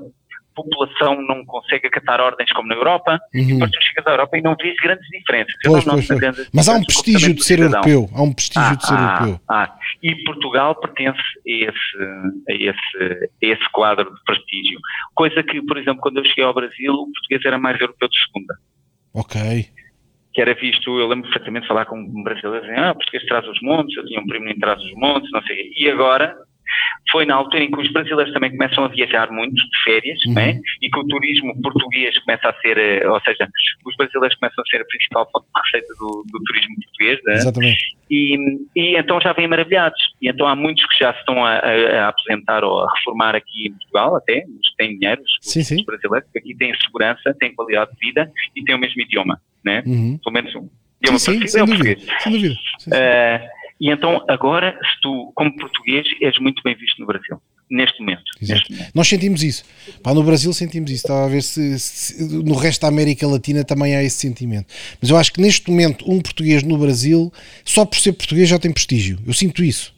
população 0.56 1.22
não 1.22 1.44
consegue 1.46 1.88
acatar 1.88 2.22
ordens 2.22 2.50
como 2.54 2.70
na 2.70 2.76
Europa, 2.76 3.20
uhum. 3.34 3.42
e 3.42 3.54
depois 3.54 3.72
tu 3.72 3.84
chegas 3.84 4.08
à 4.08 4.12
Europa 4.12 4.38
e 4.38 4.42
não 4.42 4.56
vês 4.56 4.76
grandes 4.78 5.06
diferenças. 5.10 5.54
Pois, 5.66 5.84
pois, 5.84 6.08
pois. 6.08 6.20
Grandes 6.20 6.50
Mas 6.54 6.70
há 6.70 6.76
um 6.76 6.84
prestígio 6.84 7.34
de 7.34 7.44
ser 7.44 7.60
europeu, 7.60 8.10
há 8.14 8.22
um 8.22 8.34
prestígio 8.34 8.72
ah, 8.72 8.76
de 8.76 8.88
ser 8.88 8.94
ah, 8.94 9.02
europeu. 9.02 9.40
Ah, 9.50 9.76
e 10.02 10.24
Portugal 10.24 10.76
pertence 10.80 11.20
a 11.20 11.52
esse, 11.52 11.98
a, 12.50 12.54
esse, 12.54 13.30
a 13.44 13.48
esse 13.48 13.72
quadro 13.74 14.16
de 14.16 14.24
prestígio. 14.24 14.80
Coisa 15.14 15.44
que, 15.44 15.62
por 15.64 15.78
exemplo, 15.78 16.00
quando 16.00 16.18
eu 16.20 16.26
cheguei 16.26 16.46
ao 16.46 16.54
Brasil, 16.54 16.94
o 16.94 17.12
português 17.12 17.44
era 17.46 17.60
mais 17.60 17.80
europeu 17.82 18.08
de 18.08 18.18
segunda. 18.26 18.56
Ok 19.14 19.70
que 20.36 20.42
era 20.42 20.54
visto, 20.54 21.00
eu 21.00 21.08
lembro 21.08 21.30
perfeitamente 21.30 21.66
falar 21.66 21.86
com 21.86 21.98
um 21.98 22.22
brasileiro, 22.22 22.68
ah, 22.78 22.94
português 22.94 23.24
traz 23.24 23.48
os 23.48 23.62
montes, 23.62 23.96
eu 23.96 24.06
tinha 24.06 24.20
um 24.20 24.28
primo 24.28 24.50
em 24.50 24.60
traz 24.60 24.84
os 24.84 24.94
montes, 24.96 25.32
não 25.32 25.42
sei, 25.44 25.72
e 25.78 25.90
agora 25.90 26.36
foi 27.16 27.26
na 27.26 27.36
altura 27.36 27.64
em 27.64 27.72
que 27.72 27.80
os 27.80 27.90
brasileiros 27.94 28.34
também 28.34 28.52
começam 28.52 28.84
a 28.84 28.90
viajar 28.90 29.32
muito 29.32 29.56
de 29.56 29.84
férias, 29.86 30.20
uhum. 30.28 30.34
né? 30.34 30.60
e 30.82 30.90
que 30.90 31.00
o 31.00 31.08
turismo 31.08 31.62
português 31.62 32.20
começa 32.20 32.50
a 32.50 32.54
ser, 32.60 32.78
eh, 32.78 33.10
ou 33.10 33.22
seja, 33.22 33.48
os 33.86 33.96
brasileiros 33.96 34.38
começam 34.38 34.62
a 34.62 34.68
ser 34.68 34.82
a 34.82 34.86
principal 34.86 35.30
fonte 35.32 35.46
de 35.46 35.62
receita 35.62 35.94
do, 35.98 36.26
do 36.30 36.44
turismo 36.44 36.76
português, 36.76 37.20
né? 37.24 37.34
Exatamente. 37.36 37.96
E, 38.12 38.38
e, 38.76 38.98
então 38.98 39.22
já 39.22 39.32
vêm 39.32 39.48
maravilhados. 39.48 39.98
E 40.22 40.28
então 40.28 40.46
há 40.46 40.58
muitos 40.58 40.86
que 40.88 41.00
já 41.00 41.14
se 41.14 41.20
estão 41.20 41.46
a, 41.46 41.54
a, 41.54 42.06
a 42.06 42.08
apresentar 42.10 42.66
ou 42.66 42.84
a 42.84 42.94
reformar 42.98 43.34
aqui 43.34 43.68
em 43.68 43.72
Portugal, 43.72 44.18
até, 44.18 44.44
os 44.60 44.70
que 44.70 44.76
têm 44.78 45.00
dinheiro, 45.00 45.22
os, 45.22 45.50
sim, 45.50 45.64
sim. 45.64 45.78
os 45.78 45.86
brasileiros, 45.86 46.30
que 46.34 46.40
aqui 46.40 46.54
têm 46.58 46.76
segurança, 46.82 47.34
têm 47.40 47.56
qualidade 47.56 47.92
de 47.92 48.08
vida 48.08 48.30
e 48.54 48.62
têm 48.62 48.76
o 48.76 48.80
mesmo 48.80 49.02
idioma, 49.02 49.40
né? 49.64 49.84
Uhum. 49.86 50.20
Pelo 50.22 50.34
menos 50.34 50.54
um. 50.54 50.68
Idioma 51.02 51.20
sim, 51.20 51.40
sim, 51.40 51.48
sem, 51.48 51.62
é 51.62 51.66
dúvida, 51.66 52.02
sem 52.20 52.32
dúvida. 52.34 52.56
Sim, 52.78 52.92
sim. 52.92 52.92
Uh, 52.92 53.65
e 53.80 53.90
então 53.90 54.24
agora, 54.28 54.72
se 54.72 55.02
tu, 55.02 55.32
como 55.36 55.56
português, 55.56 56.06
és 56.22 56.38
muito 56.40 56.62
bem 56.64 56.76
visto 56.76 57.00
no 57.00 57.06
Brasil. 57.06 57.42
Neste 57.70 58.00
momento, 58.00 58.24
neste 58.40 58.72
momento. 58.72 58.92
Nós 58.94 59.08
sentimos 59.08 59.42
isso. 59.42 59.64
Pá, 60.04 60.14
no 60.14 60.22
Brasil 60.22 60.54
sentimos 60.54 60.92
isso. 60.92 61.08
Estava 61.08 61.26
a 61.26 61.28
ver 61.28 61.42
se, 61.42 61.80
se, 61.80 62.24
no 62.24 62.54
resto 62.54 62.82
da 62.82 62.90
América 62.90 63.28
Latina 63.28 63.64
também 63.64 63.96
há 63.96 64.04
esse 64.04 64.18
sentimento. 64.18 64.68
Mas 65.02 65.10
eu 65.10 65.18
acho 65.18 65.34
que 65.34 65.42
neste 65.42 65.68
momento 65.72 66.10
um 66.10 66.22
português 66.22 66.62
no 66.62 66.78
Brasil, 66.78 67.34
só 67.64 67.84
por 67.84 67.98
ser 67.98 68.14
português 68.14 68.48
já 68.48 68.60
tem 68.60 68.72
prestígio. 68.72 69.18
Eu 69.26 69.34
sinto 69.34 69.64
isso. 69.64 69.96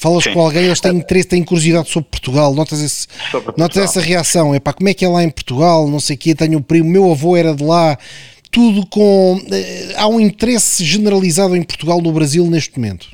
Falas 0.00 0.24
Sim. 0.24 0.32
com 0.32 0.40
alguém, 0.40 0.64
eles 0.64 0.80
têm 0.80 0.96
interesse, 0.96 1.28
têm 1.28 1.42
curiosidade 1.42 1.90
sobre 1.90 2.08
Portugal, 2.08 2.54
notas, 2.54 2.80
esse, 2.80 3.06
sobre 3.30 3.52
notas 3.58 3.76
essa 3.76 4.00
reação, 4.00 4.54
é 4.54 4.58
pá, 4.58 4.72
como 4.72 4.88
é 4.88 4.94
que 4.94 5.04
é 5.04 5.08
lá 5.08 5.22
em 5.22 5.28
Portugal, 5.28 5.86
não 5.88 6.00
sei 6.00 6.16
o 6.16 6.18
quê, 6.18 6.34
tenho 6.34 6.58
um 6.58 6.62
primo, 6.62 6.88
meu 6.88 7.10
avô 7.10 7.36
era 7.36 7.54
de 7.54 7.62
lá, 7.62 7.98
tudo 8.50 8.86
com. 8.86 9.40
Eh, 9.50 9.94
há 9.96 10.08
um 10.08 10.20
interesse 10.20 10.84
generalizado 10.84 11.56
em 11.56 11.62
Portugal 11.62 12.00
no 12.00 12.12
Brasil 12.12 12.46
neste 12.46 12.78
momento. 12.78 13.08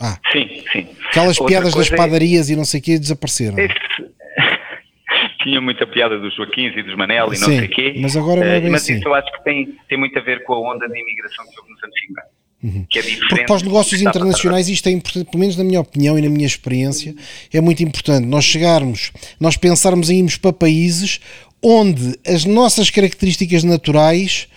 Ah. 0.00 0.18
Sim, 0.32 0.62
sim. 0.72 0.86
Aquelas 1.10 1.40
Outra 1.40 1.46
piadas 1.46 1.74
das 1.74 1.90
é- 1.92 1.96
padarias 1.96 2.48
é... 2.48 2.52
e 2.52 2.56
não 2.56 2.64
sei 2.64 2.80
o 2.80 2.82
quê 2.82 2.98
desapareceram. 2.98 3.58
Esse... 3.58 3.74
Tinha 5.42 5.60
muita 5.60 5.86
piada 5.86 6.18
dos 6.18 6.34
Joaquins 6.34 6.76
e 6.76 6.82
dos 6.82 6.96
Manel 6.96 7.26
e 7.32 7.38
não 7.38 7.46
sei 7.46 7.64
o 7.64 7.68
quê. 7.68 7.94
Mas 7.98 8.16
agora 8.16 8.40
não 8.40 8.46
é 8.46 8.60
bem 8.60 8.68
uh, 8.68 8.72
Mas 8.72 8.82
assim. 8.82 8.96
isso 8.96 9.08
eu 9.08 9.14
acho 9.14 9.30
que 9.32 9.44
tem, 9.44 9.76
tem 9.88 9.98
muito 9.98 10.18
a 10.18 10.22
ver 10.22 10.44
com 10.44 10.54
a 10.54 10.72
onda 10.72 10.88
de 10.88 10.98
imigração 10.98 11.44
que 11.46 11.58
houve 11.60 11.72
nos 11.72 11.82
anos 11.82 11.94
50. 12.00 12.38
Uhum. 12.60 12.86
É 12.92 13.02
Porque 13.28 13.44
para 13.44 13.54
os 13.54 13.62
negócios 13.62 14.02
internacionais 14.02 14.68
isto 14.68 14.88
é 14.88 14.90
importante, 14.90 15.30
pelo 15.30 15.38
menos 15.38 15.56
na 15.56 15.62
minha 15.62 15.80
opinião 15.80 16.18
e 16.18 16.22
na 16.22 16.28
minha 16.28 16.46
experiência, 16.46 17.14
é 17.52 17.60
muito 17.60 17.82
importante. 17.82 18.26
Nós 18.26 18.44
chegarmos, 18.44 19.12
nós 19.38 19.56
pensarmos 19.56 20.10
em 20.10 20.18
irmos 20.18 20.36
para 20.36 20.52
países 20.52 21.20
onde 21.62 22.18
as 22.26 22.44
nossas 22.44 22.90
características 22.90 23.62
naturais 23.62 24.48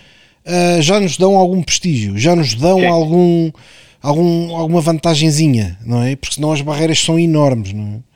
uh, 0.45 0.81
já 0.81 0.99
nos 0.99 1.17
dão 1.17 1.35
algum 1.35 1.61
prestígio, 1.61 2.17
já 2.17 2.35
nos 2.35 2.55
dão 2.55 2.79
Sim. 2.79 2.85
algum 2.85 3.51
algum, 4.01 4.55
alguma 4.55 4.81
vantagenzinha, 4.81 5.77
não 5.85 6.03
é? 6.03 6.15
Porque 6.15 6.35
senão 6.35 6.51
as 6.51 6.61
barreiras 6.61 6.99
são 6.99 7.19
enormes, 7.19 7.73
não 7.73 7.97
é? 7.97 8.11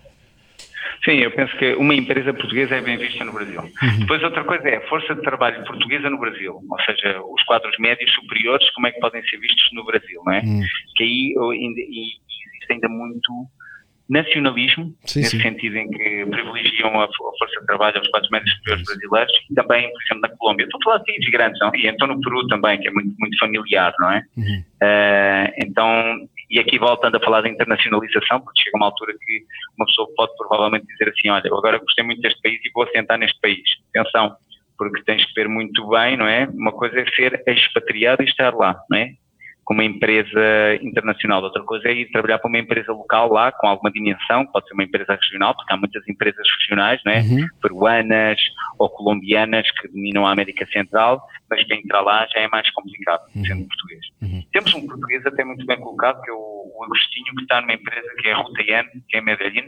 Sim, 1.06 1.18
eu 1.18 1.30
penso 1.30 1.56
que 1.58 1.76
uma 1.76 1.94
empresa 1.94 2.34
portuguesa 2.34 2.76
é 2.76 2.82
bem 2.82 2.98
vista 2.98 3.24
no 3.24 3.32
Brasil. 3.32 3.62
Uhum. 3.62 4.00
Depois 4.00 4.24
outra 4.24 4.44
coisa 4.44 4.68
é 4.68 4.78
a 4.78 4.88
força 4.88 5.14
de 5.14 5.22
trabalho 5.22 5.64
portuguesa 5.64 6.10
no 6.10 6.18
Brasil, 6.18 6.60
ou 6.68 6.82
seja, 6.82 7.22
os 7.22 7.44
quadros 7.44 7.78
médios 7.78 8.12
superiores, 8.16 8.68
como 8.72 8.88
é 8.88 8.92
que 8.92 9.00
podem 9.00 9.24
ser 9.26 9.38
vistos 9.38 9.70
no 9.74 9.86
Brasil, 9.86 10.20
não 10.26 10.34
é? 10.34 10.40
Uhum. 10.42 10.62
Que 10.96 11.04
aí 11.04 11.36
existe 11.38 12.74
ainda 12.74 12.90
muito 12.90 13.48
nacionalismo, 14.10 14.95
sim, 15.06 15.19
nesse 15.19 15.38
sim. 15.38 15.41
sentido 15.41 15.77
em 15.77 15.90
que 15.90 16.26
privilegiam 16.26 17.02
a, 17.02 17.07
força 17.07 17.60
de 17.60 17.65
trabalho 17.65 17.98
aos 17.98 18.07
quadros 18.10 18.30
médios 18.30 18.56
superiores 18.57 18.86
brasileiros 18.86 19.34
e 19.49 19.53
também, 19.56 19.91
por 19.91 20.03
exemplo, 20.03 20.22
na 20.22 20.38
Colômbia. 20.38 20.64
Estou 20.65 20.80
a 20.80 20.84
falar 20.84 20.98
de 20.99 21.06
países 21.06 21.32
grandes, 21.32 21.60
não? 21.60 21.76
E 21.76 21.88
então 21.88 22.07
no 22.07 22.22
Peru 22.22 22.48
também, 22.48 22.80
que 22.80 22.88
é 22.88 22.91
muito, 22.91 23.15
muito 23.19 23.38
familiar, 23.40 23.94
não 23.99 24.11
é? 24.11 24.23
Uhum. 24.38 24.64
Uh, 24.84 25.52
então, 25.57 26.27
e 26.49 26.60
aqui 26.60 26.77
voltando 26.77 27.18
a 27.18 27.19
falar 27.19 27.41
da 27.41 27.49
internacionalização, 27.49 28.41
porque 28.41 28.61
chega 28.61 28.77
uma 28.77 28.86
altura 28.88 29.14
que 29.14 29.44
uma 29.77 29.86
pessoa 29.88 30.07
pode 30.15 30.32
provavelmente 30.38 30.86
dizer 30.86 31.10
assim, 31.10 31.30
olha, 31.30 31.48
eu 31.48 31.57
agora 31.57 31.80
gostei 31.80 32.06
muito 32.06 32.22
deste 32.22 32.41
país 32.41 32.60
e 32.64 32.72
vou 32.73 32.84
assentar 32.84 33.18
neste 33.18 33.40
país. 33.41 33.64
Atenção, 33.95 34.36
porque 34.77 35.03
tens 35.03 35.26
que 35.26 35.34
ver 35.34 35.49
muito 35.49 35.88
bem, 35.90 36.15
não 36.15 36.27
é? 36.27 36.45
Uma 36.53 36.72
coisa 36.72 36.99
é 36.99 37.06
ser 37.11 37.44
expatriado 37.48 38.22
e 38.22 38.26
estar 38.26 38.53
lá, 38.53 38.80
não 38.90 38.98
é? 38.98 39.14
Com 39.66 39.74
uma 39.74 39.84
empresa 39.84 40.76
internacional. 40.82 41.42
Outra 41.42 41.64
coisa 41.64 41.90
é 41.90 41.94
ir 41.94 42.12
trabalhar 42.12 42.38
para 42.38 42.48
uma 42.48 42.60
empresa 42.60 42.94
local 42.94 43.34
lá, 43.34 43.52
com 43.52 43.68
alguma 43.68 43.92
dimensão, 43.92 44.46
pode 44.46 44.68
ser 44.68 44.76
uma 44.76 44.84
empresa 44.84 45.18
regional, 45.20 45.56
porque 45.56 45.74
há 45.74 45.78
muitas 45.78 46.08
empresas 46.08 46.48
regionais, 46.60 47.02
né? 47.04 47.22
Uhum. 47.22 47.48
peruanas 47.60 48.40
ou 48.78 48.88
colombianas 48.90 49.70
que 49.72 49.88
dominam 49.88 50.26
a 50.26 50.32
América 50.32 50.68
Central, 50.68 51.20
mas 51.50 51.64
para 51.66 51.78
entrar 51.78 52.02
lá 52.02 52.28
já 52.28 52.42
é 52.42 52.48
mais 52.48 52.70
complicado, 52.72 53.22
uhum. 53.36 53.44
sendo 53.44 53.68
português. 53.68 54.06
Uhum. 54.22 54.44
Temos 54.54 54.74
um 54.76 54.86
português 54.86 55.26
até 55.26 55.44
muito 55.44 55.66
bem 55.66 55.80
colocado, 55.80 56.22
que 56.22 56.30
é 56.30 56.34
o, 56.34 56.84
Agostinho, 56.84 57.34
que 57.36 57.42
está 57.42 57.62
numa 57.62 57.74
empresa 57.74 58.08
que 58.20 58.28
é 58.28 58.34
a 58.34 58.84
que 59.10 59.18
é 59.18 59.22
Medellín, 59.22 59.66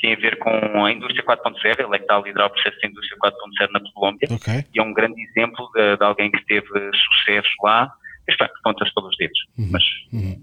tem 0.00 0.12
a 0.12 0.16
ver 0.16 0.38
com 0.38 0.84
a 0.84 0.92
indústria 0.92 1.24
4.0, 1.24 1.64
ele 1.64 1.94
é 1.94 1.98
que 1.98 2.04
está 2.04 2.16
a 2.16 2.20
liderar 2.20 2.46
o 2.46 2.50
processo 2.50 2.78
da 2.80 2.88
indústria 2.88 3.18
4.0 3.18 3.72
na 3.72 3.80
Colômbia, 3.92 4.28
okay. 4.30 4.64
e 4.72 4.78
é 4.78 4.82
um 4.82 4.92
grande 4.92 5.20
exemplo 5.22 5.68
de, 5.74 5.96
de 5.96 6.04
alguém 6.04 6.30
que 6.30 6.44
teve 6.44 6.68
sucesso 6.92 7.48
lá, 7.64 7.92
está, 8.28 8.48
conta-se 8.62 8.94
pelos 8.94 9.16
dedos. 9.16 9.38
Uhum. 9.58 9.68
Mas... 9.70 9.82
Uhum. 10.12 10.40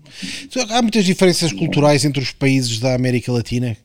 Há 0.69 0.81
muitas 0.81 1.05
diferenças 1.05 1.51
culturais 1.51 2.05
entre 2.05 2.21
os 2.21 2.31
países 2.31 2.79
da 2.79 2.95
América 2.95 3.31
Latina? 3.31 3.75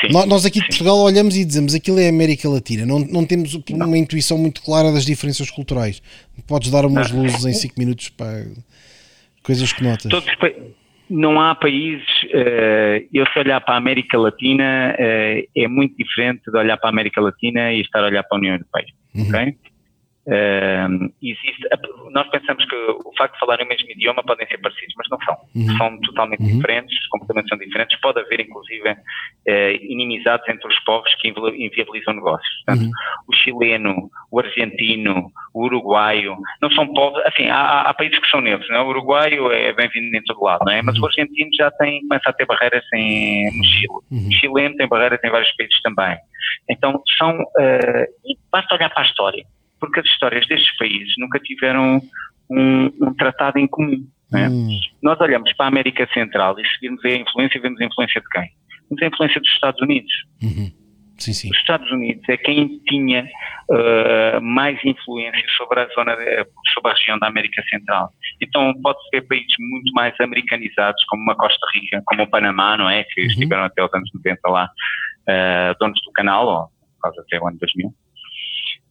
Sim, 0.00 0.08
nós 0.12 0.44
aqui 0.44 0.60
de 0.60 0.66
Portugal 0.66 0.98
olhamos 0.98 1.36
e 1.36 1.44
dizemos 1.44 1.72
aquilo 1.72 2.00
é 2.00 2.08
América 2.08 2.48
Latina, 2.48 2.84
não, 2.84 2.98
não 2.98 3.24
temos 3.24 3.54
uma 3.54 3.86
não. 3.86 3.96
intuição 3.96 4.36
muito 4.36 4.60
clara 4.60 4.90
das 4.90 5.06
diferenças 5.06 5.50
culturais. 5.50 6.02
Podes 6.48 6.70
dar 6.70 6.84
umas 6.84 7.12
não. 7.12 7.22
luzes 7.22 7.44
em 7.44 7.52
5 7.52 7.74
minutos 7.78 8.08
para 8.08 8.44
coisas 9.42 9.72
que 9.72 9.84
notas? 9.84 10.10
Não 11.08 11.38
há 11.38 11.54
países, 11.54 12.06
uh, 12.24 13.06
eu 13.12 13.26
se 13.30 13.38
olhar 13.38 13.60
para 13.60 13.74
a 13.74 13.76
América 13.76 14.18
Latina 14.18 14.96
uh, 14.98 15.48
é 15.54 15.68
muito 15.68 15.94
diferente 15.96 16.50
de 16.50 16.58
olhar 16.58 16.78
para 16.78 16.88
a 16.88 16.92
América 16.92 17.20
Latina 17.20 17.72
e 17.72 17.82
estar 17.82 18.00
a 18.00 18.06
olhar 18.06 18.22
para 18.24 18.36
a 18.36 18.40
União 18.40 18.54
Europeia. 18.54 18.86
Uhum. 19.14 19.28
Okay? 19.28 19.54
Existe, 20.26 21.68
nós 22.12 22.26
pensamos 22.28 22.64
que 22.64 22.74
o 22.74 23.12
facto 23.16 23.34
de 23.34 23.40
falarem 23.40 23.66
o 23.66 23.68
mesmo 23.68 23.90
idioma 23.90 24.22
podem 24.22 24.46
ser 24.46 24.58
parecidos, 24.58 24.94
mas 24.96 25.08
não 25.10 25.18
são. 25.20 25.36
Uhum. 25.54 25.76
São 25.76 26.00
totalmente 26.00 26.40
uhum. 26.40 26.56
diferentes, 26.56 27.06
completamente 27.08 27.48
são 27.48 27.58
diferentes. 27.58 28.00
Pode 28.00 28.20
haver, 28.20 28.40
inclusive, 28.40 28.90
uh, 28.90 29.70
inimizades 29.82 30.48
entre 30.48 30.66
os 30.66 30.78
povos 30.84 31.14
que 31.16 31.28
inviabilizam 31.28 32.14
negócios. 32.14 32.48
Portanto, 32.64 32.86
uhum. 32.86 32.92
o 33.28 33.34
chileno, 33.34 34.10
o 34.30 34.40
argentino, 34.40 35.30
o 35.52 35.64
uruguaio, 35.64 36.36
não 36.62 36.70
são 36.70 36.86
povos, 36.92 37.20
assim, 37.26 37.48
há, 37.48 37.82
há 37.82 37.94
países 37.94 38.18
que 38.18 38.28
são 38.28 38.40
neutros, 38.40 38.70
não 38.70 38.76
é? 38.76 38.82
O 38.82 38.88
uruguaio 38.88 39.52
é 39.52 39.72
bem-vindo 39.72 40.16
em 40.16 40.22
todo 40.22 40.42
lado, 40.42 40.64
não 40.64 40.72
é? 40.72 40.80
Mas 40.80 40.96
o 40.96 41.00
uhum. 41.00 41.06
argentino 41.06 41.50
já 41.58 41.70
tem, 41.72 42.00
começa 42.02 42.30
a 42.30 42.32
ter 42.32 42.46
barreiras 42.46 42.84
em, 42.94 43.56
no 43.56 43.64
Chile. 43.64 43.88
Uhum. 44.10 44.28
O 44.28 44.32
chileno 44.32 44.76
tem 44.76 44.88
barreiras 44.88 45.20
em 45.22 45.30
vários 45.30 45.54
países 45.56 45.80
também. 45.82 46.16
Então, 46.70 47.02
são, 47.18 47.30
uh, 47.30 48.04
e 48.24 48.38
basta 48.50 48.74
olhar 48.74 48.88
para 48.88 49.02
a 49.02 49.06
história 49.06 49.44
porque 49.84 50.00
as 50.00 50.06
histórias 50.06 50.46
destes 50.46 50.76
países 50.76 51.12
nunca 51.18 51.38
tiveram 51.38 52.00
um, 52.50 52.86
um 53.00 53.14
tratado 53.14 53.58
em 53.58 53.66
comum. 53.66 54.06
É? 54.34 54.48
Hum. 54.48 54.68
Nós 55.02 55.20
olhamos 55.20 55.52
para 55.52 55.66
a 55.66 55.68
América 55.68 56.08
Central 56.12 56.58
e 56.58 56.66
seguimos 56.66 57.04
a 57.04 57.10
influência, 57.10 57.60
vemos 57.60 57.80
a 57.80 57.84
influência 57.84 58.20
de 58.20 58.28
quem? 58.28 58.50
Vemos 58.90 59.02
a 59.02 59.06
influência 59.06 59.40
dos 59.40 59.50
Estados 59.50 59.80
Unidos. 59.80 60.12
Uhum. 60.42 60.72
Sim, 61.18 61.32
sim. 61.32 61.50
Os 61.50 61.58
Estados 61.58 61.90
Unidos 61.92 62.28
é 62.28 62.36
quem 62.36 62.80
tinha 62.88 63.28
uh, 63.70 64.40
mais 64.42 64.78
influência 64.84 65.44
sobre 65.56 65.80
a 65.80 65.88
zona, 65.94 66.16
de, 66.16 66.44
sobre 66.74 66.90
a 66.90 66.94
região 66.94 67.18
da 67.18 67.28
América 67.28 67.62
Central. 67.70 68.10
Então 68.40 68.74
pode-se 68.82 69.08
ver 69.12 69.22
países 69.22 69.54
muito 69.58 69.92
mais 69.92 70.14
americanizados, 70.20 71.02
como 71.08 71.22
uma 71.22 71.36
Costa 71.36 71.64
Rica, 71.72 72.02
como 72.06 72.24
o 72.24 72.26
Panamá, 72.26 72.76
não 72.76 72.90
é? 72.90 73.04
Que 73.04 73.22
uhum. 73.22 73.26
estiveram 73.28 73.64
até 73.64 73.84
os 73.84 73.94
anos 73.94 74.10
90 74.12 74.48
lá, 74.48 74.64
uh, 74.64 75.78
donos 75.78 76.00
do 76.04 76.12
canal, 76.12 76.46
ou 76.48 76.68
quase 77.00 77.20
até 77.20 77.38
o 77.38 77.46
ano 77.46 77.58
2000. 77.60 77.94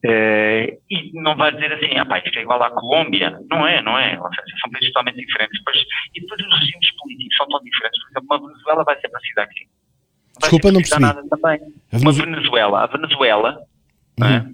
Uh, 0.05 0.67
e 0.89 1.11
não 1.13 1.33
vai 1.37 1.53
dizer 1.53 1.71
assim, 1.71 1.97
ah, 1.97 2.05
pá, 2.05 2.19
isto 2.19 2.37
é 2.37 2.41
igual 2.41 2.61
à 2.61 2.69
Colômbia. 2.71 3.39
Não 3.49 3.65
é, 3.65 3.81
não 3.81 3.97
é. 3.97 4.19
Ou 4.19 4.29
seja, 4.29 4.57
são 4.59 4.69
países 4.69 4.91
totalmente 4.91 5.25
diferentes. 5.25 5.57
Depois, 5.59 5.77
e 6.13 6.19
depois 6.19 6.41
os 6.41 6.59
regimes 6.59 6.91
políticos 6.97 7.37
são 7.37 7.47
tão 7.47 7.59
diferentes. 7.61 8.01
Por 8.01 8.11
exemplo, 8.11 8.27
uma 8.29 8.47
Venezuela 8.47 8.83
vai 8.83 8.99
ser 8.99 9.09
parecida 9.09 9.41
aqui. 9.43 9.61
Não 9.61 10.39
Desculpa, 10.41 10.71
não 10.71 10.79
percebi. 10.81 11.01
Nada 11.01 11.23
também. 11.29 11.59
Uma 11.93 12.11
Venezuela, 12.11 12.83
a 12.83 12.87
Venezuela, 12.87 13.59
uhum. 14.19 14.27
é? 14.27 14.53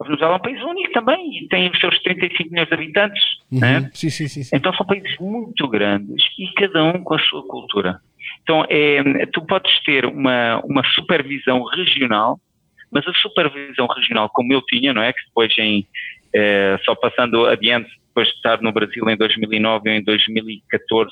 a 0.00 0.04
Venezuela 0.04 0.34
é 0.34 0.36
um 0.36 0.42
país 0.42 0.62
único 0.62 0.92
também 0.92 1.38
e 1.38 1.48
tem 1.48 1.70
os 1.70 1.80
seus 1.80 1.98
35 2.02 2.50
milhões 2.50 2.68
de 2.68 2.74
habitantes. 2.74 3.24
Uhum. 3.50 3.64
É? 3.64 3.80
Sim, 3.94 4.10
sim, 4.10 4.28
sim, 4.28 4.42
sim, 4.42 4.56
Então 4.56 4.74
são 4.74 4.84
países 4.84 5.16
muito 5.18 5.66
grandes 5.68 6.22
e 6.38 6.52
cada 6.52 6.84
um 6.84 7.02
com 7.02 7.14
a 7.14 7.18
sua 7.18 7.46
cultura. 7.46 8.00
Então 8.42 8.64
é, 8.68 9.26
tu 9.32 9.40
podes 9.46 9.72
ter 9.84 10.04
uma, 10.04 10.60
uma 10.64 10.84
supervisão 10.94 11.62
regional 11.64 12.38
mas 12.90 13.06
a 13.06 13.12
supervisão 13.14 13.86
regional, 13.86 14.28
como 14.30 14.52
eu 14.52 14.62
tinha, 14.62 14.92
não 14.92 15.02
é? 15.02 15.12
Que 15.12 15.24
depois, 15.26 15.52
em, 15.58 15.86
eh, 16.34 16.78
só 16.84 16.94
passando 16.94 17.46
adiante, 17.46 17.90
depois 18.08 18.28
de 18.28 18.34
estar 18.34 18.60
no 18.60 18.72
Brasil 18.72 19.08
em 19.08 19.16
2009 19.16 19.90
ou 19.90 19.96
em 19.96 20.02
2014, 20.02 21.10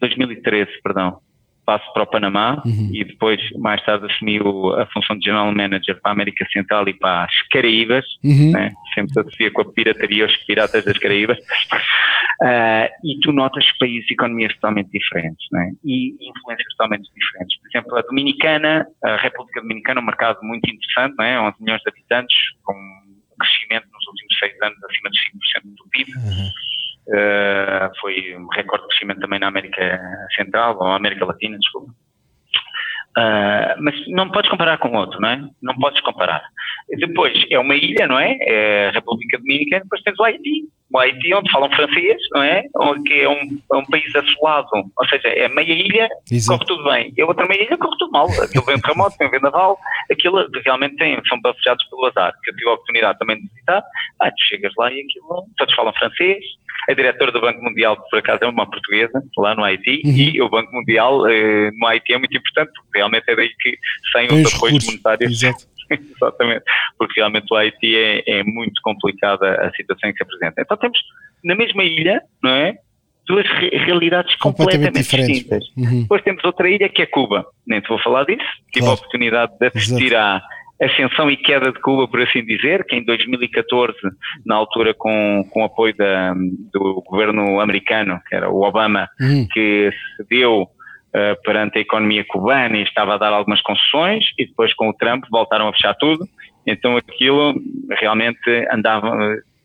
2013, 0.00 0.70
perdão, 0.82 1.20
passo 1.64 1.92
para 1.92 2.02
o 2.02 2.06
Panamá 2.06 2.62
uhum. 2.64 2.90
e 2.92 3.04
depois, 3.04 3.40
mais 3.58 3.82
tarde, 3.84 4.06
assumi 4.06 4.38
a 4.38 4.86
função 4.86 5.16
de 5.16 5.24
General 5.24 5.52
Manager 5.52 6.00
para 6.00 6.10
a 6.10 6.14
América 6.14 6.46
Central 6.52 6.88
e 6.88 6.94
para 6.94 7.24
as 7.24 7.48
Caraíbas, 7.48 8.04
uhum. 8.24 8.52
né? 8.52 8.72
sempre 8.94 9.12
se 9.12 9.20
associa 9.20 9.50
com 9.50 9.62
a 9.62 9.72
pirataria, 9.72 10.26
os 10.26 10.36
piratas 10.44 10.84
das 10.84 10.98
Caraíbas, 10.98 11.38
uh, 11.38 12.88
e 13.04 13.20
tu 13.22 13.32
notas 13.32 13.64
países 13.78 14.10
e 14.10 14.14
economias 14.14 14.54
totalmente 14.54 14.90
diferentes 14.90 15.46
né? 15.52 15.72
e 15.84 16.16
influências 16.20 16.68
totalmente 16.76 17.08
diferentes. 17.14 17.58
Por 17.60 17.68
exemplo, 17.68 17.98
a 17.98 18.02
Dominicana, 18.02 18.86
a 19.04 19.16
República 19.16 19.60
Dominicana 19.60 20.00
é 20.00 20.02
um 20.02 20.06
mercado 20.06 20.38
muito 20.42 20.68
interessante, 20.68 21.14
não 21.16 21.24
é? 21.24 21.40
11 21.40 21.56
milhões 21.60 21.82
de 21.82 21.90
habitantes, 21.90 22.36
com 22.64 22.72
um 22.74 23.36
crescimento 23.38 23.86
nos 23.92 24.06
últimos 24.06 24.38
seis 24.38 24.54
anos 24.62 24.78
acima 24.84 25.10
de 25.10 25.18
5% 25.18 25.74
do 25.76 25.88
PIB. 25.90 26.12
Uhum. 26.12 26.50
Uh, 27.08 27.90
foi 28.00 28.36
um 28.36 28.46
recorde 28.54 28.84
de 28.84 28.88
crescimento 28.90 29.20
também 29.20 29.40
na 29.40 29.48
América 29.48 30.00
Central, 30.36 30.76
ou 30.78 30.86
América 30.86 31.24
Latina, 31.24 31.58
desculpa. 31.58 31.92
Uh, 33.18 33.74
mas 33.82 33.94
não 34.08 34.30
podes 34.30 34.50
comparar 34.50 34.78
com 34.78 34.96
outro, 34.96 35.20
não 35.20 35.28
é? 35.28 35.44
Não 35.60 35.74
podes 35.74 36.00
comparar. 36.00 36.42
Depois, 36.88 37.44
é 37.50 37.58
uma 37.58 37.74
ilha, 37.74 38.06
não 38.06 38.18
é? 38.18 38.38
É 38.40 38.88
a 38.88 38.92
República 38.92 39.38
Dominicana, 39.38 39.82
depois 39.82 40.02
tens 40.02 40.18
o 40.18 40.24
Haiti. 40.24 40.68
O 40.92 40.98
Haiti, 40.98 41.34
onde 41.34 41.50
falam 41.50 41.70
francês, 41.70 42.20
não 42.32 42.42
é? 42.42 42.62
Onde 42.76 43.20
é 43.20 43.28
um, 43.28 43.58
é 43.72 43.76
um 43.76 43.84
país 43.86 44.14
assolado, 44.14 44.68
ou 44.72 45.08
seja, 45.08 45.28
é 45.28 45.48
meia 45.48 45.72
ilha, 45.72 46.08
Exato. 46.30 46.58
corre 46.58 46.68
tudo 46.68 46.90
bem. 46.90 47.12
E 47.16 47.22
a 47.22 47.26
outra 47.26 47.46
meia 47.46 47.64
ilha 47.64 47.78
corre 47.78 47.96
tudo 47.98 48.12
mal. 48.12 48.26
Aquilo 48.42 48.64
vem 48.64 48.80
terremoto, 48.80 49.16
vem 49.18 49.30
vendaval, 49.30 49.78
aquilo 50.10 50.46
realmente 50.64 50.96
tem, 50.96 51.20
são 51.28 51.40
bafejados 51.40 51.84
pelo 51.88 52.06
azar, 52.06 52.32
que 52.42 52.50
eu 52.50 52.56
tive 52.56 52.68
a 52.68 52.74
oportunidade 52.74 53.18
também 53.18 53.36
de 53.36 53.48
visitar. 53.48 53.82
Ah, 54.20 54.30
tu 54.30 54.42
chegas 54.48 54.72
lá 54.76 54.92
e 54.92 55.00
aquilo, 55.00 55.46
todos 55.56 55.74
falam 55.74 55.92
francês, 55.94 56.44
a 56.88 56.94
diretora 56.94 57.30
do 57.30 57.40
Banco 57.40 57.62
Mundial, 57.62 57.96
por 58.10 58.18
acaso, 58.18 58.42
é 58.42 58.48
uma 58.48 58.68
portuguesa, 58.68 59.22
lá 59.38 59.54
no 59.54 59.62
Haiti, 59.62 60.02
uhum. 60.04 60.12
e 60.12 60.42
o 60.42 60.48
Banco 60.48 60.72
Mundial 60.72 61.28
eh, 61.28 61.70
no 61.72 61.86
Haiti 61.86 62.12
é 62.12 62.18
muito 62.18 62.36
importante, 62.36 62.72
porque 62.74 62.98
realmente 62.98 63.24
é 63.28 63.36
daí 63.36 63.50
que 63.60 63.78
saem 64.12 64.32
os 64.32 64.54
apoios 64.54 64.84
monetários. 64.86 65.32
Exato. 65.32 65.64
Exatamente, 66.16 66.64
porque 66.98 67.20
realmente 67.20 67.46
o 67.50 67.56
Haiti 67.56 67.96
é, 67.96 68.22
é 68.26 68.44
muito 68.44 68.80
complicada 68.82 69.54
a 69.66 69.70
situação 69.72 70.10
em 70.10 70.12
que 70.12 70.18
se 70.18 70.22
apresenta. 70.22 70.62
Então 70.62 70.76
temos 70.76 70.98
na 71.44 71.54
mesma 71.54 71.84
ilha, 71.84 72.22
não 72.42 72.50
é? 72.50 72.76
Duas 73.26 73.46
realidades 73.46 74.34
completamente, 74.36 74.86
completamente 74.86 75.16
distintas. 75.16 75.64
Uhum. 75.76 76.02
Depois 76.02 76.22
temos 76.22 76.44
outra 76.44 76.68
ilha 76.68 76.88
que 76.88 77.02
é 77.02 77.06
Cuba. 77.06 77.46
Nem 77.66 77.80
te 77.80 77.88
vou 77.88 77.98
falar 78.00 78.24
disso. 78.24 78.44
Tive 78.72 78.84
claro. 78.84 78.90
a 78.90 78.94
oportunidade 78.94 79.52
de 79.58 79.66
assistir 79.68 80.12
Exato. 80.12 80.44
à 80.80 80.86
ascensão 80.86 81.30
e 81.30 81.36
queda 81.36 81.70
de 81.70 81.80
Cuba, 81.80 82.08
por 82.08 82.20
assim 82.20 82.44
dizer, 82.44 82.84
que 82.84 82.96
em 82.96 83.04
2014, 83.04 83.96
na 84.44 84.56
altura 84.56 84.92
com, 84.92 85.46
com 85.50 85.64
apoio 85.64 85.96
da, 85.96 86.34
do 86.72 87.02
governo 87.06 87.60
americano, 87.60 88.20
que 88.28 88.34
era 88.34 88.50
o 88.50 88.62
Obama, 88.62 89.08
uhum. 89.20 89.46
que 89.52 89.90
cedeu 90.16 90.68
uh, 91.14 91.42
perante 91.42 91.78
a 91.78 91.80
economia 91.80 92.24
cubana 92.26 92.76
e 92.76 92.82
estava 92.82 93.14
a 93.14 93.18
dar 93.18 93.32
algumas 93.32 93.60
concessões, 93.62 94.24
e 94.38 94.46
depois 94.46 94.74
com 94.74 94.88
o 94.88 94.94
Trump 94.94 95.24
voltaram 95.30 95.68
a 95.68 95.72
fechar 95.72 95.94
tudo, 95.94 96.26
então 96.66 96.96
aquilo 96.96 97.54
realmente 97.90 98.38
andava, 98.70 99.10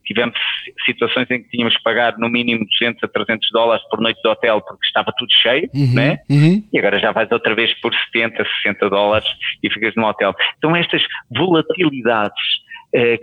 tivemos 0.05 0.37
situações 0.85 1.29
em 1.29 1.43
que 1.43 1.49
tínhamos 1.49 1.75
que 1.77 1.83
pagar 1.83 2.17
no 2.17 2.29
mínimo 2.29 2.65
200 2.65 3.03
a 3.03 3.07
300 3.07 3.49
dólares 3.51 3.83
por 3.89 3.99
noite 3.99 4.21
de 4.21 4.29
hotel 4.29 4.61
porque 4.61 4.85
estava 4.85 5.11
tudo 5.17 5.31
cheio, 5.31 5.69
Uhum, 5.73 5.93
né? 5.93 6.19
uhum. 6.29 6.63
E 6.73 6.79
agora 6.79 6.99
já 6.99 7.11
vais 7.11 7.31
outra 7.31 7.53
vez 7.53 7.73
por 7.81 7.93
70, 8.13 8.43
60 8.63 8.89
dólares 8.89 9.27
e 9.61 9.71
ficas 9.71 9.93
no 9.95 10.05
hotel. 10.05 10.33
Então 10.57 10.75
estas 10.75 11.03
volatilidades 11.29 12.41
eh, 12.41 12.66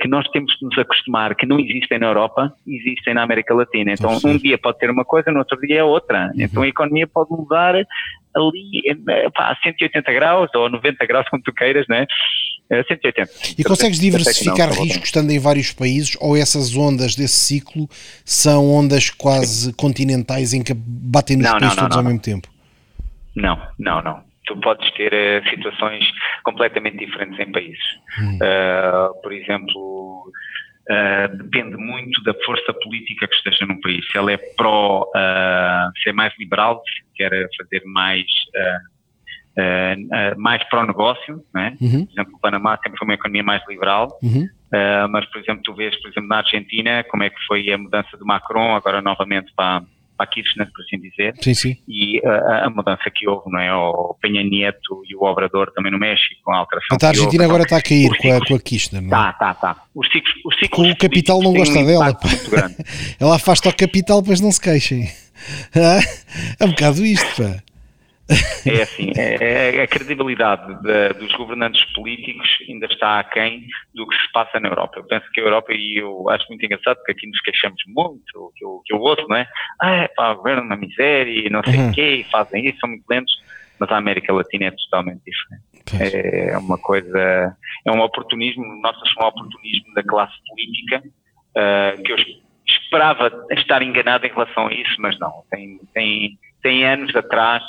que 0.01 0.07
nós 0.07 0.29
temos 0.29 0.55
que 0.57 0.65
nos 0.65 0.79
acostumar, 0.79 1.35
que 1.35 1.47
não 1.47 1.59
existem 1.59 1.99
na 1.99 2.07
Europa, 2.07 2.53
existem 2.67 3.15
na 3.15 3.23
América 3.23 3.55
Latina. 3.55 3.93
Então 3.93 4.19
um 4.25 4.37
dia 4.37 4.57
pode 4.59 4.79
ser 4.79 4.91
uma 4.91 5.05
coisa, 5.05 5.33
no 5.33 5.39
outro 5.41 5.59
dia 5.61 5.81
é 5.81 5.85
outra. 5.85 6.31
Então 6.37 6.63
a 6.63 6.69
economia 6.69 7.07
pode 7.07 7.31
mudar 7.31 7.75
ali 7.75 8.83
eh, 8.87 9.31
pá, 9.31 9.53
a 9.53 9.57
180 9.63 10.13
graus 10.13 10.51
ou 10.55 10.69
90 10.69 11.07
graus, 11.07 11.29
como 11.29 11.43
tu 11.43 11.53
queiras, 11.53 11.87
né? 11.89 12.07
Eh, 12.71 12.83
180. 12.85 13.31
E 13.59 13.65
consegues 13.65 13.99
Até 13.99 14.07
que 14.07 14.13
não, 14.13 14.19
diversificar 14.19 14.69
tá 14.71 14.75
bom. 14.75 14.83
risco 14.85 15.05
estando 15.05 15.31
em 15.31 15.39
vários 15.39 15.73
países 15.73 16.17
ou 16.21 16.37
essas 16.37 16.77
ondas 16.77 17.15
desse 17.15 17.37
ciclo 17.37 17.89
são 18.25 18.71
ondas 18.71 19.11
quase 19.11 19.73
continentais 19.75 20.53
em 20.53 20.63
que 20.63 20.75
batem 20.75 21.37
nos 21.37 21.47
Não, 21.47 21.59
países 21.59 21.77
não, 21.77 21.83
todos 21.85 21.97
ao 21.97 22.05
mesmo 22.05 22.21
tempo? 22.21 22.49
Não, 23.35 23.59
não, 23.79 24.03
não. 24.03 24.34
Tu 24.47 24.57
podes 24.61 24.91
ter 24.93 25.13
eh, 25.13 25.43
situações 25.49 26.05
completamente 26.43 26.99
diferentes 26.99 27.39
em 27.39 27.51
países. 27.51 27.85
Uh, 28.19 29.23
por 29.23 29.33
exemplo, 29.33 30.31
uh, 30.91 31.37
depende 31.37 31.77
muito 31.77 32.23
da 32.25 32.35
força 32.45 32.73
política 32.75 33.27
que 33.27 33.35
esteja 33.37 33.67
num 33.67 33.81
país. 33.81 34.05
Se 34.11 34.19
ela 34.19 34.33
é 34.33 34.37
pró 34.57 35.05
uh, 35.05 36.03
ser 36.03 36.13
mais 36.13 36.33
liberal, 36.39 36.83
se 36.87 37.17
quer 37.17 37.31
fazer 37.57 37.83
mais 37.87 38.27
mais 40.37 40.65
pró-negócio, 40.69 41.41
né? 41.55 41.77
Uhum, 41.81 42.07
por 42.07 42.13
exemplo, 42.13 42.35
o 42.35 42.41
Panamá 42.41 42.77
sempre 42.83 42.99
foi 42.99 43.07
uma 43.07 43.15
economia 43.15 43.45
mais 43.45 43.63
liberal, 43.69 44.19
uhum. 44.21 44.49
Uh, 44.75 45.09
mas, 45.09 45.25
por 45.27 45.41
exemplo, 45.41 45.63
tu 45.63 45.73
vês, 45.73 45.95
por 46.03 46.11
exemplo, 46.11 46.29
na 46.29 46.39
Argentina, 46.39 47.05
como 47.05 47.23
é 47.23 47.31
que 47.31 47.41
foi 47.47 47.71
a 47.73 47.79
mudança 47.79 48.17
do 48.17 48.27
Macron, 48.27 48.75
agora 48.75 49.01
novamente 49.01 49.53
para, 49.55 49.85
para 50.17 50.25
a 50.25 50.33
Kirchner, 50.33 50.71
por 50.73 50.83
assim 50.83 50.99
dizer, 51.01 51.35
Sim, 51.41 51.55
sim. 51.55 51.77
e 51.89 52.21
a, 52.25 52.67
a 52.67 52.71
mudança 52.71 53.11
que 53.15 53.29
houve, 53.29 53.51
não 53.51 53.61
é? 53.61 53.75
O 53.75 54.17
Penha 54.21 54.43
Nieto 54.43 55.03
e 55.09 55.15
o 55.17 55.25
Obrador 55.25 55.73
também 55.75 55.91
no 55.93 55.99
México, 55.99 56.41
com 56.45 56.53
a 56.53 56.59
alteração 56.59 56.89
Portanto, 56.91 57.11
a 57.11 57.13
que 57.13 57.19
houve. 57.19 57.27
Argentina 57.27 57.45
agora 57.45 57.63
está 57.65 57.77
a 57.77 57.83
cair 57.83 58.09
com 58.17 58.33
a, 58.33 58.47
com 58.47 58.55
a 58.55 58.61
Kirchner, 58.61 59.03
não 59.03 59.09
é? 59.09 59.11
Tá, 59.11 59.33
tá, 59.33 59.55
tá. 59.55 59.77
Os 59.95 60.07
ciclos, 60.11 60.35
os 60.45 60.59
ciclos 60.59 60.91
o 60.91 60.97
capital 60.97 61.43
não 61.43 61.53
gosta 61.53 61.79
um 61.79 61.87
dela. 61.87 62.17
Ela 63.21 63.37
afasta 63.37 63.69
o 63.69 63.75
capital, 63.77 64.21
depois 64.21 64.41
não 64.41 64.53
se 64.53 64.61
queixem. 64.61 65.09
É 66.59 66.65
um 66.65 66.71
bocado 66.71 67.05
isto, 67.05 67.43
pá. 67.43 67.63
É 68.67 68.83
assim, 68.83 69.11
é, 69.19 69.77
é- 69.77 69.83
a 69.83 69.87
credibilidade 69.87 70.83
da- 70.83 71.09
dos 71.11 71.31
governantes 71.35 71.85
políticos 71.93 72.49
ainda 72.69 72.87
está 72.87 73.21
aquém 73.21 73.67
do 73.95 74.07
que 74.07 74.17
se 74.17 74.33
passa 74.33 74.59
na 74.59 74.69
Europa. 74.71 74.99
Eu 74.99 75.07
penso 75.07 75.31
que 75.33 75.41
a 75.41 75.45
Europa, 75.45 75.73
e 75.75 75.97
eu 76.01 76.29
acho 76.31 76.47
muito 76.49 76.65
engraçado, 76.65 76.97
porque 76.97 77.13
aqui 77.13 77.27
nos 77.27 77.41
queixamos 77.43 77.83
muito, 77.89 78.53
que 78.57 78.65
eu, 78.65 78.81
que 78.87 78.95
eu 78.95 78.99
ouço, 78.99 79.27
não 79.29 79.37
é? 79.37 79.47
Ah, 79.83 79.95
é 80.05 80.09
pá, 80.09 80.33
o 80.33 80.37
governo 80.37 80.63
é 80.63 80.65
uma 80.65 80.77
miséria, 80.77 81.47
e 81.47 81.51
não 81.51 81.63
sei 81.65 81.75
o 81.79 81.83
Uhum. 81.83 81.93
quê, 81.93 82.25
e 82.27 82.31
fazem 82.31 82.65
isso, 82.67 82.79
são 82.81 82.89
muito 82.89 83.05
lentos, 83.11 83.33
mas 83.79 83.91
a 83.91 83.97
América 83.99 84.33
Latina 84.33 84.67
é 84.67 84.71
totalmente 84.71 85.21
diferente. 85.27 85.65
Pois. 85.91 86.15
É 86.15 86.57
uma 86.59 86.79
coisa, 86.79 87.55
é 87.87 87.93
um 87.93 88.01
oportunismo, 88.01 88.65
nós 88.81 88.97
achamos 88.97 89.17
um 89.23 89.27
oportunismo 89.27 89.93
da 89.95 90.03
classe 90.03 90.35
política, 90.49 91.03
ah, 91.59 91.95
que 92.03 92.11
eu 92.13 92.17
es- 92.17 92.43
esperava 92.67 93.31
estar 93.51 93.83
enganado 93.83 94.25
em 94.27 94.31
relação 94.31 94.69
a 94.69 94.73
isso, 94.73 94.95
mas 94.99 95.19
não, 95.19 95.45
tem, 95.51 95.79
tem, 95.93 96.39
tem 96.63 96.87
anos 96.87 97.15
atrás 97.15 97.63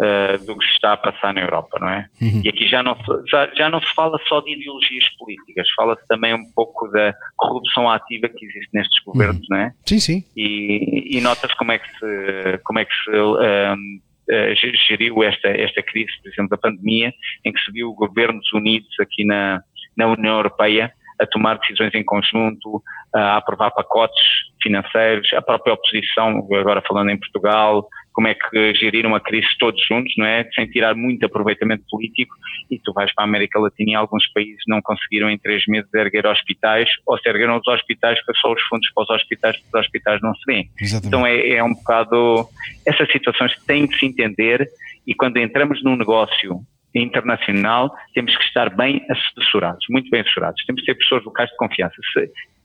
ah, 0.00 0.36
do 0.46 0.56
que 0.56 0.64
se 0.66 0.72
está 0.72 0.92
a 0.92 0.96
passar 0.96 1.34
na 1.34 1.40
Europa, 1.42 1.78
não 1.80 1.88
é? 1.88 2.06
Uhum. 2.20 2.42
E 2.44 2.48
aqui 2.48 2.66
já 2.68 2.82
não, 2.82 2.94
se- 2.96 3.30
já, 3.30 3.46
já 3.54 3.68
não 3.70 3.80
se 3.80 3.94
fala 3.94 4.18
só 4.28 4.40
de 4.40 4.52
ideologias 4.52 5.08
políticas, 5.18 5.68
fala-se 5.76 6.06
também 6.08 6.34
um 6.34 6.44
pouco 6.54 6.88
da 6.88 7.14
corrupção 7.36 7.88
ativa 7.90 8.28
que 8.28 8.44
existe 8.44 8.70
nestes 8.72 9.02
governos, 9.04 9.46
não 9.50 9.58
é? 9.58 9.72
Sim, 9.86 9.98
sim. 10.00 10.24
e, 10.36 11.16
e 11.16 11.20
nota-se 11.20 11.54
como 11.56 11.72
é 11.72 11.78
que 11.78 11.88
se, 11.98 12.58
como 12.64 12.78
é 12.78 12.84
que 12.84 12.94
se 13.04 13.10
um, 13.10 14.00
eh, 14.30 14.54
ge- 14.54 14.72
geriu 14.88 15.22
esta, 15.22 15.48
esta 15.48 15.82
crise, 15.82 16.12
por 16.22 16.30
exemplo, 16.32 16.50
da 16.50 16.56
pandemia, 16.58 17.12
em 17.44 17.52
que 17.52 17.60
se 17.60 17.70
viu 17.72 17.92
governos 17.94 18.52
unidos 18.52 18.88
aqui 19.00 19.24
na, 19.24 19.60
na 19.96 20.06
União 20.06 20.36
Europeia 20.36 20.92
a 21.20 21.26
tomar 21.26 21.58
decisões 21.58 21.94
em 21.94 22.02
conjunto, 22.02 22.82
a 23.14 23.36
aprovar 23.36 23.70
pacotes 23.72 24.18
financeiros, 24.62 25.32
a 25.34 25.42
própria 25.42 25.74
oposição, 25.74 26.38
agora 26.52 26.82
falando 26.86 27.10
em 27.10 27.18
Portugal, 27.18 27.86
como 28.12 28.28
é 28.28 28.34
que 28.34 28.74
geriram 28.74 29.14
a 29.14 29.20
crise 29.20 29.48
todos 29.58 29.82
juntos, 29.86 30.12
não 30.16 30.26
é? 30.26 30.48
Sem 30.54 30.66
tirar 30.66 30.94
muito 30.94 31.24
aproveitamento 31.24 31.84
político 31.90 32.34
e 32.70 32.78
tu 32.78 32.92
vais 32.92 33.12
para 33.14 33.24
a 33.24 33.28
América 33.28 33.58
Latina 33.58 33.92
e 33.92 33.94
alguns 33.94 34.26
países 34.32 34.62
não 34.66 34.80
conseguiram 34.82 35.30
em 35.30 35.38
três 35.38 35.64
meses 35.66 35.92
erguer 35.94 36.26
hospitais 36.26 36.88
ou 37.06 37.18
se 37.18 37.28
ergueram 37.28 37.56
os 37.56 37.66
hospitais 37.66 38.18
que 38.24 38.32
só 38.38 38.52
os 38.52 38.62
fundos 38.62 38.90
para 38.94 39.04
os 39.04 39.10
hospitais, 39.10 39.56
porque 39.56 39.76
os 39.76 39.84
hospitais 39.84 40.20
não 40.22 40.34
se 40.34 40.42
vêem. 40.46 40.70
Então 41.06 41.26
é, 41.26 41.50
é 41.50 41.64
um 41.64 41.72
bocado. 41.72 42.46
Essas 42.86 43.10
situações 43.10 43.52
têm 43.66 43.86
que 43.86 43.98
se 43.98 44.06
entender 44.06 44.68
e 45.06 45.14
quando 45.14 45.38
entramos 45.38 45.82
num 45.82 45.96
negócio 45.96 46.60
internacional 46.94 47.94
temos 48.14 48.36
que 48.36 48.44
estar 48.44 48.70
bem 48.74 49.04
assessorados, 49.10 49.84
muito 49.90 50.10
bem 50.10 50.20
assessorados. 50.20 50.62
Temos 50.66 50.80
que 50.82 50.86
ter 50.86 50.94
pessoas 50.98 51.24
locais 51.24 51.50
de 51.50 51.56
confiança. 51.56 51.94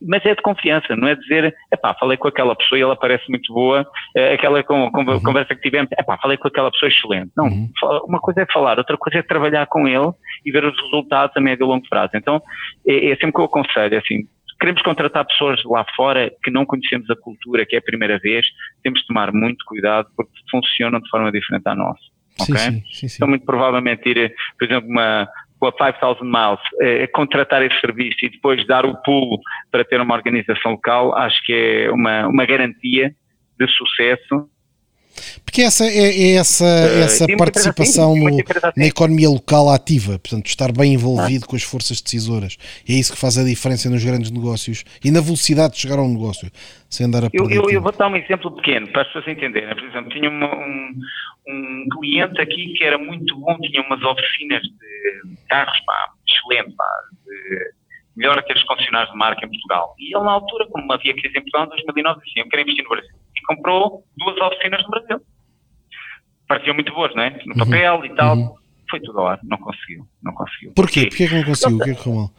Mas 0.02 0.24
é 0.26 0.36
de 0.36 0.41
confiança, 0.44 0.95
não 0.95 1.08
é 1.08 1.16
dizer, 1.16 1.56
epá, 1.74 1.95
falei 1.95 2.18
com 2.18 2.28
aquela 2.28 2.56
pessoa 2.56 2.78
e 2.78 2.82
ela 2.84 2.95
parece 2.95 3.28
muito 3.30 3.52
boa, 3.52 3.84
eh, 4.16 4.34
aquela 4.36 4.62
con- 4.64 4.91
con- 4.91 5.20
conversa 5.22 5.56
que 5.56 5.62
tivemos, 5.62 5.90
epá, 5.98 6.18
falei 6.22 6.38
com 6.38 6.48
aquela 6.48 6.70
pessoa 6.70 6.88
excelente. 6.90 7.32
Não, 7.36 7.45
Uhum. 7.45 7.70
uma 8.08 8.20
coisa 8.20 8.41
é 8.41 8.45
falar, 8.54 8.78
outra 8.78 8.95
coisa 8.95 9.20
é 9.20 9.24
trabalhar 9.24 9.66
com 9.66 9.88
ele 9.88 10.12
e 10.45 10.52
ver 10.52 10.64
os 10.66 10.80
resultados 10.84 11.36
a 11.36 11.41
médio 11.41 11.64
e 11.66 11.68
longo 11.68 11.88
prazo. 11.90 12.12
Então, 12.14 12.40
é, 12.88 13.08
é 13.10 13.16
sempre 13.16 13.34
que 13.34 13.40
eu 13.41 13.45
aconselho, 13.45 13.95
é 13.95 13.98
assim, 13.98 14.20
queremos 14.60 14.82
contratar 14.84 15.26
pessoas 15.26 15.64
lá 15.66 15.84
fora 15.95 16.32
que 16.44 16.52
não 16.52 16.64
conhecemos 16.66 17.10
a 17.10 17.16
cultura, 17.16 17.66
que 17.66 17.76
é 17.76 17.80
a 17.80 17.82
primeira 17.82 18.20
vez, 18.20 18.45
temos 18.84 18.99
de 19.02 19.08
tomar 19.08 19.32
muito 19.34 19.66
cuidado 19.66 20.10
porque 20.16 20.32
funcionam 20.52 20.99
de 20.99 21.10
forma 21.10 21.32
diferente 21.32 21.68
à 21.68 21.74
nossa. 21.74 22.02
Sim, 22.42 22.84
sim, 22.92 23.08
sim. 23.08 23.16
Então, 23.18 23.28
muito 23.28 23.46
provavelmente 23.46 24.08
ir, 24.10 24.34
por 24.58 24.66
exemplo, 24.66 24.90
uma, 24.90 25.28
com 25.60 25.68
a 25.68 25.72
5000 25.72 26.24
Miles, 26.24 26.60
eh, 26.82 27.08
contratar 27.08 27.64
esse 27.64 27.80
serviço 27.80 28.18
e 28.24 28.30
depois 28.30 28.66
dar 28.68 28.86
o 28.86 28.96
pulo 29.02 29.40
para 29.72 29.84
ter 29.84 30.00
uma 30.00 30.16
organização 30.16 30.72
local, 30.72 31.16
acho 31.16 31.44
que 31.44 31.54
é 31.54 31.92
uma, 31.92 32.28
uma 32.28 32.46
garantia 32.46 33.14
de 33.60 33.68
sucesso. 33.68 34.50
Porque 35.45 35.61
essa 35.61 35.85
é, 35.85 36.07
é 36.10 36.31
essa, 36.35 36.65
Eh, 36.65 37.02
essa 37.02 37.26
participação 37.38 38.11
assim, 38.14 38.19
no- 38.23 38.27
assim. 38.41 38.72
na 38.77 38.85
economia 38.85 39.30
local 39.30 39.69
ativa, 39.69 40.19
portanto, 40.19 40.45
estar 40.48 40.72
bem 40.72 40.94
envolvido 40.94 41.45
com 41.48 41.56
as 41.56 41.64
forças 41.64 42.02
decisoras. 42.02 42.57
É 42.88 42.94
isso 42.94 43.14
que 43.14 43.19
faz 43.19 43.38
a 43.38 43.44
diferença 43.44 43.89
nos 43.89 44.03
grandes 44.03 44.31
negócios 44.31 44.84
e 45.03 45.11
na 45.11 45.22
velocidade 45.22 45.73
de 45.76 45.80
chegar 45.80 45.99
a 45.99 46.03
um 46.03 46.14
negócio, 46.14 46.49
sem 46.89 47.06
andar 47.06 47.23
a 47.26 47.30
Eu, 47.34 47.49
eu, 47.49 47.69
eu 47.69 47.81
vou 47.81 47.91
dar 47.91 48.07
um 48.07 48.15
exemplo 48.15 48.52
pequeno 48.56 48.88
para 48.89 49.02
as 49.02 49.07
pessoas 49.07 49.27
entenderem. 49.27 49.73
Por 49.76 49.84
exemplo, 49.85 50.10
tinha 50.11 50.30
uma- 50.30 50.56
um, 50.56 50.94
um 51.48 51.85
cliente 51.99 52.39
aqui 52.41 52.73
que 52.77 52.84
era 52.84 52.98
muito 52.98 53.35
bom, 53.39 53.57
tinha 53.60 53.81
umas 53.81 54.02
oficinas 54.03 54.61
de 54.61 55.38
carros, 55.49 55.80
pá, 55.85 56.10
excelente, 56.27 56.76
pá, 56.76 56.85
de, 57.26 57.72
melhor 58.15 58.41
que 58.44 58.53
os 58.53 58.64
concessionários 58.64 59.11
de 59.11 59.18
marca 59.18 59.45
em 59.45 59.49
Portugal. 59.49 59.95
E 59.99 60.15
ele, 60.15 60.23
na 60.23 60.31
altura, 60.31 60.65
como 60.68 60.91
havia 60.91 61.14
crise 61.14 61.38
em 61.38 61.41
Portugal, 61.41 61.65
em 61.65 61.69
2009, 61.85 62.22
disse, 62.26 62.39
eu 62.39 62.49
quero 62.49 62.61
investir 62.64 62.84
no 62.84 62.89
Brasil. 62.89 63.11
Comprou 63.48 64.03
duas 64.18 64.38
oficinas 64.41 64.84
no 64.84 64.90
Brasil. 64.90 65.22
Pareciam 66.48 66.76
muito 66.76 66.94
boas, 66.94 67.14
não 67.15 67.24
é? 67.24 67.40
No 67.45 67.56
papel 67.56 68.06
e 68.06 68.15
tal. 68.15 68.38
uhum. 68.38 68.56
Foi 68.90 69.02
tudo 69.02 69.19
ao 69.19 69.28
ar, 69.28 69.40
não 69.44 69.57
conseguiu, 69.57 70.07
não 70.24 70.34
conseguiu. 70.34 70.72
Porquê? 70.74 71.07
Porquê 71.07 71.28
que 71.28 71.36
não 71.36 71.44
conseguiu? 71.44 71.78
O 71.78 71.84
que 71.84 71.90
é 71.90 71.94
que 71.94 72.03
correu 72.03 72.22
mal? 72.22 72.32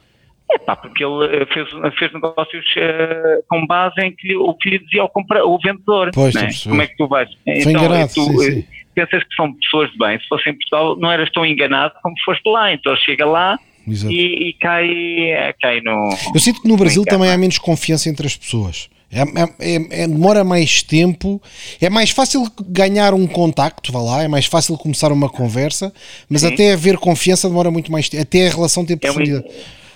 É 0.51 0.59
pá, 0.59 0.75
porque 0.75 1.05
ele 1.05 1.27
eh, 1.27 1.47
fez, 1.53 1.69
fez 1.99 2.13
negócios 2.15 2.65
eh, 2.77 3.41
com 3.47 3.67
base 3.67 4.01
em 4.01 4.17
que 4.17 4.35
o 4.35 4.55
que 4.55 4.71
lhe 4.71 4.79
dizia 4.79 5.05
o, 5.05 5.09
compra, 5.09 5.45
o 5.45 5.59
vendedor. 5.59 6.11
Pois, 6.15 6.35
né? 6.35 6.49
Como 6.65 6.81
é 6.81 6.87
que 6.87 6.97
tu 6.97 7.07
vais? 7.07 7.29
Foi 7.63 7.73
enganado, 7.73 8.15
tu 8.15 8.25
sim, 8.25 8.49
eh, 8.49 8.51
sim. 8.53 8.67
pensas 8.95 9.23
que 9.25 9.35
são 9.35 9.53
pessoas 9.53 9.91
de 9.93 9.99
bem. 9.99 10.19
Se 10.19 10.27
fosse 10.27 10.49
em 10.49 10.55
Portugal, 10.55 10.97
não 10.97 11.13
eras 11.13 11.31
tão 11.33 11.45
enganado 11.45 11.95
como 12.03 12.15
foste 12.25 12.49
lá. 12.49 12.73
Então 12.73 12.97
chega 12.97 13.27
lá 13.27 13.59
e, 13.87 14.49
e 14.49 14.53
cai, 14.55 14.89
eh, 14.89 15.55
cai 15.61 15.81
no. 15.83 16.09
Eu 16.35 16.41
sinto 16.41 16.63
que 16.63 16.69
no 16.69 16.79
Brasil 16.79 17.05
também 17.05 17.31
há 17.31 17.37
menos 17.37 17.59
confiança 17.59 18.09
entre 18.09 18.27
as 18.27 18.35
pessoas. 18.35 18.89
É- 19.11 19.21
é- 19.21 19.77
é- 19.77 20.03
é- 20.03 20.07
demora 20.07 20.45
mais 20.45 20.83
tempo, 20.83 21.41
é 21.81 21.89
mais 21.89 22.11
fácil 22.11 22.43
ganhar 22.69 23.15
um 23.15 23.27
contacto, 23.27 23.91
vá 23.91 24.01
lá, 24.01 24.23
é 24.23 24.29
mais 24.29 24.45
fácil 24.47 24.77
começar 24.77 25.11
uma 25.11 25.31
conversa, 25.31 25.93
mas 26.29 26.43
Sim. 26.43 26.53
até 26.53 26.73
haver 26.75 26.99
confiança 26.99 27.49
demora 27.49 27.71
muito 27.71 27.91
mais 27.91 28.09
tempo, 28.09 28.23
até 28.23 28.47
a 28.47 28.51
relação 28.51 28.85
ter 28.85 28.93
É 28.93 28.97
um, 28.97 28.99
profundidade. 28.99 29.47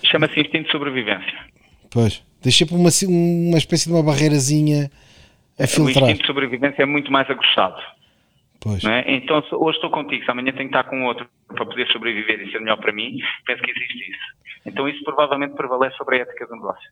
Chama-se 0.03 0.39
instinto 0.39 0.65
de 0.65 0.71
sobrevivência. 0.71 1.33
Pois, 1.91 2.23
deixa 2.41 2.65
por 2.65 2.75
uma, 2.75 2.89
uma 3.07 3.57
espécie 3.59 3.85
de 3.85 3.91
uma 3.93 4.01
barreirazinha 4.01 4.89
a 5.59 5.63
O 5.65 5.67
filtrar. 5.67 6.03
instinto 6.05 6.21
de 6.21 6.27
sobrevivência 6.27 6.81
é 6.81 6.85
muito 6.85 7.11
mais 7.11 7.29
aguçado. 7.29 7.79
É? 8.89 9.13
Então, 9.15 9.43
se 9.43 9.53
hoje 9.53 9.75
estou 9.75 9.91
contigo, 9.91 10.23
se 10.23 10.31
amanhã 10.31 10.53
tenho 10.53 10.69
que 10.69 10.75
estar 10.75 10.85
com 10.85 11.03
outro 11.03 11.27
para 11.49 11.65
poder 11.65 11.85
sobreviver 11.91 12.39
e 12.41 12.49
ser 12.51 12.59
melhor 12.59 12.77
para 12.77 12.93
mim, 12.93 13.17
penso 13.45 13.61
que 13.61 13.69
existe 13.69 14.09
isso. 14.09 14.19
Então, 14.65 14.87
isso 14.87 15.03
provavelmente 15.03 15.53
prevalece 15.53 15.97
sobre 15.97 16.15
a 16.15 16.19
ética 16.21 16.47
do 16.47 16.55
negócio. 16.55 16.89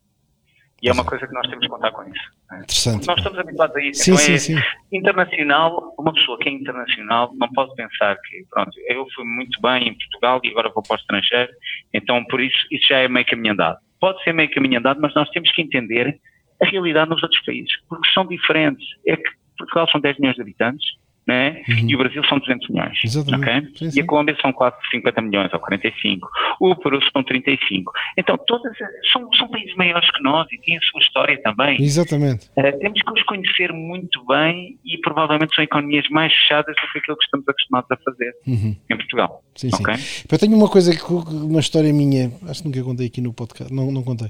E 0.82 0.90
é 0.90 0.92
uma 0.92 1.06
coisa 1.06 1.28
que 1.28 1.34
nós 1.34 1.48
temos 1.48 1.64
que 1.64 1.70
contar 1.70 1.92
com 1.92 2.04
isso. 2.04 2.32
não 2.50 2.58
é? 2.58 2.62
Interessante. 2.62 3.08
Nós 3.08 3.18
estamos 3.18 3.38
habituados 3.38 3.76
a 3.76 3.82
isso. 3.82 4.04
Sim, 4.04 4.12
então 4.12 4.26
sim, 4.26 4.34
é 4.34 4.38
sim. 4.38 4.56
internacional, 4.92 5.94
uma 5.98 6.12
pessoa 6.12 6.40
que 6.40 6.50
é 6.50 6.52
internacional 6.52 7.32
não 7.36 7.48
pode 7.54 7.76
pensar 7.76 8.16
que, 8.16 8.44
pronto, 8.50 8.72
eu 8.88 9.06
fui 9.14 9.24
muito 9.24 9.62
bem 9.62 9.90
em 9.90 9.94
Portugal 9.94 10.42
e 10.44 10.50
agora 10.50 10.72
vou 10.74 10.82
para 10.82 10.96
o 10.96 11.00
estrangeiro, 11.00 11.52
então 11.94 12.26
por 12.26 12.42
isso 12.42 12.58
isso 12.72 12.88
já 12.88 12.98
é 12.98 13.08
meio 13.08 13.26
caminho 13.26 13.54
andado. 13.54 13.78
Pode 14.00 14.24
ser 14.24 14.34
meio 14.34 14.50
caminho 14.50 14.80
andado, 14.80 15.00
mas 15.00 15.14
nós 15.14 15.30
temos 15.30 15.52
que 15.52 15.62
entender 15.62 16.20
a 16.62 16.66
realidade 16.66 17.12
nos 17.12 17.22
outros 17.22 17.42
países, 17.44 17.72
porque 17.88 18.10
são 18.12 18.26
diferentes. 18.26 18.88
É 19.08 19.16
que 19.16 19.30
Portugal 19.58 19.88
são 19.92 20.02
10 20.02 20.18
milhões 20.18 20.36
de 20.36 20.42
habitantes, 20.42 20.86
né? 21.28 21.62
Uhum. 21.70 21.90
e 21.90 21.96
o 21.96 21.98
Brasil 21.98 22.24
são 22.26 22.40
200 22.40 22.70
milhões. 22.70 22.98
Okay? 23.04 23.68
Sim, 23.76 23.92
sim. 23.92 24.00
E 24.00 24.02
a 24.02 24.06
Colômbia 24.06 24.36
são 24.42 24.52
quase 24.52 24.76
50 24.90 25.22
milhões 25.22 25.54
ou 25.54 25.60
45. 25.60 26.28
O 26.60 26.76
Peru 26.76 27.00
são 27.12 27.24
35. 27.24 27.92
Então, 28.18 28.38
todas 28.48 28.76
são, 29.12 29.32
são 29.34 29.48
países 29.48 29.76
maiores 29.76 30.10
que 30.12 30.24
nós 30.24 30.48
e 30.52 30.58
têm 30.60 30.78
a 30.78 30.82
sua 30.82 31.02
história 31.02 31.42
também. 31.42 31.82
Exatamente. 31.82 32.50
Uh, 32.58 32.80
temos 32.80 33.02
que 33.02 33.12
os 33.12 33.24
conhecer 33.24 33.72
muito 33.72 34.26
bem 34.26 34.80
e 34.84 34.98
provavelmente 35.00 35.54
são 35.56 35.64
economias 35.64 36.08
mais 36.10 36.34
fechadas 36.34 36.76
do 36.76 36.92
que 36.92 37.00
aquilo 37.00 37.18
que 37.18 37.24
estamos 37.26 37.48
acostumados 37.48 37.92
a 37.92 37.98
fazer 37.98 38.34
uhum. 38.48 38.76
em 38.90 38.98
Portugal. 38.98 39.44
Sim, 39.56 39.70
okay? 39.74 39.96
sim. 39.98 40.26
Eu 40.32 40.40
tenho 40.40 40.56
uma 40.56 40.70
coisa, 40.70 40.92
que 40.96 41.14
uma 41.14 41.60
história 41.60 41.94
minha, 41.94 42.32
acho 42.48 42.62
que 42.64 42.68
nunca 42.68 42.84
contei 42.84 43.08
aqui 43.08 43.22
no 43.22 43.34
podcast, 43.34 43.74
não, 43.74 43.92
não 43.92 44.04
contei, 44.04 44.30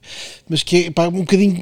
mas 0.49 0.63
que 0.63 0.88
é 0.88 0.91
pá, 0.91 1.07
um 1.07 1.22
bocadinho 1.22 1.61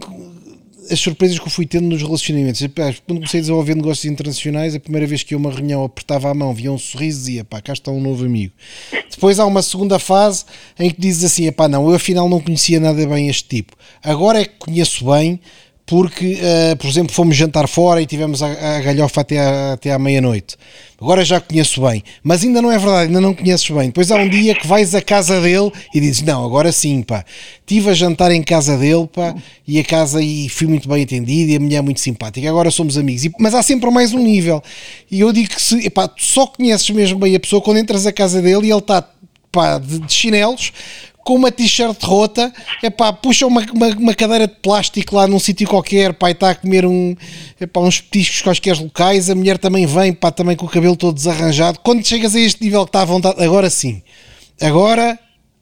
as 0.91 0.99
surpresas 0.99 1.39
que 1.39 1.45
eu 1.45 1.49
fui 1.49 1.65
tendo 1.65 1.87
nos 1.87 2.01
relacionamentos. 2.01 2.61
Quando 3.05 3.19
comecei 3.19 3.39
a 3.39 3.41
desenvolver 3.41 3.75
negócios 3.75 4.05
internacionais, 4.05 4.75
a 4.75 4.79
primeira 4.79 5.07
vez 5.07 5.23
que 5.23 5.33
eu 5.33 5.39
uma 5.39 5.51
reunião 5.51 5.83
apertava 5.83 6.29
a 6.29 6.33
mão, 6.33 6.53
via 6.53 6.71
um 6.71 6.77
sorriso 6.77 7.19
e 7.19 7.21
dizia, 7.21 7.43
pá, 7.43 7.61
cá 7.61 7.73
está 7.73 7.91
um 7.91 8.01
novo 8.01 8.25
amigo. 8.25 8.53
Depois 9.09 9.39
há 9.39 9.45
uma 9.45 9.61
segunda 9.61 9.99
fase 9.99 10.45
em 10.77 10.89
que 10.89 10.99
dizes 10.99 11.23
assim, 11.23 11.51
pá, 11.51 11.67
não, 11.67 11.87
eu 11.89 11.95
afinal 11.95 12.27
não 12.29 12.39
conhecia 12.39 12.79
nada 12.79 13.05
bem 13.07 13.29
este 13.29 13.47
tipo. 13.47 13.75
Agora 14.03 14.41
é 14.41 14.45
que 14.45 14.55
conheço 14.57 15.05
bem, 15.05 15.39
porque, 15.89 16.35
uh, 16.35 16.77
por 16.77 16.87
exemplo, 16.87 17.11
fomos 17.11 17.35
jantar 17.35 17.67
fora 17.67 17.99
e 17.99 18.05
tivemos 18.05 18.43
a, 18.43 18.77
a 18.77 18.79
galhofa 18.79 19.21
até, 19.21 19.39
à, 19.39 19.73
até 19.73 19.91
à 19.91 19.97
meia-noite. 19.97 20.55
Agora 21.01 21.25
já 21.25 21.41
conheço 21.41 21.81
bem, 21.81 22.03
mas 22.21 22.43
ainda 22.43 22.61
não 22.61 22.71
é 22.71 22.77
verdade, 22.77 23.07
ainda 23.07 23.19
não 23.19 23.33
conheces 23.33 23.67
bem. 23.71 23.87
Depois 23.87 24.11
há 24.11 24.17
um 24.17 24.29
dia 24.29 24.53
que 24.53 24.67
vais 24.67 24.93
à 24.93 25.01
casa 25.01 25.41
dele 25.41 25.71
e 25.91 25.99
dizes: 25.99 26.21
Não, 26.21 26.45
agora 26.45 26.71
sim, 26.71 27.01
pá. 27.01 27.25
Estive 27.61 27.89
a 27.89 27.93
jantar 27.95 28.31
em 28.31 28.43
casa 28.43 28.77
dele, 28.77 29.07
pá, 29.11 29.33
e 29.67 29.79
a 29.79 29.83
casa 29.83 30.21
e 30.21 30.47
fui 30.47 30.67
muito 30.67 30.87
bem 30.87 31.01
atendido 31.01 31.53
e 31.53 31.55
a 31.55 31.59
mulher 31.59 31.77
é 31.77 31.81
muito 31.81 32.01
simpática. 32.01 32.47
Agora 32.47 32.69
somos 32.69 32.95
amigos, 32.95 33.25
e, 33.25 33.31
mas 33.39 33.55
há 33.55 33.63
sempre 33.63 33.89
mais 33.89 34.13
um 34.13 34.19
nível. 34.19 34.61
E 35.09 35.21
eu 35.21 35.33
digo 35.33 35.49
que 35.49 35.59
se, 35.59 35.87
epá, 35.87 36.07
tu 36.07 36.23
só 36.23 36.45
conheces 36.45 36.87
mesmo 36.91 37.17
bem 37.17 37.35
a 37.35 37.39
pessoa 37.39 37.63
quando 37.63 37.77
entras 37.77 38.05
à 38.05 38.11
casa 38.11 38.43
dele 38.43 38.67
e 38.67 38.71
ele 38.71 38.77
está 38.77 39.03
pá, 39.51 39.79
de, 39.79 39.97
de 39.97 40.13
chinelos 40.13 40.71
com 41.23 41.35
uma 41.35 41.51
t-shirt 41.51 42.01
rota, 42.03 42.51
é 42.81 42.89
pá, 42.89 43.13
puxa 43.13 43.45
uma, 43.45 43.61
uma, 43.71 43.87
uma, 43.89 44.13
cadeira 44.13 44.47
de 44.47 44.55
plástico 44.55 45.15
lá 45.15 45.27
num 45.27 45.39
sítio 45.39 45.67
qualquer, 45.67 46.13
pá, 46.13 46.29
e 46.29 46.31
está 46.31 46.51
a 46.51 46.55
comer 46.55 46.85
um, 46.85 47.15
epá, 47.59 47.81
uns 47.81 48.01
petiscos 48.01 48.41
quaisquer 48.41 48.77
locais, 48.77 49.29
a 49.29 49.35
mulher 49.35 49.57
também 49.57 49.85
vem, 49.85 50.13
pá, 50.13 50.31
também 50.31 50.55
com 50.55 50.65
o 50.65 50.69
cabelo 50.69 50.95
todo 50.95 51.13
desarranjado. 51.13 51.79
Quando 51.83 52.05
chegas 52.05 52.35
a 52.35 52.39
este 52.39 52.63
nível 52.63 52.83
que 52.83 52.89
está 52.89 53.01
à 53.01 53.05
vontade, 53.05 53.43
agora 53.43 53.69
sim, 53.69 54.01
agora 54.59 55.19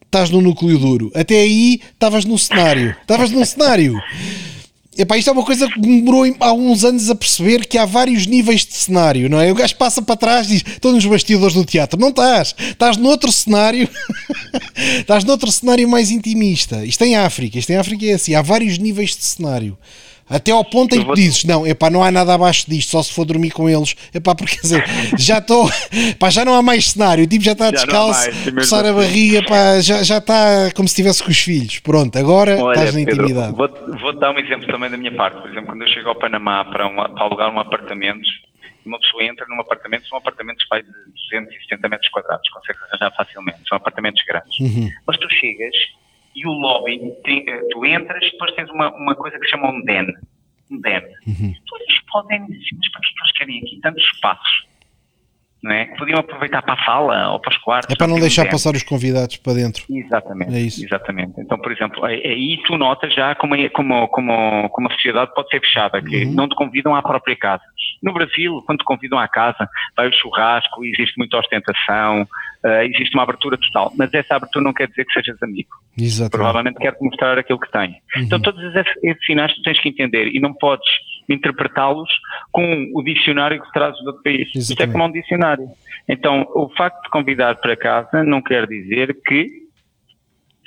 estás 0.08 0.30
no 0.30 0.40
núcleo 0.40 0.78
duro. 0.78 1.12
Até 1.14 1.36
aí 1.36 1.80
estavas 1.92 2.24
num 2.24 2.38
cenário, 2.38 2.96
estavas 3.02 3.30
num 3.30 3.44
cenário. 3.44 4.00
Epá, 4.98 5.16
isto 5.16 5.30
é 5.30 5.32
uma 5.32 5.44
coisa 5.44 5.68
que 5.68 5.78
demorou 5.78 6.24
há 6.40 6.52
uns 6.52 6.84
anos 6.84 7.08
a 7.08 7.14
perceber 7.14 7.64
que 7.66 7.78
há 7.78 7.84
vários 7.84 8.26
níveis 8.26 8.66
de 8.66 8.74
cenário, 8.74 9.30
não 9.30 9.40
é? 9.40 9.52
O 9.52 9.54
gajo 9.54 9.76
passa 9.76 10.02
para 10.02 10.16
trás 10.16 10.48
e 10.48 10.54
diz: 10.54 10.64
Estou 10.66 10.92
nos 10.92 11.06
bastidores 11.06 11.54
do 11.54 11.64
teatro. 11.64 12.00
Não 12.00 12.08
estás. 12.08 12.52
Estás 12.58 12.96
noutro 12.96 13.30
cenário. 13.30 13.88
estás 14.98 15.22
noutro 15.22 15.52
cenário 15.52 15.88
mais 15.88 16.10
intimista. 16.10 16.84
Isto 16.84 17.04
em 17.04 17.14
África. 17.14 17.60
Isto 17.60 17.70
em 17.70 17.76
África 17.76 18.06
é 18.06 18.14
assim. 18.14 18.34
Há 18.34 18.42
vários 18.42 18.76
níveis 18.76 19.10
de 19.16 19.24
cenário. 19.24 19.78
Até 20.28 20.52
ao 20.52 20.64
ponto 20.64 20.94
em 20.94 21.04
que 21.04 21.14
dizes, 21.14 21.44
não, 21.44 21.66
epá, 21.66 21.88
não 21.88 22.02
há 22.02 22.10
nada 22.10 22.34
abaixo 22.34 22.68
disto, 22.68 22.90
só 22.90 23.02
se 23.02 23.12
for 23.12 23.24
dormir 23.24 23.50
com 23.50 23.68
eles. 23.68 23.94
Epá, 24.14 24.34
porque 24.34 24.56
quer 24.56 24.62
dizer, 24.62 24.84
já 25.18 25.38
estou, 25.38 25.68
pá, 26.18 26.30
já 26.30 26.44
não 26.44 26.54
há 26.54 26.62
mais 26.62 26.90
cenário, 26.90 27.24
o 27.24 27.26
tipo 27.26 27.44
já 27.44 27.52
está 27.52 27.70
descalço, 27.70 28.30
coçar 28.54 28.84
a 28.84 28.92
barriga, 28.92 29.42
pá, 29.42 29.80
já, 29.80 30.02
já 30.02 30.18
está 30.18 30.70
como 30.74 30.86
se 30.88 30.92
estivesse 30.92 31.22
com 31.22 31.30
os 31.30 31.38
filhos. 31.38 31.78
Pronto, 31.78 32.18
agora 32.18 32.62
Olha, 32.62 32.74
estás 32.74 32.94
na 32.94 33.04
Pedro, 33.04 33.24
intimidade. 33.24 33.56
Vou, 33.56 33.98
vou 33.98 34.12
dar 34.12 34.32
um 34.32 34.38
exemplo 34.38 34.66
também 34.66 34.90
da 34.90 34.96
minha 34.96 35.14
parte. 35.14 35.40
Por 35.40 35.50
exemplo, 35.50 35.66
quando 35.66 35.82
eu 35.82 35.88
chego 35.88 36.08
ao 36.08 36.14
Panamá 36.14 36.64
para, 36.64 36.86
uma, 36.86 37.08
para 37.08 37.24
alugar 37.24 37.52
um 37.52 37.58
apartamento, 37.58 38.20
uma 38.84 38.98
pessoa 38.98 39.24
entra 39.24 39.46
num 39.48 39.60
apartamento, 39.60 40.08
são 40.08 40.18
apartamentos 40.18 40.64
de 40.64 40.82
270 41.30 41.88
metros 41.88 42.10
quadrados, 42.10 42.48
consegue 42.50 42.78
arranjar 42.90 43.16
facilmente, 43.16 43.58
são 43.68 43.76
apartamentos 43.76 44.22
grandes. 44.26 44.58
Uhum. 44.60 44.90
Mas 45.06 45.16
tu 45.18 45.28
chegas 45.30 45.74
e 46.38 46.46
o 46.46 46.52
lobby, 46.52 47.12
tem, 47.24 47.44
eh, 47.48 47.60
tu 47.70 47.84
entras 47.84 48.24
e 48.24 48.30
depois 48.30 48.54
tens 48.54 48.70
uma, 48.70 48.94
uma 48.94 49.14
coisa 49.14 49.38
que 49.38 49.44
se 49.44 49.50
chama 49.50 49.70
um 49.70 49.82
den. 49.82 50.06
Um 50.70 50.80
den. 50.80 51.00
Uhum. 51.26 51.54
Eles 51.80 52.00
podem 52.10 52.46
dizer, 52.46 52.76
mas 52.76 52.92
para 52.92 53.00
que 53.00 53.08
eles 53.20 53.32
querem 53.36 53.58
aqui 53.58 53.80
tantos 53.80 54.04
espaços? 54.04 54.68
Não 55.62 55.72
é? 55.72 55.86
Podiam 55.96 56.20
aproveitar 56.20 56.62
para 56.62 56.74
a 56.74 56.84
sala 56.84 57.32
ou 57.32 57.40
para 57.40 57.50
os 57.50 57.58
quartos. 57.58 57.92
É 57.92 57.98
para 57.98 58.06
não 58.06 58.20
deixar 58.20 58.48
passar 58.48 58.76
os 58.76 58.84
convidados 58.84 59.38
para 59.38 59.54
dentro. 59.54 59.84
Exatamente. 59.90 60.54
É 60.54 60.60
isso. 60.60 60.84
Exatamente. 60.84 61.40
Então, 61.40 61.58
por 61.58 61.72
exemplo, 61.72 62.04
aí 62.04 62.62
tu 62.64 62.76
notas 62.78 63.12
já 63.12 63.34
como, 63.34 63.54
como, 63.70 64.06
como, 64.08 64.68
como 64.68 64.88
a 64.88 64.92
sociedade 64.92 65.34
pode 65.34 65.48
ser 65.48 65.60
fechada, 65.60 66.00
que 66.00 66.24
uhum. 66.24 66.32
não 66.32 66.48
te 66.48 66.54
convidam 66.54 66.94
à 66.94 67.02
própria 67.02 67.34
casa. 67.34 67.64
No 68.02 68.12
Brasil, 68.12 68.62
quando 68.66 68.78
te 68.78 68.84
convidam 68.84 69.18
à 69.18 69.26
casa, 69.28 69.68
vai 69.96 70.08
o 70.08 70.12
churrasco, 70.12 70.84
existe 70.84 71.16
muita 71.18 71.38
ostentação, 71.38 72.22
uh, 72.22 72.82
existe 72.82 73.14
uma 73.14 73.22
abertura 73.22 73.56
total, 73.56 73.92
mas 73.96 74.12
essa 74.14 74.36
abertura 74.36 74.64
não 74.64 74.72
quer 74.72 74.88
dizer 74.88 75.04
que 75.04 75.12
sejas 75.12 75.42
amigo. 75.42 75.70
Exatamente. 75.96 76.32
Provavelmente 76.32 76.78
quer-te 76.78 77.02
mostrar 77.02 77.38
aquilo 77.38 77.58
que 77.58 77.70
tem. 77.70 77.90
Uhum. 78.16 78.22
Então 78.22 78.40
todos 78.40 78.62
esses, 78.74 78.92
esses 79.02 79.26
sinais 79.26 79.52
tu 79.54 79.62
tens 79.62 79.80
que 79.80 79.88
entender 79.88 80.28
e 80.28 80.40
não 80.40 80.54
podes 80.54 80.88
interpretá-los 81.28 82.08
com 82.52 82.90
o 82.94 83.02
dicionário 83.02 83.60
que 83.60 83.72
trazes 83.72 84.00
do 84.02 84.08
outro 84.08 84.22
país. 84.22 84.48
Exatamente. 84.54 84.70
Isto 84.70 84.82
é 84.82 84.86
como 84.86 85.04
um 85.04 85.12
dicionário. 85.12 85.68
Então 86.08 86.46
o 86.54 86.68
facto 86.76 87.02
de 87.02 87.10
convidar 87.10 87.56
para 87.56 87.76
casa 87.76 88.22
não 88.24 88.40
quer 88.40 88.66
dizer 88.66 89.16
que 89.26 89.68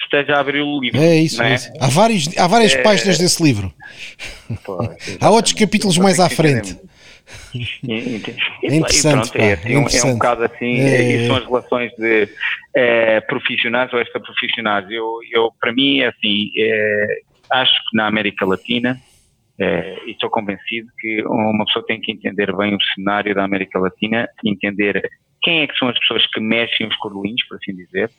esteja 0.03 0.35
a 0.35 0.39
abrir 0.39 0.61
o 0.61 0.79
livro. 0.79 0.99
É 0.99 1.15
isso, 1.15 1.41
é? 1.41 1.51
é 1.51 1.55
isso. 1.55 1.71
Há, 1.79 1.87
vários, 1.87 2.37
há 2.37 2.47
várias 2.47 2.73
é... 2.73 2.81
páginas 2.81 3.17
desse 3.17 3.41
livro. 3.41 3.73
Pois, 4.65 5.17
há 5.21 5.29
outros 5.29 5.53
capítulos 5.53 5.97
mais 5.97 6.19
à 6.19 6.29
frente. 6.29 6.77
É 7.53 8.75
interessante, 8.75 9.31
pronto, 9.31 9.37
é, 9.37 9.53
assim, 9.53 9.69
é, 9.69 9.73
interessante. 9.73 10.05
é 10.05 10.09
um 10.09 10.13
bocado 10.13 10.43
assim, 10.43 10.79
é, 10.79 11.23
é, 11.23 11.27
são 11.27 11.35
as 11.35 11.45
relações 11.45 11.91
de 11.97 12.29
é, 12.75 13.21
profissionais 13.21 13.91
ou 13.93 13.99
extra-profissionais. 13.99 14.89
Eu, 14.89 15.19
eu, 15.31 15.51
para 15.59 15.73
mim, 15.73 15.99
é 15.99 16.07
assim, 16.07 16.51
é, 16.57 17.21
acho 17.51 17.73
que 17.73 17.97
na 17.97 18.07
América 18.07 18.45
Latina, 18.45 18.99
é, 19.59 19.97
e 20.07 20.11
estou 20.11 20.29
convencido 20.29 20.89
que 20.99 21.23
uma 21.23 21.65
pessoa 21.65 21.85
tem 21.85 22.01
que 22.01 22.11
entender 22.11 22.55
bem 22.55 22.75
o 22.75 22.81
cenário 22.95 23.35
da 23.35 23.43
América 23.43 23.79
Latina, 23.79 24.27
entender 24.43 25.01
quem 25.41 25.61
é 25.61 25.67
que 25.67 25.77
são 25.77 25.89
as 25.89 25.99
pessoas 25.99 26.25
que 26.27 26.39
mexem 26.39 26.87
os 26.87 26.95
cordelinhos, 26.97 27.43
por 27.47 27.57
assim 27.57 27.75
dizer, 27.75 28.09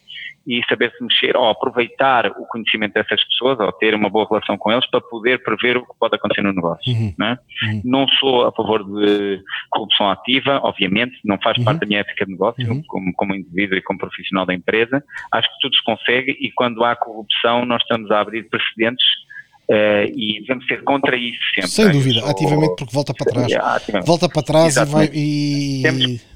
e 0.47 0.61
saber 0.69 0.93
se 0.93 1.03
mexer, 1.03 1.37
ou 1.37 1.49
aproveitar 1.49 2.27
o 2.27 2.47
conhecimento 2.47 2.95
dessas 2.95 3.23
pessoas, 3.25 3.59
ou 3.61 3.73
ter 3.73 3.95
uma 3.95 4.11
boa 4.11 4.27
relação 4.29 4.57
com 4.59 4.73
eles 4.73 4.89
para 4.91 5.01
poder 5.01 5.43
prever 5.43 5.77
o 5.77 5.87
que 5.87 5.99
pode 5.99 6.17
acontecer 6.17 6.43
no 6.43 6.53
negócio. 6.53 6.93
Uhum. 6.93 7.15
Não, 7.19 7.27
é? 7.27 7.39
uhum. 7.65 7.83
não 7.85 8.09
sou 8.09 8.47
a 8.47 8.53
favor 8.53 8.85
de 8.85 9.43
corrupção 9.71 10.11
ativa, 10.11 10.61
obviamente, 10.63 11.19
não 11.25 11.39
faz 11.41 11.59
uhum. 11.59 11.65
parte 11.65 11.81
da 11.81 11.87
minha 11.87 12.01
ética 12.01 12.25
de 12.27 12.33
negócio, 12.33 12.69
uhum. 12.69 12.83
como, 12.87 13.13
como 13.15 13.35
indivíduo 13.35 13.77
e 13.77 13.83
como 13.83 13.99
profissional 13.99 14.47
da 14.47 14.55
empresa. 14.55 15.03
Acho 15.33 15.49
que 15.49 15.61
tudo 15.61 15.77
se 15.77 15.85
consegue 15.85 16.37
e 16.41 16.51
quando 16.53 16.85
há 16.85 16.97
corrupção 16.97 17.65
nós 17.65 17.83
estamos 17.83 18.11
a 18.11 18.21
abrir 18.21 18.49
precedentes 18.49 19.05
Uh, 19.71 20.05
e 20.15 20.41
devemos 20.41 20.67
ser 20.67 20.83
contra 20.83 21.17
isso 21.17 21.39
sempre. 21.55 21.71
Sem 21.71 21.91
dúvida, 21.91 22.21
sou... 22.21 22.31
ativamente 22.31 22.75
porque 22.77 22.93
volta 22.93 23.15
para 23.15 23.33
trás. 23.33 23.53
É, 23.53 24.01
volta 24.01 24.29
para 24.29 24.43
trás 24.43 24.77
e, 24.77 24.85
vai, 24.85 25.11
e 25.15 25.83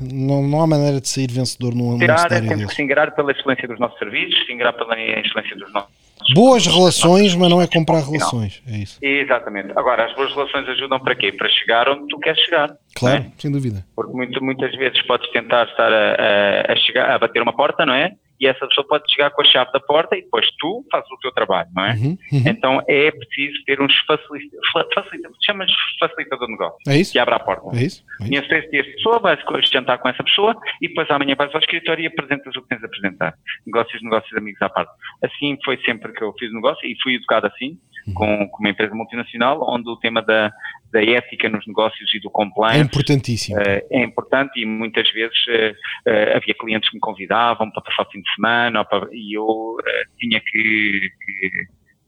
não, 0.00 0.42
não 0.42 0.62
há 0.62 0.66
maneira 0.66 1.00
de 1.00 1.08
sair 1.08 1.30
vencedor 1.30 1.74
num 1.74 1.98
Tirar, 1.98 2.28
Temos 2.28 2.48
desse. 2.48 2.66
que 2.66 2.74
se 2.74 2.82
ingrar 2.82 3.14
pela 3.14 3.32
excelência 3.32 3.68
dos 3.68 3.78
nossos 3.78 3.98
serviços, 3.98 4.46
se 4.46 4.52
ingrar 4.52 4.72
pela 4.72 4.98
excelência 4.98 5.56
dos 5.56 5.72
nossos 5.72 5.90
Boas 6.34 6.66
relações, 6.66 7.34
mas 7.36 7.48
não 7.50 7.60
é 7.60 7.66
comprar 7.66 8.00
relações. 8.00 8.62
É 8.66 8.78
isso. 8.78 8.98
Exatamente. 9.02 9.72
Agora, 9.76 10.06
as 10.06 10.14
boas 10.14 10.34
relações 10.34 10.68
ajudam 10.70 10.98
para 10.98 11.14
quê? 11.14 11.30
Para 11.30 11.48
chegar 11.48 11.88
onde 11.88 12.08
tu 12.08 12.18
queres 12.18 12.40
chegar. 12.42 12.76
Claro, 12.94 13.22
é? 13.22 13.30
sem 13.38 13.50
dúvida. 13.50 13.84
Porque 13.94 14.12
muito, 14.12 14.42
muitas 14.42 14.74
vezes 14.76 15.00
podes 15.02 15.30
tentar 15.30 15.66
estar 15.68 15.92
a, 15.92 16.14
a, 16.14 16.72
a, 16.72 16.76
chegar, 16.76 17.10
a 17.10 17.18
bater 17.18 17.42
uma 17.42 17.54
porta, 17.54 17.86
não 17.86 17.94
é? 17.94 18.12
E 18.40 18.46
essa 18.46 18.66
pessoa 18.66 18.86
pode 18.86 19.10
chegar 19.12 19.30
com 19.30 19.42
a 19.42 19.44
chave 19.44 19.72
da 19.72 19.80
porta 19.80 20.16
e 20.16 20.22
depois 20.22 20.46
tu 20.58 20.84
fazes 20.90 21.10
o 21.10 21.18
teu 21.18 21.32
trabalho, 21.32 21.68
não 21.74 21.84
é? 21.84 21.92
Uhum, 21.94 22.18
uhum. 22.32 22.42
Então 22.46 22.82
é 22.88 23.10
preciso 23.10 23.64
ter 23.64 23.80
uns 23.80 23.96
facilitadores, 24.06 24.94
facilita, 24.94 25.28
chamas 25.44 25.70
facilitador 25.98 26.46
de 26.46 26.52
negócio, 26.52 26.78
é 26.88 26.96
isso? 26.96 27.12
que 27.12 27.18
abre 27.18 27.34
a 27.34 27.38
porta. 27.38 27.76
É 27.76 27.82
isso? 27.82 28.04
É 28.20 28.24
isso. 28.24 28.54
essa 28.54 28.68
pessoa, 28.68 29.18
vais 29.18 29.40
jantar 29.70 29.98
com 29.98 30.08
essa 30.08 30.22
pessoa 30.22 30.56
e 30.80 30.88
depois 30.88 31.10
amanhã 31.10 31.34
vais 31.36 31.54
ao 31.54 31.60
escritório 31.60 32.04
e 32.04 32.06
apresentas 32.06 32.54
o 32.56 32.62
que 32.62 32.68
tens 32.68 32.82
a 32.82 32.86
apresentar. 32.86 33.34
Negócios, 33.66 34.02
negócios, 34.02 34.36
amigos 34.36 34.60
à 34.62 34.68
parte. 34.68 34.92
Assim 35.22 35.56
foi 35.64 35.78
sempre 35.82 36.12
que 36.12 36.22
eu 36.22 36.32
fiz 36.38 36.50
o 36.50 36.54
negócio 36.54 36.86
e 36.86 36.96
fui 37.02 37.14
educado 37.14 37.46
assim, 37.46 37.78
uhum. 38.06 38.14
com, 38.14 38.48
com 38.48 38.58
uma 38.60 38.70
empresa 38.70 38.94
multinacional, 38.94 39.60
onde 39.68 39.88
o 39.88 39.96
tema 39.96 40.22
da, 40.22 40.52
da 40.92 41.02
ética 41.02 41.48
nos 41.48 41.66
negócios 41.66 42.12
e 42.14 42.20
do 42.20 42.30
compliance. 42.30 42.78
É 42.78 42.82
importantíssimo. 42.82 43.58
Uh, 43.58 43.86
é 43.90 44.04
importante 44.04 44.60
e 44.60 44.66
muitas 44.66 45.10
vezes 45.12 45.36
uh, 45.48 46.10
uh, 46.10 46.36
havia 46.36 46.54
clientes 46.54 46.88
que 46.88 46.96
me 46.96 47.00
convidavam 47.00 47.70
para 47.70 47.82
passar 47.82 48.02
o 48.02 48.10
fim 48.10 48.20
de 48.26 48.34
semana 48.34 48.84
para, 48.84 49.08
e 49.12 49.36
eu 49.36 49.76
tinha 50.18 50.40
que, 50.40 51.10
que, 51.24 51.50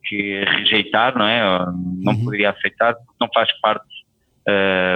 que, 0.04 0.44
rejeitar, 0.44 1.16
não 1.16 1.26
é? 1.26 1.40
Não 2.02 2.12
uhum. 2.12 2.24
poderia 2.24 2.50
aceitar 2.50 2.94
porque 2.94 3.14
não 3.20 3.28
faz 3.32 3.50
parte 3.60 3.86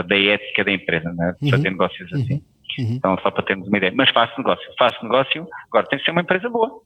da 0.09 0.16
ética 0.16 0.65
da 0.65 0.73
empresa, 0.73 1.12
não 1.12 1.24
é? 1.24 1.35
De 1.40 1.51
fazer 1.51 1.69
uhum. 1.69 1.73
negócios 1.73 2.12
assim. 2.12 2.43
Uhum. 2.78 2.85
uhum. 2.85 2.94
Então, 2.94 3.19
só 3.23 3.31
para 3.31 3.44
termos 3.44 3.69
uma 3.69 3.77
ideia. 3.77 3.93
Mas 3.94 4.11
faço 4.11 4.32
negócio, 4.39 4.65
faço 4.78 5.03
negócio, 5.03 5.47
agora 5.69 5.86
tem 5.86 5.99
que 5.99 6.05
ser 6.05 6.11
uma 6.11 6.23
empresa 6.23 6.49
boa. 6.49 6.82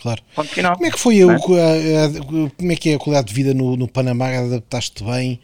Claro. 0.00 0.22
Ponto 0.34 0.48
final. 0.48 0.74
Como 0.74 0.86
é 0.86 0.90
que 0.90 0.98
foi 0.98 1.24
o, 1.24 1.30
a, 1.30 1.34
a, 1.34 2.50
como 2.56 2.72
é 2.72 2.76
que 2.76 2.90
é 2.90 2.94
a 2.94 2.98
qualidade 2.98 3.28
de 3.28 3.34
vida 3.34 3.52
no, 3.52 3.76
no 3.76 3.86
Panamá? 3.86 4.28
Adaptaste 4.28 4.96
te 4.96 5.04
bem? 5.04 5.40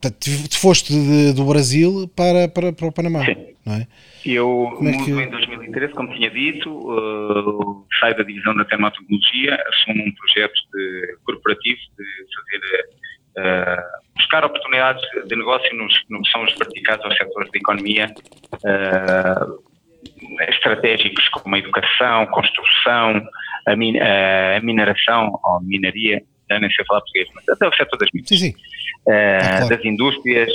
Tu 0.00 0.58
foste 0.58 0.92
de, 0.92 1.32
do 1.32 1.44
Brasil 1.44 2.10
para, 2.16 2.48
para, 2.48 2.72
para 2.72 2.86
o 2.86 2.92
Panamá, 2.92 3.24
Sim. 3.24 3.49
Não 3.66 3.74
é? 3.74 3.86
Eu 4.24 4.72
Como 4.76 4.88
é 4.88 4.92
mudo 4.92 5.04
que- 5.04 5.10
em 5.12 5.30
2013, 5.30 5.92
como 5.94 6.14
tinha 6.14 6.30
dito, 6.30 6.70
uh, 6.70 7.86
saio 8.00 8.16
da 8.16 8.22
divisão 8.22 8.54
da 8.54 8.64
termatologia, 8.64 9.62
assumo 9.68 10.02
um 10.04 10.12
projeto 10.14 10.54
de, 10.74 11.16
corporativo 11.24 11.80
de 11.98 12.04
fazer, 12.36 12.84
uh, 13.38 13.82
buscar 14.16 14.44
oportunidades 14.44 15.02
de 15.26 15.36
negócio 15.36 15.74
nos, 15.76 15.94
no 16.10 16.22
que 16.22 16.30
são 16.30 16.44
os 16.44 16.54
verticais 16.58 17.00
aos 17.02 17.16
setores 17.16 17.50
da 17.50 17.58
economia 17.58 18.14
uh, 18.64 19.70
estratégicos 20.48 21.28
como 21.30 21.54
a 21.54 21.58
educação, 21.58 22.26
construção, 22.26 23.22
a, 23.66 23.76
min- 23.76 23.98
a 23.98 24.60
mineração 24.62 25.38
ou 25.44 25.60
minaria, 25.62 26.22
nem 26.50 26.70
sei 26.72 26.84
falar 26.86 27.00
português, 27.00 27.28
mas 27.34 27.48
até 27.48 27.68
o 27.68 27.72
setor 27.74 27.96
das 27.98 28.08
minas 28.12 28.28
Sim, 28.28 28.36
sim. 28.36 28.54
Claro. 29.04 29.68
das 29.68 29.84
indústrias, 29.84 30.50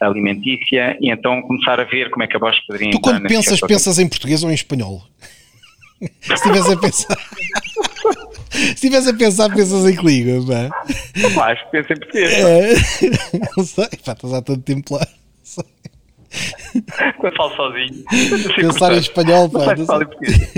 alimentícia, 0.00 0.96
e 1.00 1.10
então 1.10 1.42
começar 1.42 1.80
a 1.80 1.84
ver 1.84 2.10
como 2.10 2.22
é 2.22 2.26
que 2.26 2.36
a 2.36 2.40
Bosch 2.40 2.58
poderia 2.66 2.90
Tu 2.90 3.00
quando 3.00 3.26
pensas, 3.26 3.60
pensas 3.60 3.98
em 3.98 4.08
português 4.08 4.42
ou 4.42 4.50
em 4.50 4.54
espanhol? 4.54 5.02
Se 6.22 6.34
estiveres 6.34 6.68
a 6.68 6.76
pensar. 6.76 7.16
Se 8.50 8.72
estiveres 8.74 9.08
a 9.08 9.14
pensar, 9.14 9.54
pensas 9.54 9.84
em 9.86 9.96
que 9.96 10.04
língua, 10.06 10.70
pá. 10.70 11.54
Que 11.56 11.70
penso 11.70 11.92
em 11.92 11.96
português. 11.96 12.32
É, 12.32 12.74
Não 13.56 13.64
sei, 13.64 13.88
pá, 14.04 14.12
estás 14.12 14.32
há 14.32 14.42
tanto 14.42 14.62
tempo 14.62 14.94
lá. 14.94 15.06
Quando 17.18 17.36
falo 17.36 17.56
sozinho. 17.56 18.04
Pensar 18.56 18.92
em 18.92 18.98
espanhol, 18.98 19.48
pá. 19.48 19.58
Não 19.58 19.66
Não, 19.66 19.76
sei 19.76 19.76
se 19.76 19.86
falo 19.86 19.98
sei. 19.98 20.06
em 20.06 20.10
português. 20.10 20.52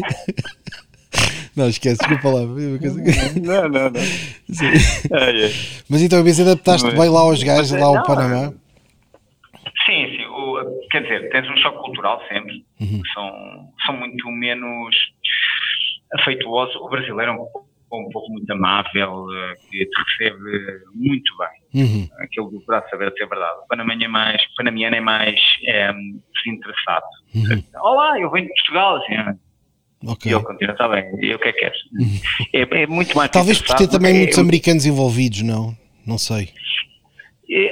Não 1.56 1.68
esquece, 1.68 1.98
desculpa 1.98 2.28
lá. 2.28 2.40
que- 2.78 3.40
Não, 3.40 3.68
não, 3.68 3.90
não. 3.90 4.00
Sim. 4.00 4.66
Ai, 5.12 5.44
ai. 5.44 5.50
Mas 5.88 6.02
então, 6.02 6.22
vez 6.22 6.38
adaptaste 6.40 6.86
Mas- 6.86 6.98
bem 6.98 7.08
lá 7.08 7.20
aos 7.20 7.42
gajos, 7.42 7.72
mas, 7.72 7.80
lá 7.80 7.86
ao 7.98 8.02
Panamá. 8.04 8.52
Sim, 9.86 10.06
sim. 10.16 10.24
O, 10.26 10.78
quer 10.90 11.02
dizer, 11.02 11.30
tens 11.30 11.48
um 11.48 11.56
choque 11.58 11.78
cultural 11.78 12.20
sempre. 12.28 12.64
Uhum. 12.80 13.00
São, 13.14 13.68
são 13.86 13.96
muito 13.96 14.28
menos 14.30 14.96
afeituosos. 16.20 16.74
O 16.76 16.88
brasileiro 16.88 17.32
é 17.32 17.34
um, 17.34 17.46
um 17.92 18.08
povo 18.10 18.26
muito 18.30 18.50
amável, 18.52 19.26
que 19.70 19.84
te 19.86 20.02
recebe 20.18 20.38
muito 20.94 21.32
bem. 21.38 21.66
Uhum. 21.84 22.08
aquilo 22.20 22.50
do 22.50 22.64
braço 22.64 22.88
aberto 22.94 23.20
é 23.22 23.26
verdade. 23.26 23.58
O 23.64 23.66
panamanha 23.68 24.06
é 24.06 24.08
mais, 24.08 24.40
o 24.42 24.54
panamiano 24.56 24.96
é 24.96 25.00
mais 25.00 25.38
é, 25.66 25.92
desinteressado. 26.34 27.04
Uhum. 27.34 27.62
Olá, 27.82 28.18
eu 28.18 28.30
venho 28.30 28.46
de 28.46 28.54
Portugal. 28.54 28.96
Assim, 28.96 29.14
ah, 30.04 30.12
Ok. 30.12 30.30
E 30.30 30.34
ele 30.34 30.44
continua, 30.44 30.72
está 30.72 30.88
bem, 30.88 31.04
e 31.20 31.34
o 31.34 31.38
que 31.38 31.48
é 31.48 31.52
que 31.52 31.58
queres? 31.60 31.78
É, 32.52 32.82
é 32.82 32.86
muito 32.86 33.16
mais 33.16 33.30
Talvez 33.30 33.60
por 33.60 33.74
ter 33.76 33.88
também 33.88 34.14
muitos 34.14 34.38
é- 34.38 34.40
americanos 34.40 34.86
envolvidos, 34.86 35.42
não? 35.42 35.76
Não 36.06 36.18
sei. 36.18 36.48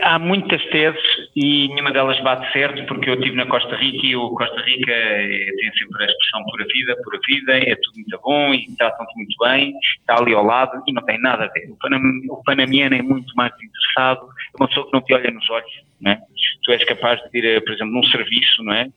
Há 0.02 0.20
muitas 0.20 0.64
teses 0.66 1.00
e 1.34 1.66
nenhuma 1.68 1.90
delas 1.90 2.20
bate 2.22 2.50
certo, 2.52 2.86
porque 2.86 3.10
eu 3.10 3.14
estive 3.14 3.34
na 3.34 3.44
Costa 3.44 3.74
Rica 3.74 4.06
e 4.06 4.14
o 4.14 4.30
Costa 4.30 4.60
Rica 4.62 4.92
é- 4.92 5.50
tem 5.58 5.72
sempre 5.72 6.04
a 6.04 6.06
expressão 6.06 6.44
pura 6.44 6.64
vida, 6.72 6.96
pura 7.02 7.18
vida, 7.26 7.58
é 7.58 7.74
tudo 7.74 7.94
muito 7.96 8.20
bom 8.22 8.54
e 8.54 8.66
tratam-te 8.76 9.16
muito 9.16 9.36
bem, 9.40 9.74
está 9.98 10.16
ali 10.16 10.32
ao 10.32 10.44
lado 10.44 10.80
e 10.86 10.92
não 10.92 11.02
tem 11.02 11.20
nada 11.20 11.44
a 11.46 11.48
ver. 11.48 11.68
O, 11.72 11.76
panam, 11.76 12.00
o 12.30 12.42
panamiano 12.44 12.94
é 12.94 13.02
muito 13.02 13.34
mais 13.34 13.52
interessado, 13.60 14.20
é 14.26 14.56
uma 14.62 14.68
pessoa 14.68 14.86
que 14.86 14.92
não 14.92 15.02
te 15.02 15.12
olha 15.12 15.30
nos 15.32 15.50
olhos, 15.50 15.72
não 16.00 16.12
é? 16.12 16.20
Tu 16.62 16.70
és 16.72 16.84
capaz 16.84 17.20
de 17.32 17.36
ir, 17.38 17.44
eh, 17.44 17.60
por 17.60 17.72
exemplo, 17.74 17.92
num 17.94 18.04
serviço, 18.04 18.62
não 18.62 18.72
é? 18.72 18.88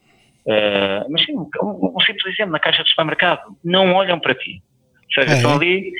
Eh, 0.48 1.04
mas 1.10 1.24
sim, 1.26 1.36
um, 1.36 1.48
um 1.62 2.00
simples 2.00 2.32
exemplo, 2.32 2.52
na 2.52 2.58
caixa 2.58 2.82
de 2.82 2.88
supermercado, 2.88 3.42
não 3.62 3.92
olham 3.92 4.18
para 4.18 4.34
ti. 4.34 4.62
Ou 5.04 5.12
seja, 5.12 5.34
é? 5.34 5.36
estão 5.36 5.54
ali, 5.54 5.92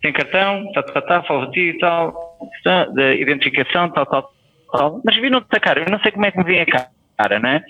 tem 0.00 0.12
cartão, 0.12 0.70
tá, 0.72 0.82
tá, 0.84 1.02
tá, 1.02 1.22
fala 1.24 1.46
de 1.46 1.52
ti 1.52 1.76
e 1.76 1.78
tal, 1.78 2.38
tá, 2.62 2.84
da 2.84 3.14
identificação, 3.14 3.90
tal, 3.90 4.06
tal, 4.06 4.32
tal. 4.70 5.00
Mas 5.04 5.16
viram-te 5.16 5.48
a 5.50 5.60
cara, 5.60 5.80
eu 5.80 5.90
não 5.90 5.98
sei 6.00 6.12
como 6.12 6.24
é 6.24 6.30
que 6.30 6.38
me 6.38 6.44
vem 6.44 6.60
a 6.60 6.66
cara, 6.66 7.40
não 7.40 7.48
é? 7.48 7.64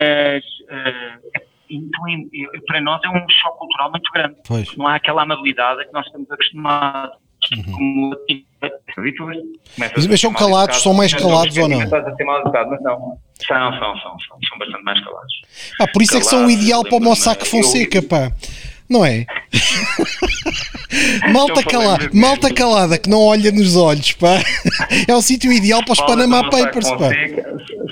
Mas, 0.00 0.44
eh, 0.70 1.40
então, 1.68 2.02
para 2.66 2.80
nós 2.80 3.02
é 3.02 3.08
um 3.08 3.26
choque 3.28 3.58
cultural 3.58 3.90
muito 3.90 4.12
grande. 4.12 4.36
Pois. 4.46 4.76
Não 4.76 4.86
há 4.86 4.94
aquela 4.94 5.22
amabilidade 5.22 5.86
que 5.86 5.92
nós 5.92 6.06
estamos 6.06 6.30
acostumados. 6.30 7.16
Começas 9.74 10.06
Mas- 10.06 10.20
são 10.20 10.32
calados, 10.32 10.82
são 10.82 10.94
mais 10.94 11.12
calados 11.12 11.56
ou 11.56 11.68
não? 11.68 11.82
Estás 11.82 12.06
a 12.06 12.14
ser 12.14 12.24
mal 12.24 12.40
educado, 12.40 12.70
mas 12.70 12.82
não. 12.82 13.18
São, 13.46 13.72
são, 13.72 13.96
são, 13.98 14.18
são, 14.20 14.38
são 14.48 14.58
bastante 14.58 14.84
mais 14.84 15.04
calados. 15.04 15.42
Ah, 15.80 15.86
por 15.92 16.02
isso 16.02 16.16
é 16.16 16.20
que 16.20 16.26
são 16.26 16.46
o 16.46 16.50
ideal 16.50 16.82
para 16.84 16.96
o 16.96 17.00
Mossack 17.00 17.40
eu- 17.44 17.46
Fonseca, 17.50 18.02
pá. 18.02 18.32
Não 18.88 19.04
é? 19.04 19.24
malta, 21.32 21.52
Eu 21.60 21.62
falei 21.62 21.64
cala, 21.86 21.98
mesmo. 21.98 22.20
malta 22.20 22.52
calada 22.54 22.98
que 22.98 23.08
não 23.08 23.20
olha 23.20 23.50
nos 23.50 23.76
olhos, 23.76 24.12
pá. 24.12 24.38
É 25.08 25.14
o 25.14 25.22
sítio 25.22 25.52
ideal 25.52 25.82
para 25.82 25.92
os 25.92 25.98
Falas 25.98 26.14
Panama 26.14 26.50
Papers, 26.50 26.90
pá. 26.90 27.10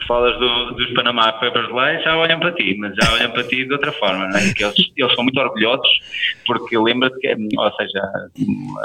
Falas 0.07 0.39
do- 0.39 0.73
dos 0.75 0.93
Panama 0.95 1.33
Papers 1.33 1.71
lá, 1.71 1.95
já 2.01 2.17
olham 2.17 2.39
para 2.41 2.53
ti, 2.53 2.77
mas 2.79 2.95
já 2.97 3.13
olham 3.13 3.31
para 3.31 3.45
ti 3.45 3.65
de 3.65 3.73
outra 3.73 3.93
forma, 3.93 4.29
não 4.29 4.37
é? 4.39 4.45
Porque 4.47 4.65
eles, 4.65 4.77
eles 4.97 5.15
são 5.15 5.25
muito 5.25 5.39
orgulhosos, 5.41 5.89
porque 6.47 6.77
lembra-te 6.79 7.19
que, 7.21 7.29
ou 7.57 7.73
seja, 7.77 8.03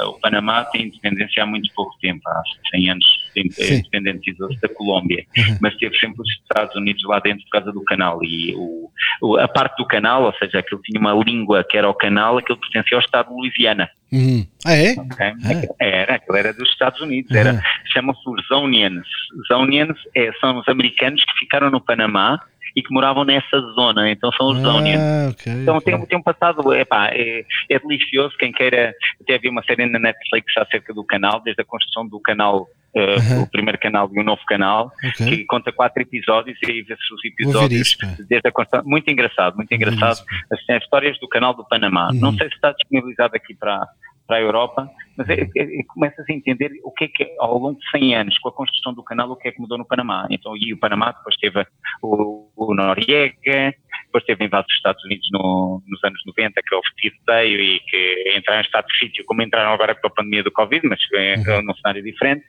o 0.06 0.12
Panamá 0.20 0.64
tem 0.64 0.86
independência 0.86 1.42
há 1.42 1.46
muito 1.46 1.70
pouco 1.74 1.94
tempo, 2.00 2.20
há 2.26 2.42
100 2.70 2.90
anos, 2.90 3.04
Sim. 3.32 3.74
independentizou-se 3.78 4.60
da 4.60 4.68
Colômbia, 4.68 5.24
mas 5.60 5.76
teve 5.76 5.96
sempre 5.98 6.22
os 6.22 6.28
Estados 6.42 6.74
Unidos 6.76 7.02
lá 7.04 7.18
dentro 7.20 7.42
por 7.44 7.50
causa 7.50 7.72
do 7.72 7.82
canal 7.84 8.22
e 8.24 8.54
o, 8.56 8.90
o- 9.22 9.36
a 9.38 9.46
parte 9.48 9.76
do 9.76 9.86
canal, 9.86 10.24
ou 10.24 10.32
seja, 10.34 10.58
aquilo 10.58 10.80
tinha 10.82 11.00
uma 11.00 11.12
língua 11.12 11.64
que 11.68 11.76
era 11.76 11.88
o 11.88 11.94
canal, 11.94 12.38
aquilo 12.38 12.58
pertencia 12.58 12.96
ao 12.96 13.02
Estado 13.02 13.28
de 13.28 13.34
Louisiana. 13.34 13.88
Uhum. 14.12 14.46
Ah, 14.64 14.74
é? 14.74 14.92
ok? 14.92 15.68
Era, 15.80 16.14
aquilo 16.14 16.36
era 16.36 16.52
dos 16.52 16.68
Estados 16.70 17.00
Unidos, 17.00 17.30
era, 17.34 17.52
Uhum. 17.52 17.60
chamam-se 17.92 18.20
os 18.28 18.46
Zonians. 18.46 19.06
Zonians 19.52 19.96
é, 20.16 20.30
são 20.40 20.58
os 20.58 20.68
americanos 20.68 21.22
que 21.24 21.38
ficaram 21.38 21.70
no 21.70 21.80
Panamá 21.80 22.40
e 22.76 22.82
que 22.82 22.92
moravam 22.92 23.24
nessa 23.24 23.60
zona, 23.74 24.10
então 24.10 24.30
são 24.32 24.48
os 24.52 24.60
Zonians. 24.60 25.00
Ah, 25.02 25.28
ok. 25.30 25.52
Então 25.52 25.76
ok. 25.78 25.92
tem, 25.96 26.06
tem 26.06 26.18
um 26.18 26.22
passado, 26.22 26.72
epá, 26.74 27.08
é, 27.12 27.44
é 27.68 27.78
delicioso, 27.78 28.36
quem 28.38 28.52
queira, 28.52 28.94
até 29.20 29.34
havia 29.34 29.50
uma 29.50 29.62
série 29.64 29.86
na 29.86 29.98
Netflix 29.98 30.56
acerca 30.56 30.94
do 30.94 31.04
canal, 31.04 31.40
desde 31.42 31.60
a 31.62 31.64
construção 31.64 32.06
do 32.06 32.20
canal, 32.20 32.66
Uhum. 32.98 33.42
o 33.42 33.50
primeiro 33.50 33.78
canal 33.78 34.10
e 34.12 34.20
o 34.20 34.24
novo 34.24 34.42
canal, 34.46 34.92
Ok. 35.04 35.26
que 35.26 35.44
conta 35.46 35.72
quatro 35.72 36.02
episódios 36.02 36.58
e 36.62 36.70
aí 36.70 36.82
vê-se 36.82 37.14
os 37.14 37.24
episódios 37.24 37.88
isso, 37.88 37.98
desde 38.28 38.48
a 38.48 38.52
construção, 38.52 38.88
muito 38.88 39.10
engraçado, 39.10 39.56
muito 39.56 39.72
engraçado, 39.72 40.24
pá. 40.24 40.36
as, 40.52 40.76
as 40.76 40.82
histórias 40.82 41.18
do 41.20 41.28
canal 41.28 41.54
do 41.54 41.66
Panamá. 41.66 42.08
Uhum. 42.12 42.20
Não 42.20 42.32
sei 42.34 42.48
se 42.48 42.54
está 42.54 42.72
disponibilizado 42.72 43.36
aqui 43.36 43.54
para, 43.54 43.86
para 44.26 44.36
a 44.36 44.40
Europa, 44.40 44.88
mas 45.16 45.28
é, 45.30 45.40
é, 45.40 45.62
é, 45.62 45.82
começas 45.88 46.24
a 46.28 46.32
entender 46.32 46.70
o 46.84 46.92
que 46.92 47.04
é 47.04 47.08
que, 47.08 47.34
ao 47.40 47.58
longo 47.58 47.78
de 47.78 47.90
100 47.90 48.14
anos, 48.14 48.38
com 48.38 48.50
a 48.50 48.52
construção 48.52 48.92
do 48.92 49.02
canal, 49.02 49.30
o 49.30 49.36
que 49.36 49.48
é 49.48 49.52
que 49.52 49.60
mudou 49.60 49.78
no 49.78 49.86
Panamá. 49.86 50.26
Então, 50.30 50.56
e 50.56 50.72
o 50.72 50.78
Panamá 50.78 51.12
depois 51.12 51.34
teve 51.36 51.66
o, 52.02 52.48
o 52.54 52.74
Noriega, 52.74 53.74
depois 54.08 54.24
teve 54.24 54.44
invasão 54.44 54.66
dos 54.66 54.74
Estados 54.76 55.04
Unidos 55.04 55.28
no- 55.32 55.82
nos 55.86 56.02
anos 56.04 56.20
90, 56.26 56.60
que 56.66 56.74
houve 56.74 56.88
tiroteio 56.96 57.60
e 57.60 57.80
que 57.80 58.34
entraram 58.36 58.60
em 58.62 58.64
estado 58.64 58.86
de 58.86 58.98
sítio, 58.98 59.24
como 59.26 59.42
entraram 59.42 59.72
agora 59.72 59.94
com 59.94 60.06
a 60.06 60.10
pandemia 60.10 60.42
do 60.42 60.50
Covid, 60.50 60.86
mas 60.88 60.98
é, 61.14 61.36
Uhum. 61.36 61.62
num 61.62 61.74
cenário 61.76 62.02
diferente. 62.02 62.44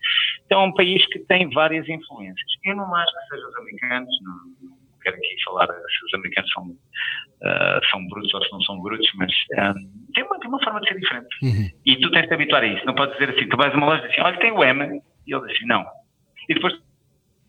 Então, 0.46 0.62
é 0.62 0.66
um 0.66 0.74
país 0.74 1.06
que 1.08 1.20
tem 1.20 1.50
várias 1.52 1.88
influências. 1.88 2.48
Eu 2.66 2.76
não 2.76 2.96
acho 2.96 3.12
que 3.14 3.36
sejam 3.36 3.50
os 3.50 3.56
americanos, 3.58 4.10
não, 4.24 4.70
não 4.70 4.78
quero 5.04 5.16
aqui 5.18 5.36
falar 5.46 5.68
se 5.68 6.06
os 6.06 6.14
americanos 6.16 6.52
são, 6.52 6.76
ah, 7.44 7.80
são 7.92 8.08
brutos 8.08 8.34
ou 8.34 8.44
se 8.44 8.52
não 8.52 8.62
são 8.62 8.82
brutos, 8.82 9.10
mas 9.16 9.32
ah, 9.58 9.74
tem, 10.16 10.24
uma, 10.24 10.40
tem 10.40 10.50
uma 10.50 10.64
forma 10.64 10.80
de 10.82 10.88
ser 10.88 11.00
diferente. 11.00 11.28
Uhum. 11.44 11.70
E 11.86 11.96
tu 12.00 12.12
tens 12.12 12.22
de 12.24 12.28
te 12.30 12.34
habituar 12.34 12.64
a 12.64 12.68
isso. 12.68 12.86
Não 12.86 12.96
podes 12.96 13.18
dizer 13.18 13.30
assim, 13.36 13.48
tu 13.50 13.58
vais 13.58 13.74
a 13.74 13.78
uma 13.78 13.86
loja 13.88 14.04
e 14.04 14.08
diz 14.08 14.12
assim, 14.12 14.22
olha, 14.22 14.40
tem 14.40 14.52
o 14.52 14.64
M. 14.64 15.02
E 15.28 15.34
ele 15.34 15.46
diz 15.48 15.56
assim, 15.58 15.66
não. 15.68 15.86
E 16.48 16.54
depois 16.54 16.74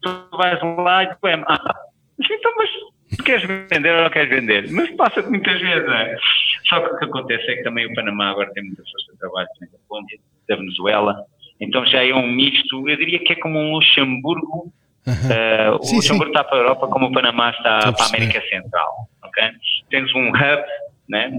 tu 0.03 0.28
vais 0.37 0.61
lá 0.62 1.05
e 1.05 1.07
diz 1.09 1.16
o 1.23 1.28
M. 1.28 1.45
Ah, 1.49 1.74
mas 2.19 2.31
então, 2.31 2.53
mas 2.57 2.70
tu 2.70 2.93
queres 3.19 3.43
vender 3.45 3.95
ou 3.97 4.03
não 4.05 4.11
queres 4.11 4.31
vender? 4.31 4.70
Mas 4.70 4.91
passa 4.93 5.23
muitas 5.23 5.61
vezes, 5.61 5.87
não 5.87 5.95
é? 5.95 6.16
Só 6.69 6.81
que 6.81 6.95
o 6.95 6.99
que 6.99 7.05
acontece 7.05 7.51
é 7.51 7.57
que 7.57 7.62
também 7.62 7.87
o 7.87 7.95
Panamá 7.95 8.31
agora 8.31 8.53
tem 8.53 8.65
muita 8.65 8.82
força 8.82 9.12
de 9.12 9.19
trabalho, 9.19 9.49
tem 9.59 9.69
da 9.69 9.78
Colômbia, 9.89 10.19
da 10.49 10.57
Venezuela. 10.57 11.24
Então 11.61 11.85
já 11.87 12.05
é 12.05 12.15
um 12.15 12.27
misto, 12.27 12.89
eu 12.89 12.97
diria 12.97 13.19
que 13.19 13.32
é 13.32 13.37
como 13.37 13.59
um 13.59 13.73
Luxemburgo. 13.74 14.73
Aham. 15.07 15.32
Eh, 15.32 15.70
o 15.70 15.82
Sim, 15.82 15.97
Luxemburgo 15.97 16.31
está 16.31 16.45
para 16.45 16.59
a 16.59 16.61
Europa 16.61 16.89
como 16.89 17.07
o 17.07 17.12
Panamá 17.12 17.51
está 17.51 17.78
Estou 17.78 17.95
para 17.95 18.05
a. 18.05 18.09
América 18.09 18.41
Central. 18.49 19.09
ok? 19.23 19.43
Tens 19.91 20.15
um 20.15 20.28
hub, 20.28 20.65
né? 21.09 21.32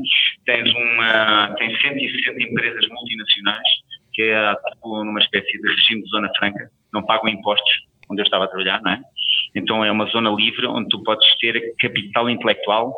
tens, 0.46 0.74
uma, 0.74 1.56
tens 1.58 1.80
160 1.82 2.42
empresas 2.44 2.88
multinacionais 2.90 3.68
que 4.14 4.34
tipo, 4.72 5.04
numa 5.04 5.20
espécie 5.20 5.60
de 5.62 5.68
regime 5.68 6.04
de 6.04 6.10
zona 6.10 6.30
franca, 6.38 6.70
não 6.94 7.04
pagam 7.04 7.30
impostos 7.30 7.72
onde 8.10 8.22
eu 8.22 8.26
estava 8.26 8.44
a 8.46 8.48
trabalhar, 8.48 8.82
não 8.82 8.92
é? 8.92 9.00
Então 9.56 9.84
é 9.84 9.92
uma 9.92 10.06
zona 10.06 10.30
livre 10.30 10.66
onde 10.68 10.88
tu 10.90 11.02
podes 11.04 11.26
ter 11.40 11.76
capital 11.80 12.30
intelectual 12.30 12.94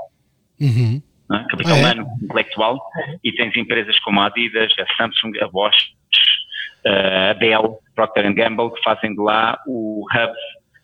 Uhum. 0.62 1.02
é? 1.32 1.44
capital 1.50 1.74
Ah, 1.76 1.78
é? 1.78 1.82
humano 1.82 2.08
intelectual 2.22 2.80
e 3.24 3.32
tens 3.34 3.56
empresas 3.58 3.98
como 4.00 4.20
a 4.22 4.28
Adidas, 4.28 4.72
a 4.80 4.86
Samsung, 4.96 5.32
a 5.42 5.48
Bosch, 5.48 5.94
eh, 6.86 7.30
a 7.32 7.34
Dell, 7.34 7.80
Procter 7.96 8.32
Gamble 8.34 8.72
que 8.74 8.84
fazem 8.84 9.14
de 9.16 9.22
lá 9.22 9.60
o 9.68 10.06
hub, 10.06 10.34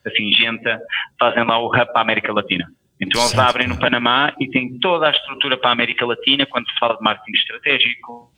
a 0.05 0.09
Singenta, 0.15 0.79
fazem 1.19 1.43
lá 1.43 1.59
o 1.59 1.67
hub 1.67 1.85
para 1.85 1.99
a 1.99 2.01
América 2.01 2.33
Latina. 2.33 2.65
Então 3.01 3.21
eles 3.21 3.31
Certo. 3.31 3.47
abrem 3.49 3.67
no 3.67 3.77
Panamá 3.79 4.33
e 4.39 4.49
têm 4.49 4.77
toda 4.79 5.07
a 5.07 5.11
estrutura 5.11 5.55
para 5.57 5.69
a 5.69 5.73
América 5.73 6.05
Latina 6.05 6.45
quando 6.45 6.67
se 6.69 6.77
fala 6.79 6.95
de 6.97 7.01
marketing 7.03 7.37
estratégico, 7.37 8.31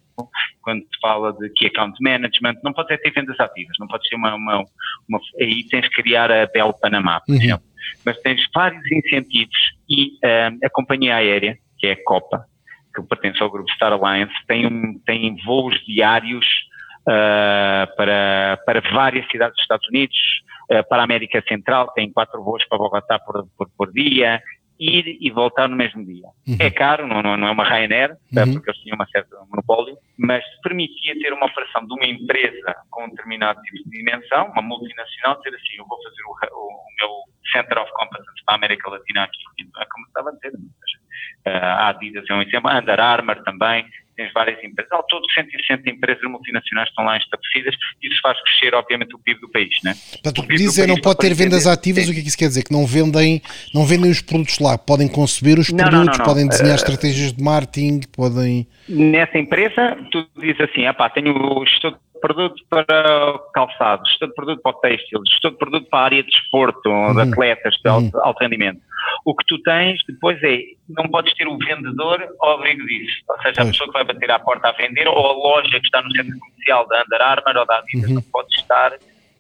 quando 0.62 0.82
se 0.82 1.00
fala 1.02 1.34
de 1.34 1.50
key 1.52 1.68
account 1.68 1.98
management, 2.02 2.56
não 2.64 2.74
pode 2.74 2.98
ter 2.98 3.12
vendas 3.12 3.40
ativas, 3.40 3.76
não 3.80 3.88
pode 3.88 4.08
ser 4.08 4.16
uma, 4.16 4.36
uma, 4.36 4.66
uma 5.10 5.20
aí 5.40 5.64
tens 5.70 5.88
que 5.88 6.02
criar 6.02 6.32
a 6.32 6.46
Bell 6.48 6.74
Panamá, 6.74 7.22
por 7.22 7.34
uhum. 7.34 7.42
exemplo. 7.42 7.66
Mas 8.06 8.20
tens 8.22 8.42
vários 8.54 8.84
incentivos 8.92 9.58
e 9.90 10.18
a 10.64 10.70
companhia 10.70 11.16
aérea, 11.16 11.58
que 11.80 11.88
é 11.88 11.94
a 11.94 12.04
Copa, 12.04 12.46
que 12.94 13.02
pertence 13.04 13.42
ao 13.42 13.50
grupo 13.50 13.72
Star 13.72 13.94
Alliance, 13.94 14.34
tem, 14.48 14.68
um, 14.68 15.00
tem 15.06 15.36
voos 15.46 15.80
diários 15.86 16.46
uh, 17.02 17.96
para, 17.96 18.60
para 18.66 18.82
várias 18.92 19.26
cidades 19.32 19.56
dos 19.56 19.64
Estados 19.64 19.88
Unidos, 19.88 20.18
uh, 20.72 20.88
para 20.88 21.02
a 21.02 21.06
América 21.06 21.44
Central, 21.48 21.92
tem 21.94 22.12
quatro 22.12 22.44
voos 22.44 22.64
para 22.68 22.78
Bogotá 22.78 23.20
por, 23.20 23.48
por, 23.58 23.70
por 23.78 23.92
dia, 23.92 24.42
ir 24.82 25.18
e 25.22 25.30
voltar 25.30 25.70
no 25.70 25.76
mesmo 25.76 26.04
dia. 26.04 26.26
Uhum. 26.48 26.58
É 26.60 26.72
caro, 26.72 27.06
não, 27.08 27.22
não, 27.22 27.48
é 27.48 27.52
uma 27.52 27.64
Ryanair, 27.64 28.12
uhum. 28.12 28.54
porque 28.54 28.72
eles 28.72 28.82
tinham 28.82 28.96
uma 28.96 29.08
certa 29.08 29.38
monopólio, 29.48 29.96
mas 30.18 30.44
permitia 30.64 31.14
ter 31.20 31.32
uma 31.32 31.46
operação 31.46 31.86
de 31.86 31.94
uma 31.94 32.06
empresa 32.06 32.76
com 32.90 33.06
um 33.06 33.10
determinado 33.10 33.62
tipo 33.62 33.78
de 33.90 33.98
dimensão, 33.98 34.48
uma 34.52 34.62
multinacional, 34.64 35.38
dizer 35.38 35.56
assim, 35.56 35.78
eu 35.78 35.86
vou 35.88 36.02
fazer 36.02 36.24
o, 36.24 36.58
o, 36.58 36.68
o 36.68 36.96
meu 37.00 37.10
Center 37.52 37.78
of 37.78 37.92
Competence 37.94 38.44
para 38.46 38.56
a 38.56 38.58
América 38.58 38.90
Latina 38.90 39.24
aqui, 39.24 39.40
é 39.80 39.86
como 39.86 40.06
estava 40.08 40.30
a 40.30 40.34
dizer, 40.34 40.54
uh, 40.56 41.50
a 41.50 41.90
Adidas 41.90 42.26
é 42.28 42.34
um 42.34 42.42
exemplo, 42.42 42.70
a 42.70 42.80
Under 42.80 43.00
Armour 43.00 43.44
também, 43.44 43.86
tens 44.16 44.32
várias 44.34 44.64
empresas, 44.64 44.92
ao 44.92 45.04
todo 45.04 45.26
160 45.32 45.90
empresas 45.90 46.24
multinacionais 46.24 46.90
estão 46.90 47.06
lá 47.06 47.18
estabelecidas, 47.18 47.76
isso 48.02 48.20
faz 48.22 48.38
crescer 48.44 48.76
obviamente 48.76 49.16
o 49.16 49.20
PIB 49.20 49.42
do 49.42 49.50
país, 49.50 49.76
né? 49.84 49.94
Portanto, 50.12 50.40
o 50.40 50.48
que 50.48 50.56
diz 50.56 50.78
é 50.78 50.88
não 50.88 51.00
pode 51.00 51.20
ter 51.20 51.34
vendas 51.34 51.68
ativas, 51.68 52.06
sim. 52.06 52.12
o 52.12 52.14
que 52.14 52.20
é 52.20 52.24
que 52.24 52.28
isso 52.30 52.38
quer 52.38 52.48
dizer? 52.48 52.64
Que 52.64 52.74
não 52.74 52.86
vendem, 52.86 53.42
não 53.74 53.86
vendem 53.86 54.12
os 54.12 54.22
produtos 54.22 54.60
lá, 54.60 54.78
podem 54.78 55.08
conceber 55.08 55.60
os 55.60 55.70
não, 55.70 55.78
produtos, 55.78 56.18
não, 56.18 56.26
não, 56.26 56.26
podem 56.26 56.48
desenhar 56.48 56.74
uh, 56.74 56.76
estratégias 56.76 57.34
de 57.34 57.44
marketing, 57.44 58.02
podem... 58.16 58.68
Nessa 58.88 59.38
empresa, 59.38 59.98
tu 60.12 60.28
dizes 60.38 60.62
assim, 60.62 60.86
ah 60.86 60.94
pá, 60.94 61.10
tenho 61.10 61.36
o 61.36 61.66
gestor 61.66 61.98
produto 62.22 62.64
para 62.70 63.40
calçado, 63.54 64.08
gestor 64.08 64.30
de 64.30 64.36
produto 64.36 64.62
para 64.62 64.72
o 64.72 64.80
têxtil, 64.80 65.22
gestor 65.30 65.52
de 65.52 65.58
produto 65.58 65.90
para 65.90 66.00
a 66.00 66.04
área 66.04 66.24
de 66.24 66.30
desporto, 66.30 66.90
uhum. 66.90 67.16
de 67.16 67.22
atletas 67.22 67.76
de 67.84 67.90
alto, 67.90 68.16
uhum. 68.16 68.24
alto, 68.24 68.40
rendimento. 68.40 68.80
O 69.26 69.36
que 69.36 69.46
tu 69.48 69.62
tens 69.64 70.00
depois 70.08 70.42
é, 70.44 70.60
não 70.90 71.10
podes 71.10 71.34
ter 71.34 71.48
o 71.48 71.58
vendedor 71.58 72.26
ao 72.40 72.54
abrigo 72.54 72.86
disso. 72.86 73.24
Ou 73.28 73.42
seja, 73.42 73.62
a 73.62 73.66
pessoa 73.66 73.88
que 73.88 73.94
vai 73.94 74.04
bater 74.04 74.32
à 74.32 74.40
porta 74.40 74.70
a 74.70 74.72
vender 74.72 75.08
ou 75.08 75.18
a 75.18 75.34
loja 75.34 75.80
que 75.80 75.86
está 75.86 76.02
no 76.02 76.12
centro 76.12 76.38
comercial 76.40 76.88
da 76.88 77.04
Under 77.04 77.22
Armour 77.22 77.58
ou 77.58 77.66
da 77.66 77.80
Adidas 77.80 78.10
uhum. 78.10 78.16
não 78.16 78.22
pode 78.22 78.54
estar 78.56 78.94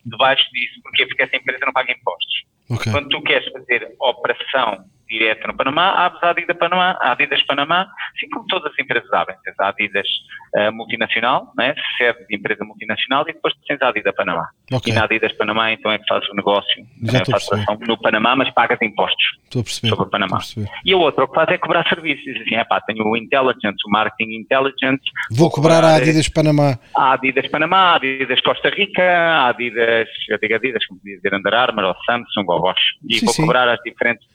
debaixo 0.05 0.43
disso. 0.51 0.81
Porquê? 0.81 1.05
Porque 1.05 1.23
essa 1.23 1.35
empresa 1.37 1.65
não 1.65 1.73
paga 1.73 1.91
impostos. 1.91 2.43
Okay. 2.69 2.91
Quando 2.91 3.09
tu 3.09 3.21
queres 3.21 3.51
fazer 3.51 3.95
operação 3.99 4.85
direta 5.11 5.47
no 5.47 5.55
Panamá, 5.55 6.05
abres 6.05 6.23
a 6.23 6.29
Adidas 6.29 6.57
Panamá, 6.57 6.97
a 7.01 7.11
Adidas 7.11 7.43
Panamá, 7.43 7.87
assim 8.15 8.29
como 8.29 8.47
todas 8.47 8.71
as 8.71 8.79
empresas 8.79 9.11
abrem. 9.11 9.37
Tens 9.43 9.59
a 9.59 9.67
Adidas 9.67 10.07
uh, 10.55 10.71
multinacional, 10.71 11.51
né, 11.57 11.75
sede 11.97 12.25
de 12.27 12.35
empresa 12.35 12.63
multinacional, 12.63 13.23
e 13.27 13.33
depois 13.33 13.53
tens 13.67 13.81
a 13.81 13.89
Adidas 13.89 14.15
Panamá. 14.15 14.47
Okay. 14.71 14.93
E 14.93 14.95
na 14.95 15.03
Adidas 15.03 15.33
Panamá, 15.33 15.71
então 15.73 15.91
é 15.91 15.97
que 15.97 16.07
fazes 16.07 16.29
o 16.29 16.35
negócio, 16.35 16.85
Já 17.03 17.19
é, 17.19 17.25
fazes 17.25 17.51
ação 17.51 17.77
no 17.81 17.97
Panamá, 17.97 18.35
mas 18.35 18.49
pagas 18.51 18.81
impostos 18.81 19.25
sobre 19.67 20.03
o 20.03 20.09
Panamá. 20.09 20.39
E 20.85 20.95
o 20.95 20.99
outro 20.99 21.25
o 21.25 21.27
que 21.27 21.35
faz 21.35 21.49
é 21.49 21.57
cobrar 21.57 21.87
serviços. 21.87 22.23
Diz 22.23 22.41
assim, 22.41 22.55
é 22.55 22.63
pá, 22.63 22.79
tenho 22.81 23.05
o 23.05 23.17
Intelligence, 23.17 23.77
o 23.85 23.91
Marketing 23.91 24.33
Intelligence. 24.35 25.03
Vou 25.31 25.51
cobrar 25.51 25.83
a 25.83 25.95
Adidas 25.95 26.29
Panamá. 26.29 26.79
A 26.95 27.13
Adidas 27.13 27.47
Panamá, 27.47 27.77
a 27.77 27.95
Adidas 27.95 28.41
Costa 28.41 28.69
Rica, 28.69 29.03
a 29.03 29.49
Adidas, 29.49 30.07
eu 30.29 30.37
digo 30.39 30.55
Adidas, 30.55 30.85
como 30.85 31.01
dizer, 31.03 31.33
Under 31.33 31.53
Armour, 31.53 31.85
ou 31.85 31.95
Samsung, 32.05 32.45
ou 32.47 32.61
Bosch. 32.61 32.79
E 33.09 33.19
sim, 33.19 33.25
vou 33.25 33.33
sim. 33.33 33.41
cobrar 33.41 33.67
as 33.67 33.79
diferentes 33.83 34.25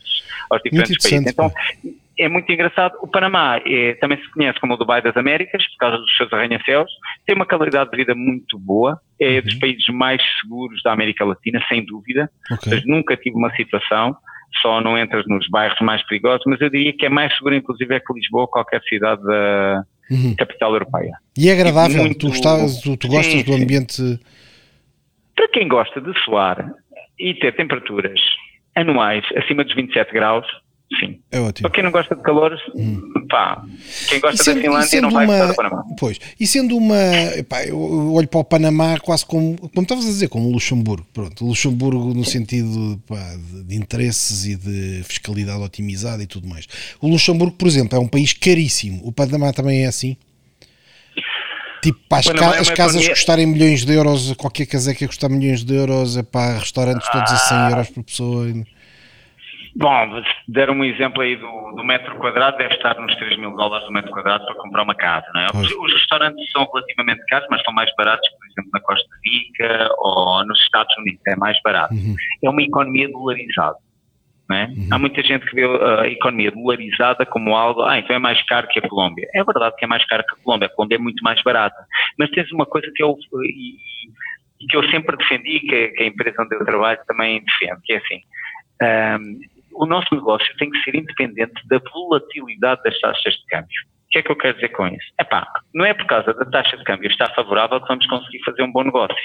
aos 0.50 0.62
diferentes 0.62 1.10
países. 1.10 1.32
Então, 1.32 1.52
é 2.18 2.28
muito 2.28 2.50
engraçado. 2.50 2.94
O 3.02 3.06
Panamá 3.06 3.60
é, 3.64 3.94
também 3.94 4.18
se 4.18 4.30
conhece 4.30 4.58
como 4.58 4.74
o 4.74 4.76
Dubai 4.76 5.02
das 5.02 5.16
Américas, 5.16 5.66
por 5.72 5.76
causa 5.78 5.98
dos 5.98 6.16
seus 6.16 6.32
arranha-céus. 6.32 6.90
Tem 7.26 7.36
uma 7.36 7.46
qualidade 7.46 7.90
de 7.90 7.96
vida 7.96 8.14
muito 8.14 8.58
boa. 8.58 8.98
É 9.20 9.36
uhum. 9.36 9.42
dos 9.42 9.54
países 9.54 9.86
mais 9.88 10.22
seguros 10.40 10.82
da 10.82 10.92
América 10.92 11.24
Latina, 11.24 11.62
sem 11.68 11.84
dúvida. 11.84 12.30
Okay. 12.50 12.72
Seja, 12.72 12.84
nunca 12.86 13.16
tive 13.16 13.36
uma 13.36 13.54
situação. 13.54 14.16
Só 14.62 14.80
não 14.80 14.96
entras 14.96 15.26
nos 15.26 15.46
bairros 15.50 15.78
mais 15.80 16.02
perigosos, 16.06 16.42
mas 16.46 16.60
eu 16.60 16.70
diria 16.70 16.92
que 16.96 17.04
é 17.04 17.10
mais 17.10 17.34
seguro, 17.36 17.54
inclusive, 17.54 17.94
é 17.94 18.00
que 18.00 18.12
Lisboa 18.14 18.42
ou 18.42 18.48
qualquer 18.48 18.80
cidade 18.88 19.22
da 19.22 19.84
uhum. 20.10 20.34
capital 20.36 20.72
europeia. 20.72 21.12
E 21.36 21.50
é 21.50 21.52
agradável? 21.52 22.02
Muito, 22.02 22.18
tu, 22.18 22.28
estás, 22.28 22.80
tu, 22.80 22.96
tu 22.96 23.08
gostas 23.08 23.34
sim, 23.34 23.42
do 23.42 23.52
ambiente? 23.52 24.18
Para 25.34 25.48
quem 25.48 25.68
gosta 25.68 26.00
de 26.00 26.18
suar 26.20 26.72
e 27.18 27.34
ter 27.34 27.54
temperaturas 27.54 28.18
anuais 28.76 29.24
acima 29.34 29.64
dos 29.64 29.74
27 29.74 30.12
graus, 30.12 30.46
sim. 31.00 31.18
É 31.32 31.40
ótimo. 31.40 31.62
Para 31.62 31.74
quem 31.74 31.82
não 31.82 31.90
gosta 31.90 32.14
de 32.14 32.22
calor, 32.22 32.56
hum. 32.74 33.26
pá, 33.28 33.64
quem 34.08 34.20
gosta 34.20 34.42
sendo, 34.42 34.56
da 34.56 34.62
Finlândia 34.62 35.00
não 35.00 35.10
vai 35.10 35.24
uma, 35.24 35.34
gostar 35.34 35.52
do 35.52 35.56
Panamá. 35.56 35.84
Pois, 35.98 36.20
e 36.38 36.46
sendo 36.46 36.76
uma, 36.76 36.94
pá, 37.48 37.64
eu 37.64 38.12
olho 38.12 38.28
para 38.28 38.40
o 38.40 38.44
Panamá 38.44 38.98
quase 39.00 39.24
como, 39.24 39.56
como 39.56 39.82
estavas 39.82 40.04
a 40.04 40.08
dizer, 40.08 40.28
como 40.28 40.48
o 40.48 40.52
Luxemburgo, 40.52 41.06
pronto, 41.12 41.44
Luxemburgo 41.44 42.14
no 42.14 42.24
sentido 42.24 43.00
pá, 43.06 43.34
de, 43.34 43.64
de, 43.64 43.74
interesses 43.74 44.44
e 44.46 44.56
de 44.56 45.02
fiscalidade 45.04 45.62
otimizada 45.62 46.22
e 46.22 46.26
tudo 46.26 46.46
mais. 46.46 46.66
O 47.00 47.08
Luxemburgo, 47.08 47.56
por 47.56 47.66
exemplo, 47.66 47.96
é 47.96 48.00
um 48.00 48.08
país 48.08 48.32
caríssimo, 48.32 49.00
o 49.04 49.10
Panamá 49.10 49.52
também 49.52 49.84
é 49.84 49.86
assim? 49.86 50.16
Tipo, 51.86 52.00
para 52.08 52.18
as, 52.18 52.26
ca 52.26 52.46
é 52.46 52.58
as 52.58 52.70
casas 52.70 52.96
economia... 52.96 53.10
custarem 53.10 53.46
milhões 53.46 53.84
de 53.84 53.94
euros, 53.94 54.34
qualquer 54.34 54.66
caseca 54.66 55.06
custar 55.06 55.30
milhões 55.30 55.62
de 55.62 55.72
euros, 55.72 56.16
é 56.16 56.22
para 56.24 56.58
restaurantes 56.58 57.08
todos 57.08 57.30
a 57.30 57.36
100 57.36 57.56
ah. 57.56 57.70
euros 57.70 57.90
por 57.90 58.02
pessoa. 58.02 58.46
Bom, 59.76 60.22
se 60.22 60.52
der 60.52 60.68
um 60.68 60.82
exemplo 60.82 61.22
aí 61.22 61.36
do, 61.36 61.72
do, 61.76 61.84
metro 61.84 62.16
quadrado, 62.16 62.56
deve 62.56 62.74
estar 62.74 62.98
nos 62.98 63.14
3 63.14 63.38
mil 63.38 63.54
dólares 63.54 63.86
o 63.86 63.92
metro 63.92 64.10
quadrado 64.10 64.44
para 64.46 64.56
comprar 64.56 64.82
uma 64.82 64.96
casa, 64.96 65.26
não 65.32 65.42
é? 65.42 65.46
Os, 65.54 65.70
os, 65.70 65.92
restaurantes 65.92 66.50
são 66.50 66.66
relativamente 66.72 67.24
caros, 67.26 67.46
mas 67.50 67.62
são 67.62 67.72
mais 67.72 67.88
baratos, 67.96 68.28
por 68.30 68.46
exemplo, 68.46 68.70
na 68.74 68.80
Costa 68.80 69.08
Rica 69.24 69.88
ou 69.98 70.44
nos 70.44 70.58
Estados 70.64 70.96
Unidos, 70.98 71.20
é 71.28 71.36
mais 71.36 71.56
barato. 71.62 71.94
Uhum. 71.94 72.16
É 72.42 72.50
uma 72.50 72.62
economia 72.62 73.08
dolarizada. 73.12 73.76
É? 74.52 74.66
Uhum. 74.66 74.88
Há 74.92 74.98
muita 74.98 75.22
gente 75.22 75.44
que 75.46 75.56
vê 75.56 75.66
uh, 75.66 76.00
a 76.00 76.08
economia 76.08 76.52
dolarizada 76.52 77.26
como 77.26 77.56
algo, 77.56 77.82
ah, 77.82 77.98
então 77.98 78.14
é 78.14 78.18
mais 78.18 78.40
caro 78.46 78.68
que 78.68 78.78
a 78.78 78.88
Colômbia. 78.88 79.28
É 79.34 79.42
verdade 79.42 79.74
que 79.76 79.84
é 79.84 79.88
mais 79.88 80.04
caro 80.06 80.24
que 80.24 80.34
a 80.34 80.44
Colômbia, 80.44 80.66
a 80.66 80.70
Colômbia 80.70 80.96
é 80.96 81.00
muito 81.00 81.20
mais 81.22 81.42
barata. 81.42 81.84
Mas 82.16 82.30
tens 82.30 82.52
uma 82.52 82.64
coisa 82.64 82.88
que 82.94 83.02
eu, 83.02 83.18
e, 83.42 83.74
e 84.60 84.66
que 84.68 84.76
eu 84.76 84.88
sempre 84.88 85.16
defendi, 85.16 85.58
que, 85.60 85.88
que, 85.88 86.02
a 86.04 86.06
empresa 86.06 86.42
onde 86.42 86.54
eu 86.54 86.64
trabalho 86.64 87.00
também 87.08 87.42
defende, 87.44 87.80
que 87.84 87.92
é 87.94 87.96
assim, 87.96 88.20
um, 89.20 89.40
o 89.74 89.86
nosso 89.86 90.14
negócio 90.14 90.56
tem 90.58 90.70
que 90.70 90.78
ser 90.82 90.94
independente 90.94 91.66
da 91.68 91.80
volatilidade 91.92 92.82
das 92.84 92.98
taxas 93.00 93.34
de 93.34 93.46
câmbio. 93.46 93.80
O 94.06 94.08
que 94.10 94.18
é 94.18 94.22
que 94.22 94.30
eu 94.30 94.36
quero 94.36 94.54
dizer 94.54 94.68
com 94.68 94.86
isso? 94.86 95.12
Epá, 95.20 95.46
não 95.74 95.84
é 95.84 95.92
por 95.92 96.06
causa 96.06 96.32
da 96.32 96.44
taxa 96.46 96.76
de 96.76 96.84
câmbio 96.84 97.10
estar 97.10 97.34
favorável 97.34 97.80
que 97.80 97.88
vamos 97.88 98.06
conseguir 98.06 98.42
fazer 98.44 98.62
um 98.62 98.72
bom 98.72 98.84
negócio. 98.84 99.16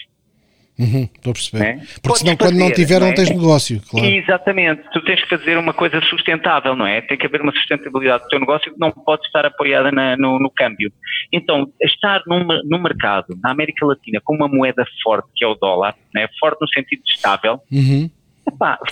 Uhum, 0.79 1.03
estou 1.03 1.31
a 1.31 1.33
perceber. 1.33 1.63
É? 1.63 1.73
Porque 1.73 2.01
Podes 2.01 2.19
senão, 2.19 2.37
fazer, 2.37 2.51
quando 2.51 2.59
não 2.59 2.71
tiver, 2.71 2.99
não, 2.99 3.07
é? 3.07 3.13
tens 3.13 3.29
negócio. 3.29 3.81
Claro. 3.89 4.05
Exatamente. 4.07 4.81
Tu 4.91 5.03
tens 5.03 5.21
que 5.21 5.29
fazer 5.29 5.57
uma 5.57 5.73
coisa 5.73 6.01
sustentável, 6.01 6.75
não 6.75 6.87
é? 6.87 7.01
Tem 7.01 7.17
que 7.17 7.25
haver 7.25 7.41
uma 7.41 7.51
sustentabilidade 7.51 8.23
do 8.23 8.29
teu 8.29 8.39
negócio 8.39 8.73
que 8.73 8.79
não 8.79 8.91
pode 8.91 9.25
estar 9.25 9.45
apoiada 9.45 9.91
na, 9.91 10.17
no, 10.17 10.39
no, 10.39 10.49
câmbio. 10.49 10.91
Então, 11.31 11.71
estar 11.81 12.21
num, 12.25 12.45
no 12.65 12.81
mercado, 12.81 13.37
na 13.43 13.51
América 13.51 13.85
Latina, 13.85 14.19
com 14.23 14.35
uma 14.35 14.47
moeda 14.47 14.83
forte, 15.03 15.29
que 15.35 15.45
é 15.45 15.47
o 15.47 15.55
dólar, 15.55 15.95
né? 16.13 16.27
forte 16.39 16.57
no 16.61 16.67
sentido 16.69 17.01
estável, 17.05 17.59
uhum. 17.71 18.09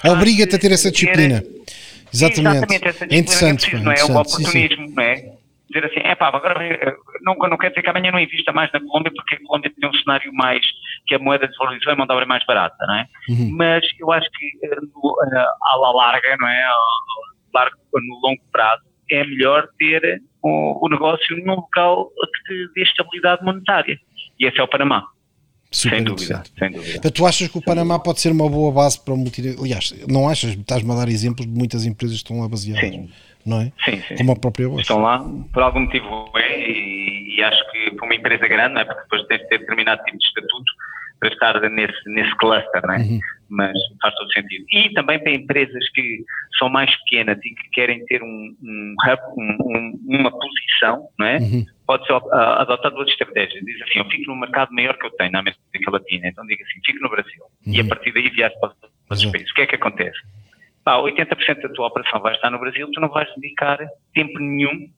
obriga-te 0.05 0.55
a 0.55 0.59
ter 0.59 0.71
essa 0.71 0.91
disciplina. 0.91 1.43
Exatamente. 2.13 2.57
Exatamente, 2.57 2.87
essa 2.87 3.07
disciplina 3.07 3.15
é 3.15 3.17
interessante, 3.17 3.65
é 3.65 3.69
preciso, 3.69 3.83
não 3.83 3.91
é? 3.91 3.99
é 3.99 4.03
o 4.03 4.17
oportunismo, 4.17 4.51
sim, 4.51 4.87
sim. 4.87 4.93
não 4.95 5.03
é? 5.03 5.38
Dizer 5.69 5.85
assim, 5.85 5.99
é 6.03 6.15
pá, 6.15 6.27
agora 6.27 6.63
eh, 6.63 6.95
não, 7.21 7.35
não 7.35 7.57
quer 7.57 7.69
dizer 7.69 7.81
que 7.81 7.89
amanhã 7.89 8.11
não 8.11 8.19
invista 8.19 8.51
mais 8.51 8.71
na 8.71 8.79
Colômbia, 8.79 9.11
porque 9.15 9.35
a 9.35 9.39
Colômbia 9.45 9.71
tem 9.79 9.89
um 9.89 9.93
cenário 9.93 10.33
mais, 10.33 10.65
que 11.07 11.15
a 11.15 11.19
moeda 11.19 11.47
desvalorizou 11.47 11.91
e 11.91 11.93
a 11.93 11.95
mão 11.95 12.07
de 12.07 12.13
obra 12.13 12.25
é 12.25 12.27
mais 12.27 12.45
barata, 12.45 12.85
não 12.87 12.95
é? 12.95 13.07
Uhum. 13.29 13.55
Mas 13.55 13.85
eu 13.99 14.11
acho 14.11 14.27
que 14.31 14.45
eh, 14.63 14.75
no, 14.75 15.15
eh, 15.31 15.45
à 15.73 15.75
la 15.77 15.91
larga, 15.91 16.37
não 16.39 16.47
é? 16.47 16.63
Largo, 17.53 17.77
no 17.93 18.19
longo 18.21 18.41
prazo, 18.51 18.83
é 19.11 19.23
melhor 19.23 19.67
ter 19.77 20.21
o, 20.43 20.85
o 20.85 20.89
negócio 20.89 21.37
num 21.37 21.55
local 21.55 22.09
que 22.09 22.53
te 22.53 22.73
dê 22.73 22.83
estabilidade 22.83 23.43
monetária. 23.43 23.97
E 24.39 24.45
esse 24.45 24.59
é 24.59 24.63
o 24.63 24.67
Panamá. 24.67 25.05
Super 25.71 25.97
sem 25.97 26.03
dúvida, 26.03 26.43
sem 26.57 26.71
dúvida. 26.71 26.97
Então, 26.97 27.11
tu 27.11 27.25
achas 27.27 27.47
que 27.47 27.57
o 27.57 27.61
Panamá 27.61 27.99
pode 27.99 28.19
ser 28.19 28.31
uma 28.31 28.49
boa 28.49 28.71
base 28.71 29.03
para 29.03 29.13
o 29.13 29.17
multi... 29.17 29.55
Aliás, 29.59 29.93
não 30.07 30.27
achas? 30.27 30.51
Estás-me 30.51 30.91
a 30.91 30.95
dar 30.95 31.09
exemplos 31.09 31.45
de 31.45 31.53
muitas 31.53 31.85
empresas 31.85 32.17
que 32.17 32.23
estão 32.23 32.39
lá 32.39 32.47
baseadas. 32.47 32.89
Sim 32.89 33.09
não 33.45 33.61
é? 33.61 33.71
Sim, 33.85 34.01
sim. 34.07 34.15
Como 34.17 34.31
a 34.31 34.35
própria 34.35 34.67
voz. 34.67 34.81
Estão 34.81 35.01
lá, 35.01 35.23
por 35.53 35.63
algum 35.63 35.81
motivo 35.81 36.31
é, 36.35 36.59
e, 36.59 37.35
e, 37.35 37.43
acho 37.43 37.71
que 37.71 37.91
para 37.95 38.05
uma 38.05 38.15
empresa 38.15 38.47
grande, 38.47 38.73
não 38.75 38.81
é? 38.81 38.85
porque 38.85 39.01
depois 39.01 39.27
tens 39.27 39.41
de 39.41 39.49
ter 39.49 39.59
determinado 39.59 40.03
tipo 40.03 40.17
de 40.17 40.25
estatuto 40.25 40.71
para 41.19 41.29
estar 41.29 41.69
nesse, 41.69 42.09
nesse 42.09 42.35
cluster, 42.37 42.81
não 42.83 42.93
é? 42.93 42.97
Uhum. 42.99 43.19
Mas 43.49 43.77
faz 44.01 44.15
todo 44.15 44.31
sentido. 44.31 44.65
E 44.71 44.93
também 44.93 45.19
para 45.19 45.33
empresas 45.33 45.89
que 45.89 46.23
são 46.57 46.69
mais 46.69 46.95
pequenas 46.99 47.37
e 47.39 47.49
que 47.49 47.69
querem 47.73 48.05
ter 48.05 48.23
um, 48.23 48.55
um 48.63 48.95
um, 49.37 49.99
uma 50.07 50.31
posição, 50.31 51.07
não 51.17 51.27
é? 51.27 51.37
Uhum. 51.37 51.65
Pode 51.85 52.05
ser 52.05 52.13
uh, 52.13 52.33
adotar 52.33 52.91
duas 52.91 53.09
estratégias. 53.09 53.63
Diz 53.65 53.81
assim, 53.81 53.99
eu 53.99 54.05
fico 54.05 54.31
no 54.31 54.39
mercado 54.39 54.71
maior 54.71 54.97
que 54.97 55.05
eu 55.05 55.11
tenho 55.11 55.31
na 55.31 55.39
América 55.39 55.91
Latina, 55.91 56.27
então 56.27 56.45
diga 56.45 56.63
assim, 56.63 56.79
fico 56.85 57.03
no 57.03 57.09
Brasil. 57.09 57.43
Uhum. 57.65 57.73
E 57.73 57.81
a 57.81 57.85
partir 57.85 58.13
daí 58.13 58.29
viajo 58.29 58.55
para 58.59 58.73
os 59.09 59.25
países. 59.25 59.51
O 59.51 59.53
que 59.55 59.61
é 59.61 59.67
que 59.67 59.75
acontece? 59.75 60.19
Pá, 60.89 60.97
80% 60.97 61.61
da 61.61 61.69
tua 61.69 61.87
operação 61.87 62.19
vai 62.19 62.33
estar 62.33 62.49
no 62.49 62.59
Brasil, 62.59 62.89
tu 62.91 62.99
não 62.99 63.09
vais 63.09 63.29
dedicar 63.35 63.77
tempo 64.13 64.39
nenhum 64.39 64.89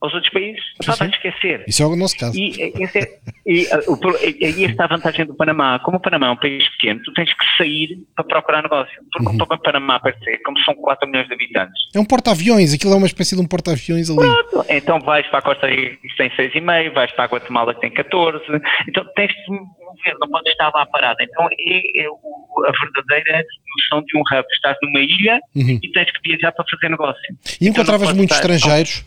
aos 0.00 0.14
outros 0.14 0.32
países. 0.32 0.62
Só 0.82 0.96
vai 0.96 1.08
esquecer. 1.08 1.64
Isso 1.68 1.82
é 1.82 1.86
o 1.86 1.94
nosso 1.94 2.16
caso. 2.16 2.36
E, 2.36 2.72
esse 2.82 2.98
é, 2.98 3.18
e, 3.46 4.64
esta 4.64 4.84
a 4.84 4.86
vantagem 4.86 5.26
do 5.26 5.34
Panamá. 5.34 5.78
Como 5.80 5.98
o 5.98 6.00
Panamá 6.00 6.28
é 6.28 6.30
um 6.30 6.36
país 6.36 6.66
pequeno, 6.70 7.00
tu 7.04 7.12
tens 7.12 7.32
que 7.32 7.44
sair 7.58 7.98
para 8.14 8.24
procurar 8.24 8.62
negócio. 8.62 8.94
Porque 9.12 9.28
uhum. 9.28 9.42
o 9.42 9.58
Panamá, 9.58 10.00
parece 10.00 10.42
como 10.42 10.58
são 10.60 10.74
4 10.74 11.08
milhões 11.08 11.28
de 11.28 11.34
habitantos. 11.34 11.88
É 11.94 12.00
um 12.00 12.04
porta-aviões, 12.04 12.72
aquilo 12.72 12.94
é 12.94 12.96
uma 12.96 13.06
espécie 13.06 13.36
de 13.36 13.42
um 13.42 13.46
porta-aviões 13.46 14.08
ali. 14.08 14.18
Pronto. 14.18 14.66
Então 14.70 15.00
vais 15.00 15.26
para 15.26 15.40
a 15.40 15.42
Costa 15.42 15.66
Rica 15.66 15.96
que 15.96 16.16
tem 16.16 16.30
6,5, 16.30 16.94
vais 16.94 17.12
para 17.12 17.24
a 17.24 17.28
Guatemala 17.28 17.74
que 17.74 17.80
tem 17.80 17.90
14. 17.90 18.42
Então 18.88 19.04
tens 19.14 19.32
de 19.32 19.50
mover, 19.50 20.16
não 20.18 20.28
podes 20.28 20.52
estar 20.52 20.70
lá 20.74 20.86
parado. 20.86 21.18
Então 21.20 21.46
é, 21.46 22.02
é 22.02 22.06
a 22.06 22.72
verdadeira 22.72 23.44
noção 23.76 24.02
de 24.04 24.16
um 24.16 24.20
hub. 24.20 24.46
Estás 24.54 24.76
numa 24.82 25.00
ilha 25.00 25.38
uhum. 25.54 25.78
e 25.82 25.92
tens 25.92 26.10
que 26.10 26.28
viajar 26.28 26.52
para 26.52 26.64
fazer 26.70 26.88
negócio. 26.88 27.20
E 27.60 27.68
então, 27.68 27.82
encontravas 27.82 28.12
muitos 28.14 28.36
estrangeiros? 28.36 29.04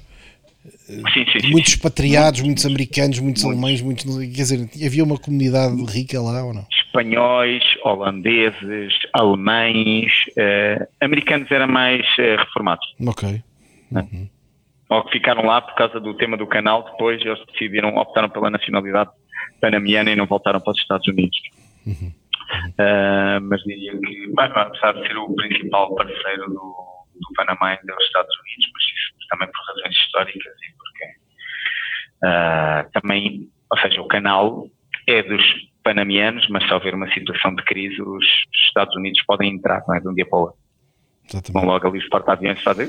Sim, 1.13 1.25
sim, 1.31 1.39
sim, 1.39 1.51
muitos 1.51 1.73
expatriados, 1.73 2.41
muitos 2.41 2.65
americanos, 2.65 3.19
muitos, 3.19 3.43
muitos, 3.43 3.61
alemães, 3.61 3.81
muitos, 3.81 4.17
quer 4.19 4.41
dizer, 4.41 4.69
havia 4.85 5.03
uma 5.03 5.17
comunidade 5.17 5.75
rica 5.85 6.21
lá 6.21 6.43
ou 6.43 6.53
não? 6.53 6.65
Espanhóis, 6.71 7.63
holandeses, 7.83 8.93
alemães, 9.13 10.11
uh, 10.37 10.87
americanos 11.01 11.49
eram 11.51 11.67
mais 11.67 12.05
uh, 12.19 12.37
reformados. 12.37 12.85
Ok. 13.05 13.41
Uhum. 13.91 14.29
Ou 14.89 15.03
que 15.05 15.13
ficaram 15.13 15.45
lá 15.45 15.61
por 15.61 15.75
causa 15.75 15.99
do 15.99 16.13
tema 16.15 16.37
do 16.37 16.45
canal, 16.45 16.83
depois 16.83 17.19
eles 17.21 17.39
decidiram, 17.51 17.95
optaram 17.95 18.29
pela 18.29 18.49
nacionalidade 18.49 19.09
panamiana 19.59 20.11
e 20.11 20.15
não 20.15 20.25
voltaram 20.25 20.59
para 20.59 20.71
os 20.71 20.79
Estados 20.79 21.07
Unidos. 21.07 21.37
Uhum. 21.85 22.11
Uh, 22.77 23.41
mas 23.41 23.61
diria 23.63 23.91
que, 23.97 24.33
apesar 24.37 24.93
de 24.93 25.07
ser 25.07 25.17
o 25.17 25.33
principal 25.33 25.95
parceiro 25.95 26.47
do, 26.47 26.93
do 27.15 27.33
Panamá 27.35 27.69
ainda 27.69 27.95
os 27.97 28.05
Estados 28.05 28.35
Unidos, 28.39 28.71
mas 28.73 28.92
também 29.27 29.47
por 29.47 29.65
razões 29.65 29.95
históricas 29.95 30.53
e 30.53 30.77
porque 30.77 31.05
uh, 32.25 32.91
também, 33.01 33.49
ou 33.71 33.79
seja, 33.79 34.01
o 34.01 34.07
canal 34.07 34.67
é 35.07 35.21
dos 35.23 35.43
panamianos, 35.83 36.47
mas 36.49 36.65
se 36.65 36.73
houver 36.73 36.95
uma 36.95 37.11
situação 37.11 37.53
de 37.55 37.63
crise, 37.63 38.01
os 38.01 38.25
Estados 38.67 38.95
Unidos 38.95 39.21
podem 39.25 39.53
entrar, 39.53 39.83
não 39.87 39.95
é 39.95 39.99
de 39.99 40.07
um 40.07 40.13
dia 40.13 40.25
para 40.25 40.39
o 40.39 40.41
outro. 40.43 40.63
Exatamente. 41.29 41.53
Vão 41.53 41.65
logo 41.65 41.87
ali 41.87 41.99
os 41.99 42.09
porta-aviões 42.09 42.59
e 42.59 42.63
fazem 42.63 42.87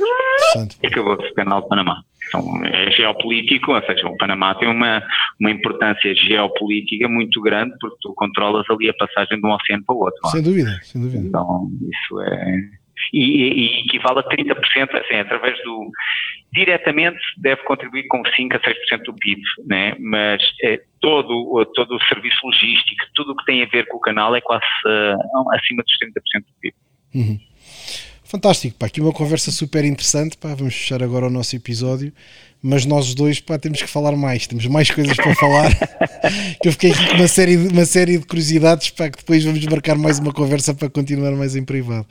e 0.82 0.86
acabou-se 0.86 1.31
o 1.31 1.35
canal 1.35 1.62
de 1.62 1.69
Panamá. 1.69 2.02
Então, 2.28 2.65
é 2.65 2.90
geopolítico, 2.90 3.73
ou 3.73 3.82
seja, 3.82 4.06
o 4.09 4.16
Panamá 4.16 4.55
tem 4.56 4.69
uma, 4.69 5.02
uma 5.40 5.51
importância 5.51 6.15
geopolítica 6.15 7.09
muito 7.09 7.40
grande 7.40 7.74
porque 7.81 7.97
tu 8.02 8.12
controlas 8.15 8.69
ali 8.70 8.89
a 8.89 8.94
passagem 8.94 9.40
de 9.40 9.47
um 9.47 9.52
oceano 9.52 9.85
para 9.86 9.94
o 9.94 9.98
outro. 9.98 10.20
É? 10.27 10.31
Sem 10.31 10.43
dúvida, 10.43 10.81
sem 10.82 11.01
dúvida. 11.01 11.27
Então, 11.27 11.70
isso 11.81 12.20
é. 12.23 12.84
E, 13.16 13.78
e 13.78 13.81
equivale 13.86 14.20
a 14.20 14.23
30%, 14.24 14.57
assim, 14.95 15.16
através 15.20 15.57
do. 15.62 15.91
Diretamente 16.53 17.19
deve 17.39 17.62
contribuir 17.62 18.07
com 18.09 18.23
5 18.24 18.57
a 18.57 18.61
6% 18.61 19.03
do 19.05 19.15
PIB, 19.15 19.43
né? 19.66 19.97
mas 19.99 20.43
é, 20.62 20.81
todo, 21.01 21.65
todo 21.74 21.97
o 21.97 22.05
serviço 22.05 22.39
logístico, 22.45 23.05
tudo 23.15 23.32
o 23.32 23.36
que 23.36 23.45
tem 23.45 23.62
a 23.62 23.66
ver 23.66 23.86
com 23.89 23.97
o 23.97 24.01
canal 24.01 24.35
é 24.36 24.41
quase 24.41 24.65
uh, 24.86 25.53
acima 25.53 25.82
dos 25.82 25.97
30% 25.99 26.41
do 26.41 26.61
PIB. 26.61 26.74
Uhum. 27.15 27.41
Fantástico, 28.35 28.77
pá, 28.77 28.86
aqui 28.86 29.01
uma 29.01 29.12
conversa 29.12 29.53
super 29.53 29.85
interessante, 29.85 30.36
pá, 30.36 30.55
vamos 30.55 30.74
fechar 30.74 31.01
agora 31.05 31.27
o 31.27 31.31
nosso 31.31 31.55
episódio, 31.55 32.12
mas 32.61 32.85
nós 32.85 33.15
dois, 33.15 33.39
pá, 33.39 33.59
temos 33.59 33.81
que 33.81 33.89
falar 33.89 34.16
mais, 34.16 34.47
temos 34.47 34.66
mais 34.66 34.91
coisas 34.91 35.16
para 35.16 35.35
falar, 35.36 35.70
que 36.61 36.66
eu 36.66 36.73
fiquei 36.73 36.91
aqui 36.91 37.11
com 37.11 37.15
uma 37.15 37.28
série, 37.28 37.57
de, 37.57 37.69
uma 37.69 37.85
série 37.85 38.19
de 38.19 38.27
curiosidades, 38.27 38.91
pá, 38.91 39.09
que 39.09 39.19
depois 39.19 39.45
vamos 39.45 39.65
marcar 39.66 39.97
mais 39.97 40.19
uma 40.19 40.32
conversa 40.32 40.74
para 40.74 40.91
continuar 40.91 41.31
mais 41.32 41.55
em 41.55 41.65
privado. 41.65 42.07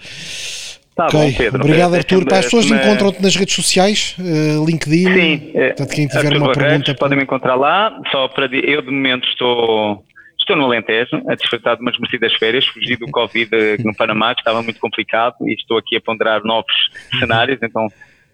Tá 0.95 1.07
okay. 1.07 1.31
bom, 1.31 1.37
Pedro. 1.37 1.63
Obrigado, 1.63 1.95
Arthur. 1.95 2.25
Pá, 2.25 2.37
as 2.37 2.45
pessoas 2.45 2.65
encontram-te 2.65 3.21
nas 3.21 3.35
redes 3.35 3.55
sociais, 3.55 4.15
uh, 4.19 4.65
LinkedIn. 4.65 5.13
Sim, 5.13 5.51
portanto, 5.53 5.89
quem 5.89 6.07
tiver 6.07 6.27
Arthur 6.27 6.37
uma 6.37 6.51
pergunta. 6.51 6.95
Podem 6.95 7.17
me 7.17 7.23
encontrar 7.23 7.55
lá. 7.55 7.99
Só 8.11 8.27
para 8.27 8.45
eu, 8.45 8.81
de 8.81 8.91
momento, 8.91 9.27
estou 9.27 10.03
Estou 10.43 10.57
no 10.57 10.65
Alentejo, 10.65 11.21
a 11.29 11.35
desfrutar 11.35 11.77
de 11.77 11.81
umas 11.81 11.97
merecidas 11.97 12.33
férias, 12.33 12.65
fugi 12.67 12.97
do 12.97 13.07
Covid 13.07 13.49
no 13.79 13.95
Panamá, 13.95 14.35
que 14.35 14.41
estava 14.41 14.61
muito 14.61 14.77
complicado, 14.77 15.35
e 15.47 15.53
estou 15.53 15.77
aqui 15.77 15.95
a 15.95 16.01
ponderar 16.01 16.43
novos 16.43 16.73
cenários, 17.17 17.59
então 17.63 17.87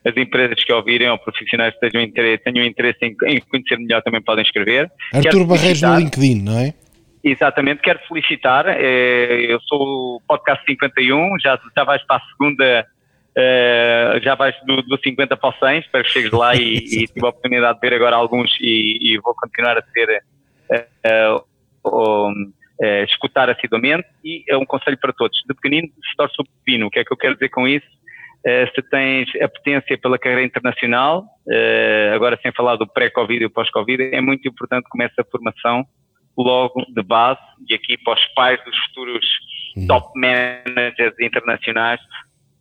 as 0.03 0.17
empresas 0.17 0.63
que 0.63 0.73
ouvirem 0.73 1.07
ou 1.09 1.19
profissionais 1.19 1.73
que 1.75 1.87
tenham 1.87 2.03
interesse, 2.03 2.43
tenham 2.43 2.65
interesse 2.65 2.97
em, 3.03 3.15
em 3.27 3.39
conhecer 3.41 3.77
melhor 3.77 4.01
também 4.01 4.21
podem 4.23 4.43
escrever. 4.43 4.89
Artur 5.13 5.45
Barreiros 5.45 5.83
no 5.83 5.99
LinkedIn, 5.99 6.41
não 6.41 6.57
é? 6.57 6.73
Exatamente, 7.23 7.81
quero 7.81 7.99
felicitar, 8.07 8.65
eh, 8.67 9.45
eu 9.49 9.59
sou 9.61 10.15
o 10.15 10.21
podcast 10.25 10.63
51, 10.65 11.37
já, 11.39 11.59
já 11.75 11.83
vais 11.83 12.01
para 12.03 12.15
a 12.15 12.27
segunda, 12.29 12.87
eh, 13.35 14.19
já 14.23 14.35
vais 14.35 14.55
do, 14.65 14.81
do 14.83 14.97
50 14.97 15.35
para 15.35 15.49
o 15.49 15.53
100, 15.53 15.79
espero 15.79 16.03
que 16.05 16.11
chegues 16.11 16.31
lá 16.31 16.55
e, 16.55 16.77
e 16.79 17.07
tive 17.07 17.25
a 17.25 17.29
oportunidade 17.29 17.77
de 17.77 17.89
ver 17.89 17.95
agora 17.95 18.15
alguns 18.15 18.49
e, 18.61 19.13
e 19.13 19.17
vou 19.19 19.35
continuar 19.35 19.77
a 19.77 19.81
ter 19.81 20.23
uh, 20.71 21.43
ou, 21.83 22.31
é, 22.81 23.03
escutar 23.03 23.49
assiduamente 23.49 24.07
e 24.23 24.45
é 24.47 24.55
um 24.55 24.65
conselho 24.65 24.97
para 24.97 25.11
todos. 25.11 25.37
De 25.45 25.53
pequenino 25.53 25.89
se 25.89 26.15
torce 26.15 26.35
o 26.39 26.45
pepino. 26.45 26.87
O 26.87 26.89
que 26.89 26.99
é 26.99 27.03
que 27.03 27.11
eu 27.11 27.17
quero 27.17 27.33
dizer 27.33 27.49
com 27.49 27.67
isso? 27.67 27.87
É, 28.45 28.65
se 28.67 28.81
tens 28.83 29.27
a 29.41 29.49
potência 29.49 29.97
pela 29.97 30.17
carreira 30.17 30.45
internacional, 30.45 31.25
agora 32.15 32.39
sem 32.41 32.53
falar 32.53 32.77
do 32.77 32.87
pré-Covid 32.87 33.43
e 33.43 33.47
o 33.47 33.49
pós-Covid, 33.49 34.15
é 34.15 34.21
muito 34.21 34.47
importante 34.47 34.85
que 34.85 34.89
comece 34.91 35.19
a 35.19 35.25
formação 35.25 35.85
logo 36.41 36.85
de 36.87 37.03
base 37.03 37.39
e 37.67 37.75
aqui 37.75 37.97
para 37.97 38.13
os 38.13 38.25
pais 38.33 38.63
dos 38.63 38.77
futuros 38.85 39.25
uhum. 39.77 39.87
top 39.87 40.07
managers 40.19 41.19
internacionais, 41.19 41.99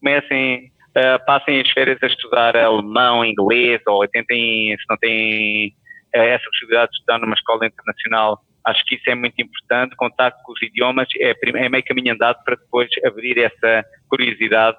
comecem, 0.00 0.72
uh, 0.96 1.24
passem 1.26 1.60
as 1.60 1.70
férias 1.70 2.02
a 2.02 2.06
estudar 2.06 2.56
alemão, 2.56 3.24
inglês 3.24 3.80
ou 3.86 4.06
tentem, 4.08 4.76
se 4.76 4.84
não 4.90 4.96
têm 4.96 5.68
uh, 6.14 6.18
essa 6.18 6.44
possibilidade 6.44 6.90
de 6.90 6.96
estudar 6.98 7.18
numa 7.18 7.34
escola 7.34 7.66
internacional, 7.66 8.42
Acho 8.66 8.84
que 8.84 8.96
isso 8.96 9.08
é 9.08 9.14
muito 9.14 9.40
importante. 9.40 9.96
Contato 9.96 10.36
com 10.44 10.52
os 10.52 10.60
idiomas 10.60 11.08
é, 11.18 11.32
é 11.32 11.68
meio 11.70 11.84
caminho 11.84 12.12
andado 12.12 12.36
para 12.44 12.54
depois 12.54 12.88
abrir 13.02 13.38
essa 13.38 13.82
curiosidade 14.10 14.76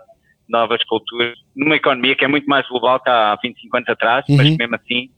novas 0.47 0.83
culturas, 0.85 1.37
numa 1.55 1.75
economia 1.75 2.15
que 2.15 2.25
é 2.25 2.27
muito 2.27 2.45
mais 2.45 2.67
global 2.67 2.99
que 2.99 3.09
há 3.09 3.37
25 3.41 3.77
anos 3.77 3.89
atrás, 3.89 4.25
uhum. 4.27 4.37
mas 4.37 4.57
mesmo 4.57 4.75
assim 4.75 5.09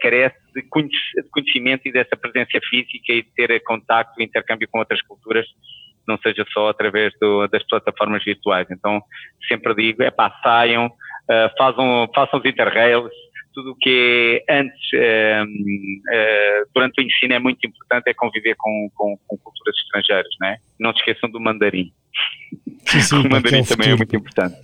carece 0.00 0.36
de, 0.54 0.62
conhecimento 0.62 1.86
e 1.86 1.92
dessa 1.92 2.16
presença 2.16 2.58
física 2.68 3.12
e 3.12 3.22
de 3.22 3.28
ter 3.34 3.60
contacto 3.64 4.20
e 4.20 4.24
intercâmbio 4.24 4.68
com 4.70 4.78
outras 4.78 5.02
culturas, 5.02 5.46
não 6.06 6.16
seja 6.18 6.44
só 6.52 6.68
através 6.68 7.12
do, 7.20 7.46
das 7.48 7.64
plataformas 7.64 8.24
virtuais. 8.24 8.66
Então, 8.70 9.02
sempre 9.48 9.74
digo, 9.74 10.02
é 10.02 10.10
pá, 10.10 10.30
saiam, 10.42 10.86
uh, 10.86 11.50
façam, 11.58 12.08
façam 12.14 12.38
os 12.38 12.46
interrails, 12.46 13.10
tudo 13.52 13.72
o 13.72 13.76
que 13.76 14.44
é 14.48 14.60
antes, 14.60 14.92
uh, 14.92 16.68
durante 16.74 17.00
o 17.00 17.04
ensino 17.04 17.34
é 17.34 17.38
muito 17.38 17.66
importante, 17.66 18.08
é 18.08 18.14
conviver 18.14 18.54
com, 18.56 18.90
com, 18.94 19.16
com 19.26 19.38
culturas 19.38 19.76
estrangeiras, 19.78 20.34
né? 20.40 20.58
Não 20.78 20.92
se 20.92 20.98
esqueçam 20.98 21.30
do 21.30 21.40
mandarim. 21.40 21.90
Sim, 22.86 23.02
sim, 23.02 23.16
o 23.26 23.30
mandarim 23.30 23.60
é 23.60 23.64
também 23.64 23.90
é 23.90 23.96
muito 23.96 24.16
importante. 24.16 24.56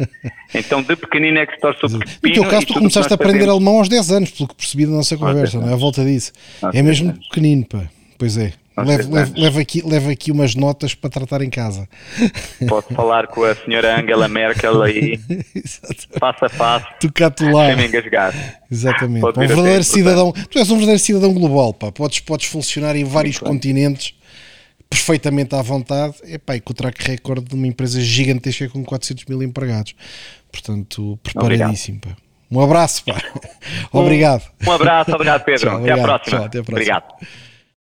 Então, 0.54 0.82
de 0.82 0.96
pequenino 0.96 1.38
é 1.38 1.46
que 1.46 1.54
se 1.54 1.60
torce 1.60 1.84
o 1.84 1.98
pepino. 1.98 2.16
No 2.22 2.32
teu 2.32 2.44
caso, 2.44 2.66
tu 2.66 2.74
começaste 2.74 3.12
a 3.12 3.14
aprender 3.14 3.40
fazemos... 3.40 3.54
alemão 3.56 3.78
aos 3.78 3.88
10 3.88 4.10
anos, 4.12 4.30
pelo 4.30 4.48
que 4.48 4.54
percebi 4.54 4.86
da 4.86 4.92
nossa 4.92 5.16
conversa, 5.16 5.58
não 5.58 5.68
é? 5.68 5.72
À 5.72 5.76
volta 5.76 6.04
disso. 6.04 6.32
É 6.72 6.82
mesmo 6.82 7.12
pequenino, 7.14 7.64
pá. 7.66 7.84
Pois 8.18 8.36
é. 8.36 8.52
Leva, 9.36 9.60
aqui, 9.60 9.82
aqui 10.10 10.32
umas 10.32 10.54
notas 10.54 10.94
para 10.94 11.10
tratar 11.10 11.42
em 11.42 11.50
casa. 11.50 11.86
Posso 12.66 12.88
falar 12.94 13.26
com 13.26 13.44
a 13.44 13.54
senhora 13.54 14.00
Angela 14.00 14.28
Merkel 14.28 14.80
aí, 14.80 15.20
passo 16.18 16.46
a 16.46 16.48
passo, 16.48 16.86
Tocar-te 16.98 17.44
lá. 17.44 17.66
sem 17.66 17.76
me 17.76 17.86
engasgar. 17.88 18.34
Exatamente. 18.70 19.26
Um 19.26 19.46
verdadeiro 19.46 19.84
cidadão, 19.84 20.32
tu 20.32 20.58
és 20.58 20.70
um 20.70 20.76
verdadeiro 20.76 20.98
cidadão 21.00 21.34
global, 21.34 21.74
pá. 21.74 21.92
Podes, 21.92 22.20
podes 22.20 22.46
funcionar 22.46 22.96
em 22.96 23.04
vários 23.04 23.36
Sim, 23.36 23.44
continentes 23.44 24.14
perfeitamente 24.92 25.54
à 25.54 25.62
vontade. 25.62 26.14
Epá, 26.24 26.54
e 26.54 26.60
com 26.60 26.72
o 26.72 26.74
track 26.74 27.02
record 27.02 27.48
de 27.48 27.54
uma 27.54 27.66
empresa 27.66 28.00
gigantesca 28.00 28.68
com 28.68 28.84
400 28.84 29.24
mil 29.24 29.42
empregados. 29.42 29.94
Portanto, 30.50 31.18
preparadíssimo. 31.22 32.00
Um 32.50 32.60
abraço, 32.60 33.02
pá. 33.04 33.16
Um, 33.92 34.00
obrigado. 34.00 34.42
Um 34.66 34.72
abraço, 34.72 35.14
obrigado, 35.14 35.44
Pedro. 35.44 35.60
Tchau, 35.60 35.70
até, 35.70 35.78
obrigado, 35.78 35.98
à 35.98 36.02
próxima. 36.02 36.36
Tchau, 36.36 36.46
até 36.46 36.58
à 36.58 36.62
próxima. 36.62 36.76
Obrigado. 36.76 37.51